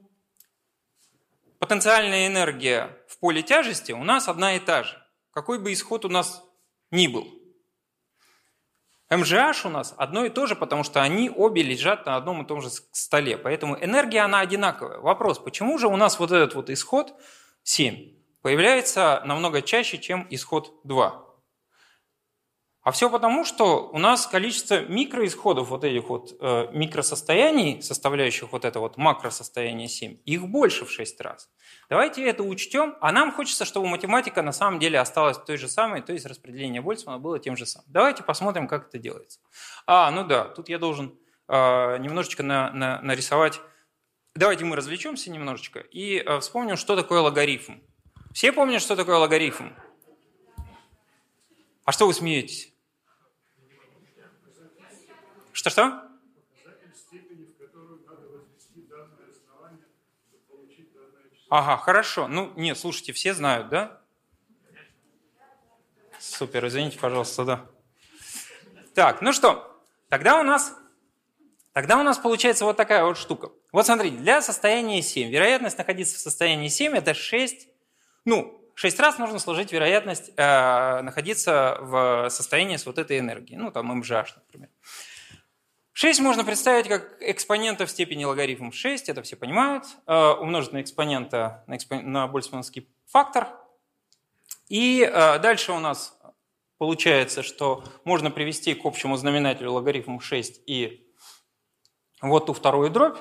потенциальная 1.64 2.28
энергия 2.28 2.90
в 3.08 3.18
поле 3.20 3.42
тяжести 3.42 3.94
у 3.94 4.04
нас 4.04 4.28
одна 4.28 4.58
и 4.58 4.60
та 4.60 4.84
же. 4.84 5.02
Какой 5.32 5.60
бы 5.60 5.72
исход 5.72 6.04
у 6.04 6.10
нас 6.10 6.44
ни 6.92 7.08
был. 7.08 7.26
МЖH 9.10 9.64
у 9.64 9.70
нас 9.70 9.94
одно 9.96 10.26
и 10.26 10.30
то 10.30 10.46
же, 10.46 10.58
потому 10.58 10.84
что 10.84 11.02
они 11.02 11.30
обе 11.30 11.64
лежат 11.64 12.06
на 12.06 12.18
одном 12.18 12.44
и 12.44 12.46
том 12.46 12.62
же 12.62 12.70
столе. 12.70 13.38
Поэтому 13.38 13.82
энергия, 13.82 14.20
она 14.20 14.42
одинаковая. 14.42 14.98
Вопрос, 14.98 15.40
почему 15.40 15.78
же 15.78 15.88
у 15.88 15.96
нас 15.96 16.20
вот 16.20 16.34
этот 16.34 16.54
вот 16.54 16.70
исход 16.70 17.14
7 17.64 18.12
появляется 18.42 19.22
намного 19.24 19.62
чаще, 19.62 20.00
чем 20.00 20.28
исход 20.32 20.82
2? 20.84 21.24
А 22.82 22.92
все 22.92 23.10
потому, 23.10 23.46
что 23.46 23.88
у 23.88 24.00
нас 24.00 24.28
количество 24.28 24.82
микроисходов 24.82 25.70
вот 25.70 25.86
этих 25.86 26.10
вот 26.10 26.36
э, 26.42 26.68
микросостояний, 26.74 27.82
составляющих 27.82 28.52
вот 28.52 28.66
это 28.66 28.82
вот 28.82 28.98
макросостояние 28.98 29.88
7, 29.88 30.18
их 30.26 30.46
больше 30.50 30.84
в 30.84 30.92
6 30.92 31.22
раз. 31.22 31.50
Давайте 31.90 32.26
это 32.26 32.44
учтем, 32.44 32.96
а 33.02 33.12
нам 33.12 33.32
хочется, 33.32 33.66
чтобы 33.66 33.88
математика 33.88 34.42
на 34.42 34.52
самом 34.52 34.80
деле 34.80 35.00
осталась 35.00 35.38
той 35.38 35.58
же 35.58 35.68
самой, 35.68 36.02
то 36.02 36.14
есть 36.14 36.26
распределение 36.26 36.82
Больцмана 36.82 37.20
было 37.20 37.40
тем 37.40 37.58
же 37.58 37.66
самым. 37.66 37.86
Давайте 37.92 38.24
посмотрим, 38.24 38.68
как 38.68 38.88
это 38.88 38.98
делается. 38.98 39.40
А, 39.86 40.10
ну 40.12 40.26
да, 40.26 40.46
тут 40.46 40.70
я 40.70 40.80
должен 40.80 41.18
э, 41.48 41.98
немножечко 41.98 42.44
на, 42.44 42.72
на, 42.72 43.02
нарисовать. 43.02 43.62
Давайте 44.36 44.66
мы 44.66 44.76
развлечемся 44.76 45.30
немножечко 45.30 45.80
и 45.80 46.18
э, 46.18 46.40
вспомним, 46.40 46.78
что 46.78 46.96
такое 46.96 47.20
логарифм. 47.20 47.82
Все 48.34 48.52
помнят, 48.52 48.82
что 48.82 48.96
такое 48.96 49.18
логарифм? 49.18 49.74
А 51.86 51.92
что 51.92 52.08
вы 52.08 52.14
смеетесь? 52.14 52.74
Что-что? 55.52 56.13
Ага, 61.56 61.78
хорошо. 61.78 62.28
Ну, 62.28 62.52
нет, 62.56 62.76
слушайте, 62.76 63.14
все 63.14 63.36
знают, 63.36 63.70
да? 63.70 64.02
Супер, 66.18 66.66
извините, 66.66 66.98
пожалуйста, 66.98 67.46
да. 67.46 67.66
Так, 68.96 69.22
ну 69.22 69.32
что, 69.34 69.80
тогда 70.10 70.40
у 70.40 70.44
нас, 70.44 70.76
тогда 71.72 72.00
у 72.00 72.04
нас 72.04 72.18
получается 72.18 72.66
вот 72.66 72.76
такая 72.76 73.06
вот 73.06 73.20
штука. 73.20 73.52
Вот 73.72 73.86
смотрите, 73.86 74.18
для 74.18 74.42
состояния 74.42 75.04
7, 75.04 75.30
вероятность 75.30 75.78
находиться 75.78 76.18
в 76.18 76.22
состоянии 76.22 76.70
7 76.70 76.98
это 76.98 77.14
6, 77.14 77.68
ну, 78.26 78.60
6 78.74 79.00
раз 79.00 79.20
нужно 79.20 79.38
сложить 79.38 79.72
вероятность 79.72 80.32
э, 80.36 81.02
находиться 81.04 81.78
в 81.82 82.30
состоянии 82.32 82.78
с 82.78 82.88
вот 82.88 82.98
этой 82.98 83.20
энергией, 83.20 83.60
ну, 83.60 83.70
там 83.70 83.92
MGH, 84.02 84.30
например. 84.38 84.70
6 85.94 86.22
можно 86.22 86.44
представить 86.44 86.88
как 86.88 87.18
экспонента 87.22 87.86
в 87.86 87.92
степени 87.92 88.26
логарифм 88.26 88.72
6, 88.72 89.10
это 89.10 89.22
все 89.22 89.36
понимают, 89.36 89.86
э, 90.08 90.32
умножить 90.34 90.74
на 90.74 90.82
экспонента 90.82 91.64
на, 91.68 91.76
экспон... 91.76 92.12
на 92.12 92.28
больцмановский 92.28 92.90
фактор. 93.06 93.48
И 94.70 95.04
э, 95.04 95.38
дальше 95.38 95.72
у 95.72 95.80
нас 95.80 96.20
получается, 96.80 97.44
что 97.44 97.84
можно 98.06 98.32
привести 98.32 98.74
к 98.74 98.86
общему 98.86 99.18
знаменателю 99.18 99.72
логарифм 99.72 100.20
6 100.20 100.62
и 100.66 101.08
вот 102.22 102.48
ту 102.48 102.54
вторую 102.54 102.90
дробь. 102.90 103.18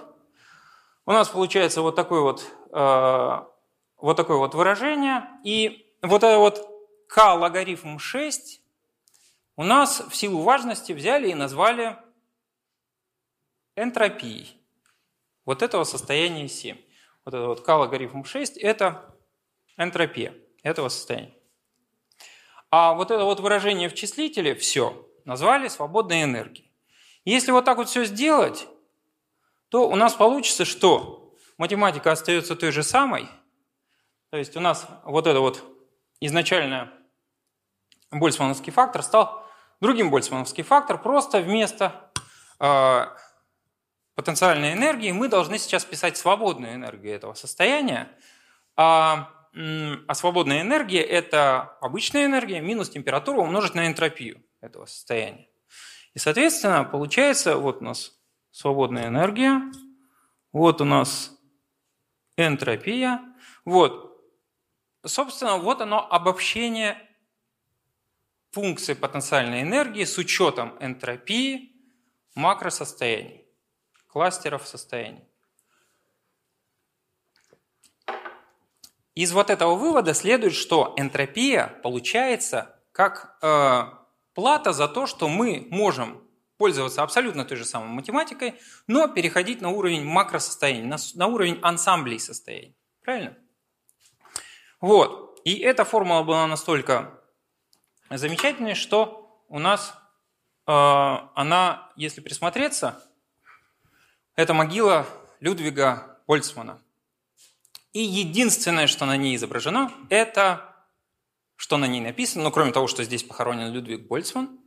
У 1.04 1.12
нас 1.12 1.28
получается 1.28 1.82
вот 1.82 1.94
такое 1.94 2.22
вот, 2.22 2.46
э, 2.72 3.38
вот 3.98 4.16
такое 4.16 4.38
вот 4.38 4.54
выражение. 4.54 5.28
И 5.44 5.94
вот 6.00 6.22
это 6.22 6.38
вот 6.38 6.66
k 7.06 7.34
логарифм 7.34 7.98
6 7.98 8.62
у 9.56 9.62
нас 9.62 10.00
в 10.08 10.16
силу 10.16 10.40
важности 10.40 10.92
взяли 10.92 11.28
и 11.28 11.34
назвали 11.34 11.98
энтропией 13.76 14.60
вот 15.44 15.62
этого 15.62 15.84
состояния 15.84 16.48
7. 16.48 16.76
Вот 17.24 17.34
это 17.34 17.46
вот 17.46 17.64
к 17.64 17.68
логарифм 17.68 18.24
6– 18.24 18.56
это 18.58 19.14
энтропия 19.76 20.34
этого 20.62 20.88
состояния. 20.88 21.34
А 22.70 22.94
вот 22.94 23.10
это 23.10 23.24
вот 23.24 23.40
выражение 23.40 23.88
в 23.88 23.94
числителе 23.94 24.54
все 24.54 25.08
назвали 25.24 25.68
свободной 25.68 26.22
энергией. 26.24 26.72
Если 27.24 27.52
вот 27.52 27.64
так 27.64 27.76
вот 27.76 27.88
все 27.88 28.04
сделать, 28.04 28.66
то 29.68 29.88
у 29.88 29.94
нас 29.94 30.14
получится, 30.14 30.64
что 30.64 31.34
математика 31.58 32.12
остается 32.12 32.56
той 32.56 32.72
же 32.72 32.82
самой. 32.82 33.28
То 34.30 34.36
есть 34.36 34.56
у 34.56 34.60
нас 34.60 34.86
вот 35.04 35.26
это 35.26 35.40
вот 35.40 35.62
изначально 36.20 36.92
больцмановский 38.10 38.72
фактор 38.72 39.02
стал 39.02 39.46
другим 39.80 40.10
больцмановский 40.10 40.62
фактор, 40.62 41.00
просто 41.00 41.40
вместо 41.40 42.10
э, 42.58 43.06
потенциальной 44.14 44.72
энергии, 44.72 45.12
мы 45.12 45.28
должны 45.28 45.58
сейчас 45.58 45.84
писать 45.84 46.16
свободную 46.16 46.74
энергию 46.74 47.14
этого 47.14 47.34
состояния. 47.34 48.08
А, 48.76 49.30
а 49.54 50.14
свободная 50.14 50.62
энергия– 50.62 51.02
это 51.02 51.76
обычная 51.80 52.26
энергия 52.26 52.60
минус 52.60 52.90
температура 52.90 53.40
умножить 53.40 53.74
на 53.74 53.86
энтропию 53.86 54.42
этого 54.60 54.86
состояния. 54.86 55.48
И, 56.14 56.18
соответственно, 56.18 56.84
получается, 56.84 57.56
вот 57.56 57.80
у 57.80 57.84
нас 57.84 58.12
свободная 58.50 59.08
энергия, 59.08 59.62
вот 60.52 60.80
у 60.80 60.84
нас 60.84 61.32
энтропия, 62.36 63.20
вот. 63.64 64.10
Собственно, 65.04 65.56
вот 65.56 65.80
оно 65.80 66.06
обобщение 66.08 66.96
функции 68.52 68.94
потенциальной 68.94 69.62
энергии 69.62 70.04
с 70.04 70.16
учетом 70.18 70.76
энтропии 70.80 71.72
макросостояний 72.34 73.41
кластеров 74.12 74.68
состояний. 74.68 75.24
Из 79.14 79.32
вот 79.32 79.48
этого 79.48 79.74
вывода 79.74 80.12
следует, 80.12 80.54
что 80.54 80.94
энтропия 80.98 81.68
получается 81.82 82.78
как 82.92 83.38
э, 83.42 83.82
плата 84.34 84.72
за 84.72 84.88
то, 84.88 85.06
что 85.06 85.28
мы 85.28 85.66
можем 85.70 86.22
пользоваться 86.58 87.02
абсолютно 87.02 87.44
той 87.44 87.56
же 87.56 87.64
самой 87.64 87.88
математикой, 87.88 88.60
но 88.86 89.08
переходить 89.08 89.62
на 89.62 89.70
уровень 89.70 90.04
макросостояний, 90.04 90.84
на, 90.84 90.98
на 91.14 91.26
уровень 91.26 91.58
ансамблей 91.62 92.20
состояний. 92.20 92.76
Правильно? 93.02 93.36
Вот. 94.80 95.40
И 95.44 95.58
эта 95.58 95.84
формула 95.84 96.22
была 96.22 96.46
настолько 96.46 97.18
замечательной, 98.10 98.74
что 98.74 99.42
у 99.48 99.58
нас 99.58 99.94
э, 100.66 100.72
она, 100.72 101.90
если 101.96 102.20
присмотреться, 102.20 103.02
это 104.36 104.54
могила 104.54 105.06
Людвига 105.40 106.18
Больцмана. 106.26 106.80
И 107.92 108.02
единственное, 108.02 108.86
что 108.86 109.04
на 109.04 109.16
ней 109.16 109.36
изображено, 109.36 109.92
это 110.08 110.68
что 111.56 111.76
на 111.76 111.86
ней 111.86 112.00
написано, 112.00 112.44
ну, 112.44 112.50
кроме 112.50 112.72
того, 112.72 112.88
что 112.88 113.04
здесь 113.04 113.22
похоронен 113.22 113.72
Людвиг 113.72 114.08
Больцман, 114.08 114.58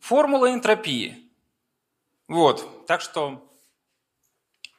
формула 0.00 0.52
энтропии. 0.52 1.30
Вот, 2.26 2.86
так 2.86 3.00
что 3.00 3.54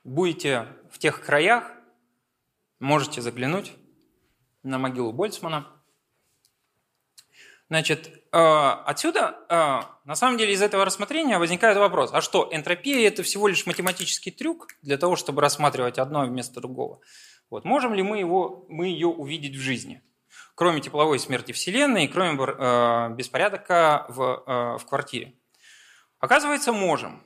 будете 0.03 0.67
в 0.91 0.99
тех 0.99 1.23
краях, 1.23 1.71
можете 2.79 3.21
заглянуть 3.21 3.71
на 4.63 4.77
могилу 4.77 5.13
Больцмана– 5.13 5.67
Значит, 7.69 8.07
э, 8.31 8.37
отсюда, 8.37 9.37
э, 9.47 9.81
на 10.05 10.15
самом 10.15 10.39
деле, 10.39 10.53
из 10.53 10.61
этого 10.61 10.85
рассмотрения 10.85 11.37
возникает 11.37 11.77
вопрос, 11.77 12.09
а 12.11 12.19
что, 12.19 12.49
энтропия– 12.51 13.07
это 13.09 13.21
всего 13.21 13.47
лишь 13.47 13.67
математический 13.67 14.31
трюк 14.31 14.69
для 14.81 14.97
того, 14.97 15.15
чтобы 15.15 15.41
рассматривать 15.41 15.99
одно 15.99 16.25
вместо 16.25 16.61
другого? 16.61 16.99
Вот. 17.51 17.65
Можем 17.65 17.93
ли 17.93 18.01
мы, 18.01 18.17
его, 18.17 18.65
мы 18.69 18.87
ее 18.87 19.05
увидеть 19.07 19.55
в 19.55 19.59
жизни? 19.59 20.01
Кроме 20.55 20.81
тепловой 20.81 21.19
смерти 21.19 21.51
Вселенной 21.51 22.05
и 22.05 22.07
кроме 22.07 22.39
э, 22.41 23.09
беспорядка 23.13 24.05
в, 24.09 24.77
в 24.79 24.85
квартире. 24.87 25.35
Оказывается, 26.19 26.73
можем. 26.73 27.23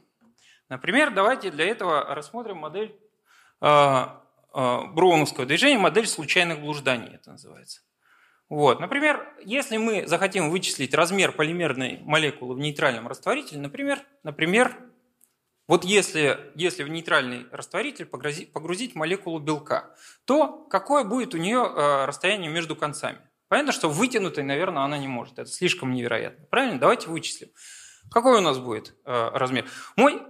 Например, 0.68 1.14
давайте 1.14 1.52
для 1.52 1.66
этого 1.66 2.14
рассмотрим 2.14 2.58
модель 2.58 3.00
броуновского 3.60 5.46
движения, 5.46 5.78
модель 5.80 6.06
случайных 6.06 6.60
блужданий 6.60 7.16
это 7.16 7.32
называется. 7.32 7.82
Вот. 8.54 8.80
Например, 8.80 9.28
если 9.44 9.78
мы 9.78 10.06
захотим 10.06 10.52
вычислить 10.52 10.94
размер 10.94 11.32
полимерной 11.32 11.98
молекулы 12.04 12.54
в 12.54 12.60
нейтральном 12.60 13.08
растворителе, 13.08 13.60
например, 13.60 14.00
например 14.22 14.78
вот 15.68 15.84
если, 15.84 16.40
если 16.54 16.84
в 16.84 16.88
нейтральный 16.88 17.48
растворитель 17.52 18.06
погрузить, 18.06 18.54
погрузить 18.54 18.94
молекулу 18.94 19.40
белка, 19.40 19.96
то 20.26 20.68
какое 20.70 21.04
будет 21.04 21.34
у 21.34 21.40
нее 21.40 21.66
э, 21.66 22.06
расстояние 22.06 22.52
между 22.52 22.76
концами? 22.76 23.18
Понятно, 23.48 23.72
что 23.72 23.90
вытянутой, 23.90 24.44
наверное, 24.44 24.84
она 24.84 25.00
не 25.00 25.08
может. 25.08 25.40
Это 25.40 25.50
слишком 25.50 25.92
невероятно. 25.92 26.46
Правильно? 26.52 26.80
Давайте 26.80 27.10
вычислим. 27.10 27.50
Какой 28.12 28.38
у 28.38 28.42
нас 28.42 28.60
будет 28.60 28.94
э, 29.04 29.30
размер? 29.34 29.66
Мой, 29.96 30.22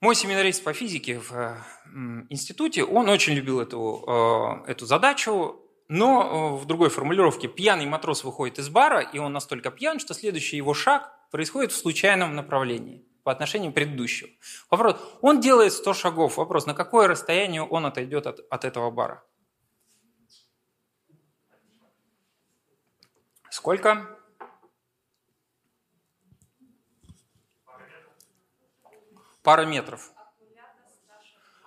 мой 0.00 0.14
семинарист 0.14 0.64
по 0.64 0.72
физике 0.72 1.18
в 1.18 1.32
э, 1.32 1.56
институте, 2.30 2.84
он 2.84 3.08
очень 3.08 3.34
любил 3.34 3.60
эту, 3.60 4.62
эту 4.66 4.86
задачу, 4.86 5.60
но 5.88 6.56
в 6.56 6.66
другой 6.66 6.88
формулировке 6.88 7.48
пьяный 7.48 7.86
матрос 7.86 8.24
выходит 8.24 8.58
из 8.58 8.68
бара, 8.68 9.00
и 9.00 9.18
он 9.18 9.32
настолько 9.32 9.70
пьян, 9.70 9.98
что 9.98 10.14
следующий 10.14 10.56
его 10.56 10.72
шаг 10.72 11.12
происходит 11.30 11.72
в 11.72 11.76
случайном 11.76 12.34
направлении 12.34 13.04
по 13.24 13.32
отношению 13.32 13.72
к 13.72 13.74
предыдущему. 13.74 14.30
Вопрос, 14.70 14.96
он 15.20 15.40
делает 15.40 15.72
100 15.72 15.94
шагов. 15.94 16.36
Вопрос, 16.36 16.66
на 16.66 16.74
какое 16.74 17.08
расстояние 17.08 17.62
он 17.62 17.86
отойдет 17.86 18.26
от, 18.26 18.40
от 18.50 18.64
этого 18.64 18.90
бара? 18.90 19.22
Сколько? 23.50 24.19
Пара 29.42 29.64
метров. 29.64 30.12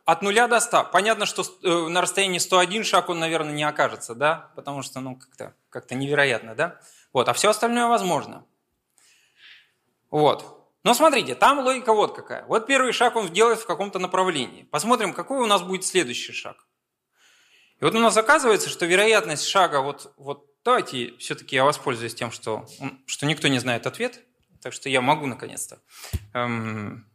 От 0.06 0.22
нуля 0.22 0.48
до 0.48 0.60
ста. 0.60 0.84
Понятно, 0.84 1.26
что 1.26 1.44
э, 1.44 1.88
на 1.88 2.02
расстоянии 2.02 2.38
101 2.38 2.84
шаг 2.84 3.08
он, 3.10 3.20
наверное, 3.20 3.54
не 3.54 3.64
окажется, 3.64 4.16
да? 4.16 4.52
Потому 4.56 4.82
что, 4.82 5.00
ну, 5.00 5.16
как-то 5.16 5.56
как 5.70 5.90
невероятно, 5.92 6.56
да? 6.56 6.80
Вот, 7.14 7.30
а 7.30 7.34
все 7.34 7.50
остальное 7.50 7.88
возможно. 7.88 8.46
Вот. 10.12 10.60
Но 10.84 10.94
смотрите, 10.94 11.36
там 11.36 11.60
логика 11.60 11.94
вот 11.94 12.16
какая. 12.16 12.46
Вот 12.46 12.68
первый 12.68 12.92
шаг 12.92 13.16
он 13.16 13.32
делает 13.32 13.60
в 13.60 13.66
каком-то 13.66 14.00
направлении. 14.00 14.64
Посмотрим, 14.64 15.14
какой 15.14 15.40
у 15.40 15.46
нас 15.46 15.62
будет 15.62 15.86
следующий 15.86 16.34
шаг. 16.34 16.68
И 17.80 17.86
вот 17.86 17.96
у 17.96 18.00
нас 18.00 18.18
оказывается, 18.18 18.70
что 18.70 18.86
вероятность 18.86 19.48
шага, 19.48 19.82
вот, 19.82 20.14
вот 20.18 20.46
давайте 20.66 21.16
все-таки 21.18 21.56
я 21.56 21.64
воспользуюсь 21.64 22.14
тем, 22.14 22.32
что, 22.32 22.66
что 23.06 23.26
никто 23.26 23.48
не 23.48 23.60
знает 23.60 23.88
ответ, 23.88 24.20
так 24.62 24.74
что 24.74 24.90
я 24.90 25.02
могу 25.02 25.26
наконец-то 25.26 25.82
эм, 26.34 27.10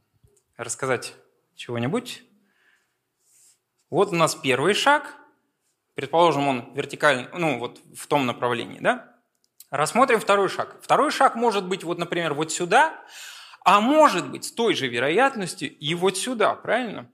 рассказать 0.59 1.15
чего-нибудь. 1.55 2.23
Вот 3.89 4.13
у 4.13 4.17
нас 4.17 4.35
первый 4.35 4.75
шаг, 4.75 5.17
предположим, 5.95 6.47
он 6.47 6.75
вертикальный, 6.75 7.29
ну 7.33 7.59
вот 7.59 7.81
в 7.97 8.07
том 8.07 8.27
направлении, 8.27 8.81
да? 8.81 9.17
Рассмотрим 9.71 10.21
второй 10.21 10.49
шаг. 10.49 10.77
Второй 10.83 11.11
шаг 11.11 11.37
может 11.37 11.67
быть, 11.67 11.85
вот, 11.85 11.99
например, 11.99 12.35
вот 12.35 12.53
сюда, 12.53 13.03
а 13.65 13.81
может 13.81 14.31
быть 14.31 14.45
с 14.45 14.53
той 14.53 14.75
же 14.75 14.89
вероятностью 14.89 15.75
и 15.75 15.95
вот 15.95 16.19
сюда, 16.19 16.55
правильно? 16.55 17.11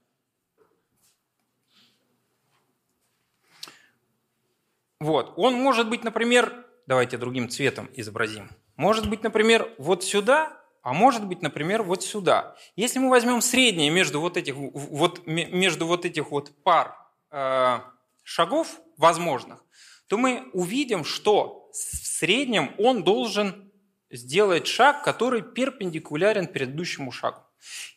Вот, 5.01 5.35
он 5.37 5.55
может 5.55 5.91
быть, 5.91 6.03
например, 6.03 6.65
давайте 6.87 7.19
другим 7.19 7.49
цветом 7.49 7.91
изобразим. 7.95 8.51
Может 8.77 9.09
быть, 9.11 9.23
например, 9.23 9.71
вот 9.79 10.03
сюда, 10.03 10.64
а 10.85 10.93
может 10.93 11.24
быть, 11.24 11.41
например, 11.41 11.82
вот 11.82 12.05
сюда. 12.05 12.57
Если 12.76 12.99
мы 12.99 13.09
возьмем 13.09 13.41
среднее 13.41 13.89
между 13.89 14.20
вот 14.20 14.37
этих 14.37 14.55
вот, 14.55 15.26
между 15.26 15.87
вот, 15.87 16.05
этих 16.05 16.30
вот 16.30 16.53
пар 16.62 16.95
э, 17.30 17.80
шагов 18.22 18.78
возможных, 18.99 19.64
то 20.09 20.18
мы 20.18 20.47
увидим, 20.53 21.03
что 21.05 21.70
в 21.72 21.76
среднем 21.76 22.74
он 22.76 23.03
должен 23.03 23.72
сделать 24.11 24.66
шаг, 24.66 25.03
который 25.03 25.41
перпендикулярен 25.41 26.47
предыдущему 26.47 27.11
шагу. 27.12 27.41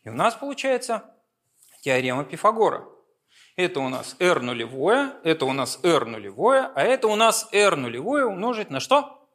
И 0.06 0.10
у 0.10 0.14
нас 0.14 0.36
получается 0.36 1.14
теорема 1.82 2.24
Пифагора. 2.24 2.88
Это 3.58 3.82
у 3.82 3.90
нас 3.90 4.16
r 4.20 4.40
нулевое, 4.40 5.12
это 5.26 5.46
у 5.46 5.52
нас 5.52 5.78
r 5.84 6.06
нулевое, 6.06 6.72
а 6.74 6.84
это 6.84 7.10
у 7.10 7.18
нас 7.18 7.50
r 7.52 7.76
нулевое 7.76 8.26
умножить 8.26 8.70
на 8.70 8.80
что? 8.80 9.28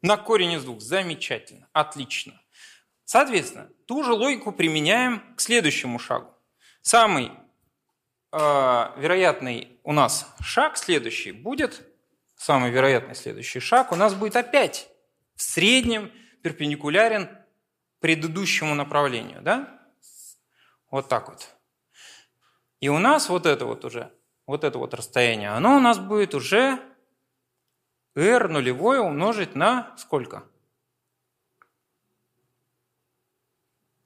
На 0.00 0.16
корень 0.16 0.52
из 0.52 0.64
двух. 0.64 0.80
Замечательно, 0.80 1.68
отлично. 1.74 2.40
Соответственно, 3.10 3.68
ту 3.86 4.04
же 4.04 4.12
логику 4.12 4.52
применяем 4.52 5.34
к 5.34 5.40
следующему 5.40 5.98
шагу. 5.98 6.32
Самый 6.80 7.32
э, 8.30 8.38
вероятный 8.38 9.80
у 9.82 9.92
нас 9.92 10.32
шаг 10.40 10.76
следующий 10.76 11.32
будет 11.32 11.84
самый 12.36 12.70
вероятный 12.70 13.16
следующий 13.16 13.58
шаг, 13.58 13.90
у 13.90 13.96
нас 13.96 14.14
будет 14.14 14.36
опять 14.36 14.88
в 15.34 15.42
среднем 15.42 16.12
перпендикулярен 16.44 17.36
предыдущему 17.98 18.76
направлению. 18.76 19.42
Да? 19.42 19.80
Вот 20.92 21.08
так 21.08 21.30
вот. 21.30 21.48
И 22.78 22.88
у 22.88 22.98
нас 22.98 23.28
вот 23.28 23.44
это 23.44 23.66
вот 23.66 23.84
уже, 23.84 24.14
вот 24.46 24.62
это 24.62 24.78
вот 24.78 24.94
расстояние, 24.94 25.50
оно 25.50 25.78
у 25.78 25.80
нас 25.80 25.98
будет 25.98 26.32
уже 26.32 26.78
r 28.14 28.46
нулевое 28.46 29.00
умножить 29.00 29.56
на 29.56 29.96
сколько? 29.98 30.44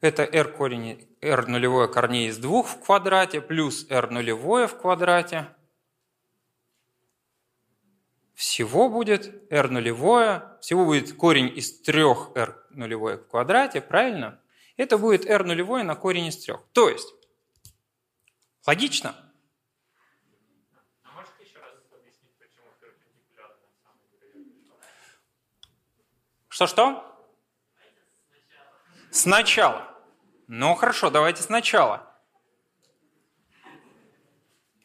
Это 0.05 0.25
r, 0.25 0.53
корень, 0.53 1.09
r 1.23 1.47
нулевое 1.47 1.89
корней 1.89 2.29
из 2.29 2.37
двух 2.37 2.69
в 2.69 2.81
квадрате 2.81 3.41
плюс 3.41 3.87
r 3.89 4.11
нулевое 4.11 4.67
в 4.67 4.77
квадрате– 4.77 5.49
всего 8.35 8.91
будет 8.91 9.51
r 9.51 9.71
нулевое, 9.71 10.59
всего 10.61 10.85
будет 10.85 11.17
корень 11.17 11.57
из 11.57 11.81
трех 11.81 12.37
r 12.37 12.63
нулевое 12.69 13.17
в 13.17 13.27
квадрате, 13.29 13.81
правильно? 13.81 14.43
Это 14.77 14.99
будет 14.99 15.25
r 15.25 15.43
нулевое 15.43 15.85
на 15.85 15.95
корень 15.95 16.27
из 16.27 16.37
трех. 16.37 16.61
То 16.73 16.91
есть, 16.91 17.09
логично? 18.67 19.17
Что-что? 26.49 27.11
Сначала. 29.11 29.94
Ну 30.57 30.77
хорошо, 30.77 31.11
давайте 31.11 31.43
сначала. 31.43 32.09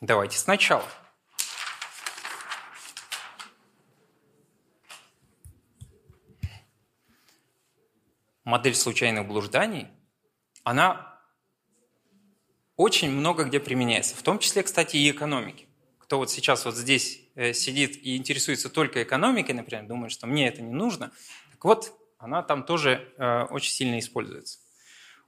Давайте 0.01 0.39
сначала. 0.39 0.83
модель 8.43 8.73
случайных 8.73 9.27
блужданий, 9.27 9.89
она 10.63 11.21
очень 12.75 13.11
много 13.11 13.43
где 13.43 13.59
применяется, 13.59 14.15
в 14.15 14.23
том 14.23 14.39
числе, 14.39 14.63
кстати, 14.63 14.97
и 14.97 15.11
экономики. 15.11 15.67
Кто 15.99 16.17
вот 16.17 16.31
сейчас 16.31 16.65
вот 16.65 16.75
здесь 16.75 17.21
э, 17.35 17.53
сидит 17.53 17.95
и 17.95 18.17
интересуется 18.17 18.71
только 18.71 19.03
экономикой, 19.03 19.51
например, 19.51 19.85
думает, 19.85 20.11
что 20.11 20.25
мне 20.25 20.47
это 20.47 20.63
не 20.63 20.73
нужно, 20.73 21.11
так 21.51 21.63
вот, 21.63 21.93
она 22.17 22.41
там 22.41 22.63
тоже 22.63 23.13
э, 23.19 23.43
очень 23.51 23.71
сильно 23.71 23.99
используется. 23.99 24.57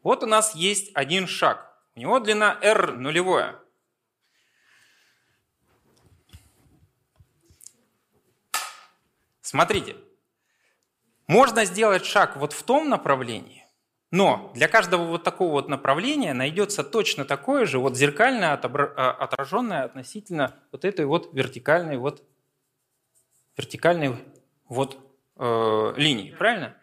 Вот 0.04 0.24
у 0.24 0.26
нас 0.26 0.56
есть 0.56 0.91
один 0.93 1.28
шаг. 1.28 1.72
У 1.95 1.99
него 1.99 2.20
длина 2.20 2.58
r 2.62 2.93
нулевое. 2.93 3.56
Смотрите, 9.41 9.97
можно 11.28 11.66
сделать 11.66 12.06
шаг 12.06 12.38
вот 12.38 12.54
в 12.54 12.64
том 12.64 12.88
направлении, 12.88 13.66
но 14.10 14.49
для 14.56 14.70
каждого 14.70 15.04
вот 15.04 15.24
такого 15.24 15.52
вот 15.52 15.68
направления 15.68 16.34
найдется 16.34 16.86
точно 16.86 17.26
такое 17.26 17.66
же 17.66 17.78
вот 17.78 17.97
зеркальное 17.97 18.54
а, 18.54 19.12
отраженное 19.12 19.84
относительно 19.84 20.56
вот 20.72 20.86
этой 20.86 21.06
вот 21.06 21.34
вертикальной 21.34 21.97
вот 21.97 22.24
вертикальной 23.58 24.16
вот 24.70 24.97
э, 25.36 25.93
линии, 25.97 26.32
правильно? 26.32 26.78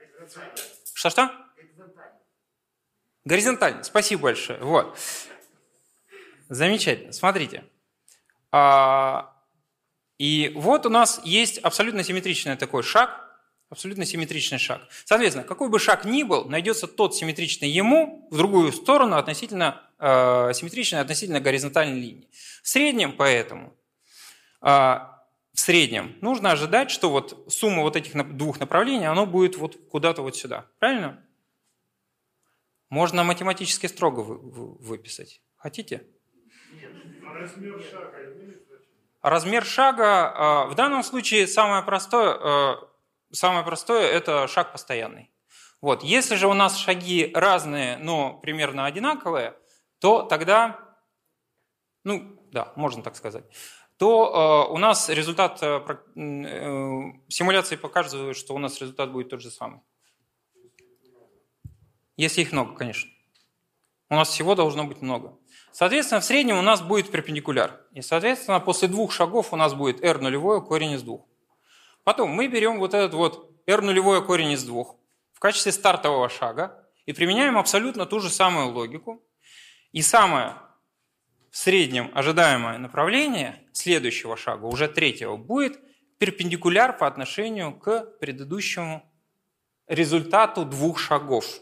Что-что? 0.93 1.48
Горизонтально. 3.29 3.83
Спасибо 3.83 4.23
большое. 4.23 4.59
Вот. 4.61 4.99
Замечательно. 6.49 7.13
Смотрите. 7.13 7.63
А, 8.51 9.35
и 10.17 10.51
вот 10.55 10.87
у 10.87 10.89
нас 10.89 11.21
есть 11.25 11.59
абсолютно 11.59 12.03
симметричный 12.03 12.57
такой 12.57 12.83
шаг, 12.83 13.27
Абсолютно 13.71 14.07
симметричный 14.07 14.57
шаг. 14.57 14.81
Соответственно, 15.05 15.47
какой 15.47 15.69
бы 15.69 15.79
шаг 15.79 16.07
ни 16.07 16.23
был, 16.23 16.47
найдется 16.47 16.87
тот 16.87 17.15
симметричный 17.15 17.69
ему 17.69 18.27
в 18.31 18.37
другую 18.39 18.73
сторону 18.73 19.17
относительно 19.17 19.83
э, 19.99 20.53
симметричной 20.55 21.01
относительно 21.03 21.39
горизонтальной 21.39 22.01
линии. 22.01 22.31
В 22.63 22.67
среднем 22.67 23.13
поэтому 23.13 23.77
э, 24.63 24.67
в 24.67 25.61
среднем 25.61 26.17
нужно 26.23 26.51
ожидать, 26.51 26.91
что 26.91 27.11
вот 27.11 27.45
сумма 27.53 27.83
вот 27.83 27.95
этих 27.95 28.15
двух 28.39 28.59
направлений, 28.59 29.05
оно 29.05 29.27
будет 29.27 29.59
вот 29.59 29.77
куда-то 29.91 30.23
вот 30.23 30.35
сюда. 30.35 30.65
Правильно? 30.79 31.23
Можно 32.91 33.25
математически 33.25 33.87
строго 33.87 34.21
вы, 34.21 34.39
вы, 34.39 34.75
выписать. 34.79 35.43
Хотите? 35.57 36.07
А 37.27 37.35
размер 37.35 37.83
шага 37.83 38.33
имеет 38.33 38.69
размер 39.23 39.65
шага, 39.65 40.67
в 40.71 40.75
данном 40.75 41.03
случае 41.03 41.47
самое 41.47 41.83
простое, 41.83 42.79
самое 43.33 43.65
простое– 43.65 44.07
это 44.13 44.47
шаг 44.49 44.73
постоянный. 44.73 45.31
Вот. 45.81 46.03
Если 46.03 46.35
же 46.35 46.49
у 46.49 46.55
нас 46.55 46.77
шаги 46.77 47.31
разные, 47.35 47.99
но 47.99 48.35
примерно 48.35 48.87
одинаковые, 48.87 49.57
то 50.01 50.23
тогда, 50.23 50.81
ну 52.05 52.37
да, 52.51 52.73
можно 52.77 53.03
так 53.03 53.17
сказать, 53.17 53.45
то 53.97 54.67
э, 54.69 54.73
у 54.73 54.79
нас 54.79 55.09
результат 55.09 55.59
э, 55.63 55.81
э, 55.87 57.03
симуляции 57.29 57.77
показывает, 57.77 58.37
что 58.37 58.55
у 58.55 58.59
нас 58.59 58.81
результат 58.81 59.13
будет 59.13 59.29
тот 59.29 59.41
же 59.41 59.51
самый. 59.51 59.81
Если 62.19 62.43
их 62.43 62.51
много, 62.53 62.75
конечно. 62.75 63.11
У 64.11 64.17
нас 64.17 64.29
всего 64.29 64.57
должно 64.57 64.85
быть 64.85 65.01
много. 65.01 65.39
Соответственно, 65.71 66.21
в 66.21 66.25
среднем 66.25 66.59
у 66.59 66.63
нас 66.63 66.83
будет 66.83 67.13
перпендикуляр. 67.13 67.81
И, 67.93 68.03
соответственно, 68.03 68.59
после 68.59 68.89
двух 68.89 69.13
шагов 69.13 69.53
у 69.53 69.57
нас 69.57 69.73
будет 69.73 70.03
r 70.03 70.19
нулевое 70.19 70.61
корень 70.61 70.93
из 70.93 71.03
двух. 71.03 71.27
Потом 72.03 72.31
мы 72.31 72.49
берем 72.49 72.81
вот 72.81 72.93
этот 72.93 73.15
вот 73.15 73.53
r 73.67 73.83
нулевое 73.83 74.21
корень 74.21 74.51
из 74.51 74.65
двух 74.65 74.97
в 75.33 75.39
качестве 75.39 75.71
стартового 75.71 76.29
шага 76.29 76.85
и 77.07 77.13
применяем 77.13 77.57
абсолютно 77.57 78.05
ту 78.05 78.19
же 78.19 78.31
самую 78.31 78.73
логику. 78.73 79.23
И 79.93 80.03
самое 80.03 80.55
в 81.53 81.57
среднем 81.57 82.11
ожидаемое 82.15 82.79
направление 82.79 83.63
следующего 83.73 84.37
шага, 84.37 84.65
уже 84.65 84.89
третьего, 84.89 85.37
будет 85.37 85.79
перпендикуляр 86.19 86.99
по 86.99 87.07
отношению 87.07 87.79
к 87.79 88.19
предыдущему 88.19 89.09
результату 89.87 90.65
двух 90.65 90.99
шагов. 90.99 91.61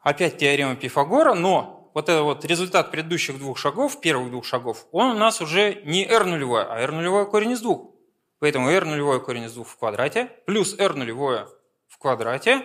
Опять 0.00 0.38
теорема 0.38 0.76
Пифагора, 0.76 1.34
но 1.34 1.90
вот 1.94 2.08
этот 2.08 2.22
вот 2.22 2.44
результат 2.44 2.90
предыдущих 2.90 3.38
двух 3.38 3.58
шагов, 3.58 4.00
первых 4.00 4.30
двух 4.30 4.44
шагов, 4.44 4.86
он 4.92 5.10
у 5.10 5.18
нас 5.18 5.40
уже 5.40 5.82
не 5.84 6.06
r 6.06 6.24
нулевое, 6.24 6.64
а 6.64 6.78
r 6.80 6.92
нулевое 6.92 7.26
корень 7.26 7.52
из 7.52 7.60
двух. 7.60 7.94
Поэтому 8.38 8.70
r 8.70 8.86
нулевое 8.86 9.20
корень 9.20 9.44
из 9.44 9.52
2 9.52 9.64
в 9.64 9.76
квадрате 9.76 10.26
плюс 10.46 10.78
r 10.78 10.94
нулевое 10.94 11.46
в 11.88 11.98
квадрате 11.98 12.64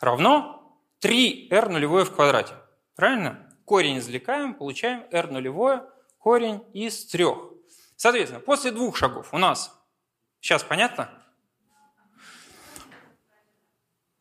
равно 0.00 0.80
3r 1.00 1.68
нулевое 1.68 2.04
в 2.04 2.12
квадрате. 2.12 2.54
Правильно? 2.96 3.48
Корень 3.64 3.98
извлекаем, 3.98 4.54
получаем 4.54 5.04
r 5.12 5.30
нулевое 5.30 5.84
корень 6.18 6.64
из 6.72 7.06
3. 7.06 7.26
Соответственно, 7.96 8.40
после 8.40 8.72
двух 8.72 8.96
шагов 8.96 9.32
у 9.32 9.38
нас... 9.38 9.80
Сейчас 10.40 10.64
понятно? 10.64 11.08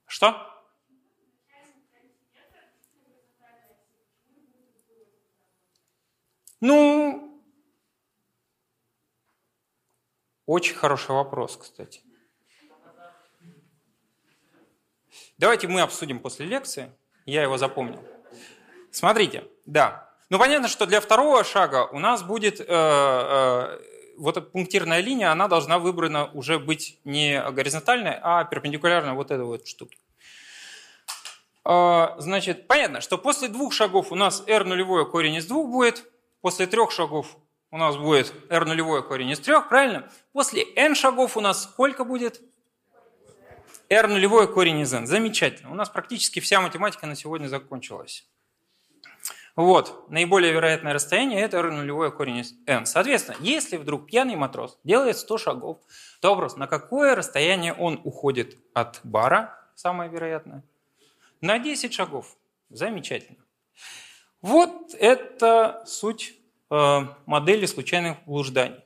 Что? 0.05 0.52
Ну, 6.65 7.41
Очень 10.45 10.75
хороший 10.75 11.11
вопрос, 11.11 11.57
кстати. 11.57 11.99
Давайте 15.37 15.67
мы 15.67 15.81
обсудим 15.81 16.19
после 16.19 16.45
лекции. 16.45 16.89
Я 17.25 17.43
его 17.43 17.57
запомнил. 17.57 18.01
Смотрите, 18.91 19.43
да. 19.65 20.09
Ну, 20.29 20.39
понятно, 20.39 20.69
что 20.69 20.85
для 20.85 21.01
второго 21.01 21.43
шага 21.43 21.85
у 21.91 21.99
нас 21.99 22.23
будет 22.23 22.61
э, 22.61 22.65
э, 22.65 23.79
вот 24.17 24.37
эта 24.37 24.47
пунктирная 24.47 25.01
линия, 25.01 25.33
она 25.33 25.49
должна 25.49 25.79
выбрана 25.79 26.31
уже 26.31 26.59
быть 26.59 26.97
не 27.03 27.43
горизонтальной, 27.51 28.17
а 28.21 28.45
перпендикулярной 28.45 29.15
вот 29.15 29.31
этой 29.31 29.43
вот 29.43 29.67
штуке. 29.67 29.97
Э, 31.65 32.15
значит, 32.19 32.67
понятно, 32.67 33.01
что 33.01 33.17
после 33.17 33.49
двух 33.49 33.73
шагов 33.73 34.13
у 34.13 34.15
нас 34.15 34.43
r 34.47 34.63
нулевое 34.63 35.05
корень 35.05 35.35
из 35.35 35.45
двух 35.45 35.69
будет, 35.69 36.05
после 36.43 36.67
трех 36.67 36.91
шагов 36.91 37.37
у 37.71 37.77
нас 37.77 37.95
будет 37.95 38.33
r 38.49 38.65
нулевой 38.65 39.01
корень 39.01 39.29
из 39.29 39.39
трех, 39.39 39.69
правильно? 39.69 40.11
После 40.33 40.61
n 40.75 40.93
шагов 40.93 41.37
у 41.37 41.41
нас 41.41 41.63
сколько 41.63 42.03
будет? 42.03 42.41
r 43.89 44.07
нулевой 44.07 44.51
корень 44.53 44.81
из 44.81 44.93
n. 44.93 45.07
Замечательно. 45.07 45.71
У 45.71 45.73
нас 45.73 45.89
практически 45.89 46.41
вся 46.41 46.59
математика 46.59 47.07
на 47.07 47.15
сегодня 47.15 47.47
закончилась. 47.47 48.27
Вот, 49.55 50.09
наиболее 50.09 50.51
вероятное 50.51 50.93
расстояние– 50.93 51.39
это 51.43 51.59
r 51.59 51.71
нулевой 51.71 52.11
корень 52.11 52.39
из 52.39 52.53
n. 52.65 52.85
Соответственно, 52.85 53.37
если 53.39 53.77
вдруг 53.77 54.07
пьяный 54.07 54.35
матрос 54.35 54.77
делает 54.83 55.17
100 55.17 55.37
шагов, 55.37 55.77
то 56.19 56.31
вопрос, 56.31 56.57
на 56.57 56.67
какое 56.67 57.15
расстояние 57.15 57.73
он 57.73 58.01
уходит 58.03 58.57
от 58.73 58.99
бара, 59.03 59.57
самое 59.75 60.09
вероятное? 60.09 60.63
На 61.39 61.57
10 61.57 61.93
шагов. 61.93 62.35
Замечательно. 62.69 63.43
Вот 64.43 64.93
это 64.93 65.83
суть 65.87 66.35
Э, 66.75 67.01
модели 67.27 67.67
случайных 67.67 68.17
блужданий. 68.25 68.83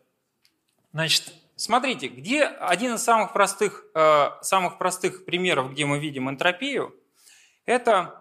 Значит, 0.92 1.32
смотрите, 1.56 2.10
где 2.10 2.44
один 2.44 2.96
из 2.96 3.02
самых 3.02 3.32
простых, 3.32 3.86
э, 3.96 4.32
самых 4.42 4.78
простых 4.78 5.24
примеров, 5.24 5.72
где 5.72 5.86
мы 5.86 5.98
видим 5.98 6.30
энтропию, 6.30 6.94
это... 7.66 8.14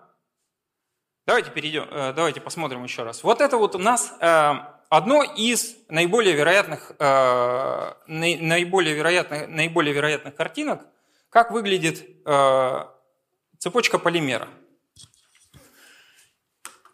Давайте 1.26 1.51
перейдем, 1.51 1.89
э, 1.91 2.12
давайте 2.12 2.41
посмотрим 2.41 2.84
еще 2.84 3.03
раз. 3.03 3.24
Вот 3.24 3.41
это 3.41 3.57
вот 3.57 3.74
у 3.74 3.78
нас 3.78 4.14
одно 4.89 5.24
из 5.24 5.74
наиболее 5.89 6.34
вероятных, 6.34 6.93
наиболее 8.07 8.95
вероятных, 8.95 9.49
наиболее 9.49 9.93
вероятных 9.93 10.37
картинок, 10.37 10.87
как 11.28 11.51
выглядит 11.51 12.07
цепочка 13.59 13.99
полимера. 13.99 14.47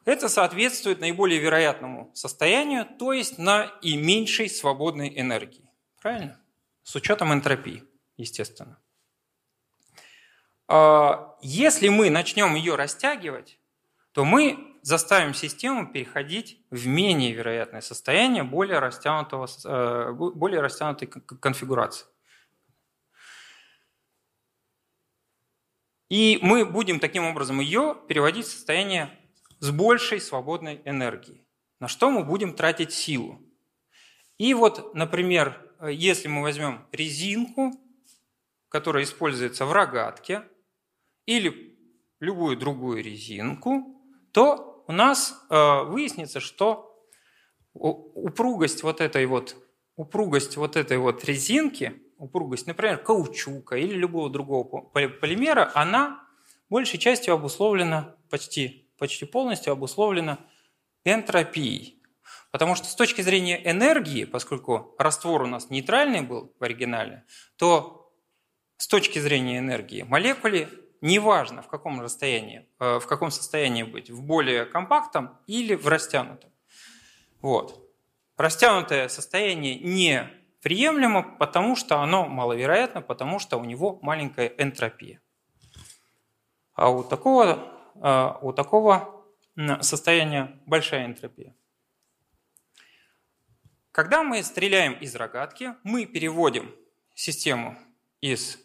Это 0.05 0.29
соответствует 0.29 1.01
наиболее 1.01 1.39
вероятному 1.39 2.11
состоянию, 2.15 2.87
то 2.99 3.13
есть 3.13 3.39
на 3.39 3.65
и 3.83 3.97
меньшей 3.97 4.49
свободной 4.49 5.13
энергии. 5.17 5.71
Правильно? 6.01 6.41
С 6.83 6.97
учетом 6.97 7.33
энтропии, 7.33 7.85
естественно. 8.17 8.79
А, 10.67 11.37
если 11.41 11.89
мы 11.89 12.11
начнем 12.11 12.55
ее 12.57 12.75
растягивать, 12.75 13.61
то 14.13 14.25
мы 14.25 14.79
заставим 14.83 15.33
систему 15.33 15.87
переходить 15.87 16.61
в 16.71 16.87
менее 16.89 17.33
вероятное 17.33 17.81
состояние 17.81 18.43
более, 18.43 18.81
растянутого, 18.81 19.49
э, 19.65 20.13
более 20.13 20.61
растянутой 20.61 21.07
конфигурации. 21.07 22.07
И 26.09 26.41
мы 26.43 26.67
будем 26.67 26.99
таким 27.01 27.25
образом 27.25 27.61
ее 27.61 27.97
переводить 28.09 28.47
в 28.47 28.51
состояние 28.53 29.17
с 29.63 29.71
большей 29.71 30.21
свободной 30.21 30.83
энергией. 30.85 31.47
На 31.79 31.87
что 31.87 32.11
мы 32.11 32.25
будем 32.25 32.53
тратить 32.53 32.93
силу? 32.93 33.41
И 34.37 34.55
вот, 34.55 34.93
например, 34.93 35.57
если 35.89 36.27
мы 36.27 36.43
возьмем 36.43 36.85
резинку, 36.91 37.71
которая 38.69 39.05
используется 39.05 39.65
в 39.65 39.73
рогатке, 39.73 40.43
или 41.27 41.79
любую 42.19 42.57
другую 42.57 43.05
резинку, 43.05 44.03
то 44.33 44.85
у 44.89 44.93
нас 44.93 45.41
э, 45.49 45.83
выяснится, 45.85 46.41
что 46.41 47.07
упругость 47.73 48.83
вот 48.83 49.01
этой 49.01 49.27
вот 49.27 49.57
упругость 49.95 50.57
вот 50.57 50.75
этой 50.75 50.99
вот 50.99 51.25
резинки, 51.25 52.03
упругость, 52.19 52.67
например, 52.67 52.99
каучука 52.99 53.77
или 53.77 53.95
любого 53.95 54.29
другого 54.29 54.65
полимера, 54.91 55.71
она 55.73 56.27
большей 56.69 56.99
частью 56.99 57.35
обусловлена 57.35 58.17
почти 58.29 58.82
почти 59.03 59.25
полностью 59.25 59.73
обусловлено 59.73 60.39
энтропией. 61.05 62.01
Потому 62.53 62.77
что 62.77 62.87
с 62.87 62.95
точки 62.95 63.21
зрения 63.21 63.61
энергии, 63.69 64.25
поскольку 64.25 64.95
раствор 64.97 65.43
у 65.43 65.47
нас 65.47 65.71
нейтральный 65.71 66.21
был 66.21 66.55
в 66.61 66.63
оригинале, 66.63 67.25
то 67.57 68.15
с 68.77 68.87
точки 68.87 69.19
зрения 69.19 69.59
энергии 69.59 70.03
молекуле 70.05 70.69
неважно 71.01 71.63
в 71.63 71.67
каком 71.67 72.01
расстоянии, 72.01 72.69
э, 72.79 73.01
в 73.01 73.07
каком 73.09 73.33
состоянии 73.33 73.83
быть, 73.83 74.09
в 74.09 74.23
более 74.23 74.67
компактном 74.67 75.37
или 75.49 75.75
в 75.75 75.89
растянутом. 75.89 76.53
Вот. 77.41 77.93
Растянутое 78.37 79.09
состояние 79.09 79.81
не 79.81 80.31
приемлемо, 80.63 81.25
потому 81.41 81.75
что 81.75 81.99
оно 81.99 82.27
маловероятно, 82.27 83.03
потому 83.03 83.41
что 83.41 83.57
у 83.57 83.65
него 83.65 83.99
маленькая 84.01 84.47
энтропия. 84.59 85.21
А 86.75 86.89
у 86.89 87.03
такого 87.03 87.82
у 87.95 88.53
такого 88.53 89.25
состояния 89.81 90.61
большая 90.67 91.07
энтропия. 91.07 91.55
Когда 93.93 94.23
мы 94.23 94.43
стреляем 94.43 94.95
из 94.95 95.15
рогатки, 95.15 95.75
мы 95.83 96.07
переводим 96.07 96.75
систему 97.15 97.77
из 98.23 98.59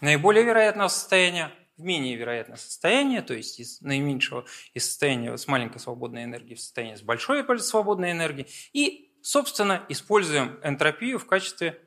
наиболее 0.00 0.44
вероятного 0.44 0.88
состояния 0.88 1.52
в 1.76 1.82
менее 1.82 2.14
вероятное 2.14 2.56
состояние, 2.56 3.22
то 3.22 3.34
есть 3.34 3.58
из 3.58 3.80
наименьшего 3.80 4.44
из 4.74 4.86
состояния 4.86 5.36
с 5.36 5.48
маленькой 5.48 5.78
свободной 5.78 6.24
энергией 6.24 6.54
в 6.54 6.60
состояние 6.60 6.98
с 6.98 7.02
большой 7.02 7.44
свободной 7.58 8.12
энергией, 8.12 8.46
и, 8.72 9.12
собственно, 9.22 9.84
используем 9.88 10.60
энтропию 10.62 11.18
в 11.18 11.26
качестве, 11.26 11.80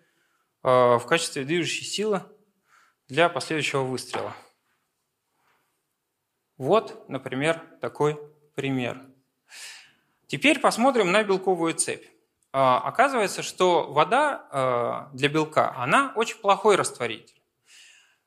э, 0.63 0.67
в 0.67 1.05
качестве 1.07 1.45
движущей 1.45 1.85
силы 1.85 2.23
для 3.07 3.29
последующего 3.29 3.83
выстрела. 3.83 4.35
Вот, 6.57 7.07
например, 7.09 7.61
такой 7.81 8.19
пример. 8.55 9.01
Теперь 10.27 10.59
посмотрим 10.59 11.11
на 11.11 11.23
белковую 11.23 11.73
цепь. 11.73 12.05
А, 12.51 12.79
оказывается, 12.79 13.41
что 13.41 13.91
вода 13.91 14.47
а, 14.51 15.09
для 15.13 15.27
белка, 15.27 15.75
она 15.75 16.13
очень 16.15 16.37
плохой 16.37 16.75
растворитель. 16.75 17.41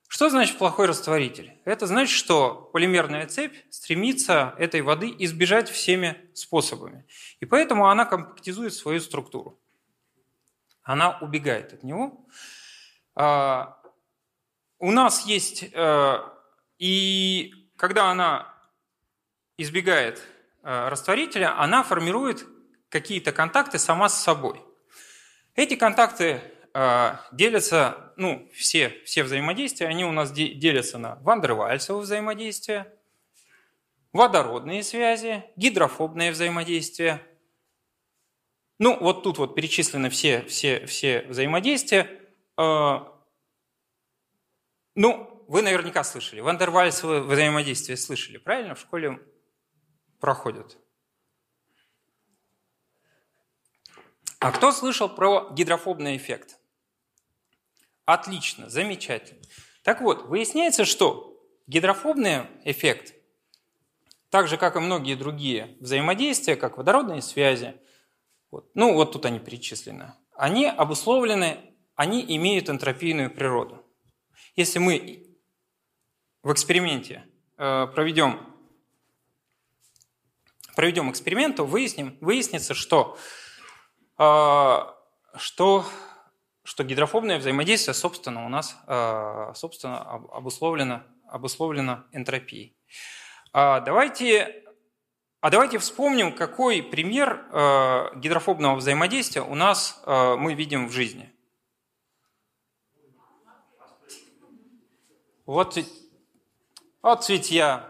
Что 0.08 0.28
значит 0.28 0.58
плохой 0.58 0.86
растворитель? 0.86 1.60
Это 1.64 1.86
значит, 1.86 2.16
что 2.16 2.70
полимерная 2.72 3.26
цепь 3.26 3.56
стремится 3.70 4.54
этой 4.58 4.82
воды 4.82 5.14
избежать 5.18 5.68
всеми 5.68 6.16
способами. 6.34 7.06
И 7.40 7.44
поэтому 7.44 7.88
она 7.88 8.04
компактизует 8.04 8.72
свою 8.72 9.00
структуру. 9.00 9.60
Она 10.82 11.18
убегает 11.18 11.72
от 11.72 11.82
него. 11.82 12.24
А, 13.14 13.80
у 14.78 14.90
нас 14.90 15.26
есть, 15.26 15.64
и 16.78 17.65
когда 17.76 18.10
она 18.10 18.54
избегает 19.58 20.22
э, 20.62 20.88
растворителя, 20.88 21.58
она 21.60 21.82
формирует 21.82 22.46
какие-то 22.88 23.32
контакты 23.32 23.78
сама 23.78 24.08
с 24.08 24.22
собой. 24.22 24.62
Эти 25.54 25.76
контакты 25.76 26.42
э, 26.74 27.16
делятся, 27.32 28.12
ну, 28.16 28.48
все, 28.54 28.90
все 29.04 29.24
взаимодействия, 29.24 29.88
они 29.88 30.04
у 30.04 30.12
нас 30.12 30.32
делятся 30.32 30.98
на 30.98 31.16
вандервальсовые 31.16 32.02
взаимодействия, 32.02 32.92
водородные 34.12 34.82
связи, 34.82 35.44
гидрофобные 35.56 36.32
взаимодействия. 36.32 37.22
Ну, 38.78 38.98
вот 38.98 39.22
тут 39.22 39.38
вот 39.38 39.54
перечислены 39.54 40.10
все, 40.10 40.42
все, 40.42 40.84
все 40.86 41.22
взаимодействия. 41.28 42.10
Э, 42.58 42.98
ну, 44.94 45.36
вы 45.49 45.62
наверняка 45.62 46.05
слышали. 46.05 46.40
Вандервальсовые 46.40 47.22
взаимодействия 47.22 47.97
слышали, 47.97 48.36
правильно? 48.36 48.74
В 48.74 48.80
школе 48.80 49.20
проходят. 50.20 50.76
А 54.38 54.53
кто 54.53 54.72
слышал 54.72 55.09
про 55.09 55.51
гидрофобный 55.53 56.16
эффект? 56.16 56.59
Отлично, 58.05 58.68
замечательно. 58.68 59.42
Так 59.82 60.01
вот, 60.01 60.26
выясняется, 60.26 60.84
что 60.84 61.40
гидрофобный 61.66 62.47
эффект, 62.64 63.14
так 64.30 64.49
же, 64.49 64.57
как 64.57 64.76
и 64.76 64.80
многие 64.80 65.14
другие 65.14 65.76
взаимодействия, 65.80 66.57
как 66.57 66.76
водородные 66.76 67.22
связи, 67.22 67.74
вот, 68.51 68.70
ну 68.74 68.94
вот 68.94 69.12
тут 69.12 69.26
они 69.26 69.38
перечислены, 69.38 70.12
они 70.34 70.66
обусловлены, 70.66 71.74
они 71.94 72.24
имеют 72.36 72.68
энтропийную 72.68 73.30
природу. 73.30 73.84
Если 74.55 74.78
мы 74.78 75.25
в 76.47 76.53
эксперименте 76.53 77.24
э, 77.59 77.88
проведем, 77.92 78.38
проведем 80.76 81.11
эксперимент, 81.11 81.57
то 81.57 81.64
выясним, 81.64 82.16
выяснится, 82.20 82.72
что 82.72 83.18
а, 84.16 84.97
что, 85.34 85.84
что 86.62 86.84
гидрофобное 86.84 87.38
взаимодействие, 87.38 87.94
собственно, 87.94 88.47
у 88.47 88.49
нас 88.49 88.78
а, 88.86 89.55
собственно, 89.57 90.01
обусловлено, 90.03 91.03
обусловлено 91.26 92.05
энтропией. 92.12 92.76
А 93.53 93.80
давайте, 93.80 94.62
а 95.40 95.51
давайте 95.51 95.78
вспомним, 95.78 96.32
какой 96.32 96.80
пример 96.80 97.44
гидрофобного 98.20 98.76
взаимодействия 98.76 99.42
у 99.42 99.57
нас 99.57 100.01
мы 100.07 100.55
видим 100.55 100.86
в 100.86 100.92
жизни. 100.92 101.32
Вот, 105.44 105.76
вот 107.07 107.24
цветья. 107.24 107.84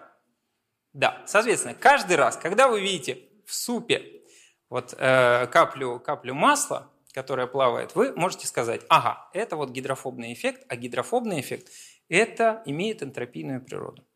Да, 0.93 1.23
соответственно, 1.27 1.75
каждый 1.75 2.17
раз, 2.17 2.37
когда 2.37 2.69
вы 2.69 2.81
видите 2.81 3.29
в 3.47 3.55
супе 3.55 4.23
вот 4.69 4.95
э, 4.99 5.47
каплю, 5.47 6.01
каплю 6.01 6.35
масла, 6.35 6.93
которая 7.13 7.47
плавает, 7.47 7.95
вы 7.95 8.13
можете 8.15 8.47
сказать, 8.47 8.83
ага, 8.89 9.31
это 9.33 9.57
вот 9.57 9.71
гидрофобный 9.71 10.33
эффект, 10.33 10.65
а 10.69 10.77
гидрофобный 10.77 11.41
эффект– 11.41 11.71
это 12.09 12.63
имеет 12.67 13.03
энтропийную 13.03 13.65
природу 13.65 14.07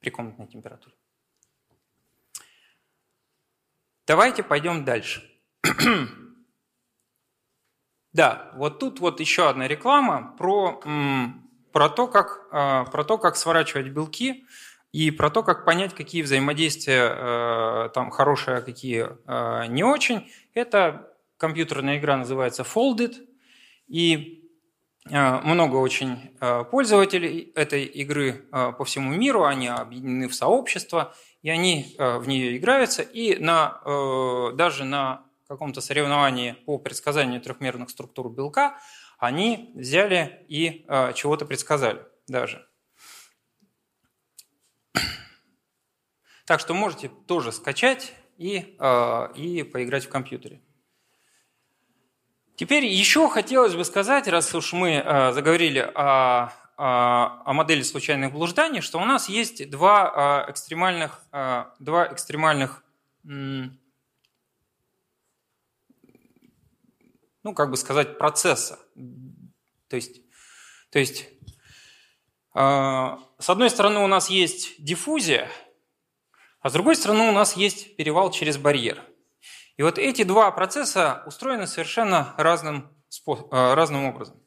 при 0.00 0.10
комнатной 0.10 0.48
температуре. 0.48 0.96
Давайте 4.06 4.42
пойдем 4.42 4.84
дальше. 4.84 5.22
да, 8.12 8.50
вот 8.56 8.80
тут 8.80 8.98
вот 8.98 9.20
еще 9.20 9.48
одна 9.48 9.68
реклама 9.68 10.34
про, 10.36 10.80
про, 11.72 11.88
то, 11.88 12.06
как, 12.06 12.46
э, 12.52 12.84
про 12.90 13.04
то, 13.04 13.18
как 13.18 13.36
сворачивать 13.36 13.88
белки 13.88 14.44
и 14.92 15.10
про 15.10 15.30
то, 15.30 15.42
как 15.42 15.64
понять, 15.64 15.94
какие 15.94 16.22
взаимодействия 16.22 17.14
э, 17.14 17.88
там 17.94 18.10
хорошие, 18.10 18.58
а 18.58 18.60
какие 18.60 19.08
э, 19.26 19.66
не 19.68 19.84
очень. 19.84 20.30
Это 20.54 21.12
компьютерная 21.36 21.98
игра 21.98 22.16
называется 22.16 22.62
Folded, 22.62 23.14
и 23.88 24.36
много 25.06 25.76
очень 25.76 26.36
пользователей 26.70 27.52
этой 27.54 27.84
игры 27.84 28.44
по 28.50 28.84
всему 28.84 29.12
миру, 29.12 29.44
они 29.44 29.66
объединены 29.66 30.28
в 30.28 30.34
сообщество, 30.34 31.14
и 31.40 31.48
они 31.48 31.96
в 31.98 32.28
нее 32.28 32.58
играются, 32.58 33.00
и 33.00 33.38
на, 33.38 33.80
даже 34.54 34.84
на 34.84 35.24
каком-то 35.48 35.80
соревновании 35.80 36.52
по 36.52 36.78
предсказанию 36.78 37.40
трехмерных 37.40 37.90
структур 37.90 38.30
белка 38.30 38.78
они 39.20 39.70
взяли 39.74 40.44
и 40.48 40.84
э, 40.88 41.12
чего-то 41.14 41.44
предсказали 41.44 42.02
даже. 42.26 42.66
Так 46.46 46.58
что 46.58 46.74
можете 46.74 47.10
тоже 47.28 47.52
скачать 47.52 48.12
и, 48.38 48.74
э, 48.78 49.32
и 49.36 49.62
поиграть 49.62 50.06
в 50.06 50.08
компьютере. 50.08 50.60
Теперь 52.56 52.86
еще 52.86 53.28
хотелось 53.28 53.74
бы 53.74 53.84
сказать, 53.84 54.26
раз 54.26 54.54
уж 54.54 54.72
мы 54.72 54.94
э, 54.94 55.32
заговорили 55.32 55.78
о, 55.78 56.52
о, 56.76 57.42
о 57.44 57.52
модели 57.52 57.82
случайных 57.82 58.32
блужданий, 58.32 58.80
что 58.80 58.98
у 58.98 59.04
нас 59.04 59.28
есть 59.28 59.70
два 59.70 60.46
э, 60.48 60.50
экстремальных, 60.50 61.22
два 61.78 62.12
экстремальных 62.12 62.82
ну, 67.42 67.54
как 67.54 67.70
бы 67.70 67.76
сказать, 67.76 68.18
процесса. 68.18 68.78
То 69.88 69.96
есть, 69.96 70.20
то 70.90 70.98
есть 70.98 71.28
с 72.52 73.48
одной 73.48 73.70
стороны, 73.70 74.00
у 74.00 74.08
нас 74.08 74.28
есть 74.28 74.82
диффузия, 74.82 75.48
а 76.60 76.68
с 76.68 76.72
другой 76.72 76.96
стороны, 76.96 77.28
у 77.28 77.32
нас 77.32 77.56
есть 77.56 77.96
перевал 77.96 78.30
через 78.30 78.58
барьер. 78.58 79.02
И 79.76 79.82
вот 79.82 79.98
эти 79.98 80.24
два 80.24 80.50
процесса 80.50 81.22
устроены 81.26 81.66
совершенно 81.66 82.34
разным, 82.36 82.94
э, 83.26 83.74
разным 83.74 84.04
образом. 84.04 84.38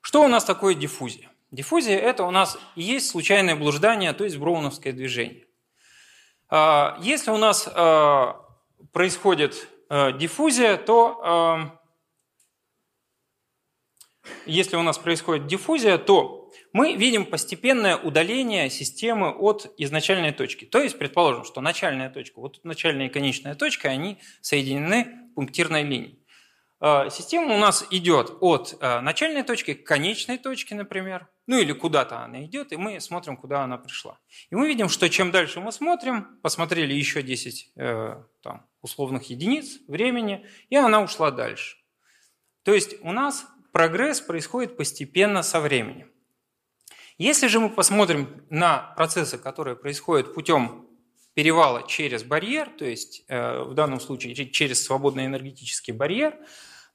Что 0.00 0.24
у 0.24 0.28
нас 0.28 0.44
такое 0.44 0.74
диффузия? 0.74 1.30
Диффузия– 1.52 1.98
это 2.00 2.24
у 2.24 2.32
нас 2.32 2.58
и 2.74 2.82
есть 2.82 3.10
случайное 3.10 3.54
блуждание, 3.54 4.12
то 4.12 4.24
есть 4.24 4.38
броуновское 4.38 4.92
движение. 4.92 5.46
А, 6.48 6.98
если 7.00 7.30
у 7.30 7.36
нас 7.36 7.68
э, 7.72 8.32
происходит 8.92 9.68
э, 9.92 10.18
диффузия, 10.18 10.76
то 10.76 11.78
если 14.46 14.76
у 14.76 14.82
нас 14.82 14.98
происходит 14.98 15.46
диффузия, 15.46 15.98
то 15.98 16.50
мы 16.72 16.94
видим 16.94 17.26
постепенное 17.26 17.96
удаление 17.96 18.70
системы 18.70 19.30
от 19.30 19.72
изначальной 19.78 20.32
точки. 20.32 20.64
То 20.64 20.80
есть, 20.80 20.98
предположим, 20.98 21.44
что 21.44 21.60
начальная 21.60 22.10
точка, 22.10 22.40
вот 22.40 22.60
начальная 22.64 23.06
и 23.06 23.10
конечная 23.10 23.54
точка, 23.54 23.88
они 23.88 24.18
соединены 24.40 25.30
пунктирной 25.34 25.82
линией. 25.82 26.18
А, 26.80 27.10
система 27.10 27.54
у 27.54 27.58
нас 27.58 27.86
идет 27.90 28.32
от 28.40 28.76
а, 28.80 29.00
начальной 29.00 29.42
точки 29.44 29.74
к 29.74 29.86
конечной 29.86 30.38
точке, 30.38 30.74
например, 30.74 31.28
ну 31.46 31.58
или 31.58 31.72
куда-то 31.72 32.20
она 32.20 32.44
идет, 32.44 32.72
и 32.72 32.76
мы 32.76 33.00
смотрим, 33.00 33.36
куда 33.36 33.62
она 33.62 33.78
пришла. 33.78 34.18
И 34.50 34.56
мы 34.56 34.66
видим, 34.66 34.88
что 34.88 35.08
чем 35.08 35.30
дальше 35.30 35.60
мы 35.60 35.72
смотрим, 35.72 36.40
посмотрели 36.42 36.92
еще 36.92 37.22
10 37.22 37.72
э, 37.76 38.22
там, 38.42 38.66
условных 38.82 39.30
единиц 39.30 39.78
времени, 39.88 40.46
и 40.68 40.76
она 40.76 41.00
ушла 41.00 41.30
дальше. 41.30 41.76
То 42.64 42.74
есть 42.74 42.96
у 43.02 43.12
нас 43.12 43.46
прогресс 43.72 44.20
происходит 44.20 44.76
постепенно 44.76 45.42
со 45.42 45.60
временем. 45.60 46.10
Если 47.18 47.46
же 47.46 47.60
мы 47.60 47.70
посмотрим 47.70 48.44
на 48.50 48.92
процессы, 48.96 49.38
которые 49.38 49.76
происходят 49.76 50.34
путем 50.34 50.88
перевала 51.34 51.86
через 51.86 52.24
барьер, 52.24 52.68
то 52.68 52.84
есть 52.84 53.24
э, 53.28 53.62
в 53.62 53.74
данном 53.74 54.00
случае 54.00 54.34
через 54.50 54.84
свободный 54.84 55.26
энергетический 55.26 55.92
барьер, 55.92 56.36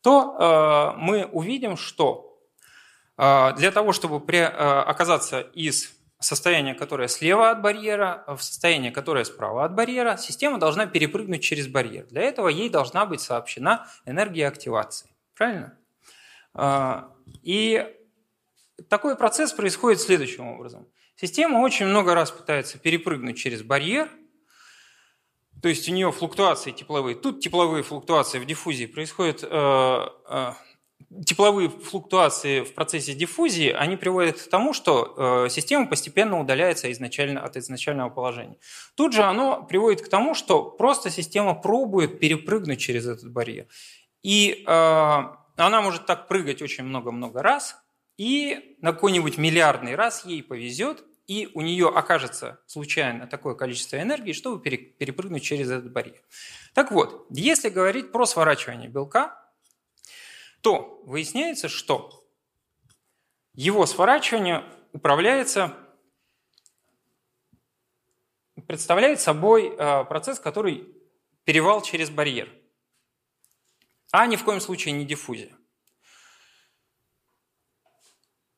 то 0.02 0.36
э, 0.38 0.98
мы 1.00 1.26
увидим, 1.26 1.76
что 1.76 2.40
э, 3.18 3.54
для 3.58 3.72
того, 3.72 3.94
чтобы 3.94 4.18
оказаться 4.18 5.42
из 5.42 5.97
состояния, 6.20 6.74
которое 6.74 7.08
слева 7.08 7.52
от 7.52 7.62
барьера, 7.62 8.24
в 8.28 8.40
состояние, 8.42 8.92
которое 8.92 9.24
справа 9.24 9.66
от 9.66 9.76
барьера, 9.76 10.18
система 10.18 10.60
должна 10.60 10.86
перепрыгнуть 10.86 11.44
через 11.44 11.68
барьер. 11.68 12.06
Для 12.06 12.24
этого 12.24 12.48
ей 12.48 12.70
должна 12.70 13.06
быть 13.06 13.22
сообщена 13.22 13.88
энергия 14.06 14.48
активации. 14.48 15.10
Правильно? 15.36 15.78
И 17.44 17.86
такой 18.90 19.16
процесс 19.16 19.54
происходит 19.54 20.02
следующим 20.02 20.48
образом. 20.48 20.88
Система 21.16 21.60
очень 21.60 21.88
много 21.88 22.14
раз 22.14 22.32
пытается 22.32 22.78
перепрыгнуть 22.78 23.38
через 23.38 23.64
барьер, 23.64 24.10
то 25.62 25.70
есть 25.70 25.90
у 25.90 25.92
нее 25.92 26.12
флуктуации 26.12 26.72
тепловые. 26.72 27.16
Тут 27.16 27.40
тепловые 27.40 27.84
флуктуации 27.84 28.40
в 28.40 28.46
диффузии 28.46 28.86
происходят, 28.86 29.44
э, 29.44 29.48
э, 29.50 30.52
тепловые 31.26 31.70
флуктуации 31.70 32.62
в 32.62 32.74
процессе 32.74 33.14
диффузии, 33.14 33.70
они 33.70 33.98
приводят 33.98 34.42
к 34.42 34.50
тому, 34.50 34.74
что 34.74 35.46
э, 35.46 35.50
система 35.50 35.88
постепенно 35.88 36.40
удаляется 36.40 36.92
изначально, 36.92 37.42
от 37.42 37.58
изначального 37.58 38.10
положения. 38.10 38.58
Тут 38.96 39.14
же 39.14 39.24
оно 39.24 39.64
приводит 39.64 40.02
к 40.02 40.10
тому, 40.10 40.36
что 40.36 40.64
просто 40.64 41.10
система 41.10 41.54
пробует 41.56 42.20
перепрыгнуть 42.20 42.80
через 42.80 43.08
этот 43.08 43.32
барьер. 43.32 43.68
И 44.22 44.64
э, 44.66 44.72
она 44.72 45.82
может 45.82 46.06
так 46.06 46.28
прыгать 46.28 46.62
очень 46.62 46.84
много-много 46.84 47.42
раз, 47.42 47.78
и 48.18 48.78
на 48.82 48.94
какой-нибудь 48.94 49.38
миллиардный 49.38 49.96
раз 49.96 50.26
ей 50.26 50.44
повезет, 50.44 51.04
и 51.28 51.50
у 51.54 51.62
нее 51.62 51.90
окажется 51.90 52.60
случайно 52.66 53.28
такое 53.28 53.54
количество 53.54 54.02
энергии, 54.02 54.34
чтобы 54.34 54.62
перепрыгнуть 54.62 55.44
через 55.44 55.70
этот 55.70 55.92
барьер. 55.92 56.22
Так 56.74 56.92
вот, 56.92 57.28
если 57.30 57.70
говорить 57.70 58.12
про 58.12 58.26
сворачивание 58.26 58.88
белка, 58.88 59.47
то 60.62 61.02
выясняется, 61.06 61.70
что 61.70 62.28
его 63.54 63.86
сворачивание 63.86 64.64
управляется, 64.94 65.76
представляет 68.68 69.20
собой 69.22 69.76
э, 69.76 70.04
процесс, 70.06 70.40
который 70.40 70.94
перевал 71.44 71.82
через 71.82 72.10
барьер, 72.10 72.50
а 74.12 74.28
ни 74.28 74.36
в 74.36 74.44
коем 74.44 74.60
случае 74.60 74.94
не 74.94 75.06
диффузия. 75.06 75.56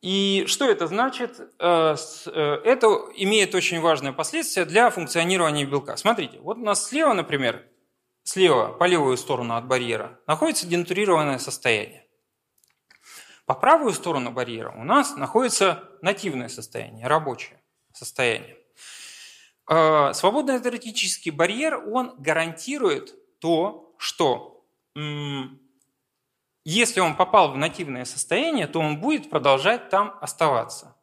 И 0.02 0.45
что 0.47 0.66
это 0.70 0.88
значит? 0.88 1.39
Э, 1.60 1.95
э, 2.26 2.62
это 2.64 2.88
имеет 3.16 3.54
очень 3.54 3.82
важное 3.82 4.14
последствие 4.14 4.66
для 4.66 4.89
функционирования 4.89 5.66
белка. 5.66 5.97
Смотрите, 5.97 6.39
вот 6.39 6.58
у 6.58 6.62
нас 6.62 6.88
слева, 6.88 7.14
например, 7.14 7.68
слева, 8.30 8.71
по 8.73 8.84
левую 8.84 9.17
сторону 9.17 9.55
от 9.55 9.65
барьера, 9.65 10.19
находится 10.27 10.67
денатурированное 10.67 11.39
состояние. 11.39 12.05
По 13.47 13.55
правую 13.55 13.91
сторону 13.93 14.32
барьера 14.32 14.71
у 14.77 14.84
нас 14.84 15.15
находится 15.15 15.89
нативное 16.03 16.49
состояние, 16.49 17.07
рабочее 17.07 17.59
состояние. 17.91 18.55
Э, 19.67 20.13
свободный 20.13 20.61
теоретический 20.61 21.32
барьер, 21.32 21.84
он 21.91 22.13
гарантирует 22.19 23.15
то, 23.39 23.95
что 23.97 24.63
если 26.65 26.99
он 26.99 27.15
попал 27.15 27.51
в 27.51 27.57
нативное 27.57 28.05
состояние, 28.05 28.67
то 28.67 28.80
он 28.80 28.99
будет 28.99 29.30
продолжать 29.30 29.89
там 29.89 30.15
оставаться. 30.21 30.95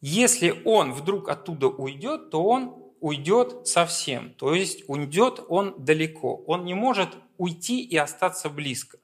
Если 0.00 0.62
он 0.64 0.92
вдруг 0.92 1.28
оттуда 1.28 1.68
уйдет, 1.68 2.30
то 2.30 2.42
он 2.42 2.83
уйдет 3.04 3.68
совсем. 3.68 4.32
То 4.32 4.54
есть 4.54 4.84
уйдет 4.88 5.38
он 5.48 5.74
далеко. 5.76 6.36
Он 6.46 6.64
не 6.64 6.72
может 6.72 7.10
уйти 7.36 7.84
и 7.84 7.98
остаться 7.98 8.48
близко. 8.48 8.98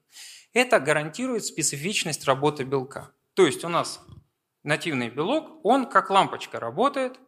Это 0.53 0.79
гарантирует 0.79 1.45
специфичность 1.45 2.25
работы 2.25 2.63
белка. 2.63 3.11
То 3.35 3.45
есть 3.45 3.63
у 3.63 3.69
нас 3.69 4.03
нативный 4.63 5.11
белок, 5.11 5.63
он 5.63 5.85
как 5.85 6.09
лампочка 6.09 6.59
работает. 6.59 7.19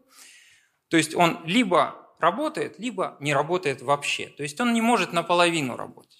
То 0.87 0.97
есть 0.97 1.13
он 1.13 1.45
либо 1.45 2.09
работает, 2.17 2.79
либо 2.79 3.17
не 3.19 3.35
работает 3.35 3.83
вообще. 3.83 4.29
То 4.29 4.41
есть 4.41 4.59
он 4.59 4.73
не 4.73 4.81
может 4.81 5.13
наполовину 5.13 5.77
работать. 5.77 6.12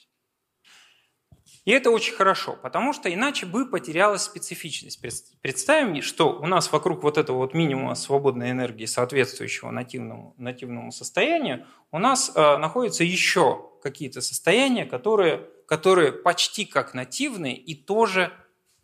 И 1.66 1.72
это 1.72 1.92
очень 1.92 2.14
хорошо, 2.14 2.58
потому 2.62 2.92
что 2.92 3.14
иначе 3.14 3.46
бы 3.46 3.70
потерялась 3.70 4.24
специфичность. 4.24 5.00
Представим, 5.42 6.02
что 6.02 6.38
у 6.38 6.46
нас 6.46 6.72
вокруг 6.74 7.04
вот 7.04 7.18
этого 7.18 7.38
вот 7.38 7.54
минимума 7.54 7.96
свободной 7.96 8.52
энергии, 8.52 8.86
соответствующего 8.86 9.72
нативному, 9.72 10.36
нативному 10.38 10.92
состоянию, 10.92 11.66
у 11.92 12.00
нас 12.00 12.34
э, 12.36 12.58
находятся 12.58 13.06
еще 13.06 13.70
какие-то 13.82 14.20
состояния, 14.20 14.86
которые, 14.86 15.48
которые 15.66 16.12
почти 16.12 16.66
как 16.66 16.94
нативные 16.94 17.56
и 17.56 17.76
тоже, 17.76 18.34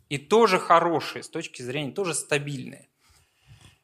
и 0.07 0.17
тоже 0.17 0.57
хорошие, 0.57 1.23
с 1.23 1.29
точки 1.29 1.61
зрения 1.61 1.91
тоже 1.91 2.13
стабильные. 2.13 2.87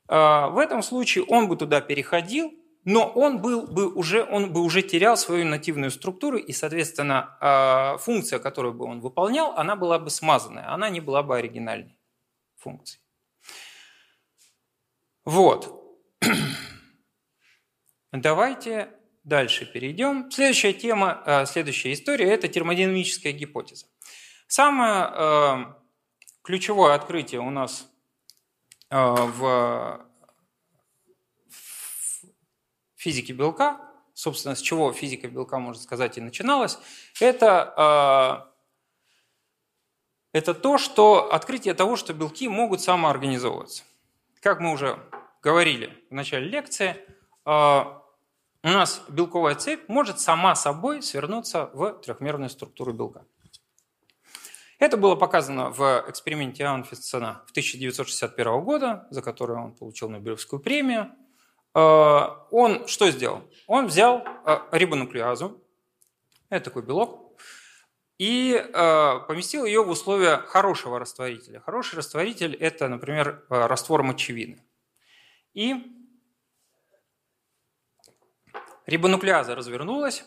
Э, 0.07 0.47
в 0.51 0.57
этом 0.57 0.81
случае 0.81 1.25
он 1.25 1.49
бы 1.49 1.57
туда 1.57 1.81
переходил, 1.81 2.53
но 2.85 3.07
он, 3.07 3.41
был 3.41 3.65
бы 3.65 3.91
уже, 3.91 4.23
он 4.23 4.53
бы 4.53 4.61
уже 4.61 4.83
терял 4.83 5.17
свою 5.17 5.43
нативную 5.45 5.89
структуру, 5.89 6.37
и, 6.37 6.53
соответственно, 6.53 7.35
а, 7.41 7.97
функция, 7.97 8.37
которую 8.37 8.75
бы 8.75 8.85
он 8.85 9.01
выполнял, 9.01 9.57
она 9.57 9.75
была 9.75 9.97
бы 9.97 10.11
смазанная, 10.11 10.71
она 10.71 10.89
не 10.89 11.01
была 11.01 11.23
бы 11.23 11.35
оригинальной 11.35 11.97
функцией. 12.57 13.01
Вот. 15.25 15.83
Давайте 18.11 18.91
дальше 19.23 19.65
перейдем. 19.65 20.29
Следующая 20.29 20.73
тема, 20.73 21.23
а, 21.25 21.45
следующая 21.47 21.91
история– 21.91 22.25
это 22.31 22.47
термодинамическая 22.47 23.33
гипотеза. 23.33 23.87
Самое 24.45 24.91
а, 24.91 25.77
ключевое 26.43 26.93
открытие 26.93 27.41
у 27.41 27.49
нас 27.49 27.89
в 28.91 30.04
физики 33.05 33.31
белка, 33.31 33.79
собственно, 34.15 34.55
с 34.55 34.61
чего 34.61 34.91
физика 34.91 35.27
белка, 35.27 35.59
можно 35.59 35.79
сказать, 35.79 36.17
и 36.17 36.21
начиналась, 36.21 36.79
это, 37.19 38.49
э, 40.33 40.39
это 40.39 40.55
то, 40.55 40.79
что 40.79 41.31
открытие 41.31 41.75
того, 41.75 41.97
что 41.97 42.13
белки 42.13 42.47
могут 42.47 42.81
самоорганизовываться. 42.81 43.83
Как 44.41 44.59
мы 44.59 44.71
уже 44.71 44.97
говорили 45.43 46.03
в 46.09 46.15
начале 46.15 46.47
лекции, 46.47 46.95
э, 47.45 47.51
у 48.63 48.67
нас 48.67 49.03
белковая 49.07 49.53
цепь 49.53 49.87
может 49.87 50.19
сама 50.19 50.55
собой 50.55 51.03
свернуться 51.03 51.69
в 51.73 52.01
трехмерную 52.01 52.49
структуру 52.49 52.91
белка. 52.91 53.23
Это 54.79 54.97
было 54.97 55.15
показано 55.15 55.69
в 55.69 56.05
эксперименте 56.07 56.65
Анфисона 56.65 57.43
в 57.45 57.51
1961 57.51 58.61
года, 58.61 59.07
за 59.11 59.21
который 59.21 59.57
он 59.57 59.75
получил 59.75 60.09
Нобелевскую 60.09 60.59
премию. 60.59 61.11
Э, 61.75 62.29
он 62.51 62.87
что 62.87 63.11
сделал? 63.11 63.43
Он 63.67 63.87
взял 63.87 64.23
э, 64.45 64.59
рибонуклеазу, 64.71 65.61
это 66.49 66.65
такой 66.65 66.83
белок, 66.83 67.37
и 68.17 68.53
э, 68.53 69.19
поместил 69.27 69.65
ее 69.65 69.83
в 69.83 69.89
условия 69.89 70.37
хорошего 70.37 70.99
растворителя. 70.99 71.59
Хороший 71.59 71.97
растворитель– 71.97 72.55
это, 72.59 72.87
например, 72.87 73.43
раствор 73.49 74.03
мочевины. 74.03 74.63
И 75.53 75.75
рибонуклеаза 78.85 79.53
развернулась. 79.53 80.25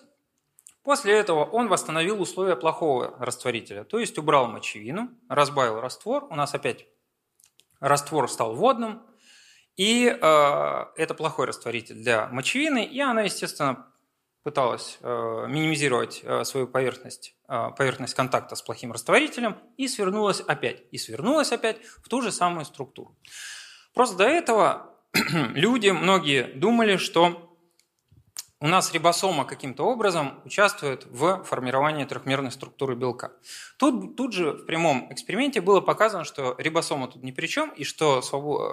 После 0.83 1.15
этого 1.15 1.45
он 1.45 1.69
восстановил 1.69 2.21
условия 2.21 2.57
плохого 2.57 3.17
растворителя, 3.19 3.85
то 3.85 3.99
есть 3.99 4.17
убрал 4.17 4.47
мочевину, 4.49 5.11
разбавил 5.29 5.81
раствор, 5.81 6.25
у 6.31 6.35
нас 6.35 6.55
опять 6.55 6.87
раствор 7.79 8.31
стал 8.31 8.55
водным, 8.55 9.03
и 9.79 10.09
э, 10.09 10.85
это 10.97 11.15
плохой 11.15 11.47
растворитель 11.47 11.95
для 11.95 12.27
мочевины, 12.27 12.85
и 12.85 13.01
она, 13.01 13.23
естественно, 13.23 13.87
пыталась 14.43 14.99
э, 15.03 15.47
минимизировать 15.49 16.21
э, 16.25 16.43
свою 16.45 16.67
поверхность, 16.67 17.37
э, 17.49 17.69
поверхность 17.77 18.15
контакта 18.15 18.57
с 18.57 18.63
плохим 18.63 18.93
растворителем 18.93 19.57
и 19.77 19.87
свернулась 19.87 20.41
опять. 20.41 20.83
И 20.91 20.99
свернулась 20.99 21.53
опять 21.53 21.79
в 22.03 22.09
ту 22.09 22.23
же 22.23 22.33
самую 22.33 22.65
структуру. 22.65 23.17
Просто 23.95 24.17
до 24.17 24.25
этого 24.25 24.97
люди, 25.55 25.91
многие 25.91 26.43
думали, 26.55 26.97
что 26.97 27.48
у 28.61 28.67
нас 28.67 28.93
рибосома 28.93 29.45
каким-то 29.45 29.85
образом 29.85 30.41
участвует 30.45 31.07
в 31.07 31.45
формировании 31.45 32.05
трехмерной 32.05 32.51
структуры 32.51 32.97
белка. 32.97 33.33
Тут, 33.77 34.17
тут 34.17 34.33
же 34.33 34.53
в 34.53 34.67
прямом 34.67 35.13
эксперименте 35.13 35.61
было 35.61 35.81
показано, 35.81 36.25
что 36.25 36.57
рибосома 36.59 37.07
тут 37.07 37.23
ни 37.23 37.31
при 37.31 37.47
чем, 37.47 37.71
и 37.71 37.85
что, 37.85 38.21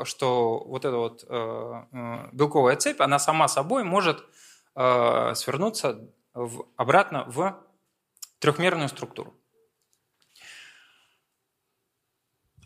что 0.05 0.63
вот 0.65 0.85
эта 0.85 0.97
вот 0.97 1.23
э, 1.27 1.83
э, 1.91 2.29
белковая 2.31 2.77
цепь, 2.77 2.99
она 2.99 3.19
сама 3.19 3.47
собой 3.47 3.83
может 3.83 4.23
э, 4.75 5.33
свернуться 5.35 6.09
в, 6.33 6.65
обратно 6.77 7.25
в 7.27 7.55
трехмерную 8.39 8.89
структуру. 8.89 9.35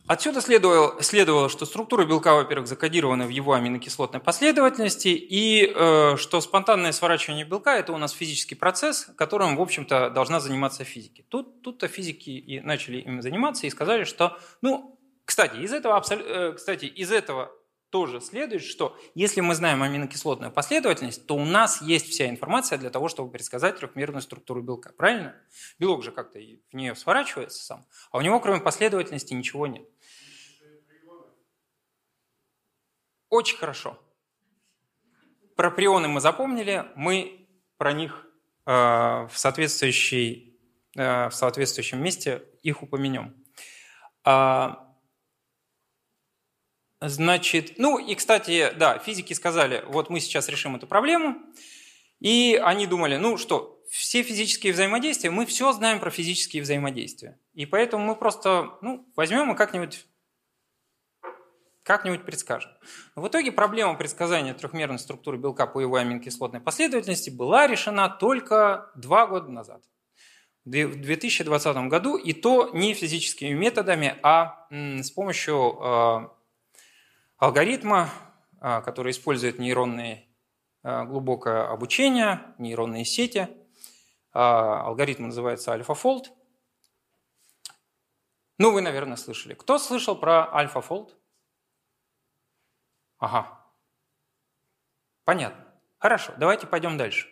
Отсюда 0.10 0.42
следовало, 0.42 1.04
следовало, 1.04 1.50
что 1.50 1.68
структура 1.68 2.04
белка, 2.04 2.34
во-первых, 2.34 2.68
закодирована 2.68 3.28
в 3.28 3.30
его 3.30 3.54
аминокислотной 3.54 4.20
последовательности, 4.20 5.10
и 5.10 5.72
э, 5.72 6.16
что 6.18 6.42
спонтанное 6.42 6.94
сворачивание 6.94 7.46
белка– 7.46 7.78
это 7.78 7.94
у 7.94 7.98
нас 8.00 8.14
физический 8.14 8.56
процесс, 8.56 9.08
которым, 9.16 9.56
в 9.56 9.62
общем-то, 9.62 10.10
должна 10.10 10.40
заниматься 10.40 10.84
физики. 10.84 11.24
Тут, 11.30 11.62
тут-то 11.62 11.88
физики 11.88 12.32
и 12.32 12.60
начали 12.60 13.02
им 13.02 13.22
заниматься 13.22 13.68
и 13.68 13.70
сказали, 13.70 14.04
что, 14.04 14.40
ну, 14.64 15.00
кстати, 15.26 15.58
из 15.58 15.72
этого, 15.72 16.04
э, 16.10 16.54
кстати, 16.54 16.86
из 16.86 17.12
этого 17.12 17.52
тоже 17.90 18.22
следует, 18.22 18.64
что 18.64 18.96
если 19.16 19.42
мы 19.42 19.56
знаем 19.56 19.82
аминокислотную 19.84 20.52
последовательность, 20.52 21.26
то 21.26 21.36
у 21.36 21.46
нас 21.46 21.82
есть 21.82 22.10
вся 22.10 22.30
информация 22.30 22.78
для 22.78 22.90
того, 22.90 23.10
чтобы 23.10 23.32
предсказать 23.32 23.78
трехмерную 23.78 24.22
структуру 24.22 24.62
белка. 24.62 24.92
Правильно? 24.94 25.36
Белок 25.80 26.04
же 26.04 26.12
как-то 26.12 26.40
в 26.40 26.76
нее 26.76 26.96
сворачивается 26.96 27.64
сам, 27.64 27.86
а 28.12 28.18
у 28.18 28.22
него 28.22 28.40
кроме 28.40 28.62
последовательности 28.62 29.34
ничего 29.34 29.68
нет. 29.68 29.88
Очень 33.30 33.58
хорошо. 33.58 34.00
Про 35.56 35.72
прионы 35.72 36.08
мы 36.08 36.22
запомнили. 36.22 36.86
Мы 36.96 37.48
про 37.78 37.94
них 37.94 38.26
в, 38.66 39.32
соответствующей, 39.34 40.60
в 40.94 41.32
соответствующем 41.32 42.04
месте 42.04 42.44
их 42.62 42.84
упомянем. 42.84 43.36
А, 44.24 44.94
значит, 47.02 47.80
ну 47.80 47.98
и, 47.98 48.16
кстати, 48.16 48.72
да, 48.78 49.00
физики 49.00 49.34
сказали, 49.34 49.84
вот 49.88 50.10
мы 50.10 50.20
сейчас 50.20 50.50
решим 50.50 50.76
эту 50.76 50.88
проблему, 50.88 51.42
и 52.20 52.62
они 52.64 52.86
думали, 52.86 53.16
ну 53.16 53.38
что, 53.38 53.82
все 53.90 54.22
физические 54.22 54.74
взаимодействия, 54.74 55.32
мы 55.32 55.46
все 55.46 55.72
знаем 55.72 56.00
про 56.00 56.12
физические 56.12 56.62
взаимодействия. 56.62 57.40
И 57.54 57.66
поэтому 57.66 58.06
мы 58.06 58.16
просто 58.16 58.78
ну, 58.82 59.12
возьмем 59.16 59.52
и 59.52 59.56
как-нибудь 59.56 60.06
как-нибудь 61.90 62.24
предскажем. 62.24 62.70
Но 63.16 63.24
в 63.24 63.28
итоге 63.30 63.52
проблема 63.52 63.96
предсказания 63.96 64.54
трехмерной 64.54 65.00
структуры 65.00 65.40
белка 65.40 65.66
по 65.66 65.80
его 65.80 65.96
аминокислотной 65.96 66.60
последовательности 66.60 67.32
была 67.32 67.66
решена 67.66 68.10
только 68.10 68.92
два 68.96 69.26
года 69.26 69.50
назад 69.50 69.82
в 70.66 70.70
2020 70.70 71.78
году, 71.90 72.16
и 72.16 72.34
то 72.34 72.70
не 72.74 72.94
физическими 72.94 73.56
методами, 73.56 74.20
а 74.22 74.68
с 74.70 75.10
помощью 75.10 75.82
а, 75.82 76.38
алгоритма, 77.38 78.12
а, 78.62 78.82
который 78.82 79.10
использует 79.10 79.58
нейронные 79.58 80.28
а, 80.84 81.06
глубокое 81.06 81.72
обучение, 81.72 82.54
нейронные 82.60 83.04
сети. 83.04 83.48
Алгоритм 84.32 85.24
называется 85.24 85.76
AlphaFold. 85.76 86.26
Ну, 88.60 88.72
вы, 88.72 88.82
наверное, 88.82 89.18
слышали. 89.18 89.56
Кто 89.56 89.80
слышал 89.80 90.16
про 90.16 90.48
AlphaFold? 90.54 91.16
Ага. 93.20 93.60
Понятно. 95.26 95.66
Хорошо, 96.00 96.34
давайте 96.38 96.66
пойдем 96.66 96.98
дальше. 96.98 97.28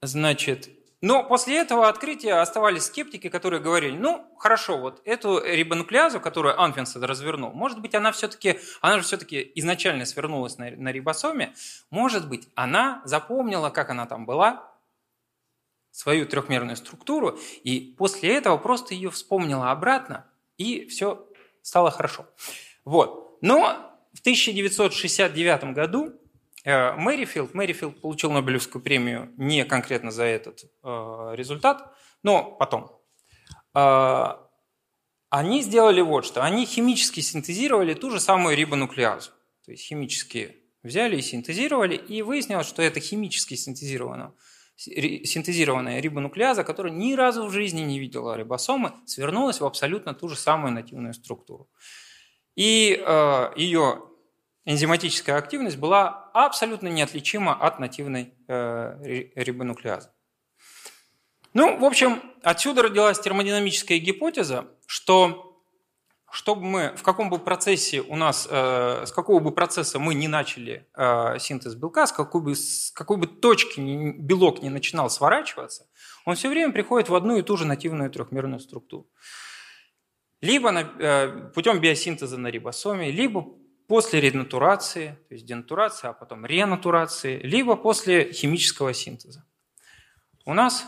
Значит, 0.00 0.70
но 1.00 1.22
после 1.22 1.58
этого 1.58 1.88
открытия 1.88 2.40
оставались 2.40 2.84
скептики, 2.84 3.28
которые 3.28 3.60
говорили, 3.60 3.96
ну, 3.96 4.26
хорошо, 4.38 4.78
вот 4.78 5.02
эту 5.04 5.38
рибонуклеазу, 5.38 6.18
которую 6.18 6.58
Анфинсед 6.58 7.02
развернул, 7.02 7.52
может 7.52 7.80
быть, 7.80 7.94
она 7.94 8.10
все-таки, 8.10 8.58
она 8.80 8.96
же 8.96 9.02
все-таки 9.02 9.52
изначально 9.54 10.06
свернулась 10.06 10.56
на, 10.56 10.70
на 10.70 10.92
рибосоме, 10.92 11.54
может 11.90 12.26
быть, 12.26 12.48
она 12.54 13.02
запомнила, 13.04 13.68
как 13.68 13.90
она 13.90 14.06
там 14.06 14.24
была, 14.24 14.72
свою 15.90 16.26
трехмерную 16.26 16.76
структуру, 16.76 17.38
и 17.62 17.94
после 17.98 18.34
этого 18.34 18.56
просто 18.56 18.94
ее 18.94 19.10
вспомнила 19.10 19.70
обратно, 19.70 20.26
и 20.56 20.86
все 20.86 21.28
стало 21.64 21.90
хорошо. 21.90 22.26
Вот. 22.84 23.38
Но 23.40 23.98
в 24.12 24.20
1969 24.20 25.74
году 25.74 26.12
Э, 26.64 26.92
Мэрифилд. 26.96 27.54
Мэрифилд 27.54 28.00
получил 28.00 28.32
Нобелевскую 28.32 28.82
премию 28.82 29.32
не 29.36 29.64
конкретно 29.64 30.10
за 30.10 30.24
этот 30.24 30.64
э, 30.82 31.32
результат, 31.34 31.94
но 32.22 32.52
потом. 32.52 32.90
Э, 33.74 34.36
они 35.28 35.62
сделали 35.62 36.00
вот 36.00 36.24
что. 36.24 36.42
Они 36.42 36.64
химически 36.64 37.20
синтезировали 37.20 37.92
ту 37.92 38.10
же 38.10 38.18
самую 38.18 38.56
рибонуклеазу. 38.56 39.30
То 39.64 39.72
есть 39.72 39.84
химически 39.84 40.56
взяли 40.82 41.16
и 41.16 41.22
синтезировали, 41.22 41.96
и 41.96 42.22
выяснилось, 42.22 42.66
что 42.66 42.82
это 42.82 42.98
химически 42.98 43.54
синтезированная, 43.54 44.32
синтезированная 44.76 46.00
рибонуклеаза, 46.00 46.64
которая 46.64 46.92
ни 46.92 47.14
разу 47.14 47.46
в 47.46 47.50
жизни 47.50 47.82
не 47.82 47.98
видела 47.98 48.36
рибосомы, 48.36 48.92
свернулась 49.06 49.60
в 49.60 49.64
абсолютно 49.64 50.14
ту 50.14 50.28
же 50.28 50.36
самую 50.36 50.72
нативную 50.72 51.14
структуру. 51.14 51.70
И 52.56 53.02
э, 53.04 53.52
ее 53.56 54.02
энзиматическая 54.64 55.36
активность 55.36 55.76
была 55.76 56.30
абсолютно 56.32 56.88
неотличима 56.88 57.54
от 57.54 57.78
нативной 57.78 58.34
э, 58.48 59.28
рибонуклеазы. 59.34 60.10
Ну, 61.52 61.78
в 61.78 61.84
общем, 61.84 62.20
отсюда 62.42 62.82
родилась 62.82 63.20
термодинамическая 63.20 63.98
гипотеза, 63.98 64.66
что 64.86 65.53
чтобы 66.34 66.64
мы, 66.64 66.94
в 66.96 67.02
каком 67.04 67.30
бы 67.30 67.38
процессе 67.38 68.00
у 68.00 68.16
нас, 68.16 68.48
э, 68.50 69.06
с 69.06 69.12
какого 69.12 69.38
бы 69.38 69.52
процесса 69.52 70.00
мы 70.00 70.14
не 70.14 70.26
начали 70.26 70.88
э, 70.96 71.38
синтез 71.38 71.76
белка, 71.76 72.08
с 72.08 72.12
какой 72.12 72.40
бы, 72.40 72.56
с 72.56 72.90
какой 72.90 73.18
бы 73.18 73.28
точки 73.28 73.80
белок 74.18 74.60
не 74.60 74.68
начинал 74.68 75.08
сворачиваться, 75.10 75.86
он 76.24 76.34
все 76.34 76.48
время 76.48 76.72
приходит 76.72 77.08
в 77.08 77.14
одну 77.14 77.36
и 77.36 77.42
ту 77.42 77.56
же 77.56 77.64
нативную 77.64 78.10
трехмерную 78.10 78.58
структуру. 78.58 79.08
Либо 80.40 80.72
на, 80.72 80.80
э, 80.80 81.50
путем 81.54 81.80
биосинтеза 81.80 82.36
на 82.36 82.48
рибосоме, 82.48 83.12
либо 83.12 83.46
после 83.86 84.20
ренатурации, 84.20 85.16
то 85.28 85.34
есть 85.34 85.46
денатурации, 85.46 86.08
а 86.08 86.14
потом 86.14 86.44
ренатурации, 86.44 87.38
либо 87.42 87.76
после 87.76 88.32
химического 88.32 88.92
синтеза. 88.92 89.46
У 90.44 90.52
нас 90.52 90.84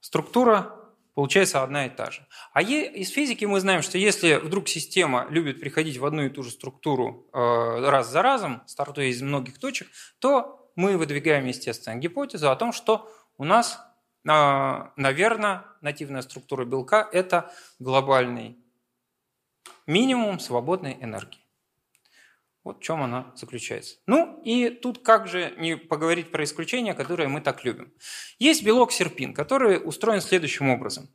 структура 0.00 0.81
получается 1.14 1.62
одна 1.62 1.86
и 1.86 1.90
та 1.90 2.10
же. 2.10 2.26
А 2.52 2.62
из 2.62 3.10
физики 3.10 3.44
мы 3.44 3.60
знаем, 3.60 3.82
что 3.82 3.98
если 3.98 4.34
вдруг 4.36 4.68
система 4.68 5.26
любит 5.30 5.60
приходить 5.60 5.98
в 5.98 6.04
одну 6.04 6.22
и 6.22 6.30
ту 6.30 6.42
же 6.42 6.50
структуру 6.50 7.28
э, 7.32 7.88
раз 7.88 8.10
за 8.10 8.22
разом, 8.22 8.62
стартуя 8.66 9.06
из 9.06 9.20
многих 9.22 9.58
точек, 9.58 9.88
то 10.18 10.70
мы 10.76 10.96
выдвигаем, 10.96 11.46
естественно, 11.46 11.96
гипотезу 11.96 12.50
о 12.50 12.56
том, 12.56 12.72
что 12.72 13.10
у 13.36 13.44
нас, 13.44 13.78
э, 14.24 14.88
наверное, 14.96 15.64
нативная 15.80 16.22
структура 16.22 16.64
белка– 16.64 17.08
это 17.12 17.52
глобальный 17.78 18.56
минимум 19.86 20.38
свободной 20.40 20.96
энергии. 21.00 21.41
Вот 22.64 22.78
в 22.78 22.82
чем 22.82 23.02
она 23.02 23.32
заключается. 23.34 23.96
Ну 24.06 24.40
и 24.44 24.70
тут 24.70 25.02
как 25.02 25.26
же 25.26 25.52
не 25.58 25.76
поговорить 25.76 26.30
про 26.30 26.44
исключения, 26.44 26.94
которые 26.94 27.28
мы 27.28 27.40
так 27.40 27.64
любим. 27.64 27.92
Есть 28.38 28.62
белок 28.62 28.92
серпин, 28.92 29.34
который 29.34 29.80
устроен 29.84 30.20
следующим 30.20 30.70
образом. 30.70 31.08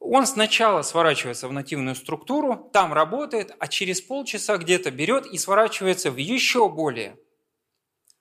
Он 0.00 0.26
сначала 0.26 0.82
сворачивается 0.82 1.48
в 1.48 1.52
нативную 1.52 1.94
структуру, 1.94 2.70
там 2.72 2.92
работает, 2.92 3.54
а 3.58 3.68
через 3.68 4.00
полчаса 4.00 4.56
где-то 4.56 4.90
берет 4.90 5.26
и 5.26 5.38
сворачивается 5.38 6.10
в 6.10 6.16
еще 6.16 6.68
более 6.70 7.18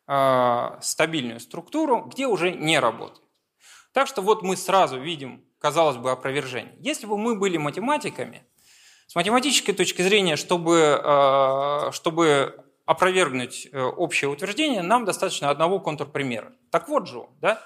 э, 0.07 0.78
стабильную 0.82 1.40
структуру, 1.40 2.03
где 2.03 2.28
уже 2.28 2.52
не 2.52 2.80
работает. 2.80 3.24
Так 3.94 4.07
что 4.07 4.22
вот 4.22 4.44
мы 4.44 4.56
сразу 4.57 4.99
видим, 4.99 5.45
казалось 5.57 5.98
бы, 5.98 6.11
опровержение. 6.11 6.76
Если 6.80 7.06
бы 7.06 7.18
мы 7.18 7.38
были 7.38 7.57
математиками, 7.57 8.45
с 9.10 9.15
математической 9.15 9.73
точки 9.73 10.03
зрения, 10.03 10.36
чтобы, 10.36 11.02
э, 11.03 11.91
чтобы 11.94 12.64
опровергнуть 12.86 13.68
э, 13.72 13.81
общее 13.81 14.30
утверждение, 14.30 14.84
нам 14.84 15.03
достаточно 15.03 15.49
одного 15.49 15.80
контрпримера. 15.80 16.53
Так 16.69 16.88
вот 16.90 17.07
же 17.07 17.23
да? 17.41 17.60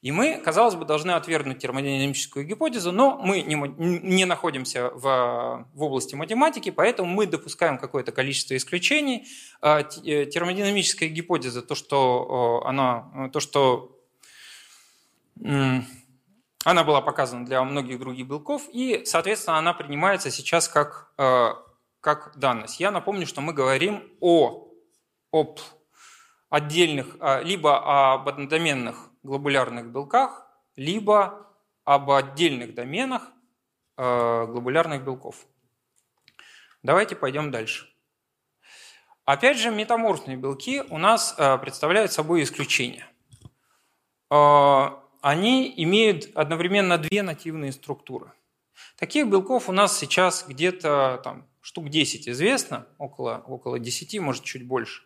И 0.00 0.12
мы, 0.12 0.40
казалось 0.42 0.76
бы, 0.76 0.86
должны 0.86 1.10
отвергнуть 1.10 1.58
термодинамическую 1.58 2.46
гипотезу, 2.46 2.90
но 2.90 3.18
мы 3.18 3.42
не, 3.42 3.54
не 3.76 4.24
находимся 4.24 4.88
в, 4.94 5.66
в 5.74 5.82
области 5.82 6.14
математики, 6.14 6.70
поэтому 6.70 7.12
мы 7.12 7.26
допускаем 7.26 7.76
какое-то 7.76 8.10
количество 8.10 8.56
исключений. 8.56 9.28
Э, 9.60 9.82
термодинамическая 9.84 11.10
гипотеза, 11.10 11.60
то, 11.60 11.74
что, 11.74 12.62
она, 12.64 13.28
то, 13.30 13.40
что 13.40 13.94
она 16.64 16.84
была 16.84 17.00
показана 17.00 17.44
для 17.46 17.62
многих 17.62 17.98
других 17.98 18.26
белков, 18.26 18.68
и, 18.72 19.04
соответственно, 19.04 19.58
она 19.58 19.74
принимается 19.74 20.30
сейчас 20.30 20.68
как, 20.68 21.12
э, 21.16 21.50
как 22.00 22.36
данность. 22.36 22.80
Я 22.80 22.90
напомню, 22.90 23.26
что 23.26 23.40
мы 23.40 23.52
говорим 23.52 24.12
о, 24.20 24.68
об 25.32 25.60
отдельных, 26.50 27.16
э, 27.20 27.42
либо 27.44 28.12
об 28.14 28.28
однодоменных 28.28 29.10
глобулярных 29.22 29.86
белках, 29.86 30.46
либо 30.74 31.46
об 31.84 32.10
отдельных 32.10 32.74
доменах 32.74 33.30
э, 33.96 34.46
глобулярных 34.46 35.04
белков. 35.04 35.46
Давайте 36.82 37.14
пойдем 37.16 37.50
дальше. 37.50 37.88
Опять 39.24 39.58
же, 39.58 39.70
метаморфные 39.70 40.36
белки 40.36 40.82
у 40.88 40.96
нас 40.96 41.34
представляют 41.60 42.12
собой 42.12 42.42
исключение 42.42 43.06
они 45.28 45.74
имеют 45.76 46.30
одновременно 46.34 46.96
две 46.96 47.22
нативные 47.22 47.72
структуры. 47.72 48.32
Таких 48.96 49.26
белков 49.26 49.68
у 49.68 49.72
нас 49.72 49.98
сейчас 49.98 50.46
где-то 50.48 51.20
там, 51.22 51.46
штук 51.60 51.90
10 51.90 52.30
известно, 52.30 52.86
около, 52.96 53.44
около 53.46 53.78
10, 53.78 54.18
может 54.20 54.44
чуть 54.44 54.66
больше. 54.66 55.02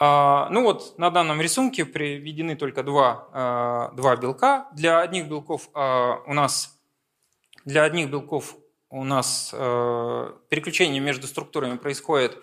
А, 0.00 0.48
ну 0.50 0.64
вот 0.64 0.98
на 0.98 1.10
данном 1.10 1.40
рисунке 1.40 1.84
приведены 1.84 2.56
только 2.56 2.82
два, 2.82 3.28
а, 3.32 3.92
два 3.92 4.16
белка. 4.16 4.68
Для 4.72 5.00
одних 5.00 5.28
белков 5.28 5.68
а, 5.72 6.16
у 6.26 6.34
нас, 6.34 6.76
для 7.64 7.84
одних 7.84 8.10
белков 8.10 8.56
у 8.90 9.04
нас 9.04 9.50
переключение 10.50 11.00
между 11.00 11.26
структурами 11.26 11.78
происходит 11.78 12.36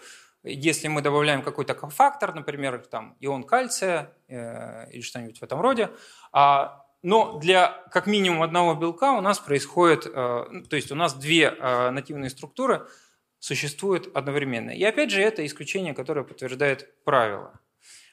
если 0.44 0.88
мы 0.88 1.02
добавляем 1.02 1.42
какой-то 1.42 1.74
кофактор, 1.74 2.34
например, 2.34 2.80
там, 2.80 3.16
ион 3.20 3.44
кальция 3.44 4.14
э, 4.28 4.90
или 4.92 5.02
что-нибудь 5.02 5.40
в 5.40 5.44
этом 5.44 5.62
роде, 5.62 5.90
а, 6.32 6.86
но 7.02 7.40
для 7.40 7.84
как 7.92 8.08
минимум 8.08 8.44
одного 8.44 8.74
белка 8.76 9.14
у 9.14 9.22
нас 9.22 9.40
происходит, 9.40 10.06
э, 10.06 10.10
то 10.12 10.76
есть 10.76 10.92
у 10.92 10.96
нас 10.96 11.14
две 11.14 11.46
э, 11.46 11.90
нативные 11.92 12.30
структуры 12.30 12.88
существуют 13.40 14.10
одновременно. 14.16 14.72
И 14.72 14.84
опять 14.84 15.12
же, 15.12 15.22
это 15.22 15.46
исключение, 15.46 15.94
которое 15.94 16.24
подтверждает 16.24 17.04
правило. 17.06 17.60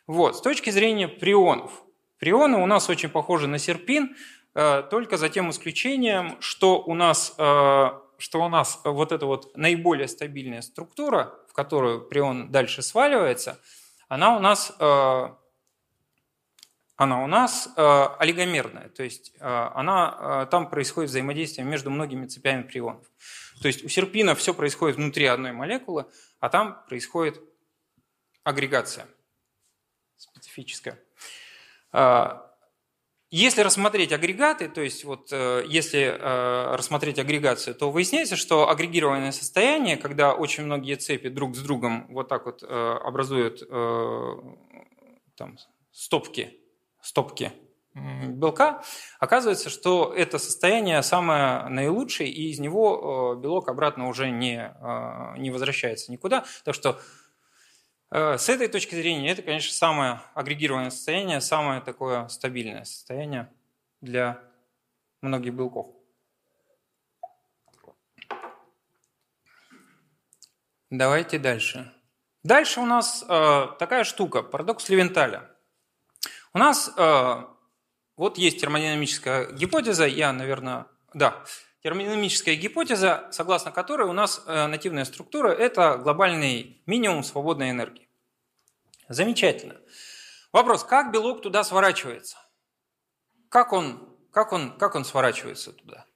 Вот, 0.06 0.36
с 0.36 0.40
точки 0.40 0.70
зрения 0.70 1.08
прионов. 1.08 1.82
Прионы 2.18 2.58
у 2.58 2.66
нас 2.66 2.88
очень 2.88 3.08
похожи 3.08 3.48
на 3.48 3.58
серпин, 3.58 4.16
э, 4.54 4.82
только 4.88 5.16
за 5.16 5.28
тем 5.28 5.50
исключением, 5.50 6.40
что 6.40 6.80
у 6.80 6.94
нас, 6.94 7.34
э, 7.38 7.90
что 8.18 8.44
у 8.44 8.48
нас 8.48 8.80
вот 8.84 9.12
эта 9.12 9.26
вот 9.26 9.56
наиболее 9.56 10.08
стабильная 10.08 10.62
структура, 10.62 11.34
в 11.48 11.52
которую 11.52 12.06
прион 12.08 12.50
дальше 12.50 12.82
сваливается, 12.82 13.58
она 14.08 14.36
у 14.36 14.40
нас 14.40 14.72
э, 14.78 15.28
она 16.96 17.22
у 17.22 17.26
нас 17.26 17.68
э, 17.76 18.06
олигомерная, 18.18 18.88
то 18.88 19.02
есть 19.02 19.32
э, 19.38 19.70
она, 19.74 20.44
э, 20.44 20.50
там 20.50 20.70
происходит 20.70 21.10
взаимодействие 21.10 21.66
между 21.66 21.90
многими 21.90 22.26
цепями 22.26 22.62
прионов. 22.62 23.06
То 23.60 23.68
есть 23.68 23.84
у 23.84 23.88
серпина 23.88 24.34
все 24.34 24.54
происходит 24.54 24.96
внутри 24.96 25.26
одной 25.26 25.52
молекулы, 25.52 26.06
а 26.40 26.48
там 26.48 26.82
происходит 26.88 27.38
агрегация 28.44 29.06
специфическая. 30.16 30.98
Если 33.30 33.60
рассмотреть 33.62 34.12
агрегаты, 34.12 34.68
то 34.68 34.80
есть 34.80 35.04
вот 35.04 35.32
э, 35.32 35.64
если 35.66 36.00
э, 36.00 36.76
рассмотреть 36.76 37.18
агрегацию, 37.18 37.74
то 37.74 37.90
выясняется, 37.90 38.36
что 38.36 38.68
агрегированное 38.70 39.32
состояние, 39.32 39.96
когда 39.96 40.32
очень 40.32 40.62
многие 40.62 40.94
цепи 40.94 41.28
друг 41.28 41.56
с 41.56 41.58
другом 41.60 42.06
вот 42.08 42.28
так 42.28 42.46
вот 42.46 42.62
э, 42.62 42.66
образуют 42.66 43.68
там, 45.36 45.58
стопки 45.90 46.60
стопки 47.02 47.52
белка, 47.94 48.82
оказывается, 49.18 49.70
что 49.70 50.12
это 50.14 50.38
состояние 50.38 51.02
самое 51.02 51.68
наилучшее, 51.68 52.30
и 52.30 52.50
из 52.50 52.58
него 52.58 53.34
белок 53.36 53.68
обратно 53.68 54.08
уже 54.08 54.30
не, 54.30 54.74
не 55.38 55.50
возвращается 55.50 56.12
никуда. 56.12 56.44
Так 56.64 56.74
что 56.74 57.00
с 58.10 58.48
этой 58.48 58.68
точки 58.68 58.94
зрения 58.94 59.30
это, 59.30 59.42
конечно, 59.42 59.72
самое 59.72 60.20
агрегированное 60.34 60.90
состояние, 60.90 61.40
самое 61.40 61.80
такое 61.80 62.28
стабильное 62.28 62.84
состояние 62.84 63.50
для 64.00 64.40
многих 65.22 65.54
белков. 65.54 65.88
Давайте 70.90 71.38
дальше. 71.38 71.92
Дальше 72.44 72.78
у 72.80 72.86
нас 72.86 73.24
э, 73.28 73.66
такая 73.76 74.04
штука, 74.04 74.44
парадокс 74.44 74.88
Левенталя. 74.88 75.50
У 76.52 76.58
нас 76.58 76.92
э, 76.96 77.44
вот 78.16 78.38
есть 78.38 78.60
термодинамическая 78.60 79.50
гипотеза, 79.50 80.06
я, 80.06 80.32
наверное, 80.32 80.86
да, 81.12 81.44
термодинамическая 81.86 82.56
гипотеза, 82.56 83.28
согласно 83.30 83.70
которой 83.70 84.08
у 84.08 84.12
нас 84.12 84.42
э, 84.44 84.66
нативная 84.66 85.04
структура– 85.04 85.50
это 85.52 85.98
глобальный 85.98 86.82
минимум 86.84 87.22
свободной 87.22 87.70
энергии. 87.70 88.08
Замечательно. 89.08 89.80
Вопрос, 90.50 90.82
как 90.82 91.12
белок 91.12 91.42
туда 91.42 91.62
сворачивается? 91.62 92.38
Как 93.50 93.72
он, 93.72 94.18
как 94.32 94.52
он, 94.52 94.76
как 94.76 94.96
он 94.96 95.04
сворачивается 95.04 95.72
туда? 95.72 96.06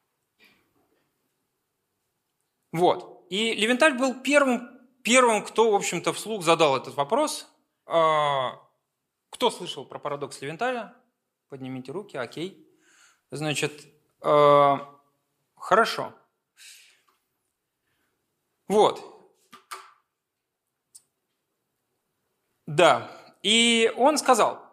Вот. 2.73 3.25
И 3.31 3.55
Левенталь 3.55 3.97
был 3.97 4.21
первым, 4.23 4.77
первым, 5.05 5.45
кто, 5.45 5.71
в 5.71 5.75
общем-то, 5.77 6.13
вслух 6.13 6.43
задал 6.43 6.77
этот 6.77 6.97
вопрос. 6.97 7.47
А, 7.87 8.61
кто 9.31 9.53
слышал 9.53 9.85
про 9.85 10.01
парадокс 10.01 10.43
Левенталя? 10.43 10.97
Поднимите 11.49 11.93
руки, 11.93 12.17
окей. 12.17 12.69
Значит, 13.31 13.85
э, 14.21 14.77
хорошо. 15.61 16.12
Вот. 18.69 19.03
Да. 22.66 23.11
И 23.43 23.93
он 23.97 24.19
сказал, 24.19 24.65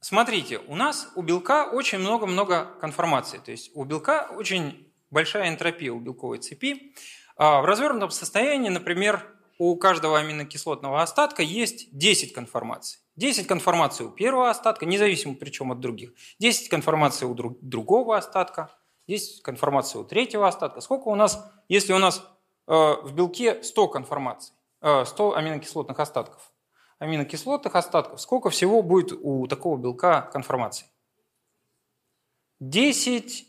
смотрите, 0.00 0.58
у 0.58 0.74
нас 0.74 1.12
у 1.14 1.22
белка 1.22 1.66
очень 1.66 1.98
много-много 1.98 2.64
конформаций. 2.80 3.38
То 3.38 3.50
есть 3.50 3.70
у 3.74 3.84
белка 3.84 4.28
очень 4.30 4.92
большая 5.10 5.48
энтропия 5.48 5.92
у 5.92 6.00
белковой 6.00 6.38
цепи. 6.38 6.94
А 7.36 7.60
в 7.60 7.64
развернутом 7.64 8.10
состоянии, 8.10 8.68
например, 8.68 9.24
у 9.58 9.76
каждого 9.76 10.18
аминокислотного 10.18 11.02
остатка 11.02 11.42
есть 11.42 11.96
10 11.96 12.32
конформаций. 12.32 13.00
10 13.16 13.46
конформаций 13.46 14.06
у 14.06 14.10
первого 14.10 14.48
остатка, 14.48 14.86
независимо 14.86 15.34
причем 15.34 15.70
от 15.70 15.80
других. 15.80 16.14
10 16.38 16.68
конформаций 16.68 17.28
у 17.28 17.34
друг, 17.34 17.58
другого 17.60 18.16
остатка, 18.16 18.74
10 19.10 19.42
конформаций 19.42 20.00
у 20.00 20.04
третьего 20.04 20.46
остатка. 20.46 20.80
Сколько 20.80 21.08
у 21.08 21.16
нас, 21.16 21.44
если 21.68 21.92
у 21.92 21.98
нас 21.98 22.24
э, 22.68 22.72
в 22.72 23.12
белке 23.12 23.60
100 23.62 23.88
конформаций, 23.88 24.54
э, 24.82 25.04
100 25.04 25.34
аминокислотных 25.34 25.98
остатков? 25.98 26.52
Аминокислотных 27.00 27.74
остатков, 27.74 28.20
сколько 28.20 28.50
всего 28.50 28.82
будет 28.82 29.12
у 29.12 29.48
такого 29.48 29.76
белка 29.78 30.22
конформаций? 30.22 30.86
10, 32.60 33.48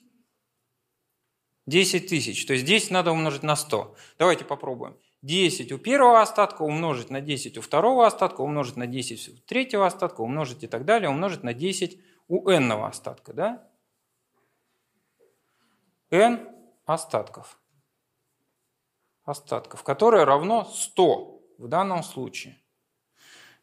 10 1.68 2.08
тысяч. 2.08 2.46
То 2.48 2.54
есть 2.54 2.66
10 2.66 2.90
надо 2.90 3.12
умножить 3.12 3.44
на 3.44 3.56
100. 3.56 3.96
Давайте 4.18 4.46
попробуем. 4.46 4.98
10 5.22 5.72
у 5.74 5.78
первого 5.78 6.22
остатка 6.22 6.64
умножить 6.64 7.12
на 7.12 7.22
10 7.22 7.60
у 7.60 7.62
второго 7.62 8.08
остатка, 8.08 8.42
умножить 8.42 8.78
на 8.78 8.88
10 8.88 9.30
у 9.30 9.38
третьего 9.46 9.86
остатка, 9.86 10.22
умножить 10.22 10.64
и 10.64 10.68
так 10.68 10.86
далее, 10.86 11.12
умножить 11.12 11.44
на 11.44 11.54
10 11.54 12.00
у 12.30 12.50
n 12.50 12.72
остатка. 12.72 13.34
Да? 13.34 13.71
N 16.12 16.48
остатков. 16.86 17.58
Остатков, 19.24 19.84
которое 19.84 20.26
равно 20.26 20.66
100 20.66 21.42
в 21.58 21.68
данном 21.68 22.04
случае. 22.04 22.58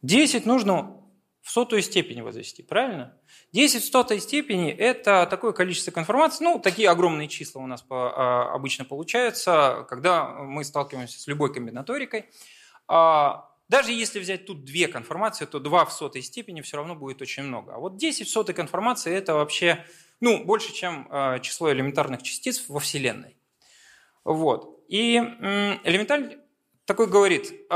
10 0.03 0.47
нужно 0.47 1.05
в 1.43 1.51
сотую 1.51 1.83
степень 1.83 2.23
возвести, 2.23 2.63
правильно? 2.63 3.17
10 3.53 3.83
в 3.83 3.87
стотой 3.87 4.21
степени– 4.21 4.71
это 4.79 5.27
такое 5.29 5.53
количество 5.53 5.91
конформации, 5.91 6.45
ну, 6.45 6.59
такие 6.59 6.91
огромные 6.91 7.27
числа 7.27 7.63
у 7.63 7.67
нас 7.67 7.83
по, 7.83 8.13
а, 8.15 8.55
обычно 8.55 8.85
получаются, 8.85 9.87
когда 9.89 10.29
мы 10.29 10.63
сталкиваемся 10.63 11.19
с 11.19 11.27
любой 11.27 11.53
комбинаторикой. 11.53 12.27
А, 12.87 13.51
даже 13.69 13.93
если 13.93 14.21
взять 14.21 14.47
тут 14.47 14.65
две 14.65 14.89
конформации, 14.89 15.47
то 15.47 15.59
2 15.59 15.87
в 15.87 15.93
сотой 15.93 16.23
степени 16.23 16.61
все 16.61 16.77
равно 16.77 16.95
будет 16.95 17.23
очень 17.23 17.45
много. 17.45 17.75
А 17.75 17.79
вот 17.79 17.97
10 17.97 18.27
в 18.29 18.31
сотой 18.31 18.55
конформации– 18.55 19.13
это 19.15 19.35
вообще 19.35 19.85
ну, 20.21 20.45
больше, 20.45 20.73
чем 20.73 21.07
а, 21.11 21.39
число 21.39 21.73
элементарных 21.73 22.23
частиц 22.23 22.65
во 22.69 22.81
Вселенной. 22.81 23.37
Вот. 24.25 24.85
И 24.89 25.17
элементаль 25.17 26.39
такой 26.85 27.07
говорит– 27.07 27.53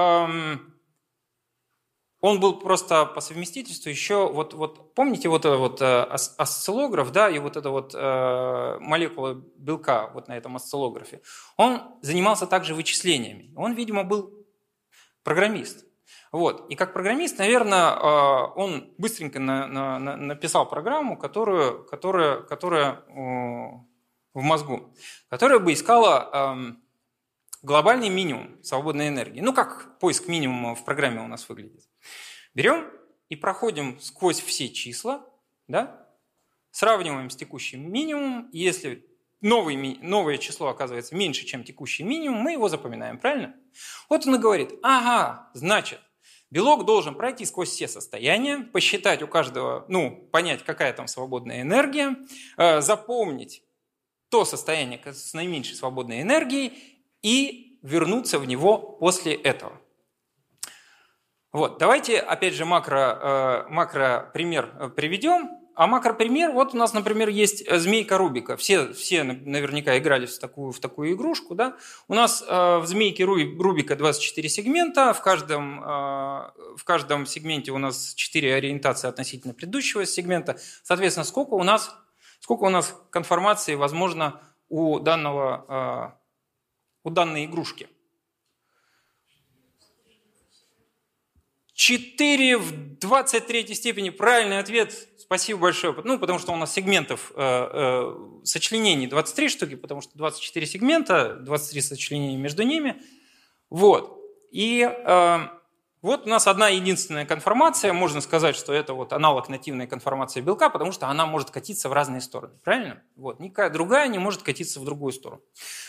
он 2.23 2.39
был 2.39 2.61
просто 2.61 3.05
по 3.05 3.21
совместительству 3.21 3.91
еще, 3.91 4.29
вот, 4.33 4.55
вот 4.55 4.95
помните 4.95 5.29
вот 5.29 5.45
этот 5.45 5.59
вот 5.59 5.83
э, 5.83 6.03
осциллограф, 6.39 7.11
да, 7.11 7.29
и 7.29 7.41
вот 7.41 7.57
эта 7.57 7.69
вот 7.71 7.97
э, 7.97 8.79
молекула 8.79 9.35
белка 9.57 10.09
вот 10.15 10.29
на 10.29 10.37
этом 10.37 10.55
осциллографе, 10.55 11.21
он 11.57 11.83
занимался 12.01 12.47
также 12.47 12.77
вычислениями. 12.77 13.53
Он, 13.57 13.75
видимо, 13.75 14.05
был 14.05 14.47
программист. 15.25 15.85
Вот. 16.33 16.71
И 16.71 16.75
как 16.75 16.93
программист, 16.93 17.39
наверное, 17.39 17.93
э, 17.93 18.53
он 18.57 18.93
быстренько 18.99 19.39
на, 19.39 19.67
на, 19.67 19.99
на, 19.99 20.17
написал 20.17 20.69
программу, 20.69 21.17
которую, 21.17 21.85
которая, 21.85 22.43
которая 22.43 23.03
в 24.35 24.41
мозгу, 24.41 24.95
которая 25.29 25.59
бы 25.59 25.75
искала 25.75 26.75
глобальный 27.63 28.09
минимум 28.09 28.63
свободной 28.63 29.09
энергии. 29.09 29.41
Ну, 29.41 29.53
как 29.53 29.99
поиск 29.99 30.27
минимума 30.27 30.75
в 30.75 30.85
программе 30.85 31.21
у 31.21 31.29
нас 31.29 31.49
выглядит. 31.49 31.89
Берем 32.55 32.91
и 33.29 33.37
проходим 33.37 34.01
сквозь 34.01 34.41
все 34.41 34.69
числа, 34.69 35.25
да, 35.69 36.07
сравниваем 36.71 37.31
с 37.31 37.37
текущим 37.37 37.91
минимумом, 37.91 38.51
если 38.53 39.07
новый, 39.43 39.99
новое 40.01 40.39
число 40.39 40.69
оказывается 40.69 41.15
меньше, 41.15 41.45
чем 41.45 41.65
текущий 41.65 42.03
минимум, 42.03 42.41
мы 42.41 42.53
его 42.53 42.69
запоминаем, 42.69 43.19
правильно? 43.19 43.55
Вот 44.09 44.27
он 44.27 44.37
и 44.37 44.39
говорит, 44.39 44.73
ага, 44.83 45.51
значит, 45.55 46.01
белок 46.51 46.85
должен 46.85 47.15
пройти 47.15 47.45
сквозь 47.45 47.71
все 47.71 47.89
состояния, 47.89 48.59
посчитать 48.59 49.23
у 49.23 49.27
каждого, 49.27 49.85
ну, 49.89 50.29
понять, 50.33 50.65
какая 50.65 50.93
там 50.93 51.09
свободная 51.09 51.63
энергия, 51.63 52.17
э, 52.57 52.81
запомнить 52.81 53.63
то 54.31 54.45
состояние 54.47 55.01
с 55.05 55.35
наименьшей 55.35 55.77
свободной 55.77 56.23
энергией 56.23 57.03
и 57.21 57.79
вернуться 57.83 58.39
в 58.39 58.47
него 58.47 58.79
после 58.79 59.35
этого. 59.35 59.79
Вот, 61.53 61.79
давайте 61.79 62.19
опять 62.19 62.55
же 62.55 62.65
макро, 62.65 63.67
э, 63.67 63.69
макро 63.69 64.31
пример 64.33 64.75
э, 64.79 64.89
приведем. 64.89 65.62
А 65.75 65.87
макропример, 65.87 66.53
вот 66.53 66.75
у 66.75 66.77
нас, 66.77 66.93
например, 66.93 67.29
есть 67.29 67.63
э, 67.67 67.79
змейка 67.79 68.19
Рубика. 68.19 68.57
Все, 68.57 68.93
все 68.93 69.23
наверняка 69.23 69.97
играли 69.99 70.27
в 70.27 70.39
такую, 70.39 70.73
в 70.73 70.81
такую 70.81 71.13
игрушку. 71.15 71.55
Да? 71.55 71.77
У 72.09 72.15
нас 72.15 72.43
в 72.43 72.83
змейке 72.85 73.25
Рубика 73.25 73.97
24 73.97 74.49
сегмента. 74.49 75.15
В 75.15 75.23
каждом, 75.23 75.81
в 75.81 76.85
каждом 76.85 77.27
сегменте 77.27 77.73
у 77.73 77.79
нас 77.79 78.15
4 78.15 78.55
ориентации 78.55 79.09
относительно 79.09 79.55
предыдущего 79.55 80.05
сегмента. 80.05 80.59
Соответственно, 80.83 81.25
сколько 81.25 81.55
у 81.55 81.63
нас, 81.63 81.95
сколько 82.41 82.65
у 82.65 82.69
нас 82.69 82.95
конформации 83.11 83.75
возможно 83.75 84.41
у, 84.69 84.99
данного, 84.99 86.19
у 87.03 87.11
данной 87.11 87.47
игрушки? 87.47 87.89
4 91.83 92.59
в 92.59 92.99
23 93.01 93.75
степени 93.75 94.11
правильный 94.11 94.61
ответ. 94.61 94.95
Спасибо 95.19 95.63
большое. 95.63 95.93
Ну, 96.05 96.17
потому 96.17 96.39
что 96.39 96.53
у 96.53 96.57
нас 96.57 96.73
сегментов 96.73 97.33
э, 97.35 97.41
э, 97.43 98.45
сочленений 98.45 99.09
23 99.09 99.49
штуки, 99.49 99.75
потому 99.75 100.01
что 100.01 100.17
24 100.17 100.65
сегмента, 100.65 101.35
23 101.41 101.81
сочленения 101.81 102.39
между 102.39 102.63
ними. 102.63 103.03
Вот. 103.69 104.17
И 104.53 104.89
э, 104.89 105.39
вот 106.03 106.27
у 106.27 106.29
нас 106.29 106.47
одна 106.47 106.69
единственная 106.69 107.27
конформация. 107.27 107.93
Можно 107.93 108.21
сказать, 108.21 108.55
что 108.55 108.73
это 108.73 108.95
вот 108.95 109.13
аналог 109.13 109.49
нативной 109.49 109.89
конформации 109.89 110.41
белка, 110.41 110.71
потому 110.71 110.93
что 110.93 111.09
она 111.09 111.27
может 111.27 111.51
катиться 111.51 111.89
в 111.89 111.93
разные 111.93 112.21
стороны. 112.21 112.55
Правильно? 112.63 113.03
Вот. 113.17 113.41
Никакая 113.41 113.71
другая 113.71 114.07
не 114.07 114.21
может 114.21 114.45
катиться 114.45 114.79
в 114.79 114.85
другую 114.85 115.13
сторону. 115.13 115.43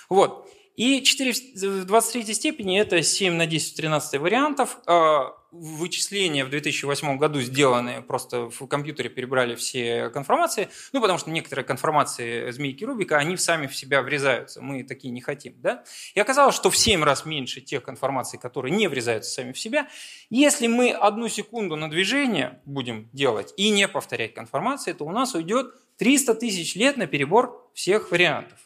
Вот. 0.09 0.49
И 0.75 1.03
4 1.03 1.33
в 1.33 1.85
23 1.85 2.33
степени– 2.33 2.79
это 2.81 3.01
7 3.01 3.33
на 3.33 3.45
10 3.45 3.73
в 3.73 3.75
13 3.75 4.19
вариантов. 4.19 4.79
А, 4.87 5.33
вычисления 5.53 6.45
в 6.45 6.49
2008 6.49 7.17
году 7.17 7.39
сделанные, 7.39 8.01
просто 8.01 8.49
в 8.49 8.65
компьютере 8.65 9.09
перебрали 9.09 9.53
все 9.53 10.09
конформации, 10.09 10.69
ну, 10.93 11.01
потому 11.01 11.19
что 11.19 11.29
некоторые 11.29 11.63
конформации 11.63 12.49
змейки 12.49 12.83
Рубика, 12.83 13.17
они 13.17 13.37
сами 13.37 13.67
в 13.67 13.75
себя 13.75 14.01
врезаются, 14.01 14.61
мы 14.61 14.83
такие 14.83 15.11
не 15.11 15.21
хотим, 15.21 15.53
да? 15.61 15.83
И 16.15 16.19
оказалось, 16.19 16.55
что 16.55 16.71
в 16.71 16.77
7 16.77 17.03
раз 17.03 17.25
меньше 17.25 17.61
тех 17.61 17.83
конформаций, 17.83 18.39
которые 18.39 18.75
не 18.75 18.87
врезаются 18.87 19.31
сами 19.31 19.51
в 19.51 19.59
себя. 19.59 19.87
Если 20.31 20.65
мы 20.65 20.91
одну 20.91 21.27
секунду 21.27 21.75
на 21.75 21.89
движение 21.89 22.59
будем 22.65 23.09
делать 23.13 23.53
и 23.55 23.69
не 23.69 23.87
повторять 23.87 24.33
конформации, 24.33 24.93
то 24.93 25.05
у 25.05 25.11
нас 25.11 25.35
уйдет 25.35 25.67
300 25.97 26.33
тысяч 26.35 26.75
лет 26.75 26.97
на 26.97 27.05
перебор 27.05 27.69
всех 27.75 28.09
вариантов. 28.09 28.57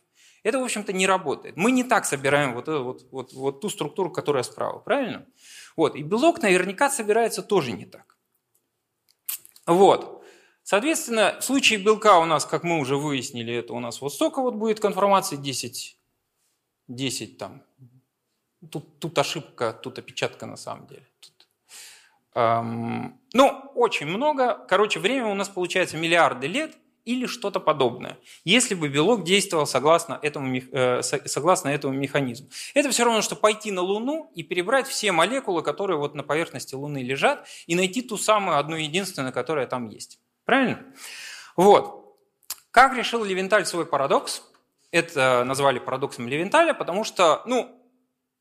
Это, 0.43 0.59
в 0.59 0.63
общем-то, 0.63 0.93
не 0.93 1.07
работает. 1.07 1.57
Мы 1.57 1.71
не 1.71 1.83
так 1.83 2.05
собираем 2.05 2.53
вот, 2.53 2.67
эту, 2.67 2.83
вот, 2.83 3.07
вот, 3.11 3.33
вот 3.33 3.61
ту 3.61 3.69
структуру, 3.69 4.11
которая 4.11 4.43
справа, 4.43 4.79
правильно? 4.79 5.25
Вот. 5.75 5.95
И 5.95 6.03
белок 6.03 6.41
наверняка 6.41 6.89
собирается 6.89 7.41
тоже 7.41 7.71
не 7.71 7.85
так. 7.85 8.17
Вот. 9.65 10.23
Соответственно, 10.63 11.37
в 11.39 11.43
случае 11.43 11.79
белка 11.79 12.19
у 12.19 12.25
нас, 12.25 12.45
как 12.45 12.63
мы 12.63 12.79
уже 12.79 12.97
выяснили, 12.97 13.53
это 13.53 13.73
у 13.73 13.79
нас 13.79 14.01
вот 14.01 14.13
столько 14.13 14.41
вот 14.41 14.55
будет 14.55 14.79
конформации, 14.79 15.37
10, 15.37 15.97
10 16.87 17.37
там. 17.37 17.63
Тут, 18.71 18.99
тут 18.99 19.17
ошибка, 19.17 19.73
тут 19.73 19.99
опечатка 19.99 20.45
на 20.45 20.57
самом 20.57 20.87
деле. 20.87 21.07
Тут, 21.19 21.47
эм, 22.35 23.19
ну, 23.33 23.71
очень 23.75 24.07
много. 24.07 24.65
Короче, 24.67 24.99
время 24.99 25.27
у 25.27 25.35
нас 25.35 25.49
получается 25.49 25.97
миллиарды 25.97 26.47
лет– 26.47 26.77
или 27.07 27.25
что-то 27.25 27.61
подобное, 27.61 28.17
если 28.43 28.75
бы 28.75 28.89
белок 28.89 29.23
действовал 29.23 29.65
согласно 29.65 30.19
этому, 30.21 30.57
э, 30.57 31.01
согласно 31.01 31.69
этому 31.69 31.93
механизму. 31.93 32.49
Это 32.73 32.89
все 32.89 33.05
равно, 33.05 33.21
что 33.21 33.37
пойти 33.37 33.71
на 33.71 33.81
Луну 33.81 34.29
и 34.35 34.43
перебрать 34.43 34.87
все 34.87 35.13
молекулы, 35.13 35.63
которые 35.63 35.97
вот 35.97 36.15
на 36.15 36.23
поверхности 36.23 36.75
Луны 36.75 36.99
лежат, 37.01 37.47
и 37.65 37.75
найти 37.75 38.01
ту 38.01 38.17
самую 38.17 38.57
одну 38.57 38.75
единственную, 38.75 39.31
которая 39.31 39.67
там 39.67 39.87
есть. 39.87 40.19
Правильно? 40.43 40.83
Вот. 41.55 42.17
Как 42.71 42.95
решил 42.95 43.23
Левенталь 43.23 43.65
свой 43.65 43.85
парадокс? 43.85 44.43
Это 44.91 45.43
назвали 45.45 45.79
парадоксом 45.79 46.27
Левенталя, 46.27 46.73
потому 46.73 47.05
что, 47.05 47.41
ну, 47.45 47.73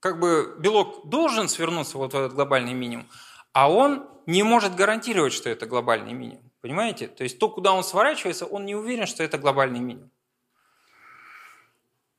как 0.00 0.18
бы 0.18 0.56
белок 0.58 1.08
должен 1.08 1.48
свернуться 1.48 1.98
вот 1.98 2.12
в 2.12 2.16
этот 2.16 2.34
глобальный 2.34 2.74
минимум, 2.74 3.06
а 3.52 3.70
он 3.70 4.08
не 4.26 4.42
может 4.42 4.74
гарантировать, 4.74 5.32
что 5.32 5.48
это 5.48 5.66
глобальный 5.66 6.12
минимум. 6.12 6.45
Понимаете? 6.66 7.06
То 7.06 7.22
есть 7.22 7.38
то, 7.38 7.48
куда 7.48 7.72
он 7.72 7.84
сворачивается, 7.84 8.44
он 8.44 8.66
не 8.66 8.74
уверен, 8.74 9.06
что 9.06 9.22
это 9.22 9.38
глобальный 9.38 9.78
минимум. 9.78 10.10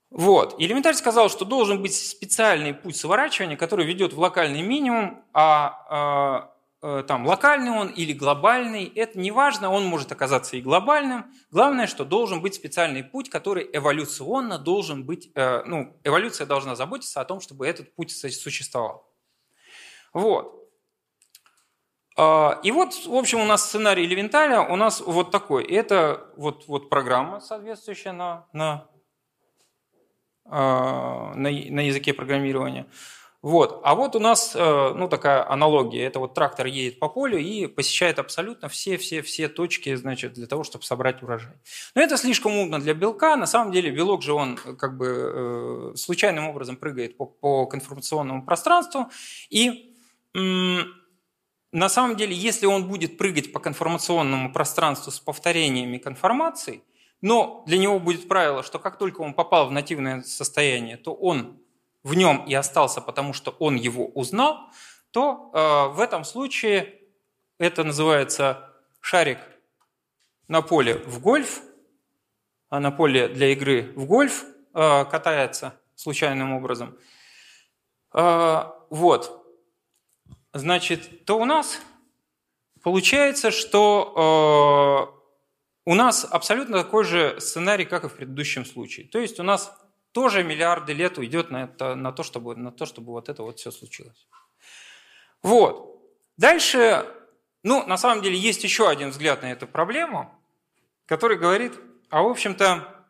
Вот. 0.10 0.56
Элементарь 0.58 0.96
сказал, 0.96 1.28
что 1.28 1.44
должен 1.44 1.82
быть 1.82 1.94
специальный 1.94 2.74
путь 2.74 2.96
сворачивания, 2.96 3.58
который 3.58 3.86
ведет 3.86 4.14
в 4.14 4.20
локальный 4.20 4.62
минимум, 4.62 5.22
а 5.34 6.50
э, 6.82 7.04
там 7.10 7.28
локальный 7.28 7.72
он 7.72 7.90
или 7.90 8.14
глобальный, 8.14 8.86
это 8.86 9.20
не 9.20 9.32
важно, 9.32 9.70
он 9.70 9.84
может 9.84 10.14
оказаться 10.14 10.56
и 10.56 10.62
глобальным. 10.62 11.26
Главное, 11.52 11.86
что 11.86 12.06
должен 12.06 12.42
быть 12.42 12.56
специальный 12.56 13.04
путь, 13.04 13.30
который 13.30 13.70
эволюционно 13.74 14.58
должен 14.58 15.04
быть, 15.04 15.30
э, 15.36 15.64
ну, 15.66 16.00
эволюция 16.06 16.48
должна 16.48 16.78
заботиться 16.78 17.20
о 17.20 17.26
том, 17.26 17.42
чтобы 17.42 17.68
этот 17.68 17.94
путь 17.96 18.12
существовал. 18.12 19.14
Вот. 20.14 20.57
А, 22.18 22.60
и 22.64 22.72
вот, 22.72 22.94
в 23.06 23.16
общем, 23.16 23.40
у 23.40 23.46
нас 23.46 23.68
сценарий 23.68 24.08
Левенталя 24.08 24.62
у 24.62 24.76
нас 24.76 25.02
вот 25.02 25.30
такой. 25.30 25.64
Это 25.64 26.28
вот, 26.36 26.68
вот 26.68 26.90
программа, 26.90 27.40
соответствующая 27.40 28.12
на, 28.12 28.48
на, 28.54 28.88
а, 30.46 31.34
на, 31.36 31.50
на 31.50 31.80
языке 31.82 32.14
программирования. 32.14 32.88
Вот. 33.44 33.82
А 33.84 33.94
вот 33.94 34.16
у 34.16 34.20
нас 34.20 34.56
э, 34.56 34.94
ну, 34.96 35.08
такая 35.08 35.48
аналогия. 35.48 36.04
Это 36.04 36.20
вот 36.20 36.34
трактор 36.34 36.66
едет 36.66 36.98
по 36.98 37.08
полю 37.08 37.38
и 37.38 37.68
посещает 37.68 38.18
абсолютно 38.18 38.68
все-все-все 38.68 39.48
точки 39.48 39.94
значит, 39.94 40.34
для 40.34 40.48
того, 40.48 40.64
чтобы 40.64 40.84
собрать 40.84 41.22
урожай. 41.22 41.54
Но 41.94 42.02
это 42.02 42.18
слишком 42.18 42.58
умно 42.58 42.80
для 42.80 42.96
белка. 42.96 43.36
На 43.36 43.46
самом 43.46 43.72
деле 43.72 43.92
белок 43.92 44.24
же 44.24 44.34
он 44.34 44.58
как 44.58 44.98
бы 44.98 45.94
э, 45.94 45.96
случайным 45.96 46.50
образом 46.50 46.78
прыгает 46.78 47.16
по, 47.16 47.28
по 47.28 47.68
конформационному 47.68 48.44
пространству. 48.44 49.06
И 49.52 49.94
на 51.78 51.90
самом 51.90 52.16
деле, 52.16 52.36
если 52.36 52.66
он 52.66 52.88
будет 52.88 53.20
прыгать 53.20 53.54
по 53.54 53.60
конформационному 53.60 54.52
пространству 54.52 55.12
с 55.12 55.20
повторениями 55.20 56.00
конформаций, 56.00 56.84
но 57.22 57.64
для 57.68 57.78
него 57.78 58.00
будет 58.00 58.28
правило, 58.28 58.64
что 58.64 58.80
как 58.80 58.98
только 58.98 59.22
он 59.22 59.36
попал 59.36 59.68
в 59.68 59.72
нативное 59.72 60.24
состояние, 60.24 60.98
то 60.98 61.14
он 61.14 61.60
в 62.02 62.16
нем 62.16 62.44
и 62.46 62.54
остался, 62.56 63.00
потому 63.00 63.34
что 63.34 63.52
он 63.60 63.76
его 63.76 64.08
узнал, 64.08 64.72
то 65.12 65.52
э, 65.54 65.94
в 65.96 66.00
этом 66.00 66.24
случае 66.24 66.96
это 67.60 67.84
называется 67.84 68.74
шарик 69.00 69.38
на 70.48 70.64
поле 70.64 70.96
в 71.06 71.20
гольф, 71.22 71.62
а 72.70 72.80
на 72.80 72.90
поле 72.90 73.28
для 73.28 73.52
игры 73.52 73.94
в 73.96 74.06
гольф 74.06 74.46
э, 74.74 75.06
катается 75.06 75.80
случайным 75.94 76.54
образом. 76.54 76.98
Э, 78.16 78.64
вот 78.90 79.47
значит, 80.58 81.26
то 81.26 81.40
у 81.40 81.46
нас 81.46 81.80
получается, 82.84 83.52
что 83.52 85.14
э, 85.86 85.90
у 85.90 85.96
нас 85.96 86.26
абсолютно 86.30 86.84
такой 86.84 87.04
же 87.04 87.40
сценарий, 87.40 87.86
как 87.86 88.04
и 88.04 88.08
в 88.10 88.16
предыдущем 88.16 88.66
случае. 88.66 89.08
То 89.08 89.20
есть 89.20 89.40
у 89.40 89.44
нас 89.44 89.74
тоже 90.12 90.44
миллиарды 90.44 90.94
лет 90.94 91.18
уйдет 91.18 91.52
на, 91.52 91.66
это, 91.66 91.96
на, 91.96 92.12
то, 92.12 92.24
чтобы, 92.24 92.56
на 92.56 92.72
то, 92.72 92.86
чтобы 92.86 93.12
вот 93.12 93.30
это 93.30 93.44
вот 93.44 93.60
все 93.60 93.72
случилось. 93.72 94.28
Вот. 95.44 96.02
Дальше, 96.38 97.06
ну, 97.64 97.86
на 97.86 97.98
самом 97.98 98.24
деле, 98.24 98.38
есть 98.38 98.64
еще 98.64 98.90
один 98.90 99.10
взгляд 99.10 99.42
на 99.42 99.52
эту 99.52 99.68
проблему, 99.68 100.34
который 101.06 101.38
говорит, 101.38 101.74
а 102.10 102.22
в 102.22 102.28
общем-то, 102.28 103.06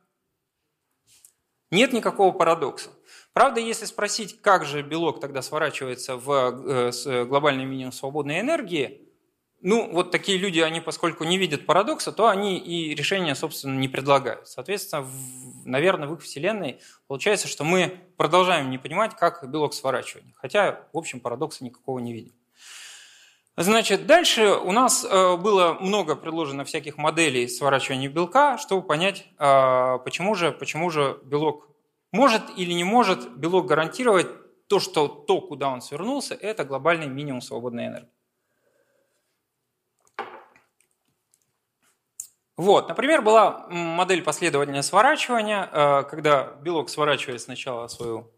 нет 1.71 1.93
никакого 1.93 2.31
парадокса. 2.31 2.91
Правда, 3.37 3.59
если 3.59 3.85
спросить, 3.85 4.41
как 4.41 4.65
же 4.65 4.81
белок 4.81 5.19
тогда 5.19 5.43
сворачивается 5.43 6.15
в 6.15 6.91
э, 6.91 7.25
глобальный 7.25 7.65
минимум 7.65 7.91
свободной 7.91 8.39
энергии, 8.39 9.07
ну, 9.61 9.91
вот 9.91 10.09
такие 10.09 10.39
люди, 10.39 10.59
они, 10.59 10.81
поскольку 10.81 11.23
не 11.23 11.37
видят 11.37 11.67
парадокса, 11.67 12.11
то 12.11 12.29
они 12.29 12.57
и 12.57 12.95
решения, 12.95 13.35
собственно, 13.35 13.77
не 13.77 13.87
предлагают. 13.87 14.47
Соответственно, 14.47 15.03
в, 15.03 15.67
наверное, 15.67 16.07
в 16.07 16.15
их 16.15 16.23
вселенной 16.23 16.79
получается, 17.05 17.47
что 17.47 17.63
мы 17.63 17.99
продолжаем 18.17 18.71
не 18.71 18.79
понимать, 18.79 19.15
как 19.15 19.47
белок 19.47 19.75
сворачивает. 19.75 20.25
Хотя, 20.33 20.87
в 20.91 20.97
общем, 20.97 21.19
парадокса 21.19 21.63
никакого 21.63 21.99
не 21.99 22.13
видим. 22.13 22.33
Значит, 23.55 24.07
дальше 24.07 24.47
у 24.47 24.71
нас 24.71 25.05
э, 25.05 25.37
было 25.37 25.77
много 25.79 26.15
предложено 26.15 26.65
всяких 26.65 26.97
моделей 26.97 27.47
сворачивания 27.47 28.09
белка, 28.09 28.57
чтобы 28.57 28.81
понять, 28.81 29.27
э, 29.37 29.99
почему 30.03 30.33
же, 30.33 30.51
почему 30.51 30.89
же 30.89 31.19
белок 31.23 31.67
может 32.11 32.43
или 32.57 32.71
не 32.73 32.83
может 32.83 33.37
белок 33.37 33.65
гарантировать 33.65 34.27
то, 34.67 34.79
что 34.79 35.07
то, 35.07 35.41
куда 35.41 35.69
он 35.69 35.81
свернулся, 35.81 36.35
это 36.35 36.63
глобальный 36.63 37.07
минимум 37.07 37.41
свободной 37.41 37.87
энергии. 37.87 38.11
Вот, 42.57 42.89
например, 42.89 43.21
была 43.21 43.67
модель 43.69 44.23
последовательного 44.23 44.81
сворачивания, 44.81 45.69
э, 45.71 46.03
когда 46.09 46.55
белок 46.63 46.89
сворачивает 46.89 47.39
сначала 47.39 47.87
свою 47.87 48.31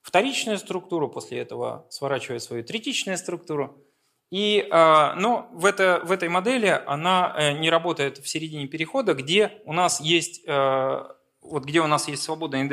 вторичную 0.00 0.56
структуру, 0.56 1.10
после 1.10 1.40
этого 1.40 1.86
сворачивает 1.90 2.42
свою 2.42 2.64
третичную 2.64 3.18
структуру. 3.18 3.84
И, 4.30 4.66
э, 4.70 5.12
но 5.16 5.50
в, 5.52 5.66
это, 5.66 6.00
в 6.04 6.10
этой 6.10 6.30
модели 6.30 6.82
она 6.86 7.34
э, 7.36 7.52
не 7.52 7.68
работает 7.68 8.16
в 8.16 8.26
середине 8.26 8.66
перехода, 8.66 9.12
где 9.12 9.60
у 9.66 9.74
нас 9.74 10.00
есть 10.00 10.46
вот 11.50 11.64
где 11.64 11.80
у 11.80 11.86
нас 11.86 12.08
есть 12.08 12.22
свободный, 12.22 12.68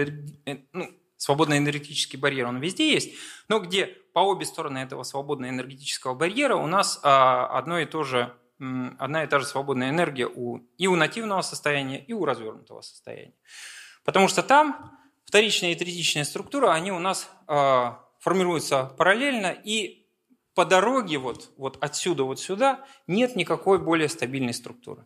э, 0.45 0.57
ну, 0.73 0.89
свободный 1.17 1.57
энергетический 1.57 2.19
барьер, 2.19 2.47
он 2.47 2.59
везде 2.59 2.91
есть, 2.91 3.13
но 3.47 3.59
где 3.59 3.87
по 4.13 4.19
обе 4.19 4.45
стороны 4.45 4.79
этого 4.79 5.03
свободного 5.03 5.49
энергетического 5.51 6.13
барьера 6.13 6.55
у 6.55 6.67
нас 6.67 6.99
а, 7.03 7.47
одно 7.57 7.79
и 7.79 7.85
то 7.85 8.03
же, 8.03 8.33
одна 8.59 9.23
и 9.23 9.27
та 9.27 9.39
же 9.39 9.45
свободная 9.45 9.89
энергия 9.89 10.27
у, 10.27 10.59
и 10.77 10.87
у 10.87 10.95
нативного 10.95 11.41
состояния, 11.41 12.03
и 12.03 12.13
у 12.13 12.25
развернутого 12.25 12.81
состояния. 12.81 13.33
Потому 14.03 14.27
что 14.27 14.43
там 14.43 14.97
вторичная 15.25 15.71
и 15.71 15.75
третичная 15.75 16.25
структура, 16.25 16.73
они 16.73 16.91
у 16.91 16.99
нас 16.99 17.29
а, 17.47 18.03
формируются 18.19 18.85
параллельно, 18.97 19.51
и 19.51 20.07
по 20.53 20.65
дороге 20.65 21.17
вот, 21.17 21.51
вот 21.57 21.77
отсюда 21.81 22.23
вот 22.23 22.39
сюда 22.39 22.85
нет 23.07 23.35
никакой 23.35 23.79
более 23.79 24.09
стабильной 24.09 24.53
структуры. 24.53 25.05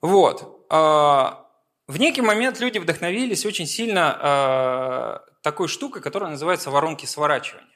Вот. 0.00 0.66
А, 0.70 1.43
в 1.86 1.98
некий 1.98 2.22
момент 2.22 2.60
люди 2.60 2.78
вдохновились 2.78 3.44
очень 3.44 3.66
сильно 3.66 4.16
а, 4.20 5.24
такой 5.42 5.68
штукой, 5.68 6.00
которая 6.02 6.30
называется 6.30 6.70
воронки 6.70 7.06
сворачивания. 7.06 7.68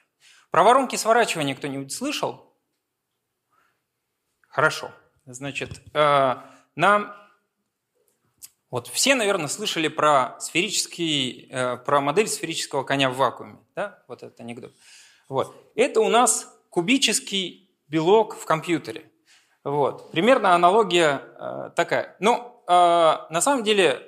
Про 0.51 0.63
воронки 0.63 0.95
сворачивания 0.95 1.55
кто-нибудь 1.55 1.91
слышал? 1.91 2.55
Хорошо. 4.47 4.91
Значит, 5.25 5.81
а, 5.93 6.45
нам 6.75 7.15
вот 8.71 8.87
все, 8.87 9.15
наверное, 9.15 9.47
слышали 9.47 9.87
про 9.87 10.39
сферический, 10.39 11.47
э, 11.49 11.77
про 11.77 12.01
модель 12.01 12.27
сферического 12.27 12.83
коня 12.83 13.09
в 13.09 13.15
вакууме, 13.15 13.57
да? 13.75 14.03
Вот 14.07 14.21
этот 14.21 14.39
анекдот. 14.39 14.75
Вот. 15.27 15.55
Это 15.75 16.01
у 16.01 16.09
нас 16.09 16.55
кубический 16.69 17.71
белок 17.87 18.35
в 18.35 18.45
компьютере. 18.45 19.11
Вот. 19.63 20.11
Примерно 20.11 20.53
аналогия 20.53 21.21
э, 21.39 21.71
такая. 21.75 22.15
Ну, 22.19 22.35
э, 22.35 22.58
на 22.69 23.41
самом 23.41 23.63
деле, 23.63 24.05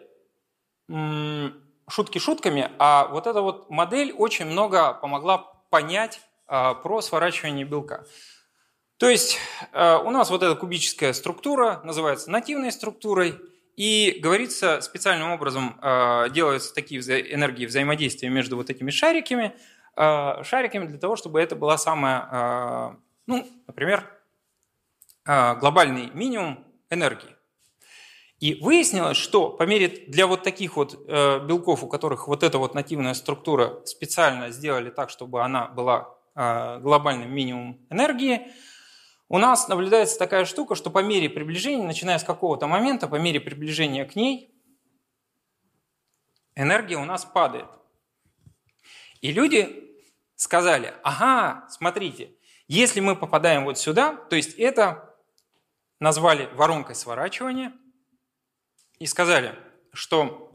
шутки 0.88 2.20
шутками, 2.20 2.72
а 2.78 3.08
вот 3.08 3.26
эта 3.26 3.42
вот 3.42 3.70
модель 3.70 4.14
очень 4.14 4.46
много 4.46 4.94
помогла 4.94 5.40
понять 5.70 6.22
э, 6.48 6.76
про 6.84 7.02
сворачивание 7.02 7.66
белка. 7.66 8.06
То 8.98 9.10
есть 9.10 9.40
э, 9.74 9.98
у 9.98 10.12
нас 10.12 10.30
вот 10.30 10.44
эта 10.44 10.56
кубическая 10.56 11.12
структура 11.14 11.82
называется 11.84 12.30
нативной 12.30 12.72
структурой, 12.72 13.40
и 13.78 14.20
говорится 14.22 14.82
специальным 14.82 15.32
образом, 15.32 15.80
делаются 16.34 16.74
такие 16.76 17.00
энергии 17.02 17.66
взаимодействия 17.66 18.30
между 18.30 18.58
вот 18.58 18.70
этими 18.70 18.92
шариками, 18.92 19.56
шариками 19.96 20.86
для 20.88 21.00
того, 21.00 21.16
чтобы 21.16 21.40
это 21.40 21.56
была 21.56 21.78
самая, 21.78 22.98
ну, 23.26 23.48
например, 23.66 24.06
глобальный 25.26 26.12
минимум 26.14 26.64
энергии. 26.90 27.36
И 28.42 28.56
выяснилось, 28.56 29.18
что 29.18 29.50
по 29.52 29.64
мере 29.64 29.88
для 29.88 30.26
вот 30.26 30.42
таких 30.42 30.76
вот 30.76 30.96
белков, 31.06 31.84
у 31.84 31.88
которых 31.88 32.28
вот 32.28 32.42
эта 32.42 32.58
вот 32.58 32.74
нативная 32.74 33.14
структура 33.14 33.86
специально 33.86 34.50
сделали 34.50 34.90
так, 34.90 35.12
чтобы 35.12 35.44
она 35.44 35.68
была 35.68 36.18
глобальным 36.34 37.32
минимумом 37.32 37.80
энергии, 37.92 38.52
у 39.30 39.38
нас 39.38 39.68
наблюдается 39.68 40.18
такая 40.18 40.46
штука, 40.46 40.74
что 40.74 40.90
по 40.90 41.04
мере 41.04 41.30
приближения, 41.30 41.86
начиная 41.86 42.18
с 42.18 42.24
какого-то 42.24 42.66
момента, 42.66 43.08
по 43.08 43.16
мере 43.16 43.40
приближения 43.40 44.06
к 44.06 44.16
ней, 44.16 44.52
энергия 46.56 46.98
у 46.98 47.06
нас 47.06 47.24
падает. 47.24 47.70
И 49.22 49.32
люди 49.32 49.94
сказали, 50.36 50.96
ага, 51.04 51.68
смотрите, 51.70 52.34
если 52.68 53.02
мы 53.02 53.16
попадаем 53.16 53.66
вот 53.66 53.78
сюда, 53.78 54.16
то 54.16 54.36
есть 54.36 54.56
это 54.56 55.16
назвали 56.00 56.50
воронкой 56.56 56.96
сворачивания, 56.96 57.72
и 59.02 59.06
сказали, 59.06 59.56
что, 59.94 60.52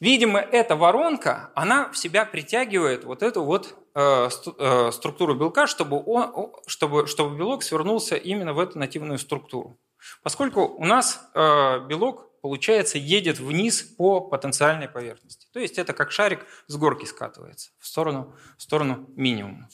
видимо, 0.00 0.40
эта 0.40 0.76
воронка, 0.76 1.52
она 1.54 1.90
в 1.90 1.96
себя 1.96 2.24
притягивает 2.24 3.04
вот 3.04 3.22
эту 3.22 3.44
вот 3.44 3.76
Э, 3.96 4.28
э, 4.58 4.90
структуру 4.90 5.36
белка, 5.36 5.68
чтобы, 5.68 6.02
он, 6.04 6.52
чтобы, 6.66 7.06
чтобы 7.06 7.36
белок 7.38 7.62
свернулся 7.62 8.16
именно 8.16 8.52
в 8.52 8.58
эту 8.58 8.76
нативную 8.76 9.18
структуру. 9.18 9.78
Поскольку 10.24 10.62
у 10.62 10.84
нас 10.84 11.30
э, 11.32 11.86
белок, 11.86 12.40
получается, 12.40 12.98
едет 12.98 13.38
вниз 13.38 13.82
по 13.82 14.20
потенциальной 14.20 14.88
поверхности. 14.88 15.46
То 15.52 15.60
есть 15.60 15.78
это 15.78 15.92
как 15.92 16.10
шарик 16.10 16.44
с 16.66 16.74
горки 16.74 17.04
скатывается 17.04 17.70
в 17.78 17.86
сторону, 17.86 18.34
в 18.58 18.62
сторону 18.62 19.08
минимума. 19.14 19.68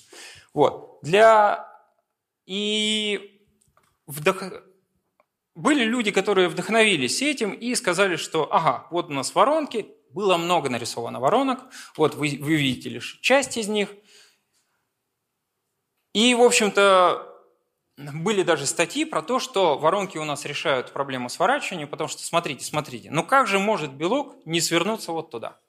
Вот. 0.52 0.98
Для... 1.01 1.66
И 2.44 3.43
вдох... 4.07 4.43
были 5.61 5.85
люди, 5.85 6.11
которые 6.11 6.49
вдохновились 6.49 7.23
этим 7.23 7.53
и 7.53 7.74
сказали, 7.74 8.16
что 8.16 8.53
ага, 8.53 8.87
вот 8.91 9.11
у 9.11 9.12
нас 9.12 9.35
воронки, 9.35 9.87
было 10.11 10.37
много 10.37 10.69
нарисовано 10.69 11.20
воронок, 11.20 11.61
вот 11.97 12.15
вы, 12.15 12.39
вы 12.41 12.57
видите 12.57 12.89
лишь 12.89 13.19
часть 13.20 13.57
из 13.57 13.69
них– 13.69 13.91
и, 16.12 16.35
в 16.35 16.43
общем-то, 16.43 17.27
были 17.97 18.43
даже 18.43 18.66
статьи 18.66 19.05
про 19.05 19.23
то, 19.23 19.39
что 19.39 19.78
воронки 19.78 20.19
у 20.19 20.24
нас 20.24 20.45
решают 20.45 20.93
проблему 20.93 21.28
сворачивания, 21.28 21.87
потому 21.87 22.09
что, 22.09 22.23
смотрите, 22.23 22.65
смотрите, 22.65 23.11
ну 23.11 23.24
как 23.24 23.47
же 23.47 23.59
может 23.59 23.93
белок 23.93 24.45
не 24.45 24.61
свернуться 24.61 25.12
вот 25.12 25.31
туда? 25.31 25.61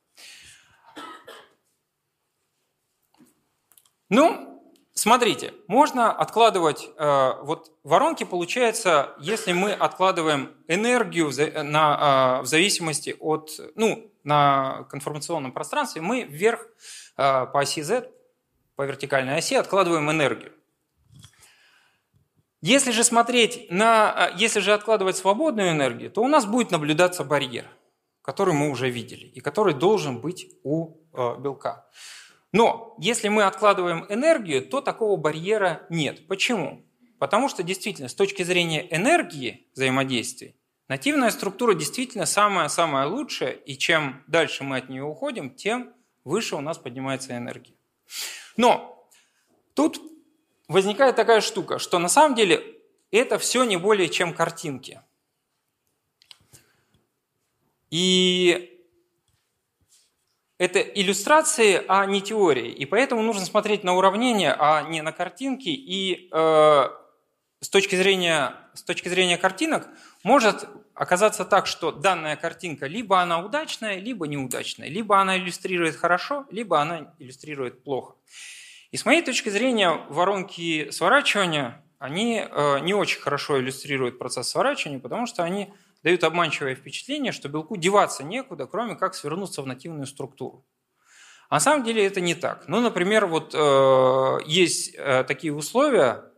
Ну, 4.10 4.51
смотрите, 4.94 5.54
можно 5.68 6.12
откладывать, 6.12 6.90
э, 6.98 7.34
вот 7.44 7.72
воронки 7.84 8.24
получается, 8.24 9.16
если 9.20 9.54
мы 9.54 9.72
откладываем 9.74 10.56
энергию 10.68 11.30
в, 11.30 11.64
на, 11.64 12.40
э, 12.40 12.44
в 12.44 12.46
зависимости 12.46 13.16
от, 13.20 13.52
ну, 13.76 14.12
на 14.24 14.86
конформационном 14.90 15.52
пространстве, 15.52 16.02
мы 16.02 16.24
вверх 16.24 16.68
э, 17.18 17.46
по 17.46 17.60
оси 17.60 17.82
Z 17.82 18.10
по 18.76 18.84
вертикальной 18.84 19.38
оси, 19.38 19.54
откладываем 19.54 20.10
энергию. 20.10 20.54
Если 22.62 22.92
же 22.92 23.04
смотреть 23.04 23.70
на, 23.70 24.32
если 24.36 24.60
же 24.60 24.74
откладывать 24.74 25.18
свободную 25.18 25.70
энергию, 25.70 26.12
то 26.12 26.22
у 26.24 26.28
нас 26.28 26.46
будет 26.46 26.72
наблюдаться 26.72 27.24
барьер, 27.24 27.68
который 28.22 28.54
мы 28.54 28.70
уже 28.70 28.90
видели 28.90 29.26
и 29.26 29.40
который 29.40 29.74
должен 29.74 30.20
быть 30.20 30.48
у 30.64 30.98
э, 31.14 31.36
белка. 31.40 31.88
Но 32.52 32.96
если 33.00 33.30
мы 33.30 33.44
откладываем 33.44 34.06
энергию, 34.10 34.66
то 34.66 34.82
такого 34.82 35.18
барьера 35.18 35.86
нет. 35.90 36.28
Почему? 36.28 36.86
Потому 37.18 37.50
что 37.50 37.64
действительно 37.64 38.10
с 38.10 38.16
точки 38.16 38.44
зрения 38.44 38.88
энергии 38.94 39.68
взаимодействий, 39.74 40.56
нативная 40.88 41.30
структура 41.30 41.74
действительно 41.74 42.26
самая-самая 42.26 43.08
лучшая, 43.08 43.52
и 43.52 43.78
чем 43.78 44.24
дальше 44.28 44.64
мы 44.64 44.78
от 44.78 44.90
нее 44.90 45.04
уходим, 45.04 45.52
тем 45.56 45.94
выше 46.24 46.56
у 46.56 46.62
нас 46.62 46.78
поднимается 46.78 47.38
энергия. 47.38 47.76
Но 48.58 49.08
тут 49.74 50.02
возникает 50.68 51.16
такая 51.16 51.42
штука, 51.42 51.80
что 51.80 52.00
на 52.00 52.10
самом 52.10 52.36
деле 52.36 52.82
это 53.12 53.38
все 53.38 53.64
не 53.64 53.78
более 53.78 54.10
чем 54.10 54.34
картинки. 54.34 55.02
И 57.90 58.71
это 60.62 60.80
иллюстрации, 60.80 61.82
а 61.88 62.06
не 62.06 62.22
теории. 62.22 62.70
И 62.70 62.86
поэтому 62.86 63.24
нужно 63.24 63.46
смотреть 63.46 63.84
на 63.84 63.96
уравнения, 63.96 64.56
а 64.60 64.84
не 64.84 65.02
на 65.02 65.12
картинки. 65.12 65.70
И 65.70 66.30
э, 66.32 66.90
с, 67.60 67.70
точки 67.70 67.96
зрения, 67.96 68.54
с 68.76 68.84
точки 68.84 69.10
зрения 69.10 69.40
картинок 69.40 69.88
может 70.24 70.70
оказаться 70.94 71.46
так, 71.46 71.66
что 71.66 71.92
данная 71.92 72.36
картинка 72.36 72.86
либо 72.86 73.20
она 73.20 73.44
удачная, 73.44 73.98
либо 73.98 74.28
неудачная. 74.28 74.88
Либо 74.88 75.20
она 75.20 75.36
иллюстрирует 75.40 75.96
хорошо, 75.96 76.46
либо 76.52 76.80
она 76.80 77.12
иллюстрирует 77.18 77.84
плохо. 77.84 78.14
И 78.92 78.98
с 78.98 79.06
моей 79.06 79.24
точки 79.24 79.50
зрения, 79.50 79.90
воронки 80.10 80.92
сворачивания, 80.92 81.84
они 81.98 82.46
э, 82.48 82.80
не 82.82 82.94
очень 82.94 83.20
хорошо 83.20 83.60
иллюстрируют 83.60 84.20
процесс 84.20 84.50
сворачивания, 84.50 85.00
потому 85.00 85.26
что 85.26 85.42
они 85.42 85.74
дают 86.04 86.24
обманчивое 86.24 86.76
впечатление, 86.76 87.32
что 87.32 87.50
белку 87.50 87.78
деваться 87.78 88.24
некуда, 88.24 88.68
кроме 88.68 88.96
как 88.96 89.16
свернуться 89.16 89.62
в 89.62 89.68
нативную 89.68 90.08
структуру. 90.08 90.66
А 91.50 91.56
на 91.56 91.60
самом 91.60 91.84
деле 91.84 92.06
это 92.06 92.22
не 92.22 92.34
так. 92.34 92.68
Ну, 92.68 92.80
например, 92.80 93.26
вот 93.26 93.54
э, 93.54 94.38
есть 94.46 94.96
э, 94.96 95.24
такие 95.26 95.54
условия, 95.54 96.32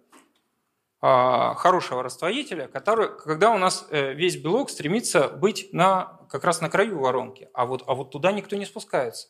а, 1.05 1.53
хорошего 1.55 2.01
растворителя, 2.01 2.69
который, 2.69 3.09
когда 3.19 3.51
у 3.51 3.57
нас 3.57 3.85
э, 3.89 4.13
весь 4.13 4.37
белок 4.37 4.69
стремится 4.69 5.27
быть 5.27 5.67
на, 5.73 6.17
как 6.29 6.45
раз 6.45 6.61
на 6.61 6.69
краю 6.69 6.97
воронки, 6.97 7.49
а 7.53 7.65
вот, 7.65 7.83
а 7.87 7.93
вот 7.93 8.11
туда 8.11 8.31
никто 8.31 8.55
не 8.55 8.65
спускается. 8.65 9.27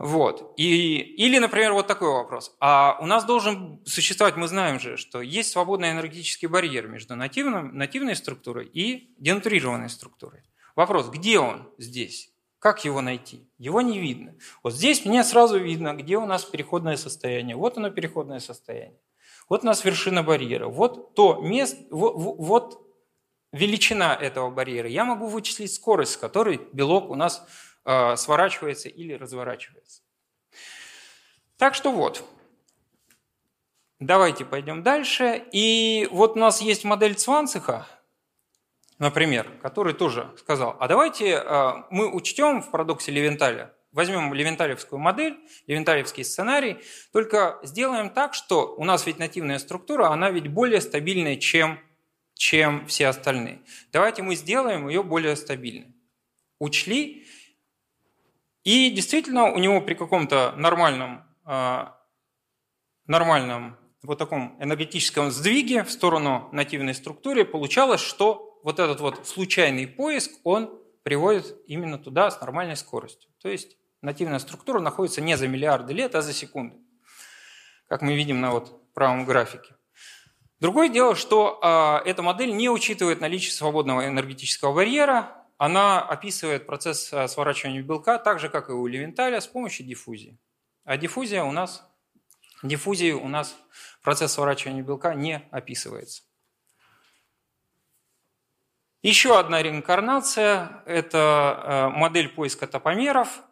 Вот. 0.00 0.54
И, 0.56 0.96
или, 0.96 1.38
например, 1.38 1.74
вот 1.74 1.86
такой 1.86 2.08
вопрос. 2.08 2.56
А 2.58 2.96
у 3.02 3.06
нас 3.06 3.26
должен 3.26 3.82
существовать, 3.84 4.34
мы 4.34 4.48
знаем 4.48 4.80
же, 4.80 4.96
что 4.96 5.20
есть 5.20 5.50
свободный 5.50 5.90
энергетический 5.90 6.48
барьер 6.48 6.88
между 6.88 7.16
нативным, 7.16 7.76
нативной 7.76 8.16
структурой 8.16 8.66
и 8.66 9.14
денатурированной 9.18 9.90
структурой. 9.90 10.42
Вопрос, 10.74 11.10
где 11.10 11.38
он 11.38 11.68
здесь? 11.76 12.32
Как 12.58 12.82
его 12.86 13.02
найти? 13.02 13.46
Его 13.58 13.82
не 13.82 13.98
видно. 13.98 14.36
Вот 14.62 14.72
здесь 14.72 15.04
мне 15.04 15.22
сразу 15.22 15.58
видно, 15.58 15.92
где 15.92 16.16
у 16.16 16.24
нас 16.24 16.46
переходное 16.46 16.96
состояние. 16.96 17.56
Вот 17.56 17.76
оно 17.76 17.90
переходное 17.90 18.40
состояние. 18.40 19.02
Вот 19.50 19.64
у 19.64 19.66
нас 19.66 19.84
вершина 19.84 20.22
барьера. 20.22 20.68
Вот 20.68 21.14
то 21.14 21.42
место, 21.42 21.76
вот, 21.90 22.14
вот 22.16 22.86
величина 23.52 24.14
этого 24.14 24.48
барьера. 24.48 24.88
Я 24.88 25.04
могу 25.04 25.26
вычислить 25.26 25.74
скорость, 25.74 26.12
с 26.12 26.16
которой 26.16 26.58
белок 26.72 27.10
у 27.10 27.16
нас 27.16 27.46
сворачивается 27.84 28.88
или 28.88 29.14
разворачивается. 29.14 30.02
Так 31.56 31.74
что 31.74 31.92
вот. 31.92 32.24
Давайте 33.98 34.44
пойдем 34.44 34.82
дальше. 34.82 35.44
И 35.52 36.08
вот 36.10 36.36
у 36.36 36.38
нас 36.38 36.60
есть 36.60 36.84
модель 36.84 37.14
Цванциха, 37.14 37.86
например, 38.98 39.50
который 39.60 39.92
тоже 39.92 40.34
сказал, 40.38 40.76
а 40.80 40.88
давайте 40.88 41.32
э, 41.32 41.72
мы 41.90 42.10
учтем 42.14 42.62
в 42.62 42.70
парадоксе 42.70 43.12
Левенталя 43.12 43.74
возьмем 43.92 44.32
левенталевскую 44.32 44.98
модель, 44.98 45.38
левенталевский 45.66 46.24
сценарий, 46.24 46.78
только 47.12 47.58
сделаем 47.62 48.10
так, 48.10 48.34
что 48.34 48.74
у 48.76 48.84
нас 48.84 49.06
ведь 49.06 49.18
нативная 49.18 49.58
структура, 49.58 50.08
она 50.08 50.30
ведь 50.30 50.48
более 50.48 50.80
стабильная, 50.80 51.36
чем, 51.36 51.80
чем 52.34 52.86
все 52.86 53.08
остальные. 53.08 53.62
Давайте 53.92 54.22
мы 54.22 54.36
сделаем 54.36 54.88
ее 54.88 55.02
более 55.02 55.36
стабильной. 55.36 55.94
Учли, 56.58 57.26
и 58.64 58.90
действительно 58.90 59.44
у 59.52 59.58
него 59.58 59.80
при 59.80 59.94
каком-то 59.94 60.52
нормальном, 60.56 61.24
а, 61.44 61.96
нормальном 63.06 63.76
вот 64.02 64.18
таком 64.18 64.56
энергетическом 64.60 65.30
сдвиге 65.30 65.84
в 65.84 65.90
сторону 65.90 66.48
нативной 66.52 66.94
структуры 66.94 67.44
получалось, 67.44 68.00
что 68.00 68.60
вот 68.62 68.78
этот 68.78 69.00
вот 69.00 69.26
случайный 69.26 69.86
поиск, 69.86 70.32
он 70.44 70.78
приводит 71.02 71.56
именно 71.66 71.98
туда 71.98 72.30
с 72.30 72.40
нормальной 72.40 72.76
скоростью. 72.76 73.30
То 73.40 73.48
есть 73.48 73.76
нативная 74.02 74.38
структура 74.38 74.80
находится 74.80 75.20
не 75.20 75.36
за 75.36 75.48
миллиарды 75.48 75.92
лет, 75.92 76.14
а 76.14 76.22
за 76.22 76.32
секунды, 76.32 76.76
как 77.88 78.02
мы 78.02 78.14
видим 78.14 78.40
на 78.40 78.52
вот 78.52 78.92
правом 78.92 79.24
графике. 79.24 79.74
Другое 80.60 80.90
дело, 80.90 81.14
что 81.14 81.58
э, 81.62 82.08
эта 82.08 82.22
модель 82.22 82.54
не 82.54 82.68
учитывает 82.68 83.22
наличие 83.22 83.52
свободного 83.52 84.06
энергетического 84.06 84.74
барьера, 84.74 85.39
она 85.60 86.00
описывает 86.00 86.64
процесс 86.64 87.12
а, 87.12 87.28
сворачивания 87.28 87.82
белка 87.82 88.16
так 88.18 88.40
же, 88.40 88.48
как 88.48 88.70
и 88.70 88.72
у 88.72 88.86
Левенталя, 88.86 89.42
с 89.42 89.46
помощью 89.46 89.84
диффузии. 89.84 90.38
А 90.84 90.96
диффузия 90.96 91.42
у 91.42 91.52
нас, 91.52 91.86
диффузии 92.62 93.12
у 93.12 93.28
нас 93.28 93.54
процесс 94.02 94.32
сворачивания 94.32 94.82
белка 94.82 95.14
не 95.14 95.46
описывается. 95.50 96.22
Еще 99.02 99.38
одна 99.38 99.62
реинкарнация– 99.62 100.82
это 100.86 101.62
э, 101.62 101.88
модель 101.90 102.30
поиска 102.30 102.66
топомеров. 102.66 103.42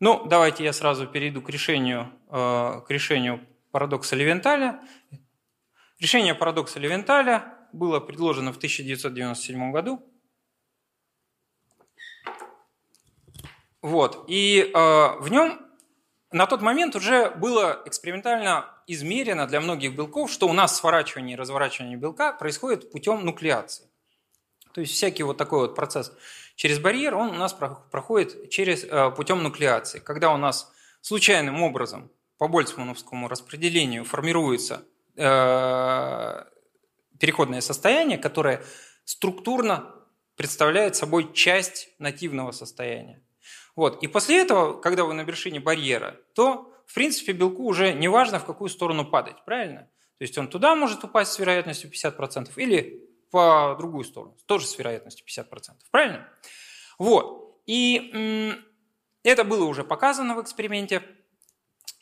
Ну, 0.00 0.24
давайте 0.24 0.64
я 0.64 0.72
сразу 0.72 1.06
перейду 1.06 1.42
к 1.42 1.50
решению, 1.50 2.10
э, 2.30 2.80
к 2.80 2.86
решению 2.88 3.46
парадокса 3.70 4.16
Левенталя. 4.16 4.80
Решение 5.98 6.34
парадокса 6.34 6.80
Левенталя 6.80 7.54
было 7.74 8.00
предложено 8.00 8.54
в 8.54 8.56
1997 8.56 9.72
году. 9.72 10.08
Вот. 13.82 14.24
И 14.28 14.70
э, 14.72 14.78
в 15.18 15.28
нем 15.28 15.60
на 16.30 16.46
тот 16.46 16.62
момент 16.62 16.96
уже 16.96 17.30
было 17.30 17.82
экспериментально 17.84 18.66
измерено 18.86 19.46
для 19.46 19.60
многих 19.60 19.94
белков, 19.94 20.30
что 20.30 20.48
у 20.48 20.52
нас 20.52 20.76
сворачивание 20.76 21.34
и 21.34 21.38
разворачивание 21.38 21.96
белка 21.96 22.32
происходит 22.32 22.90
путем 22.90 23.24
нуклеации. 23.24 23.86
То 24.72 24.80
есть 24.80 24.94
всякий 24.94 25.24
вот 25.24 25.36
такой 25.36 25.60
вот 25.60 25.74
процесс 25.74 26.12
через 26.56 26.78
барьер, 26.78 27.14
он 27.14 27.30
у 27.30 27.34
нас 27.34 27.52
проходит 27.52 28.50
через, 28.50 28.84
э, 28.84 29.10
путем 29.10 29.42
нуклеации. 29.42 29.98
Когда 29.98 30.32
у 30.32 30.36
нас 30.36 30.72
случайным 31.00 31.62
образом 31.62 32.10
по 32.38 32.48
Больцмановскому 32.48 33.28
распределению 33.28 34.04
формируется 34.04 34.82
э, 35.16 36.44
переходное 37.18 37.60
состояние, 37.60 38.16
которое 38.16 38.62
структурно 39.04 39.94
представляет 40.36 40.96
собой 40.96 41.32
часть 41.34 41.90
нативного 41.98 42.52
состояния. 42.52 43.20
Вот. 43.74 44.02
И 44.02 44.06
после 44.06 44.40
этого, 44.40 44.80
когда 44.80 45.04
вы 45.04 45.14
на 45.14 45.22
вершине 45.22 45.60
барьера, 45.60 46.20
то, 46.34 46.72
в 46.86 46.94
принципе, 46.94 47.32
белку 47.32 47.64
уже 47.64 47.92
не 47.92 48.08
важно, 48.08 48.38
в 48.38 48.44
какую 48.44 48.68
сторону 48.68 49.04
падать, 49.04 49.44
правильно? 49.44 49.88
То 50.18 50.24
есть 50.24 50.36
он 50.38 50.48
туда 50.48 50.74
может 50.76 51.02
упасть 51.04 51.32
с 51.32 51.38
вероятностью 51.38 51.90
50% 51.90 52.50
или 52.56 53.08
по 53.30 53.74
другую 53.78 54.04
сторону, 54.04 54.36
тоже 54.46 54.66
с 54.66 54.78
вероятностью 54.78 55.26
50%, 55.26 55.76
правильно? 55.90 56.28
Вот. 56.98 57.60
И 57.66 58.52
это 59.22 59.44
было 59.44 59.64
уже 59.64 59.84
показано 59.84 60.34
в 60.34 60.42
эксперименте. 60.42 61.02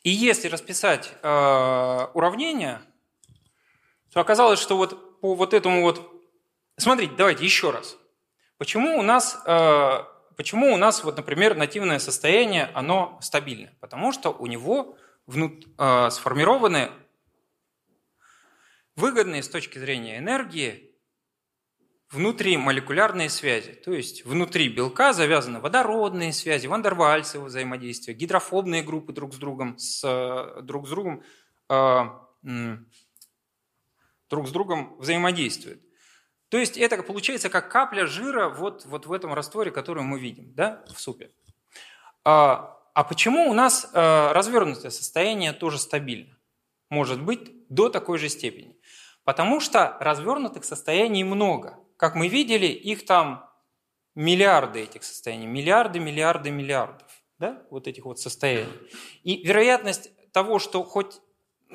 И 0.03 0.09
если 0.09 0.47
расписать 0.49 1.13
э, 1.21 2.07
уравнение, 2.13 2.81
то 4.11 4.19
оказалось, 4.19 4.59
что 4.59 4.75
вот 4.75 5.21
по 5.21 5.35
вот 5.35 5.53
этому 5.53 5.83
вот... 5.83 6.11
Смотрите, 6.77 7.13
давайте 7.15 7.45
еще 7.45 7.69
раз. 7.69 7.97
Почему 8.57 8.97
у 8.97 9.03
нас 9.03 9.39
э, 9.45 10.03
Почему 10.41 10.73
у 10.73 10.77
нас, 10.77 11.03
вот, 11.03 11.17
например, 11.17 11.55
нативное 11.55 11.99
состояние, 11.99 12.71
оно 12.73 13.19
стабильное? 13.21 13.77
Потому 13.79 14.11
что 14.11 14.31
у 14.31 14.47
него 14.47 14.97
внут, 15.27 15.67
э, 15.77 16.09
сформированы 16.09 16.89
выгодные 18.95 19.43
с 19.43 19.49
точки 19.49 19.77
зрения 19.77 20.17
энергии 20.17 20.95
внутримолекулярные 22.09 23.29
связи. 23.29 23.73
То 23.73 23.93
есть 23.93 24.25
внутри 24.25 24.69
белка 24.69 25.13
завязаны 25.13 25.59
водородные 25.59 26.33
связи, 26.33 26.65
вандервальцевые 26.65 27.45
взаимодействия, 27.45 28.15
гидрофобные 28.15 28.81
группы 28.81 29.13
друг 29.13 29.35
с 29.35 29.37
другом, 29.37 29.77
с, 29.77 30.01
друг 30.63 30.87
с 30.87 30.89
другом, 30.89 31.23
э, 31.69 32.05
друг 34.27 34.47
с 34.47 34.51
другом 34.51 34.97
взаимодействуют. 34.97 35.83
То 36.51 36.57
есть 36.57 36.75
это 36.77 37.01
получается 37.01 37.49
как 37.49 37.71
капля 37.71 38.05
жира 38.05 38.49
вот, 38.49 38.83
вот 38.85 39.05
в 39.05 39.13
этом 39.13 39.33
растворе, 39.33 39.71
который 39.71 40.03
мы 40.03 40.19
видим 40.19 40.53
да, 40.53 40.83
в 40.93 40.99
супе. 40.99 41.31
А, 42.25 42.77
а 42.93 43.05
почему 43.05 43.49
у 43.49 43.53
нас 43.53 43.89
а, 43.93 44.33
развернутое 44.33 44.91
состояние 44.91 45.53
тоже 45.53 45.79
стабильно? 45.79 46.37
Может 46.89 47.21
быть, 47.21 47.69
до 47.69 47.87
такой 47.87 48.17
же 48.17 48.27
степени. 48.27 48.77
Потому 49.23 49.61
что 49.61 49.95
развернутых 50.01 50.65
состояний 50.65 51.23
много. 51.23 51.79
Как 51.95 52.15
мы 52.15 52.27
видели, 52.27 52.67
их 52.67 53.05
там 53.05 53.49
миллиарды 54.13 54.81
этих 54.81 55.05
состояний, 55.05 55.47
миллиарды, 55.47 56.01
миллиарды, 56.01 56.51
миллиардов, 56.51 57.07
да, 57.39 57.63
вот 57.69 57.87
этих 57.87 58.03
вот 58.03 58.19
состояний. 58.19 58.73
И 59.23 59.41
вероятность 59.47 60.11
того, 60.33 60.59
что 60.59 60.83
хоть 60.83 61.21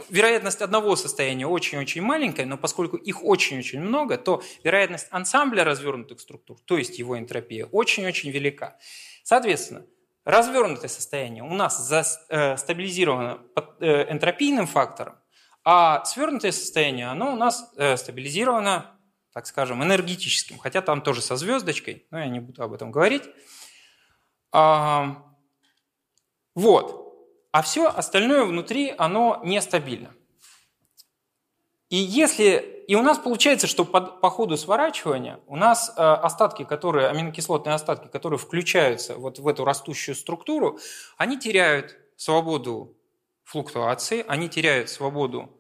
вероятность 0.09 0.62
одного 0.62 0.97
состояния 0.97 1.47
очень-очень 1.47 2.02
маленькая, 2.02 2.47
но 2.47 2.56
поскольку 2.56 2.97
их 2.97 3.24
очень-очень 3.24 3.81
много, 3.81 4.18
то 4.18 4.43
вероятность 4.64 5.09
ансамбля 5.10 5.64
развернутых 5.64 6.20
структур, 6.20 6.59
то 6.64 6.78
есть 6.78 6.98
его 6.98 7.18
энтропия, 7.18 7.66
очень-очень 7.66 8.31
велика. 8.31 8.78
Соответственно, 9.23 9.86
развернутое 10.24 10.89
состояние 10.89 11.43
у 11.43 11.55
нас 11.55 12.27
э, 12.28 12.56
стабилизировано 12.56 13.40
э, 13.81 14.12
энтропийным 14.12 14.66
фактором, 14.66 15.16
а 15.64 16.05
свернутое 16.05 16.52
состояние, 16.52 17.09
оно 17.09 17.32
у 17.32 17.36
нас 17.36 17.73
э, 17.77 17.97
стабилизировано, 17.97 18.98
так 19.32 19.47
скажем, 19.47 19.82
энергетическим, 19.82 20.59
хотя 20.59 20.82
там 20.82 21.02
тоже 21.02 21.23
со 21.23 21.36
звездочкой, 21.36 22.06
но 22.10 22.20
я 22.20 22.27
не 22.27 22.40
буду 22.40 22.62
об 22.62 22.73
этом 22.73 22.90
говорить. 22.90 23.24
Вот 26.55 27.05
а 27.56 27.62
все 27.62 27.86
остальное 27.86 28.44
внутри, 28.44 28.94
оно 28.98 29.40
нестабильно. 29.42 30.12
И 31.88 31.96
если 31.96 32.84
и 32.86 32.94
у 32.94 33.00
нас 33.00 33.16
получается, 33.16 33.66
что 33.66 33.86
по, 33.86 34.02
по 34.02 34.28
ходу 34.28 34.58
сворачивания 34.58 35.40
у 35.46 35.56
нас 35.56 35.90
э, 35.96 36.02
остатки, 36.02 36.66
которые, 36.66 37.08
аминокислотные 37.08 37.72
остатки, 37.72 38.08
которые 38.08 38.38
включаются 38.38 39.14
вот 39.14 39.38
в 39.38 39.48
эту 39.48 39.64
растущую 39.64 40.16
структуру, 40.16 40.78
они 41.16 41.38
теряют 41.38 41.96
свободу 42.18 42.94
флуктуации, 43.44 44.22
они 44.28 44.50
теряют 44.50 44.90
свободу, 44.90 45.58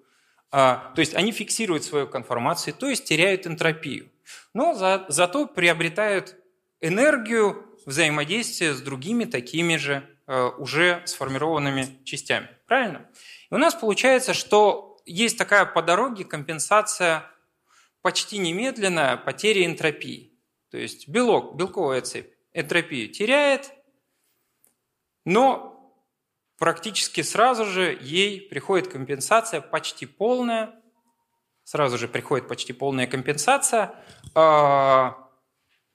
э, 0.52 0.56
то 0.56 0.98
есть 0.98 1.14
они 1.14 1.32
фиксируют 1.32 1.82
свою 1.82 2.06
конформацию, 2.06 2.74
то 2.74 2.90
есть 2.90 3.06
теряют 3.06 3.46
энтропию. 3.46 4.10
Но 4.52 4.74
за, 4.74 5.06
зато 5.08 5.46
приобретают 5.46 6.36
энергию 6.82 7.64
взаимодействия 7.86 8.74
с 8.74 8.82
другими 8.82 9.24
такими 9.24 9.76
же 9.76 10.06
уже 10.26 11.02
сформированными 11.06 12.02
частями. 12.04 12.48
Правильно? 12.66 13.08
И 13.50 13.54
у 13.54 13.58
нас 13.58 13.74
получается, 13.74 14.34
что 14.34 14.98
есть 15.04 15.38
такая 15.38 15.64
по 15.66 15.82
дороге 15.82 16.24
компенсация 16.24 17.24
почти 18.02 18.38
немедленная 18.38 19.16
потери 19.16 19.64
энтропии. 19.64 20.32
То 20.70 20.78
есть 20.78 21.08
белок, 21.08 21.56
белковая 21.56 22.00
цепь 22.02 22.32
энтропию 22.52 23.08
теряет, 23.08 23.72
но 25.24 25.94
практически 26.58 27.20
сразу 27.22 27.64
же 27.64 27.96
ей 28.00 28.40
приходит 28.40 28.88
компенсация 28.88 29.60
почти 29.60 30.06
полная, 30.06 30.74
сразу 31.64 31.98
же 31.98 32.08
приходит 32.08 32.48
почти 32.48 32.72
полная 32.72 33.06
компенсация 33.06 33.94
э, 34.34 34.38
в 34.38 35.14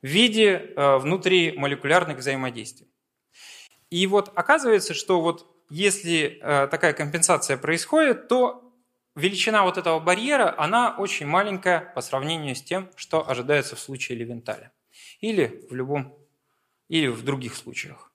виде 0.01 0.73
э, 0.75 0.97
внутримолекулярных 0.97 2.17
взаимодействий. 2.17 2.91
И 3.91 4.07
вот 4.07 4.31
оказывается, 4.35 4.95
что 4.95 5.21
вот 5.21 5.45
если 5.69 6.39
э, 6.41 6.67
такая 6.67 6.93
компенсация 6.93 7.57
происходит, 7.57 8.27
то 8.27 8.73
величина 9.15 9.63
вот 9.63 9.77
этого 9.77 9.99
барьера, 9.99 10.55
она 10.57 10.95
очень 10.97 11.27
маленькая 11.27 11.91
по 11.93 12.01
сравнению 12.01 12.55
с 12.55 12.63
тем, 12.63 12.89
что 12.95 13.29
ожидается 13.29 13.75
в 13.75 13.79
случае 13.79 14.17
Левенталя. 14.17 14.71
Или 15.19 15.67
в 15.69 15.75
любом, 15.75 16.17
или 16.87 17.07
в 17.07 17.23
других 17.23 17.55
случаях. 17.55 18.11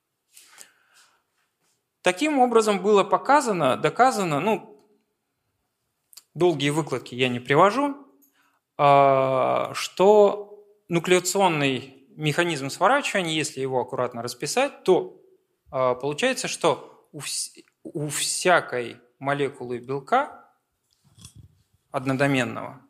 Таким 2.03 2.39
образом 2.39 2.83
было 2.83 3.05
показано, 3.05 3.77
доказано, 3.77 4.41
ну, 4.41 4.83
долгие 6.35 6.71
выкладки 6.71 7.15
я 7.15 7.29
не 7.29 7.41
привожу, 7.41 7.97
а, 8.79 9.73
что 9.75 10.65
нуклеационный 10.89 12.07
механизм 12.17 12.71
сворачивания, 12.71 13.33
если 13.33 13.61
его 13.61 13.81
аккуратно 13.81 14.23
расписать, 14.23 14.85
то 14.85 15.21
э, 15.21 15.26
получается, 15.71 16.49
что 16.49 17.09
у, 17.13 17.21
вс- 17.21 17.65
у 17.83 18.09
всякой 18.09 19.01
молекулы 19.19 19.79
белка 19.79 20.51
однодоменного, 21.91 22.81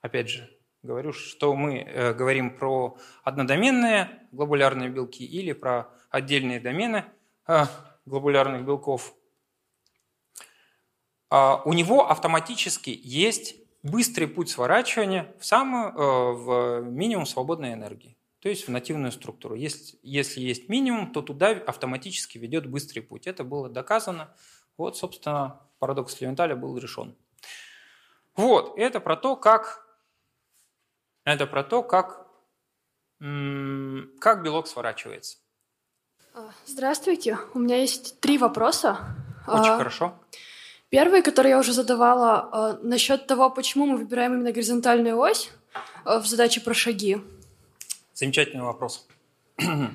опять 0.00 0.28
же, 0.28 0.50
говорю, 0.82 1.12
что 1.12 1.54
мы 1.54 1.78
э, 1.78 2.12
говорим 2.14 2.56
про 2.56 2.98
однодоменные 3.22 4.28
глобулярные 4.32 4.88
белки 4.88 5.24
или 5.24 5.52
про 5.52 5.88
отдельные 6.10 6.60
домены 6.60 7.04
э, 7.46 7.64
глобулярных 8.04 8.64
белков, 8.64 9.14
э, 11.30 11.56
у 11.64 11.72
него 11.72 12.10
автоматически 12.10 12.98
есть 13.02 13.54
быстрый 13.82 14.26
путь 14.26 14.50
сворачивания 14.50 15.32
в, 15.38 15.46
самую, 15.46 15.92
э, 15.92 16.32
в 16.32 16.80
минимум 16.82 17.26
свободной 17.26 17.74
энергии, 17.74 18.16
то 18.42 18.48
есть 18.48 18.66
в 18.66 18.70
нативную 18.72 19.12
структуру. 19.12 19.54
Если, 19.54 19.96
если 20.02 20.40
есть 20.40 20.68
минимум, 20.68 21.12
то 21.12 21.22
туда 21.22 21.50
автоматически 21.50 22.38
ведет 22.38 22.66
быстрый 22.66 23.00
путь. 23.00 23.28
Это 23.28 23.44
было 23.44 23.68
доказано. 23.68 24.34
Вот, 24.76 24.96
собственно, 24.96 25.60
парадокс 25.78 26.20
Левенталя 26.20 26.56
был 26.56 26.76
решен. 26.76 27.16
Вот, 28.34 28.76
это 28.76 28.98
про 28.98 29.16
то, 29.16 29.36
как, 29.36 29.86
это 31.22 31.46
про 31.46 31.62
то, 31.62 31.84
как, 31.84 32.26
как 33.20 34.42
белок 34.42 34.66
сворачивается. 34.66 35.38
А, 36.34 36.50
здравствуйте, 36.66 37.38
у 37.54 37.60
меня 37.60 37.76
есть 37.76 38.18
три 38.18 38.38
вопроса. 38.38 38.98
Очень 39.46 39.70
а, 39.70 39.76
хорошо. 39.76 40.20
Первый, 40.88 41.22
который 41.22 41.50
я 41.50 41.60
уже 41.60 41.72
задавала, 41.72 42.48
а, 42.50 42.78
насчет 42.82 43.28
того, 43.28 43.50
почему 43.50 43.86
мы 43.86 43.98
выбираем 43.98 44.34
именно 44.34 44.50
горизонтальную 44.50 45.16
ось 45.16 45.52
а, 46.04 46.18
в 46.18 46.26
задаче 46.26 46.60
про 46.60 46.74
шаги. 46.74 47.18
Замечательный 48.22 48.62
вопрос. 48.62 49.08
Ну, 49.58 49.90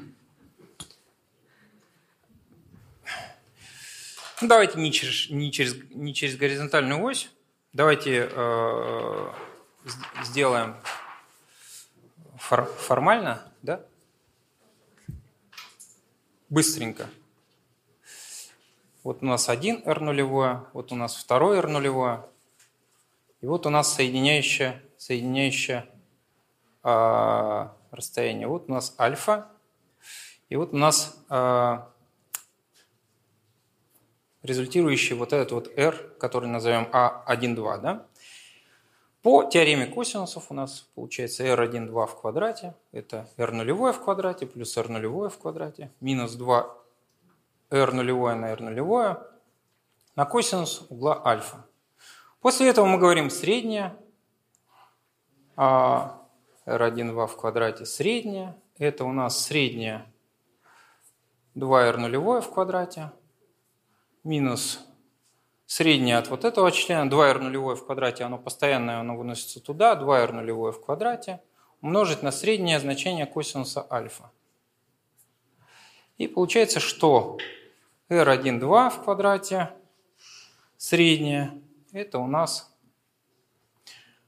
давайте 4.41 4.77
не 4.77 4.91
через, 4.91 5.29
не, 5.29 5.49
через, 5.49 5.77
не 5.91 6.13
через 6.13 6.35
горизонтальную 6.35 7.01
ось. 7.01 7.31
Давайте 7.71 8.29
э, 8.29 9.31
сделаем 10.25 10.75
фор, 12.35 12.65
формально, 12.65 13.49
да? 13.61 13.85
Быстренько. 16.49 17.09
Вот 19.03 19.23
у 19.23 19.25
нас 19.25 19.47
один 19.47 19.81
R 19.85 20.01
нулевое, 20.01 20.65
вот 20.73 20.91
у 20.91 20.95
нас 20.95 21.15
второй 21.15 21.59
R 21.59 21.69
нулевое. 21.69 22.25
И 23.39 23.45
вот 23.45 23.65
у 23.65 23.69
нас 23.69 23.95
соединяющее, 23.95 24.83
соединяющее 24.97 25.89
э, 26.83 27.69
расстояние. 27.97 28.47
Вот 28.47 28.69
у 28.69 28.71
нас 28.71 28.95
альфа. 28.97 29.47
И 30.49 30.55
вот 30.55 30.73
у 30.73 30.77
нас 30.77 31.17
э, 31.29 31.77
результирующий 34.43 35.15
вот 35.15 35.33
этот 35.33 35.51
вот 35.51 35.77
r, 35.77 35.95
который 36.19 36.47
назовем 36.47 36.87
a1,2. 36.91 37.81
Да? 37.81 38.05
По 39.21 39.43
теореме 39.43 39.87
косинусов 39.87 40.51
у 40.51 40.53
нас 40.53 40.87
получается 40.95 41.43
r1,2 41.43 42.07
в 42.07 42.21
квадрате. 42.21 42.75
Это 42.93 43.27
r 43.35 43.51
нулевое 43.51 43.91
в 43.91 44.01
квадрате 44.01 44.45
плюс 44.45 44.77
r 44.77 44.87
нулевое 44.87 45.29
в 45.29 45.37
квадрате. 45.37 45.91
Минус 45.99 46.35
2 46.35 46.77
r 47.71 47.91
нулевое 47.93 48.35
на 48.35 48.51
r 48.51 48.63
нулевое 48.63 49.17
на 50.15 50.25
косинус 50.25 50.85
угла 50.89 51.21
альфа. 51.25 51.65
После 52.39 52.69
этого 52.69 52.85
мы 52.85 52.97
говорим 52.97 53.29
среднее. 53.29 53.95
А 55.55 56.26
r1,2 56.67 57.27
в 57.27 57.37
квадрате 57.37 57.85
среднее. 57.85 58.55
Это 58.77 59.05
у 59.05 59.11
нас 59.11 59.43
среднее 59.43 60.05
2r 61.55 61.97
нулевое 61.97 62.41
в 62.41 62.51
квадрате 62.51 63.11
минус 64.23 64.85
среднее 65.65 66.17
от 66.17 66.27
вот 66.29 66.45
этого 66.45 66.71
члена, 66.71 67.09
2r 67.09 67.39
нулевое 67.39 67.75
в 67.75 67.85
квадрате, 67.85 68.25
оно 68.25 68.37
постоянное, 68.37 68.99
оно 68.99 69.17
выносится 69.17 69.59
туда, 69.59 69.95
2r 69.95 70.33
нулевое 70.33 70.71
в 70.71 70.81
квадрате, 70.81 71.41
умножить 71.81 72.21
на 72.21 72.31
среднее 72.31 72.79
значение 72.79 73.25
косинуса 73.25 73.87
альфа. 73.89 74.31
И 76.17 76.27
получается, 76.27 76.79
что 76.79 77.37
r1,2 78.09 78.89
в 78.89 79.03
квадрате 79.03 79.71
среднее, 80.77 81.59
это 81.91 82.19
у 82.19 82.27
нас 82.27 82.76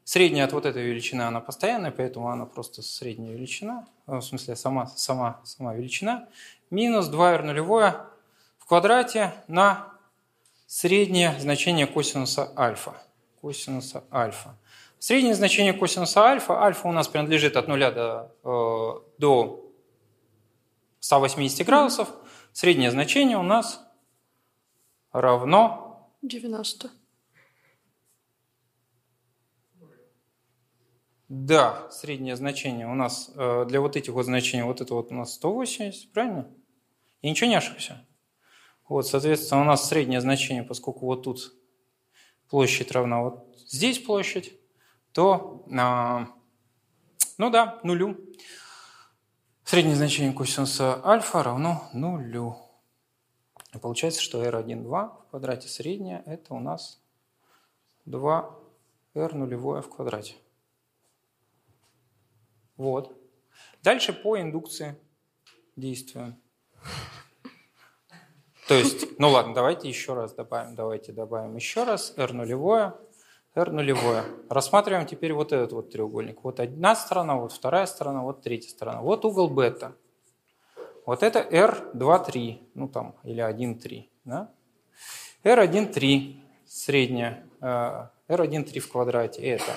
средняя 0.10 0.45
от 0.45 0.53
вот 0.53 0.65
этой 0.65 0.84
величины, 0.84 1.22
она 1.22 1.40
постоянная, 1.40 1.91
поэтому 1.91 2.30
она 2.30 2.45
просто 2.45 2.81
средняя 2.81 3.36
величина, 3.36 3.88
в 4.07 4.22
смысле 4.22 4.56
сама, 4.56 4.88
сама, 4.88 5.40
сама 5.44 5.76
величина, 5.76 6.27
минус 6.72 7.10
2r 7.10 7.44
нулевое 7.44 7.95
квадрате 8.69 9.34
на 9.48 9.94
среднее 10.68 11.36
значение 11.40 11.88
косинуса 11.88 12.53
альфа. 12.56 12.94
Косинуса 13.41 14.03
альфа. 14.14 14.56
Среднее 14.99 15.34
значение 15.34 15.73
косинуса 15.73 16.22
альфа, 16.22 16.61
альфа 16.61 16.88
у 16.88 16.91
нас 16.91 17.07
принадлежит 17.07 17.57
от 17.57 17.68
0 17.68 17.80
до, 17.91 18.31
э, 18.44 19.18
до 19.18 19.72
180 20.99 21.65
градусов. 21.65 22.10
Среднее 22.53 22.91
значение 22.91 23.38
у 23.38 23.44
нас 23.44 23.84
равно 25.11 26.11
90. 26.22 26.91
Да, 31.30 31.88
среднее 31.91 32.35
значение 32.35 32.88
у 32.88 32.95
нас 32.95 33.31
э, 33.35 33.65
для 33.68 33.81
вот 33.81 33.95
этих 33.95 34.14
вот 34.14 34.26
значений, 34.26 34.64
вот 34.64 34.81
это 34.81 34.95
вот 34.95 35.11
у 35.11 35.14
нас 35.14 35.35
180, 35.35 36.11
правильно? 36.11 36.49
Я 37.22 37.30
ничего 37.30 37.47
не 37.47 37.56
ошибся? 37.56 38.03
Вот, 38.88 39.06
соответственно, 39.06 39.61
у 39.61 39.64
нас 39.64 39.88
среднее 39.88 40.22
значение, 40.22 40.64
поскольку 40.64 41.06
вот 41.06 41.22
тут 41.23 41.53
площадь 42.49 42.91
равна 42.91 43.22
вот 43.22 43.45
здесь 43.68 43.99
площадь, 43.99 44.53
то, 45.11 45.68
а, 45.72 46.30
ну 47.38 47.51
да, 47.51 47.80
нулю. 47.84 48.18
Среднее 49.64 49.95
значение 49.95 50.34
косинуса 50.34 50.99
альфа 51.06 51.43
равно 51.43 51.88
нулю. 51.93 52.57
И 53.76 53.77
получается, 53.77 54.19
что 54.19 54.43
r1, 54.43 54.81
2 54.81 55.07
в 55.07 55.30
квадрате 55.30 55.68
среднее– 55.68 56.23
это 56.26 56.56
у 56.56 56.60
нас 56.60 56.99
2r 58.07 59.35
нулевое 59.35 59.84
в 59.84 59.89
квадрате. 59.89 60.34
Вот. 62.80 63.14
Дальше 63.84 64.14
по 64.14 64.39
индукции 64.39 64.95
действуем. 65.76 66.41
То 68.69 68.73
есть, 68.73 69.19
ну 69.19 69.30
ладно, 69.30 69.53
давайте 69.53 69.89
еще 69.89 70.14
раз 70.14 70.34
добавим, 70.34 70.76
давайте 70.76 71.11
добавим 71.11 71.56
еще 71.56 71.84
раз 71.84 72.14
r 72.15 72.31
нулевое, 72.31 72.93
r 73.53 73.72
нулевое. 73.72 74.23
Рассматриваем 74.49 75.06
теперь 75.06 75.34
вот 75.34 75.51
этот 75.51 75.73
вот 75.73 75.91
треугольник. 75.91 76.41
Вот 76.43 76.61
одна 76.61 76.95
сторона, 76.95 77.35
вот 77.35 77.51
вторая 77.51 77.85
сторона, 77.85 78.23
вот 78.23 78.43
третья 78.43 78.69
сторона. 78.69 79.01
Вот 79.01 79.26
угол 79.26 79.49
бета. 79.49 79.95
Вот 81.06 81.22
это 81.22 81.39
r2,3, 81.41 82.61
ну 82.76 82.88
там, 82.88 83.15
или 83.23 83.43
1,3. 83.43 84.07
Да? 84.23 84.53
r1,3 85.43 86.39
средняя, 86.65 87.45
r1,3 87.60 88.77
э, 88.77 88.80
в 88.80 88.89
квадрате 88.89 89.41
это 89.41 89.73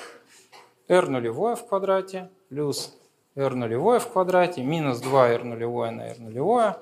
r 0.93 1.09
нулевое 1.09 1.56
в 1.56 1.66
квадрате 1.66 2.31
плюс 2.51 2.94
r 3.35 3.55
нулевое 3.55 3.98
в 3.98 4.09
квадрате 4.09 4.62
минус 4.62 5.01
2r 5.01 5.43
нулевое 5.43 5.90
на 5.90 6.02
r 6.02 6.20
нулевое 6.20 6.77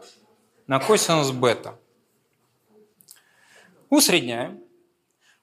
на 0.66 0.80
косинус 0.80 1.30
бета. 1.30 1.74
Усредняем. 3.88 4.60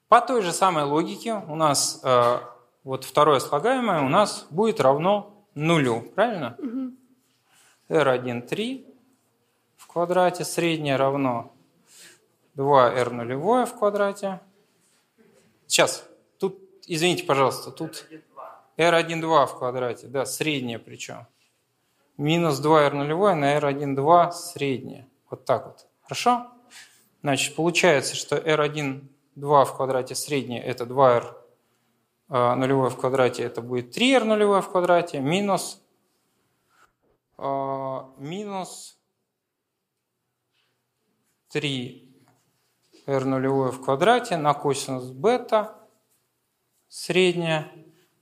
По 0.08 0.20
той 0.20 0.42
же 0.42 0.52
самой 0.52 0.84
логике 0.84 1.42
у 1.48 1.54
нас 1.54 2.00
э, 2.02 2.38
вот 2.84 3.04
второе 3.04 3.40
слагаемое 3.40 4.02
у 4.02 4.08
нас 4.08 4.46
будет 4.50 4.80
равно 4.80 5.44
нулю, 5.54 6.02
правильно? 6.14 6.56
Угу. 6.58 7.98
r1, 8.00 8.42
3 8.42 8.86
в 9.76 9.86
квадрате, 9.86 10.44
среднее 10.44 10.96
равно 10.96 11.52
2r 12.56 13.10
нулевое 13.10 13.64
в 13.64 13.74
квадрате. 13.74 14.40
Сейчас, 15.66 16.06
тут, 16.38 16.58
извините, 16.86 17.24
пожалуйста, 17.24 17.70
тут 17.70 18.06
r1, 18.78 19.20
2 19.20 19.46
в 19.46 19.58
квадрате, 19.58 20.06
да, 20.06 20.24
среднее 20.24 20.78
причем. 20.78 21.26
Минус 22.16 22.60
2r 22.60 22.94
нулевое 22.94 23.34
на 23.34 23.58
r1, 23.58 23.94
2 23.94 24.32
среднее. 24.32 25.08
Вот 25.28 25.44
так 25.44 25.66
вот. 25.66 25.86
Хорошо? 26.02 26.46
Значит, 27.22 27.56
получается, 27.56 28.14
что 28.14 28.36
r1, 28.36 29.02
2 29.34 29.64
в 29.64 29.76
квадрате 29.76 30.14
среднее– 30.14 30.62
это 30.64 30.84
2r 30.84 31.34
а, 32.28 32.54
нулевое 32.56 32.90
в 32.90 32.96
квадрате, 32.96 33.42
это 33.42 33.62
будет 33.62 33.96
3r 33.96 34.24
нулевое 34.24 34.60
в 34.60 34.70
квадрате, 34.70 35.20
минус, 35.20 35.82
а, 37.36 38.12
минус 38.18 38.98
3r 41.54 42.04
нулевое 43.24 43.72
в 43.72 43.82
квадрате 43.82 44.36
на 44.36 44.52
косинус 44.52 45.10
бета 45.10 45.74
среднее. 46.88 47.72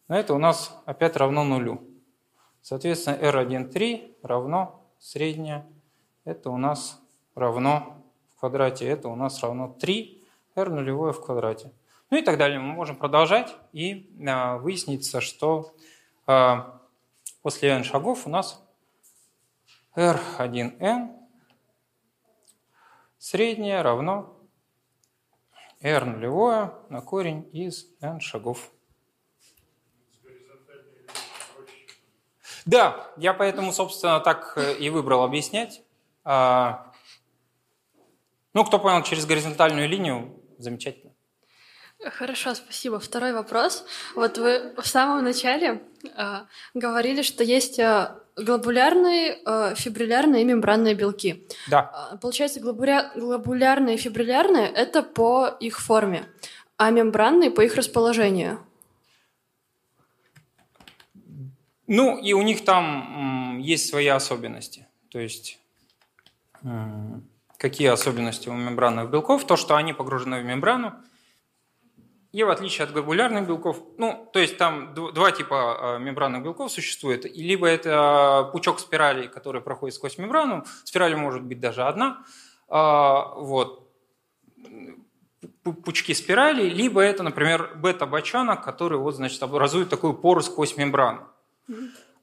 Но 0.09 0.17
это 0.17 0.35
у 0.35 0.39
нас 0.39 0.77
опять 0.87 1.17
равно 1.17 1.45
нулю. 1.45 1.83
Соответственно, 2.63 3.17
R1,3 3.17 4.17
равно 4.23 4.85
среднее. 4.99 5.67
Это 6.25 6.51
у 6.51 6.57
нас 6.57 7.01
равно 7.35 8.03
в 8.29 8.41
квадрате. 8.41 8.87
Это 8.87 9.09
у 9.09 9.17
нас 9.17 9.43
равно 9.43 9.69
3 9.69 10.25
R 10.55 10.71
нулевое 10.71 11.13
в 11.13 11.25
квадрате. 11.25 11.73
Ну 12.11 12.19
и 12.19 12.23
так 12.23 12.39
далее. 12.39 12.59
Мы 12.59 12.73
можем 12.73 12.97
продолжать 12.97 13.55
и 13.73 14.13
а, 14.27 14.59
выяснится, 14.59 15.21
что 15.21 15.75
а, 16.27 16.81
после 17.43 17.71
n 17.71 17.85
шагов 17.85 18.27
у 18.27 18.31
нас 18.31 18.63
R1n 19.97 21.17
среднее 23.19 23.83
равно 23.83 24.37
R 25.81 26.05
нулевое 26.05 26.73
на 26.89 27.01
корень 27.01 27.49
из 27.53 27.87
n 28.01 28.21
шагов. 28.21 28.71
Да, 32.67 33.13
я 33.17 33.33
поэтому, 33.33 33.73
собственно, 33.73 34.21
так 34.21 34.53
э, 34.57 34.75
и 34.75 34.91
выбрал 34.91 35.23
объяснять. 35.23 35.83
А, 36.25 36.93
ну, 38.53 38.65
кто 38.65 38.79
понял 38.81 39.03
через 39.03 39.25
горизонтальную 39.25 39.89
линию, 39.89 40.41
замечательно. 40.59 41.13
Хорошо, 42.05 42.55
спасибо. 42.55 42.99
Второй 42.99 43.33
вопрос. 43.33 43.85
Вот 44.15 44.37
вы 44.39 44.75
в 44.77 44.87
самом 44.87 45.25
начале 45.25 45.83
э, 46.05 46.41
говорили, 46.75 47.23
что 47.23 47.45
есть 47.45 47.79
э, 47.79 48.11
глобулярные, 48.37 49.39
э, 49.47 49.75
фибриллярные 49.77 50.43
и 50.43 50.45
мембранные 50.45 50.95
белки. 50.95 51.47
Да. 51.69 52.11
Э, 52.13 52.19
получается, 52.19 52.61
глобуля... 52.61 53.13
глобулярные 53.15 53.95
и 53.95 53.99
фибриллярные– 53.99 54.69
это 54.75 55.03
по 55.03 55.57
их 55.61 55.81
форме, 55.81 56.27
а 56.77 56.91
мембранные– 56.91 57.51
по 57.53 57.63
их 57.63 57.77
расположению. 57.77 58.66
Ну, 61.87 62.19
и 62.19 62.33
у 62.33 62.43
них 62.43 62.65
там 62.65 63.59
есть 63.61 63.89
свои 63.89 64.09
особенности. 64.09 64.87
То 65.11 65.21
есть, 65.21 65.59
какие 67.57 67.89
особенности 67.89 68.49
у 68.49 68.55
мембранных 68.55 69.11
белков? 69.11 69.47
То, 69.47 69.57
что 69.57 69.77
они 69.77 69.93
погружены 69.93 70.41
в 70.41 70.45
мембрану, 70.45 70.95
и 72.37 72.43
в 72.43 72.51
отличие 72.51 72.85
от 72.85 72.93
глобулярных 72.93 73.47
белков, 73.47 73.83
ну, 73.97 74.29
то 74.31 74.41
есть 74.41 74.59
там 74.59 74.93
два 74.93 75.31
типа 75.33 75.95
а, 75.95 75.99
мембранных 75.99 76.43
белков 76.43 76.71
существует. 76.71 77.25
Либо 77.25 77.67
это 77.67 78.51
пучок 78.53 78.79
спиралей, 78.79 79.29
который 79.29 79.63
проходит 79.63 79.95
сквозь 79.95 80.19
мембрану, 80.19 80.67
спираль 80.85 81.17
может 81.17 81.43
быть 81.43 81.61
даже 81.61 81.85
одна, 81.85 82.25
а, 82.69 83.35
вот, 83.37 83.91
пучки 85.63 86.13
спиралей, 86.13 86.69
либо 86.69 87.01
это, 87.01 87.23
например, 87.23 87.73
бета-бочонок, 87.77 88.63
который 88.63 88.99
вот, 88.99 89.15
значит, 89.15 89.43
образует 89.43 89.89
такую 89.89 90.13
пору 90.13 90.43
сквозь 90.43 90.77
мембрану. 90.77 91.27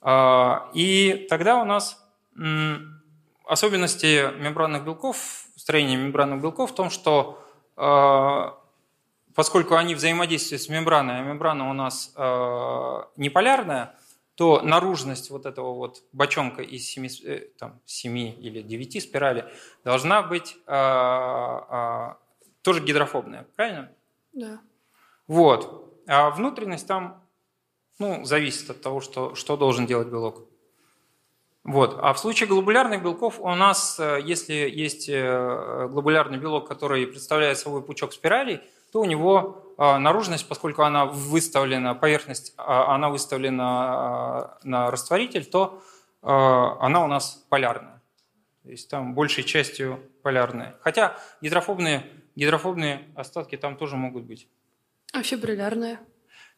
А, 0.02 0.70
и 0.74 1.28
тогда 1.30 1.62
у 1.62 1.66
нас 1.66 2.00
особенности 3.46 4.32
мембранных 4.38 4.84
белков, 4.84 5.48
строения 5.56 5.96
мембранных 5.96 6.42
белков 6.42 6.72
в 6.72 6.76
том, 6.76 6.90
что 6.90 7.44
а, 7.76 8.58
поскольку 9.36 9.76
они 9.76 9.96
взаимодействуют 9.96 10.62
с 10.62 10.70
мембраной, 10.70 11.20
а 11.20 11.22
мембрана 11.22 11.70
у 11.70 11.74
нас 11.74 12.14
а, 12.16 13.08
неполярная, 13.16 13.96
то 14.36 14.62
наружность 14.62 15.30
вот 15.30 15.46
этого 15.46 15.74
вот 15.76 16.02
бочонка 16.12 16.64
из 16.64 16.88
7, 16.88 17.08
э, 17.24 17.40
там, 17.60 17.80
7 17.86 18.18
или 18.18 18.64
9 18.64 19.04
спиралей 19.04 19.44
должна 19.84 20.24
быть 20.24 20.58
тоже 22.64 22.82
гидрофобная, 22.84 23.46
правильно? 23.56 23.92
Да. 24.32 24.60
Вот. 25.28 26.02
А 26.08 26.32
внутренность 26.32 26.88
там 26.88 27.23
ну, 28.00 28.24
зависит 28.26 28.70
от 28.70 28.82
того, 28.82 29.02
что, 29.02 29.36
что 29.36 29.58
должен 29.58 29.86
делать 29.86 30.08
белок. 30.08 30.48
Вот. 31.64 31.98
А 32.02 32.14
в 32.14 32.20
случае 32.20 32.48
глобулярных 32.50 33.02
белков 33.02 33.40
у 33.40 33.56
нас, 33.56 33.98
э, 33.98 34.20
если 34.24 34.54
есть 34.54 35.08
э, 35.08 35.88
глобулярный 35.90 36.38
белок, 36.38 36.68
который 36.68 37.08
представляет 37.08 37.58
собой 37.58 37.82
пучок 37.82 38.12
спиралей, 38.12 38.60
то 38.92 39.00
у 39.00 39.06
него 39.06 39.74
э, 39.78 39.98
наружность, 39.98 40.48
поскольку 40.48 40.84
она 40.84 41.06
выставлена, 41.06 41.96
поверхность, 41.96 42.54
а, 42.58 42.94
она 42.94 43.10
выставлена 43.10 44.58
на 44.64 44.92
растворитель, 44.92 45.46
то 45.46 45.82
она 46.22 47.04
у 47.04 47.08
нас 47.08 47.46
полярная. 47.50 48.02
То 48.64 48.70
есть 48.70 48.90
там 48.90 49.14
большей 49.14 49.44
частью 49.44 50.00
полярная. 50.22 50.78
Хотя 50.80 51.18
гидрофобные, 51.42 52.10
гидрофобные 52.38 53.10
остатки 53.14 53.58
там 53.58 53.76
тоже 53.76 53.98
могут 53.98 54.24
быть. 54.24 54.48
А 55.12 55.22
фибриллярные? 55.22 56.00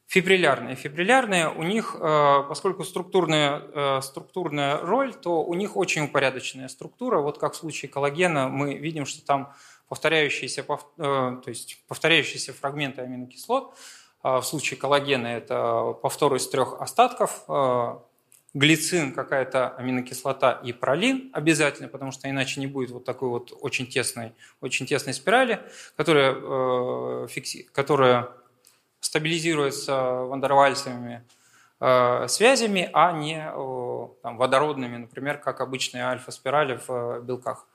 Фибриллярные. 0.07 0.75
Фибриллярные, 0.75 1.49
у 1.49 1.63
них, 1.63 1.95
э, 1.99 2.43
поскольку 2.47 2.83
структурная, 2.83 3.61
э, 3.73 4.01
структурная 4.01 4.77
роль, 4.77 5.15
то 5.15 5.43
у 5.43 5.53
них 5.55 5.75
очень 5.75 6.03
упорядоченная 6.03 6.67
структура. 6.67 7.19
Вот 7.19 7.39
как 7.39 7.53
в 7.53 7.55
случае 7.55 7.89
коллагена 7.89 8.47
мы 8.47 8.75
видим, 8.75 9.05
что 9.07 9.25
там 9.25 9.53
повторяющиеся, 9.89 10.61
э, 10.61 10.65
то 10.97 11.43
есть 11.47 11.83
повторяющиеся 11.87 12.53
фрагменты 12.53 13.01
аминокислот. 13.01 13.73
А 14.21 14.41
в 14.41 14.45
случае 14.45 14.79
коллагена 14.79 15.27
это 15.27 15.93
повтор 16.01 16.35
из 16.35 16.47
трех 16.47 16.81
остатков. 16.81 17.45
Глицин, 18.55 19.13
какая-то 19.13 19.69
аминокислота 19.75 20.61
и 20.63 20.71
пролин 20.71 21.29
обязательно, 21.33 21.89
потому 21.89 22.11
что 22.11 22.29
иначе 22.29 22.59
не 22.59 22.67
будет 22.67 22.89
вот 22.91 23.03
такой 23.03 23.29
вот 23.29 23.51
очень 23.59 23.85
тесной, 23.85 24.33
очень 24.61 24.85
тесной 24.85 25.13
спирали, 25.13 25.61
которая, 25.95 27.27
фикси... 27.27 27.67
которая 27.71 28.29
стабилизируется 29.05 29.95
вандервальсовыми 30.01 31.23
э, 31.79 32.27
связями, 32.27 32.89
а 32.91 33.11
не 33.11 33.37
там, 34.23 34.37
водородными, 34.37 34.97
например, 34.97 35.37
как 35.37 35.61
обычные 35.61 36.05
альфа-спирали 36.05 36.79
в 36.87 36.89
э, 36.89 37.21
белках. 37.21 37.67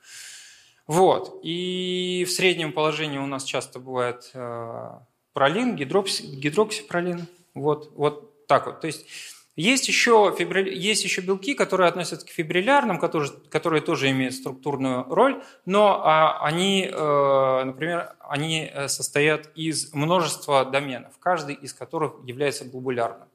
Вот. 0.87 1.39
И 1.45 2.27
в 2.29 2.33
среднем 2.33 2.73
положении 2.73 3.19
у 3.19 3.27
нас 3.27 3.45
часто 3.45 3.79
бывает 3.79 4.31
э, 4.35 4.91
пролин, 5.33 5.77
гидрокси, 5.77 6.23
гидроксипролин. 6.23 7.27
Вот, 7.55 7.93
вот 7.95 8.47
так 8.49 8.67
вот. 8.67 8.81
То 8.81 8.89
есть 8.89 9.07
есть 9.57 9.89
еще, 9.89 10.35
фибриль... 10.39 10.73
есть 10.73 11.05
еще 11.05 11.21
белки, 11.21 11.55
которые 11.55 11.89
относятся 11.89 12.27
к 12.27 12.31
фибриллярным, 12.31 12.99
которые, 12.99 13.31
которые 13.51 13.83
тоже 13.83 14.11
имеют 14.11 14.35
структурную 14.35 15.05
роль, 15.05 15.43
но 15.67 16.03
а, 16.05 16.45
они, 16.45 16.89
э, 16.91 17.65
например, 17.65 18.15
они 18.21 18.71
э, 18.73 18.89
состоят 18.89 19.51
из 19.57 19.93
множества 19.93 20.65
доменов, 20.65 21.19
каждый 21.19 21.57
из 21.57 21.75
которых 21.75 22.15
является 22.25 22.65
глобулярным. 22.65 23.29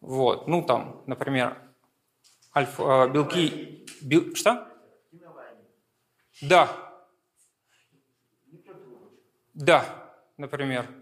Вот, 0.00 0.46
ну 0.46 0.62
там, 0.62 1.02
например, 1.06 1.58
альфа, 2.54 3.06
э, 3.06 3.12
белки... 3.12 3.86
Бел... 4.00 4.34
Что? 4.34 4.68
Да. 6.40 6.68
Да, 9.54 9.84
например. 10.38 11.01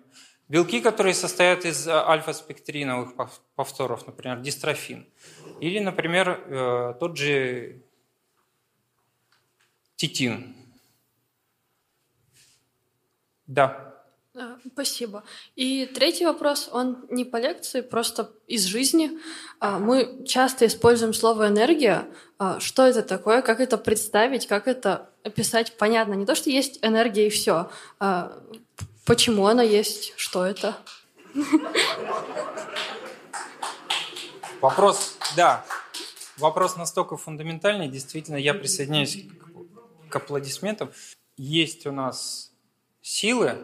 Белки, 0.50 0.80
которые 0.80 1.14
состоят 1.14 1.64
из 1.64 1.86
э, 1.86 1.92
альфа-спектриновых 1.92 3.14
повторов, 3.54 4.08
например, 4.08 4.40
дистрофин. 4.40 5.06
Или, 5.60 5.78
например, 5.78 6.28
э, 6.28 6.94
тот 6.98 7.16
же 7.16 7.84
титин. 9.94 10.56
Да. 13.46 13.94
А, 14.34 14.58
спасибо. 14.72 15.22
И 15.54 15.86
третий 15.86 16.26
вопрос, 16.26 16.68
он 16.72 17.06
не 17.10 17.24
по 17.24 17.36
лекции, 17.36 17.80
просто 17.80 18.32
из 18.48 18.64
жизни. 18.64 19.20
Мы 19.60 20.24
часто 20.26 20.66
используем 20.66 21.14
слово 21.14 21.46
«энергия». 21.46 22.08
Что 22.58 22.86
это 22.86 23.02
такое? 23.02 23.42
Как 23.42 23.60
это 23.60 23.78
представить? 23.78 24.48
Как 24.48 24.66
это 24.66 25.10
описать? 25.22 25.76
Понятно, 25.78 26.14
не 26.14 26.26
то, 26.26 26.34
что 26.34 26.50
есть 26.50 26.78
энергия 26.82 27.26
и 27.26 27.30
все. 27.30 27.70
Почему 29.10 29.48
она 29.48 29.64
есть? 29.64 30.12
Что 30.14 30.46
это? 30.46 30.76
Вопрос, 34.60 35.18
да, 35.34 35.64
вопрос 36.36 36.76
настолько 36.76 37.16
фундаментальный, 37.16 37.88
действительно, 37.88 38.36
я 38.36 38.54
присоединяюсь 38.54 39.26
к 40.08 40.14
аплодисментам. 40.14 40.92
Есть 41.36 41.88
у 41.88 41.90
нас 41.90 42.52
силы, 43.02 43.56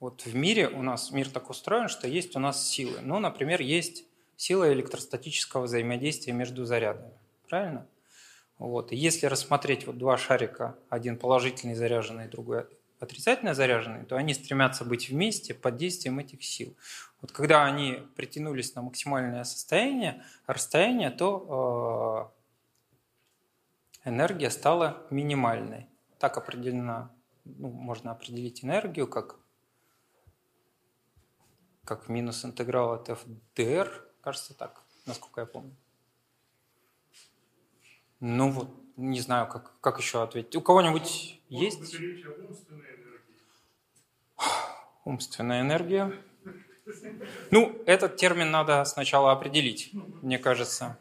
вот 0.00 0.22
в 0.22 0.34
мире 0.34 0.66
у 0.66 0.82
нас 0.82 1.12
мир 1.12 1.30
так 1.30 1.48
устроен, 1.48 1.86
что 1.86 2.08
есть 2.08 2.34
у 2.34 2.40
нас 2.40 2.68
силы. 2.68 2.98
Ну, 3.02 3.20
например, 3.20 3.60
есть 3.60 4.04
сила 4.36 4.72
электростатического 4.72 5.66
взаимодействия 5.66 6.32
между 6.32 6.64
зарядами. 6.64 7.12
Правильно? 7.48 7.86
Вот. 8.58 8.90
И 8.90 8.96
если 8.96 9.26
рассмотреть 9.26 9.86
вот 9.86 9.96
два 9.96 10.18
шарика, 10.18 10.76
один 10.88 11.18
положительный 11.18 11.76
заряженный, 11.76 12.26
другой 12.26 12.64
отрицательно 13.02 13.52
заряженные, 13.52 14.04
то 14.04 14.16
они 14.16 14.32
стремятся 14.32 14.84
быть 14.84 15.08
вместе 15.08 15.54
под 15.54 15.76
действием 15.76 16.20
этих 16.20 16.44
сил. 16.44 16.76
Вот 17.20 17.32
когда 17.32 17.64
они 17.64 18.06
притянулись 18.14 18.76
на 18.76 18.82
максимальное 18.82 19.42
состояние, 19.42 20.22
расстояние, 20.46 21.10
то 21.10 22.32
э, 24.04 24.08
энергия 24.08 24.50
стала 24.50 25.04
минимальной. 25.10 25.88
Так 26.20 26.38
определена, 26.38 27.10
ну, 27.44 27.70
можно 27.70 28.12
определить 28.12 28.64
энергию 28.64 29.08
как, 29.08 29.36
как 31.84 32.08
минус 32.08 32.44
интеграл 32.44 32.92
от 32.92 33.08
f 33.08 33.26
dr, 33.56 33.90
кажется 34.20 34.54
так, 34.54 34.84
насколько 35.06 35.40
я 35.40 35.46
помню. 35.46 35.74
Ну 38.20 38.52
вот, 38.52 38.81
не 38.96 39.20
знаю, 39.20 39.46
как, 39.48 39.72
как 39.80 39.98
еще 39.98 40.22
ответить. 40.22 40.56
У 40.56 40.60
кого-нибудь 40.60 41.40
есть? 41.48 41.96
Умственная 45.04 45.60
энергия. 45.62 46.12
Ну, 47.50 47.80
этот 47.86 48.16
термин 48.16 48.50
надо 48.50 48.84
сначала 48.84 49.32
определить, 49.32 49.90
мне 50.22 50.38
кажется. 50.38 50.98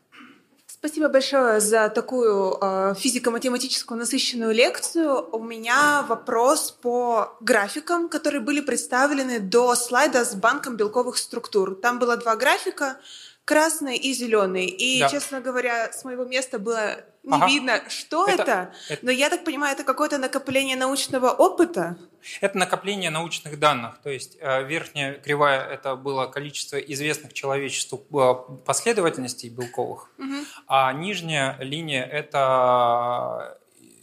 Спасибо 0.68 1.10
большое 1.10 1.60
за 1.60 1.90
такую 1.90 2.58
э, 2.60 2.96
физико-математическую 2.98 4.00
насыщенную 4.00 4.52
лекцию. 4.52 5.30
У 5.32 5.44
меня 5.44 6.04
вопрос 6.08 6.72
по 6.72 7.38
графикам, 7.40 8.10
которые 8.10 8.42
были 8.42 8.62
представлены 8.62 9.40
до 9.40 9.76
слайда 9.76 10.26
с 10.26 10.34
банком 10.34 10.78
белковых 10.78 11.18
структур. 11.18 11.76
Там 11.76 12.00
было 12.00 12.18
два 12.18 12.36
графика 12.36 12.98
красный 13.46 13.98
и 13.98 14.14
зеленый. 14.14 14.66
И, 14.66 15.00
да. 15.00 15.10
честно 15.10 15.42
говоря, 15.42 15.92
с 15.92 16.04
моего 16.04 16.24
места 16.24 16.60
было 16.60 17.04
не 17.24 17.34
ага. 17.34 17.48
видно, 17.48 17.82
что 17.90 18.28
это, 18.28 18.42
это, 18.42 18.74
это. 18.90 19.06
Но 19.06 19.12
я 19.12 19.30
так 19.30 19.44
понимаю, 19.44 19.74
это 19.74 19.84
какое-то 19.84 20.18
накопление 20.18 20.76
научного 20.76 21.30
опыта. 21.30 21.98
Это 22.40 22.58
накопление 22.58 23.12
научных 23.12 23.60
данных. 23.60 24.00
То 24.02 24.10
есть 24.10 24.38
э, 24.40 24.64
верхняя 24.64 25.14
кривая– 25.14 25.64
это 25.72 25.96
было 25.96 26.26
количество 26.28 26.78
известных 26.78 27.34
человечеству 27.34 28.04
э, 28.12 28.64
последовательностей 28.66 29.50
белковых, 29.50 30.10
угу. 30.18 30.46
а 30.68 30.92
нижняя 30.94 31.58
линия– 31.60 32.04
это 32.12 33.60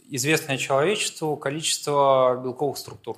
известное 0.09 0.57
человечеству 0.57 1.37
количество 1.37 2.39
белковых 2.43 2.77
структур. 2.77 3.17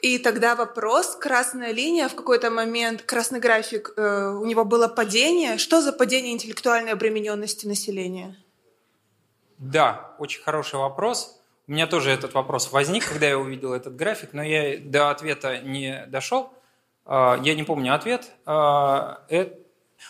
И 0.00 0.18
тогда 0.18 0.54
вопрос, 0.54 1.16
красная 1.16 1.72
линия, 1.72 2.08
в 2.08 2.14
какой-то 2.14 2.50
момент 2.50 3.02
красный 3.02 3.40
график, 3.40 3.92
э, 3.96 4.30
у 4.40 4.44
него 4.44 4.64
было 4.64 4.88
падение. 4.88 5.58
Что 5.58 5.80
за 5.80 5.92
падение 5.92 6.32
интеллектуальной 6.32 6.92
обремененности 6.92 7.66
населения? 7.66 8.36
Да, 9.58 10.14
очень 10.18 10.42
хороший 10.42 10.78
вопрос. 10.78 11.38
У 11.68 11.72
меня 11.72 11.86
тоже 11.86 12.10
этот 12.10 12.34
вопрос 12.34 12.72
возник, 12.72 13.08
когда 13.08 13.28
я 13.28 13.38
увидел 13.38 13.72
этот 13.72 13.94
график, 13.94 14.30
но 14.32 14.42
я 14.42 14.78
до 14.78 15.10
ответа 15.10 15.58
не 15.58 16.04
дошел. 16.08 16.52
А, 17.04 17.38
я 17.42 17.54
не 17.54 17.62
помню 17.62 17.94
ответ. 17.94 18.30
А, 18.44 19.22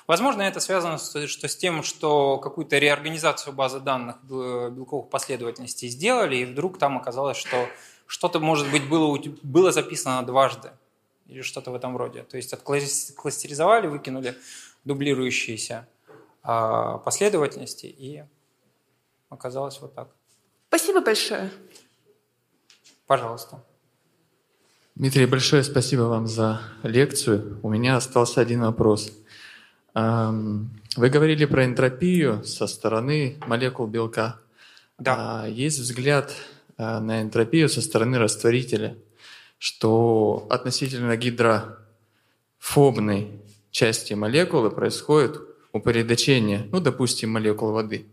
Возможно, 0.07 0.43
это 0.43 0.61
связано 0.61 0.99
с, 0.99 1.27
что 1.27 1.49
с 1.49 1.57
тем, 1.57 1.83
что 1.83 2.39
какую-то 2.39 2.79
реорганизацию 2.79 3.53
базы 3.53 3.81
данных 3.81 4.17
белковых 4.25 5.11
последовательностей 5.11 5.89
сделали, 5.89 6.37
и 6.37 6.45
вдруг 6.45 6.79
там 6.79 6.97
оказалось, 6.97 7.37
что 7.37 7.69
что-то, 8.07 8.41
может 8.41 8.71
быть, 8.71 8.89
было, 8.89 9.19
было 9.43 9.73
записано 9.73 10.25
дважды 10.25 10.71
или 11.27 11.43
что-то 11.43 11.71
в 11.71 11.75
этом 11.75 11.97
роде. 11.97 12.25
То 12.25 12.37
есть 12.37 12.53
откластеризовали, 12.53 13.87
выкинули 13.87 14.37
дублирующиеся 14.85 15.89
а, 16.43 16.99
последовательности, 16.99 17.87
и 17.87 18.25
оказалось 19.29 19.81
вот 19.81 19.95
так. 19.95 20.09
Спасибо 20.69 21.01
большое. 21.01 21.51
Пожалуйста. 23.07 23.63
Дмитрий, 24.95 25.27
большое 25.27 25.63
спасибо 25.63 26.03
вам 26.03 26.27
за 26.27 26.61
лекцию. 26.83 27.59
У 27.63 27.71
меня 27.71 27.97
остался 27.97 28.41
один 28.41 28.63
вопрос. 28.63 29.13
Вы 29.95 31.09
говорили 31.09 31.45
про 31.45 31.65
энтропию 31.65 32.43
со 32.45 32.67
стороны 32.67 33.39
молекул 33.47 33.87
белка. 33.87 34.41
Да. 34.99 35.43
А 35.43 35.49
есть 35.49 35.79
взгляд 35.79 36.35
а, 36.77 37.01
на 37.01 37.23
энтропию 37.23 37.69
со 37.69 37.83
стороны 37.83 38.19
растворителя, 38.19 38.97
что 39.59 40.47
относительно 40.51 41.17
гидрофобной 41.17 43.31
части 43.71 44.15
молекулы 44.15 44.71
происходит 44.71 45.41
упорядочение, 45.73 46.69
ну, 46.71 46.81
допустим, 46.81 47.31
молекул 47.31 47.73
воды. 47.73 48.07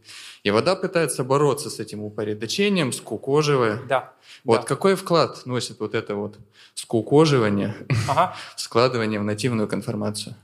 И 0.43 0.51
вода 0.51 0.76
пытается 0.76 1.23
бороться 1.23 1.69
с 1.69 1.80
этим 1.80 2.03
упорядочением, 2.03 2.93
скукоживая. 2.93 3.81
Да. 3.88 4.14
Вот 4.45 4.61
да. 4.61 4.68
какой 4.68 4.95
вклад 4.95 5.45
носит 5.45 5.80
вот 5.80 5.93
это 5.93 6.15
вот 6.15 6.38
скукоживание, 6.76 7.76
ага. 8.07 8.35
складывание 8.56 9.19
в 9.19 9.23
нативную 9.23 9.68
конформацию? 9.68 10.35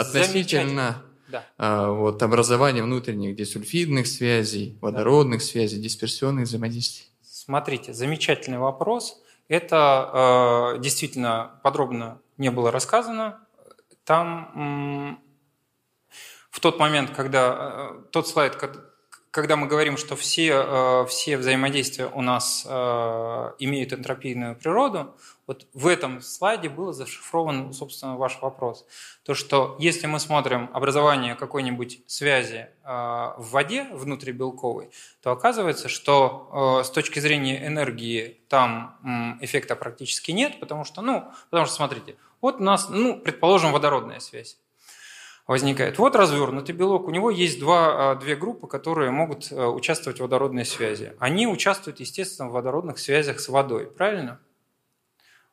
Относительно 0.00 1.02
да. 1.28 1.44
а, 1.58 1.90
вот, 1.90 2.22
образования 2.22 2.82
внутренних 2.82 3.36
дисульфидных 3.36 4.06
связей, 4.06 4.78
водородных 4.80 5.40
да. 5.40 5.46
связей, 5.46 5.80
дисперсионных 5.80 6.46
взаимодействий? 6.46 7.06
Смотрите, 7.22 7.92
замечательный 7.92 8.58
вопрос. 8.58 9.20
Это 9.48 10.74
э, 10.76 10.80
действительно 10.80 11.60
подробно 11.62 12.20
не 12.38 12.50
было 12.50 12.70
рассказано. 12.70 13.40
Там 14.04 15.18
в 16.50 16.60
тот 16.60 16.78
момент, 16.78 17.10
когда 17.10 17.92
э, 17.92 18.02
тот 18.10 18.28
слайд, 18.28 18.56
когда 19.30 19.56
мы 19.56 19.66
говорим, 19.66 19.96
что 19.96 20.16
все, 20.16 20.64
э, 20.66 21.06
все 21.08 21.36
взаимодействия 21.36 22.06
у 22.06 22.20
нас 22.20 22.66
э, 22.68 23.52
имеют 23.60 23.92
энтропийную 23.92 24.56
природу, 24.56 25.14
вот 25.50 25.66
в 25.74 25.88
этом 25.88 26.22
слайде 26.22 26.68
был 26.68 26.92
зашифрован, 26.92 27.72
собственно, 27.72 28.16
ваш 28.16 28.40
вопрос. 28.40 28.86
То, 29.24 29.34
что 29.34 29.74
если 29.80 30.06
мы 30.06 30.20
смотрим 30.20 30.70
образование 30.72 31.34
какой-нибудь 31.34 32.04
связи 32.06 32.68
э, 32.84 32.88
в 33.36 33.48
воде 33.50 33.88
внутрибелковой, 33.90 34.90
то 35.20 35.32
оказывается, 35.32 35.88
что 35.88 36.82
с 36.84 36.90
точки 36.90 37.18
зрения 37.18 37.66
энергии 37.66 38.38
там 38.48 38.96
эффекта 39.40 39.74
практически 39.74 40.30
нет, 40.30 40.60
потому 40.60 40.84
что, 40.84 41.02
ну, 41.02 41.32
потому 41.50 41.66
что, 41.66 41.74
смотрите, 41.74 42.14
вот 42.40 42.60
у 42.60 42.62
нас, 42.62 42.88
ну, 42.88 43.18
предположим, 43.18 43.72
водородная 43.72 44.20
связь 44.20 44.56
возникает. 45.48 45.98
Вот 45.98 46.14
развернутый 46.14 46.76
белок, 46.76 47.08
у 47.08 47.10
него 47.10 47.28
есть 47.28 47.58
два, 47.58 48.12
а, 48.12 48.14
две 48.14 48.36
группы, 48.36 48.68
которые 48.68 49.10
могут 49.10 49.50
участвовать 49.50 50.20
в 50.20 50.22
водородной 50.22 50.64
связи. 50.64 51.16
Они 51.18 51.48
участвуют, 51.48 51.98
естественно, 51.98 52.48
в 52.48 52.52
водородных 52.52 53.00
связях 53.00 53.40
с 53.40 53.48
водой, 53.48 53.86
правильно? 53.88 54.38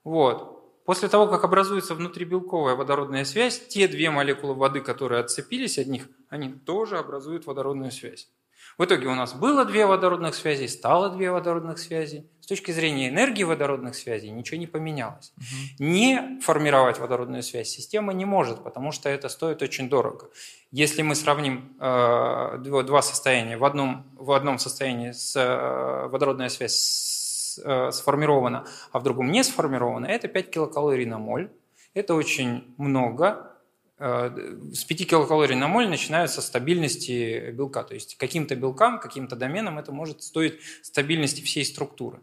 Вот. 0.08 0.86
После 0.86 1.10
того, 1.10 1.28
как 1.28 1.44
образуется 1.44 1.94
внутрибелковая 1.94 2.76
водородная 2.76 3.26
связь, 3.26 3.60
те 3.68 3.90
две 3.90 4.10
молекулы 4.10 4.54
воды, 4.54 4.80
которые 4.80 5.20
отцепились 5.20 5.78
от 5.78 5.88
них, 5.88 6.08
они 6.30 6.54
тоже 6.54 6.98
образуют 6.98 7.46
водородную 7.46 7.92
связь. 7.92 8.30
В 8.78 8.86
итоге 8.86 9.08
у 9.08 9.16
нас 9.16 9.34
было 9.34 9.66
две 9.66 9.86
водородных 9.86 10.34
связи, 10.34 10.68
стало 10.68 11.10
две 11.10 11.30
водородных 11.30 11.78
связи. 11.78 12.30
С 12.40 12.48
точки 12.48 12.72
зрения 12.72 13.10
энергии 13.10 13.44
водородных 13.44 13.96
связей 13.96 14.30
ничего 14.30 14.58
не 14.60 14.68
поменялось. 14.68 15.34
Угу. 15.36 15.84
Не 15.84 16.40
формировать 16.42 17.00
водородную 17.00 17.44
связь 17.44 17.68
система 17.68 18.14
не 18.14 18.24
может, 18.24 18.64
потому 18.64 18.94
что 18.94 19.10
это 19.10 19.28
стоит 19.28 19.62
очень 19.62 19.90
дорого. 19.90 20.30
Если 20.72 21.02
мы 21.02 21.16
сравним 21.16 21.76
э, 21.82 22.60
два 22.60 23.02
состояния, 23.02 23.58
в 23.58 23.66
одном, 23.66 24.06
в 24.16 24.32
одном 24.32 24.58
состоянии 24.58 25.12
с, 25.12 25.36
э, 25.36 26.08
водородная 26.08 26.48
связь 26.48 26.76
с, 26.76 27.17
э, 27.64 27.92
сформирована, 27.92 28.66
а 28.92 29.00
в 29.00 29.04
другом 29.04 29.32
не 29.32 29.44
сформирована, 29.44 30.06
это 30.06 30.28
5 30.28 30.50
килокалорий 30.50 31.06
на 31.06 31.18
моль. 31.18 31.50
Это 31.94 32.14
очень 32.14 32.76
много, 32.78 33.58
Э, 34.00 34.30
с 34.74 34.84
5 34.84 35.08
килокалорий 35.08 35.56
на 35.56 35.68
моль 35.68 35.90
начинаются 35.90 36.42
стабильности 36.42 37.52
белка. 37.52 37.84
То 37.84 37.96
есть 37.96 38.18
каким-то 38.18 38.56
белкам, 38.56 39.00
каким-то 39.00 39.36
доменам 39.36 39.80
это 39.80 39.92
может 39.92 40.22
стоить 40.22 40.60
стабильности 40.84 41.42
всей 41.42 41.66
структуры. 41.66 42.22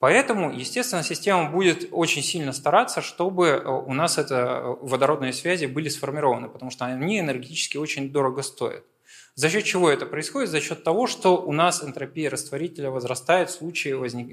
Поэтому, 0.00 0.52
естественно, 0.52 1.02
система 1.02 1.50
будет 1.50 1.88
очень 1.90 2.22
сильно 2.22 2.52
стараться, 2.52 3.00
чтобы 3.00 3.46
э, 3.46 3.68
у 3.68 3.92
нас 3.94 4.18
это 4.18 4.76
водородные 4.80 5.32
связи 5.32 5.66
были 5.66 5.88
сформированы, 5.88 6.48
потому 6.48 6.70
что 6.70 6.84
они 6.84 7.20
энергетически 7.20 7.76
очень 7.76 8.10
дорого 8.10 8.42
стоят. 8.42 8.84
За 9.38 9.48
счет 9.50 9.62
чего 9.62 9.88
это 9.88 10.04
происходит? 10.04 10.50
За 10.50 10.60
счет 10.60 10.82
того, 10.82 11.06
что 11.06 11.40
у 11.40 11.52
нас 11.52 11.84
энтропия 11.84 12.28
растворителя 12.28 12.90
возрастает 12.90 13.50
в 13.50 13.52
случае 13.52 13.94
возник... 13.96 14.30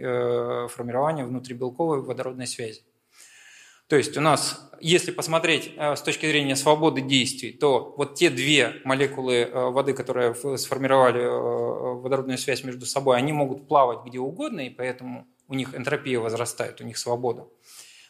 формирования 0.72 1.26
внутрибелковой 1.26 2.02
водородной 2.02 2.48
связи. 2.48 2.82
То 3.88 3.98
есть 3.98 4.18
у 4.18 4.22
нас, 4.22 4.68
если 4.82 5.12
посмотреть 5.12 5.74
э, 5.78 5.96
с 5.96 6.02
точки 6.02 6.26
зрения 6.26 6.56
свободы 6.56 7.02
действий, 7.02 7.52
то 7.52 7.94
вот 7.98 8.16
те 8.16 8.32
две 8.32 8.82
молекулы 8.84 9.36
э, 9.36 9.70
воды, 9.70 9.94
которые 9.94 10.34
сформировали 10.58 11.22
э, 11.22 12.02
водородную 12.02 12.40
связь 12.40 12.64
между 12.64 12.88
собой, 12.88 13.18
они 13.18 13.32
могут 13.32 13.68
плавать 13.68 14.00
где 14.08 14.18
угодно, 14.18 14.62
и 14.62 14.72
поэтому 14.72 15.28
у 15.48 15.54
них 15.54 15.76
энтропия 15.76 16.20
возрастает, 16.20 16.82
у 16.82 16.84
них 16.84 16.98
свобода 16.98 17.48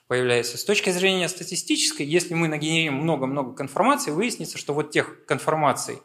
появляется. 0.08 0.58
С 0.58 0.64
точки 0.64 0.92
зрения 0.92 1.28
статистической, 1.28 2.06
если 2.06 2.36
мы 2.36 2.48
нагенерим 2.48 2.94
много-много 2.94 3.52
конформаций, 3.52 4.14
выяснится, 4.14 4.58
что 4.58 4.74
вот 4.74 4.92
тех 4.92 5.26
конформаций, 5.26 5.98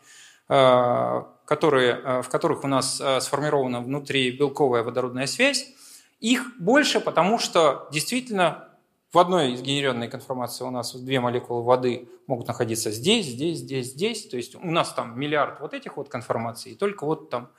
которые, 0.50 2.22
в 2.22 2.28
которых 2.28 2.64
у 2.64 2.66
нас 2.66 3.00
сформирована 3.20 3.80
внутри 3.80 4.30
белковая 4.32 4.82
водородная 4.82 5.26
связь, 5.26 5.68
их 6.18 6.58
больше, 6.58 7.00
потому 7.00 7.38
что 7.38 7.88
действительно 7.92 8.68
в 9.12 9.18
одной 9.18 9.52
из 9.52 9.62
генерированной 9.62 10.08
конформации 10.08 10.64
у 10.64 10.70
нас 10.70 10.94
две 10.94 11.18
молекулы 11.18 11.62
воды 11.62 12.08
могут 12.26 12.46
находиться 12.46 12.92
здесь, 12.92 13.26
здесь, 13.26 13.58
здесь, 13.58 13.92
здесь. 13.92 14.28
То 14.28 14.36
есть 14.36 14.54
у 14.54 14.70
нас 14.70 14.92
там 14.92 15.18
миллиард 15.18 15.60
вот 15.60 15.74
этих 15.74 15.96
вот 15.96 16.08
конформаций, 16.08 16.72
и 16.72 16.74
только 16.76 17.04
вот 17.04 17.28
там, 17.28 17.50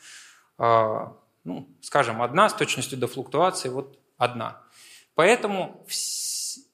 э, 0.60 1.08
ну, 1.44 1.68
скажем, 1.82 2.22
одна 2.22 2.48
с 2.48 2.54
точностью 2.54 2.98
до 2.98 3.08
флуктуации, 3.08 3.70
вот 3.70 4.00
одна. 4.18 4.62
Поэтому 5.16 5.86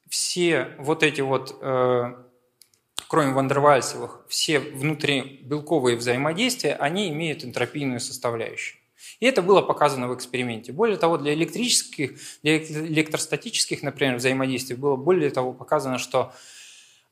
все 0.10 0.76
вот 0.77 1.02
эти 1.02 1.22
вот, 1.22 1.57
э, 1.60 2.15
кроме 3.07 3.34
вандервальсовых, 3.34 4.21
все 4.27 4.59
внутрибелковые 4.59 5.97
взаимодействия, 5.97 6.75
они 6.75 7.09
имеют 7.09 7.43
энтропийную 7.43 7.99
составляющую. 7.99 8.79
И 9.19 9.25
это 9.25 9.41
было 9.41 9.61
показано 9.61 10.07
в 10.07 10.15
эксперименте. 10.15 10.71
Более 10.71 10.97
того, 10.97 11.17
для 11.17 11.34
электрических, 11.34 12.19
для 12.43 12.57
электростатических, 12.57 13.81
например, 13.81 14.15
взаимодействий 14.15 14.75
было 14.75 14.95
более 14.95 15.31
того 15.31 15.53
показано, 15.53 15.97
что 15.97 16.34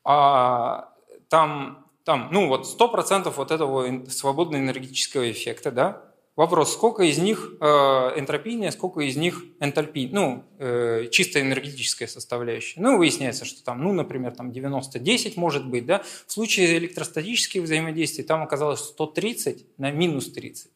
а, 0.04 0.92
там, 1.28 1.86
там, 2.04 2.28
ну 2.30 2.48
вот 2.48 2.66
100% 2.66 3.32
вот 3.34 3.50
этого 3.50 4.06
свободного 4.08 4.62
энергетического 4.62 5.30
эффекта, 5.30 5.72
да, 5.72 6.02
Вопрос, 6.36 6.74
сколько 6.74 7.02
из 7.02 7.16
них 7.16 7.54
э, 7.62 7.64
энтропийная, 7.64 8.70
сколько 8.70 9.00
из 9.00 9.16
них 9.16 9.42
энтальпийная, 9.58 10.14
ну, 10.14 10.44
э, 10.58 11.08
чисто 11.10 11.40
энергетическая 11.40 12.06
составляющая. 12.06 12.78
Ну, 12.78 12.98
выясняется, 12.98 13.46
что 13.46 13.64
там, 13.64 13.82
ну, 13.82 13.94
например, 13.94 14.32
там 14.32 14.50
90-10 14.50 15.32
может 15.36 15.66
быть, 15.66 15.86
да. 15.86 16.02
В 16.26 16.32
случае 16.32 16.76
электростатических 16.76 17.62
взаимодействий 17.62 18.22
там 18.22 18.42
оказалось 18.42 18.80
130 18.80 19.78
на 19.78 19.90
минус 19.90 20.30
30. 20.30 20.70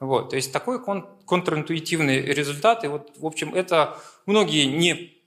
Вот, 0.00 0.30
то 0.30 0.36
есть 0.36 0.52
такой 0.52 0.82
кон- 0.82 1.06
контринтуитивный 1.26 2.22
результат. 2.22 2.82
И 2.84 2.86
вот, 2.86 3.12
в 3.18 3.26
общем, 3.26 3.54
это 3.54 3.98
многие 4.24 4.64
не 4.64 5.18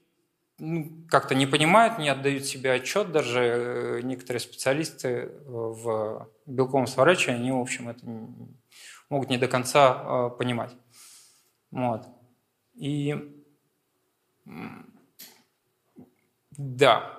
ну, 0.57 1.05
как-то 1.07 1.35
не 1.35 1.45
понимают, 1.45 1.99
не 1.99 2.09
отдают 2.09 2.45
себе 2.45 2.71
отчет, 2.71 3.11
даже 3.11 3.39
э, 3.39 4.01
некоторые 4.01 4.39
специалисты 4.39 5.29
в 5.45 6.29
белковом 6.47 6.88
сворачивании, 6.88 7.41
они, 7.41 7.51
в 7.51 7.59
общем, 7.59 7.89
это 7.89 8.03
могут 9.11 9.29
не 9.29 9.38
до 9.38 9.47
конца 9.47 10.01
э, 10.03 10.29
понимать. 10.38 10.75
Вот. 11.69 12.07
И 12.73 13.15
да. 16.57 17.17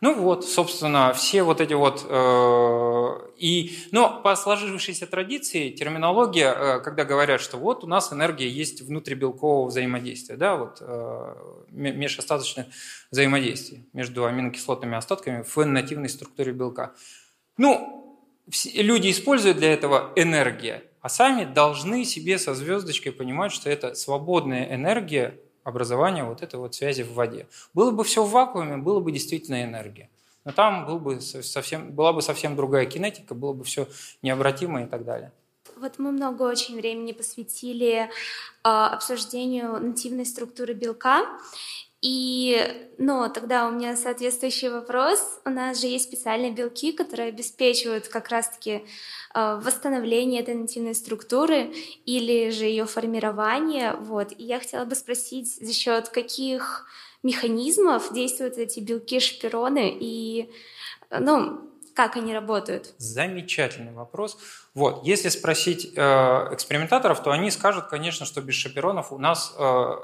Ну 0.00 0.14
вот, 0.20 0.44
собственно, 0.44 1.12
все 1.14 1.42
вот 1.42 1.60
эти 1.60 1.72
вот... 1.72 2.04
Э, 2.08 3.30
и, 3.38 3.78
но 3.90 4.20
по 4.22 4.36
сложившейся 4.36 5.06
традиции 5.06 5.70
терминология, 5.70 6.52
э, 6.52 6.80
когда 6.80 7.04
говорят, 7.04 7.40
что 7.40 7.56
вот 7.56 7.84
у 7.84 7.86
нас 7.86 8.12
энергия 8.12 8.48
есть 8.48 8.82
внутрибелкового 8.82 9.68
взаимодействия, 9.68 10.36
да, 10.36 10.56
вот 10.56 10.78
э, 10.80 11.34
межостаточных 11.70 12.66
взаимодействий 13.10 13.88
между 13.92 14.26
аминокислотными 14.26 14.96
остатками 14.96 15.42
в 15.42 15.56
нативной 15.64 16.08
структуре 16.08 16.52
белка. 16.52 16.94
Ну, 17.56 18.03
люди 18.74 19.10
используют 19.10 19.58
для 19.58 19.72
этого 19.72 20.12
энергия, 20.16 20.84
а 21.00 21.08
сами 21.08 21.44
должны 21.44 22.04
себе 22.04 22.38
со 22.38 22.54
звездочкой 22.54 23.12
понимать, 23.12 23.52
что 23.52 23.70
это 23.70 23.94
свободная 23.94 24.74
энергия 24.74 25.38
образования 25.62 26.24
вот 26.24 26.42
этой 26.42 26.56
вот 26.56 26.74
связи 26.74 27.02
в 27.02 27.14
воде. 27.14 27.46
Было 27.72 27.90
бы 27.90 28.04
все 28.04 28.22
в 28.22 28.30
вакууме, 28.30 28.76
было 28.76 29.00
бы 29.00 29.12
действительно 29.12 29.62
энергия. 29.62 30.10
Но 30.44 30.52
там 30.52 30.86
был 30.86 30.98
бы 30.98 31.20
совсем, 31.20 31.92
была 31.92 32.12
бы 32.12 32.20
совсем 32.20 32.54
другая 32.54 32.84
кинетика, 32.84 33.34
было 33.34 33.54
бы 33.54 33.64
все 33.64 33.88
необратимо 34.22 34.84
и 34.84 34.86
так 34.86 35.04
далее. 35.04 35.32
Вот 35.76 35.98
мы 35.98 36.12
много 36.12 36.42
очень 36.42 36.76
времени 36.76 37.12
посвятили 37.12 37.92
э, 37.94 38.08
обсуждению 38.62 39.80
нативной 39.80 40.26
структуры 40.26 40.74
белка. 40.74 41.26
И, 42.04 42.90
ну, 42.98 43.30
тогда 43.30 43.66
у 43.66 43.70
меня 43.70 43.96
соответствующий 43.96 44.68
вопрос. 44.68 45.40
У 45.46 45.48
нас 45.48 45.80
же 45.80 45.86
есть 45.86 46.04
специальные 46.04 46.52
белки, 46.52 46.92
которые 46.92 47.30
обеспечивают 47.30 48.08
как 48.08 48.28
раз-таки 48.28 48.84
э, 49.34 49.60
восстановление 49.62 50.42
этой 50.42 50.54
нативной 50.54 50.94
структуры 50.94 51.72
или 52.04 52.50
же 52.50 52.66
ее 52.66 52.84
формирование. 52.84 53.94
Вот. 53.94 54.32
И 54.32 54.44
я 54.44 54.58
хотела 54.58 54.84
бы 54.84 54.94
спросить, 54.96 55.56
за 55.56 55.72
счет 55.72 56.10
каких 56.10 56.86
механизмов 57.22 58.12
действуют 58.12 58.58
эти 58.58 58.80
белки-шпироны 58.80 59.96
и, 59.98 60.50
ну, 61.08 61.70
как 61.94 62.16
они 62.16 62.34
работают? 62.34 62.92
Замечательный 62.98 63.92
вопрос. 63.92 64.36
Вот, 64.74 65.06
если 65.06 65.30
спросить 65.30 65.92
э, 65.96 66.00
экспериментаторов, 66.52 67.22
то 67.22 67.30
они 67.30 67.50
скажут, 67.50 67.86
конечно, 67.86 68.26
что 68.26 68.42
без 68.42 68.56
шаперонов 68.56 69.10
у 69.10 69.16
нас 69.18 69.54
э, 69.56 69.94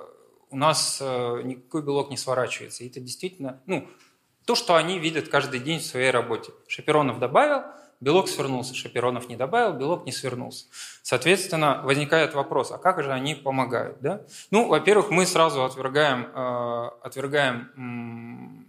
у 0.51 0.56
нас 0.56 0.98
э, 1.01 1.43
никакой 1.44 1.82
белок 1.82 2.10
не 2.10 2.16
сворачивается. 2.16 2.85
И 2.85 2.89
это 2.89 3.01
действительно, 3.01 3.60
ну, 3.66 3.89
то, 4.44 4.55
что 4.55 4.74
они 4.74 4.98
видят 4.98 5.28
каждый 5.28 5.60
день 5.60 5.78
в 5.78 5.85
своей 5.85 6.10
работе. 6.10 6.52
Шаперонов 6.66 7.18
добавил, 7.18 7.62
белок 8.01 8.28
свернулся, 8.28 8.74
шаперонов 8.74 9.28
не 9.28 9.36
добавил, 9.36 9.74
белок 9.74 10.06
не 10.06 10.12
свернулся. 10.12 10.66
Соответственно, 11.02 11.82
возникает 11.85 12.35
вопрос, 12.35 12.72
а 12.72 12.78
как 12.78 13.02
же 13.02 13.12
они 13.12 13.35
помогают? 13.35 14.01
Да? 14.01 14.22
Ну, 14.51 14.66
во-первых, 14.68 15.10
мы 15.10 15.24
сразу 15.27 15.64
отвергаем, 15.64 16.27
э, 16.35 16.90
отвергаем 17.02 18.66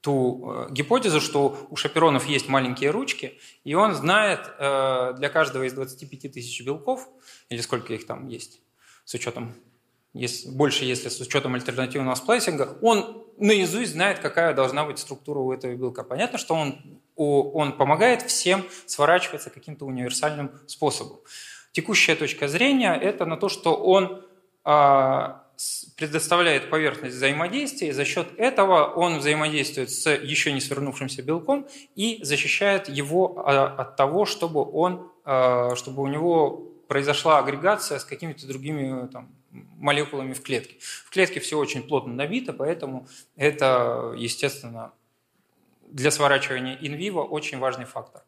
ту 0.00 0.52
э, 0.52 0.72
гипотезу, 0.72 1.20
что 1.20 1.68
у 1.70 1.76
шаперонов 1.76 2.26
есть 2.26 2.48
маленькие 2.48 2.90
ручки, 2.90 3.38
и 3.62 3.74
он 3.74 3.94
знает 3.94 4.40
для 4.58 5.28
каждого 5.28 5.64
из 5.64 5.72
25 5.74 6.32
тысяч 6.32 6.64
белков, 6.64 7.08
или 7.50 7.60
сколько 7.60 7.94
их 7.94 8.06
там 8.06 8.26
есть, 8.26 8.60
с 9.04 9.14
учетом 9.14 9.54
если, 10.14 10.50
больше 10.50 10.84
если 10.84 11.08
с 11.08 11.20
учетом 11.20 11.54
альтернативного 11.54 12.14
сплайсинга, 12.14 12.78
он 12.82 13.24
наизусть 13.36 13.92
знает, 13.92 14.18
какая 14.18 14.54
должна 14.54 14.84
быть 14.84 14.98
структура 14.98 15.38
у 15.38 15.52
этого 15.52 15.74
белка. 15.74 16.02
Понятно, 16.02 16.38
что 16.38 16.54
он, 16.54 17.00
он 17.16 17.76
помогает 17.76 18.22
всем 18.22 18.64
сворачиваться 18.86 19.50
каким-то 19.50 19.84
универсальным 19.84 20.50
способом. 20.66 21.18
Текущая 21.72 22.16
точка 22.16 22.48
зрения– 22.48 22.94
это 23.02 23.26
на 23.26 23.36
то, 23.36 23.48
что 23.48 23.74
он 23.74 24.24
а, 24.64 25.44
предоставляет 25.96 26.70
поверхность 26.70 27.16
взаимодействия, 27.16 27.88
и 27.88 27.92
за 27.92 28.04
счет 28.04 28.28
этого 28.36 28.86
он 28.86 29.18
взаимодействует 29.18 29.90
с 29.90 30.10
еще 30.10 30.52
не 30.52 30.60
свернувшимся 30.60 31.22
белком 31.22 31.66
и 31.94 32.20
защищает 32.22 32.88
его 32.88 33.44
а, 33.44 33.66
от 33.66 33.96
того, 33.96 34.24
чтобы, 34.24 34.64
он, 34.64 35.10
а, 35.24 35.74
чтобы 35.76 36.02
у 36.02 36.06
него 36.06 36.64
произошла 36.88 37.38
агрегация 37.38 37.98
с 37.98 38.04
какими-то 38.04 38.46
другими 38.46 39.06
там, 39.08 39.34
молекулами 39.76 40.32
в 40.32 40.42
клетке. 40.42 40.76
В 40.80 41.10
клетке 41.10 41.40
все 41.40 41.58
очень 41.58 41.82
плотно 41.82 42.14
набито, 42.14 42.52
поэтому 42.52 43.08
это, 43.36 44.14
естественно, 44.16 44.92
для 45.90 46.10
сворачивания 46.10 46.78
инвиво 46.80 47.22
очень 47.22 47.58
важный 47.58 47.84
фактор. 47.84 48.22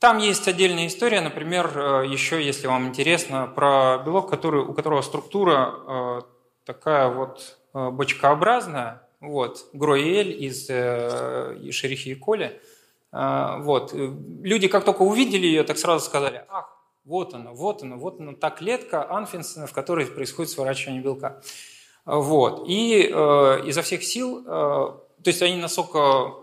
Там 0.00 0.16
есть 0.16 0.48
отдельная 0.48 0.86
история, 0.86 1.20
например, 1.20 1.70
э, 1.76 2.06
еще, 2.08 2.42
если 2.42 2.66
вам 2.66 2.88
интересно, 2.88 3.46
про 3.46 3.98
белок, 3.98 4.30
который, 4.30 4.62
у 4.62 4.72
которого 4.72 5.02
структура 5.02 5.74
э, 5.86 6.20
такая 6.64 7.10
вот 7.10 7.58
э, 7.74 7.90
бочкообразная, 7.90 9.06
вот, 9.20 9.68
Гроэль 9.74 10.42
из 10.42 10.66
Шерихи 10.66 12.12
и 12.12 12.14
Коли. 12.14 12.58
Вот. 13.12 13.92
Люди, 13.92 14.68
как 14.68 14.84
только 14.86 15.02
увидели 15.02 15.44
ее, 15.44 15.62
так 15.62 15.76
сразу 15.76 16.02
сказали, 16.02 16.46
ах, 16.48 16.79
вот 17.10 17.34
она, 17.34 17.50
вот 17.50 17.82
она, 17.82 17.96
вот 17.96 18.20
она, 18.20 18.34
та 18.34 18.50
клетка 18.50 19.10
Анфинсона, 19.10 19.66
в 19.66 19.72
которой 19.72 20.06
происходит 20.06 20.52
сворачивание 20.52 21.02
белка. 21.02 21.42
Вот. 22.04 22.68
И 22.68 23.10
э, 23.12 23.66
изо 23.66 23.82
всех 23.82 24.04
сил, 24.04 24.44
э, 24.46 24.46
то 24.46 25.26
есть 25.26 25.42
они 25.42 25.56
настолько, 25.56 26.34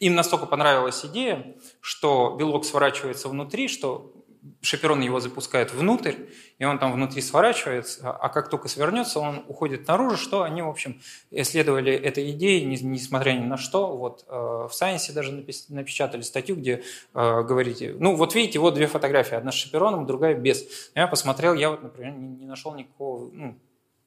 им 0.00 0.16
настолько 0.16 0.46
понравилась 0.46 1.04
идея, 1.04 1.56
что 1.80 2.34
белок 2.36 2.64
сворачивается 2.64 3.28
внутри, 3.28 3.68
что 3.68 4.12
шаперон 4.60 5.00
его 5.00 5.20
запускает 5.20 5.72
внутрь, 5.72 6.14
и 6.58 6.64
он 6.64 6.78
там 6.78 6.92
внутри 6.92 7.22
сворачивается, 7.22 8.10
а 8.10 8.28
как 8.28 8.50
только 8.50 8.68
свернется, 8.68 9.20
он 9.20 9.44
уходит 9.48 9.86
наружу, 9.88 10.16
что 10.16 10.42
они, 10.42 10.62
в 10.62 10.68
общем, 10.68 11.00
исследовали 11.30 11.92
этой 11.92 12.30
идеей, 12.32 12.64
несмотря 12.64 13.32
ни 13.32 13.44
на 13.44 13.56
что. 13.56 13.96
Вот 13.96 14.24
э, 14.28 14.32
в 14.32 14.70
Science 14.70 15.12
даже 15.12 15.32
напечатали 15.68 16.22
статью, 16.22 16.56
где 16.56 16.82
э, 17.14 17.42
говорите, 17.42 17.96
ну 17.98 18.16
вот 18.16 18.34
видите, 18.34 18.58
вот 18.58 18.74
две 18.74 18.86
фотографии, 18.86 19.34
одна 19.34 19.52
с 19.52 19.54
шапероном, 19.54 20.06
другая 20.06 20.34
без. 20.34 20.90
Я 20.94 21.06
посмотрел, 21.06 21.54
я 21.54 21.70
вот, 21.70 21.82
например, 21.82 22.12
не, 22.14 22.28
не 22.28 22.46
нашел 22.46 22.74
никакого 22.74 23.30
ну, 23.32 23.58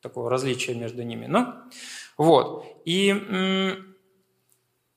такого 0.01 0.29
различия 0.29 0.73
между 0.73 1.03
ними. 1.03 1.25
Ну, 1.25 1.53
вот. 2.17 2.65
И, 2.85 3.13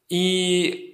и, 0.08 0.89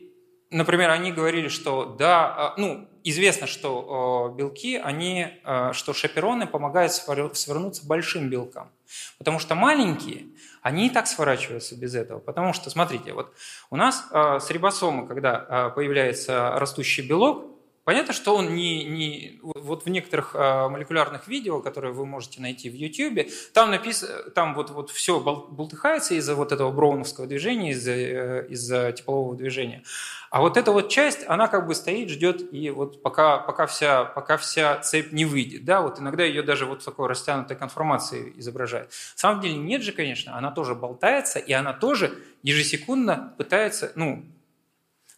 например, 0.50 0.90
они 0.90 1.12
говорили, 1.12 1.48
что 1.48 1.96
да, 1.98 2.26
а, 2.26 2.54
ну, 2.56 2.88
известно, 3.04 3.46
что 3.46 4.34
белки, 4.36 4.76
они, 4.76 5.28
э, 5.44 5.72
что 5.72 5.92
шапероны 5.92 6.46
помогают 6.46 6.92
свернуться 6.92 7.86
большим 7.86 8.28
белкам. 8.28 8.70
Потому 9.18 9.38
что 9.38 9.54
маленькие, 9.54 10.28
они 10.62 10.86
и 10.86 10.90
так 10.90 11.06
сворачиваются 11.06 11.76
без 11.76 11.94
этого. 11.94 12.20
Потому 12.20 12.52
что, 12.52 12.70
смотрите, 12.70 13.12
вот 13.12 13.32
у 13.70 13.76
нас 13.76 14.06
э, 14.10 14.38
с 14.40 14.50
рибосомы, 14.50 15.06
когда 15.06 15.70
появляется 15.70 16.52
растущий 16.58 17.06
белок, 17.06 17.55
Понятно, 17.86 18.12
что 18.12 18.34
он 18.34 18.56
не, 18.56 18.82
не 18.82 19.38
вот 19.42 19.84
в 19.84 19.88
некоторых 19.88 20.34
э, 20.34 20.68
молекулярных 20.68 21.28
видео, 21.28 21.60
которые 21.60 21.92
вы 21.92 22.04
можете 22.04 22.42
найти 22.42 22.68
в 22.68 22.74
YouTube, 22.74 23.30
там 23.52 23.70
написано, 23.70 24.28
там 24.30 24.56
вот, 24.56 24.70
вот 24.70 24.90
все 24.90 25.20
болтыхается 25.20 26.14
из-за 26.14 26.34
вот 26.34 26.50
этого 26.50 26.72
броуновского 26.72 27.28
движения, 27.28 27.70
из-за 27.70 27.92
э, 27.92 28.46
из 28.48 28.66
теплового 28.96 29.36
движения. 29.36 29.84
А 30.30 30.40
вот 30.40 30.56
эта 30.56 30.72
вот 30.72 30.88
часть, 30.88 31.20
она 31.28 31.46
как 31.46 31.68
бы 31.68 31.76
стоит, 31.76 32.10
ждет, 32.10 32.52
и 32.52 32.70
вот 32.70 33.04
пока, 33.04 33.38
пока, 33.38 33.68
вся, 33.68 34.04
пока 34.04 34.36
вся 34.36 34.80
цепь 34.80 35.12
не 35.12 35.24
выйдет, 35.24 35.64
да, 35.64 35.80
вот 35.80 36.00
иногда 36.00 36.24
ее 36.24 36.42
даже 36.42 36.66
вот 36.66 36.82
в 36.82 36.84
такой 36.84 37.06
растянутой 37.06 37.56
конформации 37.56 38.32
изображают. 38.34 38.88
На 38.88 39.20
самом 39.20 39.40
деле 39.40 39.58
нет 39.58 39.82
же, 39.82 39.92
конечно, 39.92 40.36
она 40.36 40.50
тоже 40.50 40.74
болтается, 40.74 41.38
и 41.38 41.52
она 41.52 41.72
тоже 41.72 42.18
ежесекундно 42.42 43.32
пытается, 43.38 43.92
ну, 43.94 44.24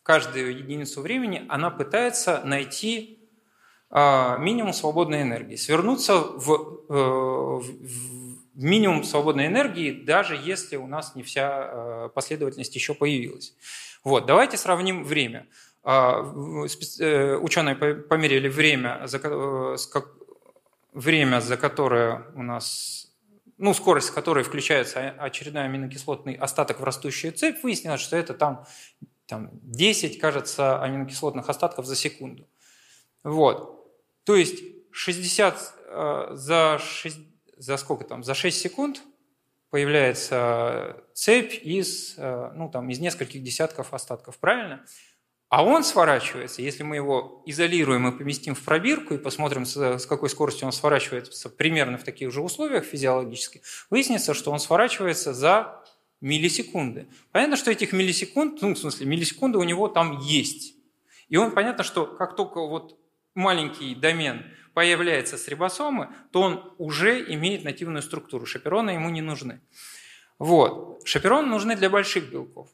каждую 0.09 0.57
единицу 0.57 1.03
времени 1.03 1.45
она 1.51 1.69
пытается 1.71 2.41
найти 2.43 3.21
минимум 3.91 4.73
свободной 4.73 5.21
энергии. 5.21 5.57
Свернуться 5.57 6.15
в, 6.17 6.87
в 6.89 7.65
минимум 8.55 9.05
свободной 9.05 9.49
энергии, 9.49 9.93
даже 9.93 10.35
если 10.35 10.77
у 10.77 10.87
нас 10.87 11.15
не 11.15 11.23
вся 11.23 12.09
последовательность 12.15 12.75
еще 12.75 12.95
появилась. 12.95 13.55
Вот, 14.03 14.25
давайте 14.25 14.57
сравним 14.57 15.05
время. 15.05 15.47
Ученые 15.85 17.77
померили 17.77 18.49
время, 18.49 19.07
время, 20.95 21.41
за 21.41 21.57
которое 21.59 22.25
у 22.35 22.43
нас 22.43 23.05
ну, 23.59 23.75
скорость 23.75 24.13
которой 24.13 24.43
включается 24.45 25.11
очередной 25.19 25.65
аминокислотный 25.65 26.35
остаток 26.35 26.81
в 26.81 26.85
растущую 26.85 27.33
цепь, 27.35 27.63
выяснилось, 27.63 28.01
что 28.01 28.17
это 28.17 28.33
там, 28.33 28.65
там 29.29 29.51
10, 29.63 30.19
кажется, 30.19 30.83
аминокислотных 30.83 31.49
остатков 31.49 31.87
за 31.87 31.95
секунду. 31.95 32.49
Вот. 33.23 33.87
То 34.25 34.35
есть 34.35 34.63
60 34.91 35.75
э, 35.87 36.29
за, 36.33 36.79
6, 36.81 37.19
за 37.59 37.77
сколько 37.77 38.05
там? 38.05 38.25
За 38.25 38.35
6 38.35 38.59
секунд 38.59 39.03
появляется 39.71 40.97
цепь 41.13 41.53
из, 41.63 42.15
э, 42.17 42.53
ну, 42.55 42.71
там, 42.71 42.89
из 42.89 43.01
нескольких 43.01 43.43
десятков 43.43 43.93
остатков, 43.93 44.39
правильно? 44.39 44.85
А 45.51 45.65
он 45.65 45.85
сворачивается, 45.85 46.63
если 46.63 46.83
мы 46.83 46.97
его 46.97 47.43
изолируем 47.47 48.09
и 48.09 48.17
поместим 48.17 48.55
в 48.55 48.63
пробирку 48.63 49.15
и 49.15 49.19
посмотрим, 49.19 49.65
с 49.65 50.07
какой 50.07 50.29
скоростью 50.29 50.67
он 50.67 50.73
сворачивается 50.73 51.49
примерно 51.49 51.97
в 51.97 52.05
таких 52.05 52.31
же 52.33 52.43
условиях 52.43 52.85
физиологических, 52.85 53.63
выяснится, 53.89 54.35
что 54.35 54.51
он 54.51 54.59
сворачивается 54.59 55.33
за 55.33 55.83
миллисекунды. 56.21 57.07
Понятно, 57.33 57.57
что 57.57 57.71
этих 57.71 57.93
миллисекунд, 57.93 58.61
ну, 58.63 58.75
в 58.75 58.79
смысле, 58.79 59.07
миллисекунды 59.07 59.59
у 59.59 59.65
него 59.65 59.89
там 59.89 60.19
есть. 60.21 60.75
И 61.29 61.37
он, 61.37 61.53
понятно, 61.53 61.85
что 61.85 62.07
как 62.07 62.37
только 62.37 62.67
вот 62.67 62.99
маленький 63.35 63.95
домен 63.95 64.45
появляется 64.75 65.37
с 65.37 65.49
рибосомы, 65.49 66.09
то 66.33 66.41
он 66.41 66.73
уже 66.79 67.33
имеет 67.33 67.65
нативную 67.65 68.03
структуру. 68.03 68.47
Шапероны 68.47 68.91
ему 68.91 69.11
не 69.11 69.21
нужны. 69.21 69.61
Вот. 70.39 71.03
Шапероны 71.05 71.49
нужны 71.49 71.77
для 71.77 71.91
больших 71.91 72.31
белков. 72.31 72.69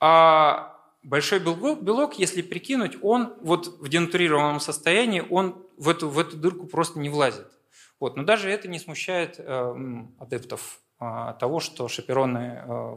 А 0.00 0.78
большой 1.02 1.38
белок, 1.38 1.82
белок, 1.82 2.18
если 2.18 2.42
прикинуть, 2.42 2.96
он 3.02 3.34
вот 3.40 3.78
в 3.80 3.88
денатурированном 3.88 4.60
состоянии, 4.60 5.22
он 5.28 5.62
в 5.76 5.88
эту, 5.88 6.08
в 6.08 6.18
эту 6.18 6.36
дырку 6.36 6.66
просто 6.66 6.98
не 6.98 7.08
влазит. 7.08 7.46
Вот. 8.00 8.16
Но 8.16 8.22
даже 8.22 8.50
это 8.50 8.68
не 8.68 8.78
смущает 8.78 9.36
э, 9.38 9.74
адептов 10.18 10.80
того, 10.98 11.60
что 11.60 11.88
шапероны 11.88 12.62
э, 12.66 12.96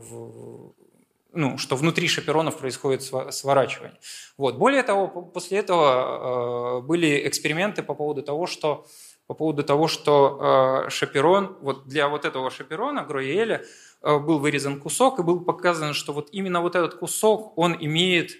ну, 1.33 1.57
что 1.57 1.75
внутри 1.75 2.07
шаперонов 2.07 2.57
происходит 2.57 3.03
сворачивание. 3.03 3.97
Вот. 4.37 4.57
Более 4.57 4.81
того, 4.83 5.07
после 5.07 5.59
этого 5.59 6.79
э, 6.79 6.81
были 6.81 7.27
эксперименты 7.27 7.83
по 7.83 7.93
поводу 7.93 8.23
того, 8.23 8.47
что 8.47 8.85
по 9.27 9.33
поводу 9.33 9.63
того, 9.63 9.87
что 9.87 10.85
э, 10.87 10.89
шаперон, 10.89 11.57
вот 11.61 11.87
для 11.87 12.07
вот 12.07 12.23
этого 12.25 12.49
шаперона, 12.49 13.03
Гроиэля, 13.03 13.63
был 14.01 14.39
вырезан 14.39 14.79
кусок, 14.79 15.19
и 15.19 15.23
был 15.23 15.41
показано, 15.43 15.93
что 15.93 16.13
вот 16.13 16.29
именно 16.31 16.61
вот 16.61 16.75
этот 16.75 16.95
кусок, 16.95 17.57
он 17.57 17.75
имеет, 17.79 18.37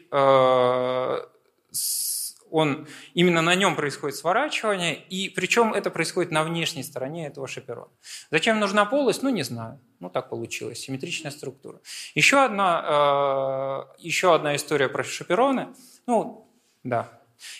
он, 2.52 2.88
именно 3.14 3.42
на 3.42 3.56
нем 3.56 3.76
происходит 3.76 4.16
сворачивание, 4.18 4.96
и 4.96 5.30
причем 5.30 5.74
это 5.74 5.90
происходит 5.90 6.32
на 6.32 6.44
внешней 6.44 6.84
стороне 6.84 7.28
этого 7.28 7.48
шаперона. 7.48 7.92
Зачем 8.32 8.60
нужна 8.60 8.86
полость? 8.86 9.24
Ну, 9.24 9.30
не 9.30 9.44
знаю. 9.44 9.80
Ну, 10.00 10.10
так 10.10 10.30
получилось. 10.30 10.80
Симметричная 10.80 11.32
структура. 11.32 11.80
Еще 12.16 12.44
одна, 12.44 13.88
э, 13.98 14.02
еще 14.02 14.34
одна 14.36 14.56
история 14.56 14.90
про 14.90 15.04
шапероны. 15.04 15.68
Ну, 16.06 16.48
да, 16.84 17.10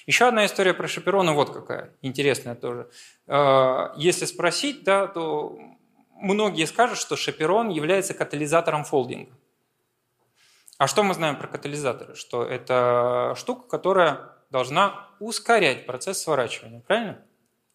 еще 0.06 0.28
одна 0.28 0.46
история 0.46 0.74
про 0.74 0.88
шапероны 0.88 1.34
вот 1.34 1.52
какая, 1.52 1.94
интересная 2.02 2.56
тоже. 2.56 2.90
Если 3.98 4.26
спросить, 4.26 4.84
да, 4.84 5.08
то 5.08 5.60
многие 6.16 6.66
скажут, 6.66 6.98
что 6.98 7.16
шаперон 7.16 7.70
является 7.70 8.14
катализатором 8.14 8.84
фолдинга. 8.84 9.34
А 10.78 10.88
что 10.88 11.04
мы 11.04 11.14
знаем 11.14 11.38
про 11.38 11.48
катализаторы? 11.48 12.16
Что 12.16 12.44
это 12.44 13.34
штука, 13.36 13.68
которая 13.68 14.37
должна 14.50 15.10
ускорять 15.20 15.86
процесс 15.86 16.22
сворачивания, 16.22 16.82
правильно? 16.82 17.24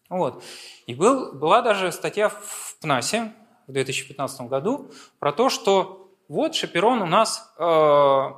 Вот. 0.09 0.43
И 0.85 0.93
был, 0.93 1.33
была 1.33 1.61
даже 1.61 1.91
статья 1.91 2.29
в 2.29 2.77
ПНАСе 2.81 3.33
в 3.67 3.71
2015 3.71 4.41
году 4.41 4.91
про 5.19 5.31
то, 5.31 5.49
что 5.49 6.11
вот 6.27 6.55
шаперон 6.55 7.01
у 7.01 7.05
нас 7.05 7.53
э, 7.57 8.29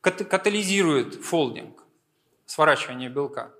катализирует 0.00 1.14
фолдинг, 1.14 1.84
сворачивание 2.46 3.08
белка. 3.08 3.52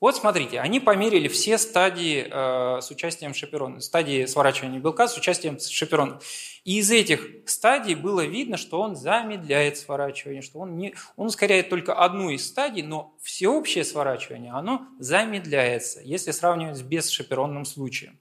Вот 0.00 0.16
смотрите, 0.16 0.60
они 0.60 0.78
померили 0.78 1.26
все 1.26 1.58
стадии 1.58 2.24
э, 2.30 2.80
с 2.80 2.88
участием 2.90 3.34
шаперона, 3.34 3.80
стадии 3.80 4.26
сворачивания 4.26 4.78
белка 4.78 5.08
с 5.08 5.16
участием 5.16 5.58
шаперона. 5.58 6.20
И 6.62 6.78
из 6.78 6.90
этих 6.92 7.26
стадий 7.46 7.96
было 7.96 8.24
видно, 8.24 8.56
что 8.56 8.80
он 8.80 8.94
замедляет 8.94 9.76
сворачивание, 9.76 10.40
что 10.40 10.60
он, 10.60 10.76
не, 10.76 10.94
он 11.16 11.26
ускоряет 11.26 11.68
только 11.68 11.94
одну 11.94 12.30
из 12.30 12.46
стадий, 12.46 12.82
но 12.82 13.16
всеобщее 13.20 13.84
сворачивание, 13.84 14.52
оно 14.52 14.86
замедляется, 15.00 16.00
если 16.04 16.30
сравнивать 16.30 16.76
с 16.76 16.82
бесшаперонным 16.82 17.64
случаем. 17.64 18.20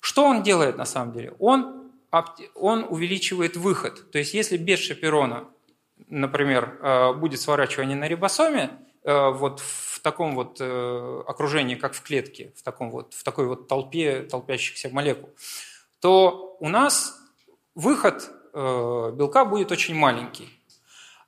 Что 0.00 0.24
он 0.24 0.42
делает 0.42 0.78
на 0.78 0.84
самом 0.84 1.12
деле? 1.12 1.32
Он, 1.38 1.92
он 2.56 2.84
увеличивает 2.88 3.56
выход. 3.56 4.10
То 4.10 4.18
есть 4.18 4.34
если 4.34 4.56
без 4.56 4.80
шаперона, 4.80 5.48
например, 6.08 6.80
э, 6.82 7.12
будет 7.12 7.40
сворачивание 7.40 7.96
на 7.96 8.08
рибосоме, 8.08 8.70
э, 9.04 9.30
вот 9.30 9.60
в 9.60 9.87
в 9.98 10.02
таком 10.02 10.34
вот 10.34 10.58
э, 10.60 11.22
окружении, 11.26 11.74
как 11.74 11.94
в 11.94 12.02
клетке, 12.02 12.52
в, 12.56 12.62
таком 12.62 12.90
вот, 12.90 13.14
в 13.14 13.24
такой 13.24 13.46
вот 13.46 13.68
толпе 13.68 14.22
толпящихся 14.22 14.88
молекул, 14.90 15.30
то 16.00 16.56
у 16.60 16.68
нас 16.68 17.18
выход 17.74 18.30
э, 18.54 19.12
белка 19.14 19.44
будет 19.44 19.72
очень 19.72 19.94
маленький. 19.94 20.48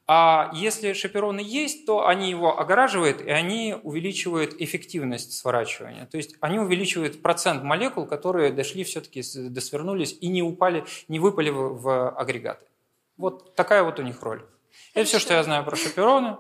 А 0.07 0.51
если 0.55 0.93
шапероны 0.93 1.41
есть, 1.41 1.87
то 1.87 2.07
они 2.07 2.31
его 2.31 2.59
огораживают, 2.59 3.21
и 3.21 3.31
они 3.31 3.77
увеличивают 3.83 4.55
эффективность 4.61 5.33
сворачивания. 5.33 6.07
То 6.07 6.17
есть 6.17 6.35
они 6.41 6.59
увеличивают 6.59 7.23
процент 7.23 7.63
молекул, 7.63 8.07
которые 8.07 8.53
дошли 8.53 8.83
все-таки, 8.85 9.23
досвернулись 9.49 10.17
и 10.21 10.29
не 10.29 10.43
упали, 10.43 10.85
не 11.07 11.21
выпали 11.21 11.51
в, 11.51 11.81
в 11.81 12.11
агрегаты. 12.11 12.67
Вот 13.17 13.55
такая 13.55 13.85
вот 13.85 13.99
у 14.01 14.03
них 14.03 14.23
роль. 14.23 14.45
Это 14.95 15.07
все, 15.07 15.19
что 15.19 15.35
я 15.35 15.43
знаю 15.43 15.65
про 15.65 15.77
шапероны. 15.77 16.39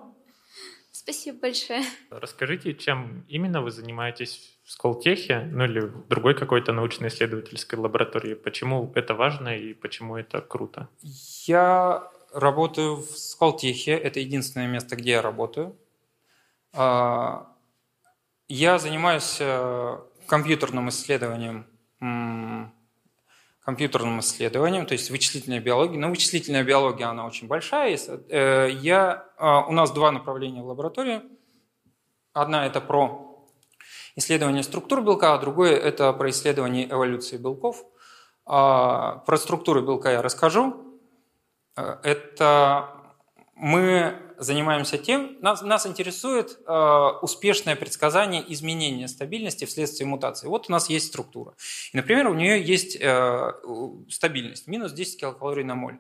Спасибо 1.03 1.39
большое. 1.39 1.83
Расскажите, 2.11 2.75
чем 2.75 3.25
именно 3.27 3.63
вы 3.63 3.71
занимаетесь 3.71 4.59
в 4.65 4.71
Сколтехе, 4.71 5.49
ну 5.51 5.65
или 5.65 5.81
в 5.81 6.07
другой 6.09 6.35
какой-то 6.35 6.75
научно-исследовательской 6.75 7.79
лаборатории? 7.79 8.35
Почему 8.35 8.93
это 8.95 9.15
важно 9.15 9.57
и 9.57 9.73
почему 9.73 10.19
это 10.19 10.43
круто? 10.43 10.91
Я 11.47 12.07
работаю 12.35 12.97
в 12.97 13.17
Сколтехе, 13.17 13.93
это 13.93 14.21
единственное 14.21 14.67
место, 14.67 14.95
где 14.95 15.13
я 15.13 15.23
работаю. 15.23 15.75
А, 16.75 17.47
я 18.49 18.79
занимаюсь 18.79 19.39
э, 19.41 19.99
компьютерным 20.27 20.91
исследованием 20.91 21.65
компьютерным 23.65 24.21
исследованиям, 24.21 24.87
то 24.87 24.93
есть 24.93 25.11
вычислительная 25.11 25.61
биология. 25.61 25.99
Но 25.99 26.09
вычислительная 26.09 26.65
биология, 26.65 27.09
она 27.09 27.27
очень 27.27 27.47
большая. 27.47 27.99
Э, 28.29 28.69
я, 28.71 29.27
а, 29.37 29.67
у 29.67 29.73
нас 29.73 29.93
два 29.93 30.11
направления 30.11 30.63
в 30.63 30.67
лаборатории. 30.67 31.23
Одна– 32.33 32.67
это 32.67 32.81
про 32.81 33.47
исследование 34.17 34.63
структур 34.63 35.03
белка, 35.03 35.35
а 35.35 35.39
другое– 35.39 35.77
это 35.77 36.13
про 36.13 36.31
исследование 36.31 36.91
эволюции 36.91 37.37
белков. 37.37 37.85
А, 38.47 39.17
про 39.27 39.37
структуру 39.37 39.83
белка 39.83 40.11
я 40.11 40.23
расскажу. 40.23 40.99
Э, 41.77 41.99
это 42.03 42.89
мы 43.55 44.17
занимаемся 44.41 44.97
тем, 44.97 45.37
нас, 45.41 45.61
нас 45.63 45.87
интересует 45.87 46.59
э, 46.67 47.09
успешное 47.23 47.77
предсказание 47.77 48.43
изменения 48.53 49.07
стабильности 49.07 49.67
вследствие 49.67 50.07
мутации. 50.07 50.49
Вот 50.49 50.69
у 50.69 50.73
нас 50.73 50.89
есть 50.89 51.09
структура. 51.09 51.55
И, 51.93 51.97
например, 51.97 52.29
у 52.29 52.35
нее 52.35 52.63
есть 52.63 52.97
э, 52.99 53.53
стабильность, 54.09 54.67
минус 54.67 54.93
10 54.93 55.21
килокалорий 55.21 55.63
на 55.63 55.75
моль. 55.75 55.99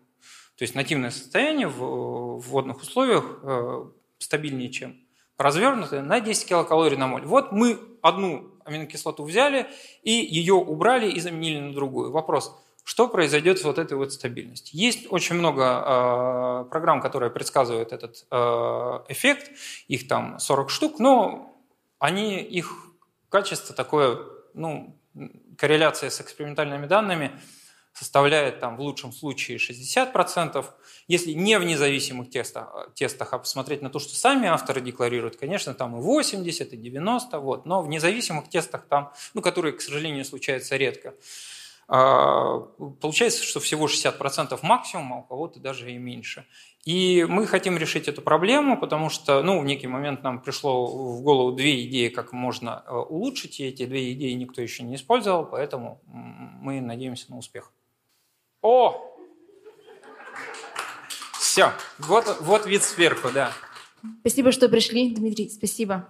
То 0.56 0.62
есть 0.62 0.74
нативное 0.74 1.10
состояние 1.10 1.68
в, 1.68 2.38
в 2.38 2.48
водных 2.48 2.80
условиях 2.80 3.40
э, 3.42 3.84
стабильнее, 4.18 4.70
чем 4.70 4.96
развернутое, 5.36 6.02
на 6.02 6.20
10 6.20 6.48
килокалорий 6.48 6.96
на 6.96 7.06
моль. 7.06 7.26
Вот 7.26 7.52
мы 7.52 7.78
одну 8.02 8.54
аминокислоту 8.64 9.22
взяли 9.24 9.68
и 10.02 10.12
ее 10.12 10.54
убрали 10.54 11.10
и 11.10 11.20
заменили 11.20 11.60
на 11.60 11.72
другую. 11.74 12.10
Вопрос– 12.10 12.56
что 12.90 13.06
произойдет 13.06 13.60
с 13.60 13.62
вот 13.62 13.78
этой 13.78 13.96
вот 13.96 14.12
стабильностью. 14.12 14.76
Есть 14.76 15.06
очень 15.10 15.36
много 15.36 15.62
э, 15.62 16.70
программ, 16.70 17.00
которые 17.00 17.30
предсказывают 17.30 17.92
этот 17.92 18.26
э, 18.32 18.36
эффект, 19.08 19.52
их 19.86 20.08
там 20.08 20.40
40 20.40 20.70
штук, 20.70 20.98
но 20.98 21.56
они, 22.00 22.42
их 22.42 22.72
качество 23.28 23.76
такое, 23.76 24.18
ну, 24.54 24.98
корреляция 25.56 26.10
с 26.10 26.20
экспериментальными 26.20 26.86
данными 26.86 27.30
составляет 27.92 28.58
там 28.58 28.76
в 28.76 28.80
лучшем 28.80 29.12
случае 29.12 29.58
60%. 29.58 30.66
Если 31.06 31.30
не 31.30 31.60
в 31.60 31.64
независимых 31.64 32.28
тестах, 32.28 32.90
тестах, 32.96 33.32
а 33.32 33.38
посмотреть 33.38 33.82
на 33.82 33.90
то, 33.90 34.00
что 34.00 34.16
сами 34.16 34.48
авторы 34.48 34.80
декларируют, 34.80 35.36
конечно, 35.36 35.74
там 35.74 35.96
и 35.96 36.00
80, 36.00 36.72
и 36.72 36.76
90, 36.76 37.38
вот. 37.38 37.66
но 37.66 37.82
в 37.82 37.88
независимых 37.88 38.48
тестах 38.48 38.86
там, 38.88 39.12
ну, 39.32 39.42
которые, 39.42 39.74
к 39.74 39.80
сожалению, 39.80 40.24
случаются 40.24 40.76
редко, 40.76 41.14
получается, 41.90 43.42
что 43.42 43.58
всего 43.58 43.86
60% 43.86 44.58
максимум, 44.62 45.12
а 45.12 45.16
у 45.18 45.22
кого-то 45.24 45.58
даже 45.58 45.90
и 45.90 45.98
меньше. 45.98 46.46
И 46.84 47.26
мы 47.28 47.46
хотим 47.46 47.76
решить 47.76 48.06
эту 48.06 48.22
проблему, 48.22 48.78
потому 48.78 49.10
что 49.10 49.42
ну, 49.42 49.60
в 49.60 49.64
некий 49.64 49.88
момент 49.88 50.22
нам 50.22 50.40
пришло 50.40 50.86
в 50.86 51.22
голову 51.22 51.52
две 51.52 51.84
идеи, 51.86 52.08
как 52.08 52.32
можно 52.32 52.84
э, 52.86 52.94
улучшить, 52.94 53.58
и 53.58 53.64
эти 53.64 53.86
две 53.86 54.12
идеи 54.12 54.32
никто 54.32 54.62
еще 54.62 54.84
не 54.84 54.94
использовал, 54.94 55.44
поэтому 55.44 56.00
мы 56.06 56.80
надеемся 56.80 57.30
на 57.30 57.38
успех. 57.38 57.72
О! 58.62 59.06
Все, 61.38 61.72
вот, 61.98 62.36
вот 62.40 62.66
вид 62.66 62.84
сверху, 62.84 63.30
да. 63.34 63.52
Спасибо, 64.20 64.52
что 64.52 64.68
пришли, 64.68 65.12
Дмитрий, 65.12 65.48
спасибо. 65.50 66.08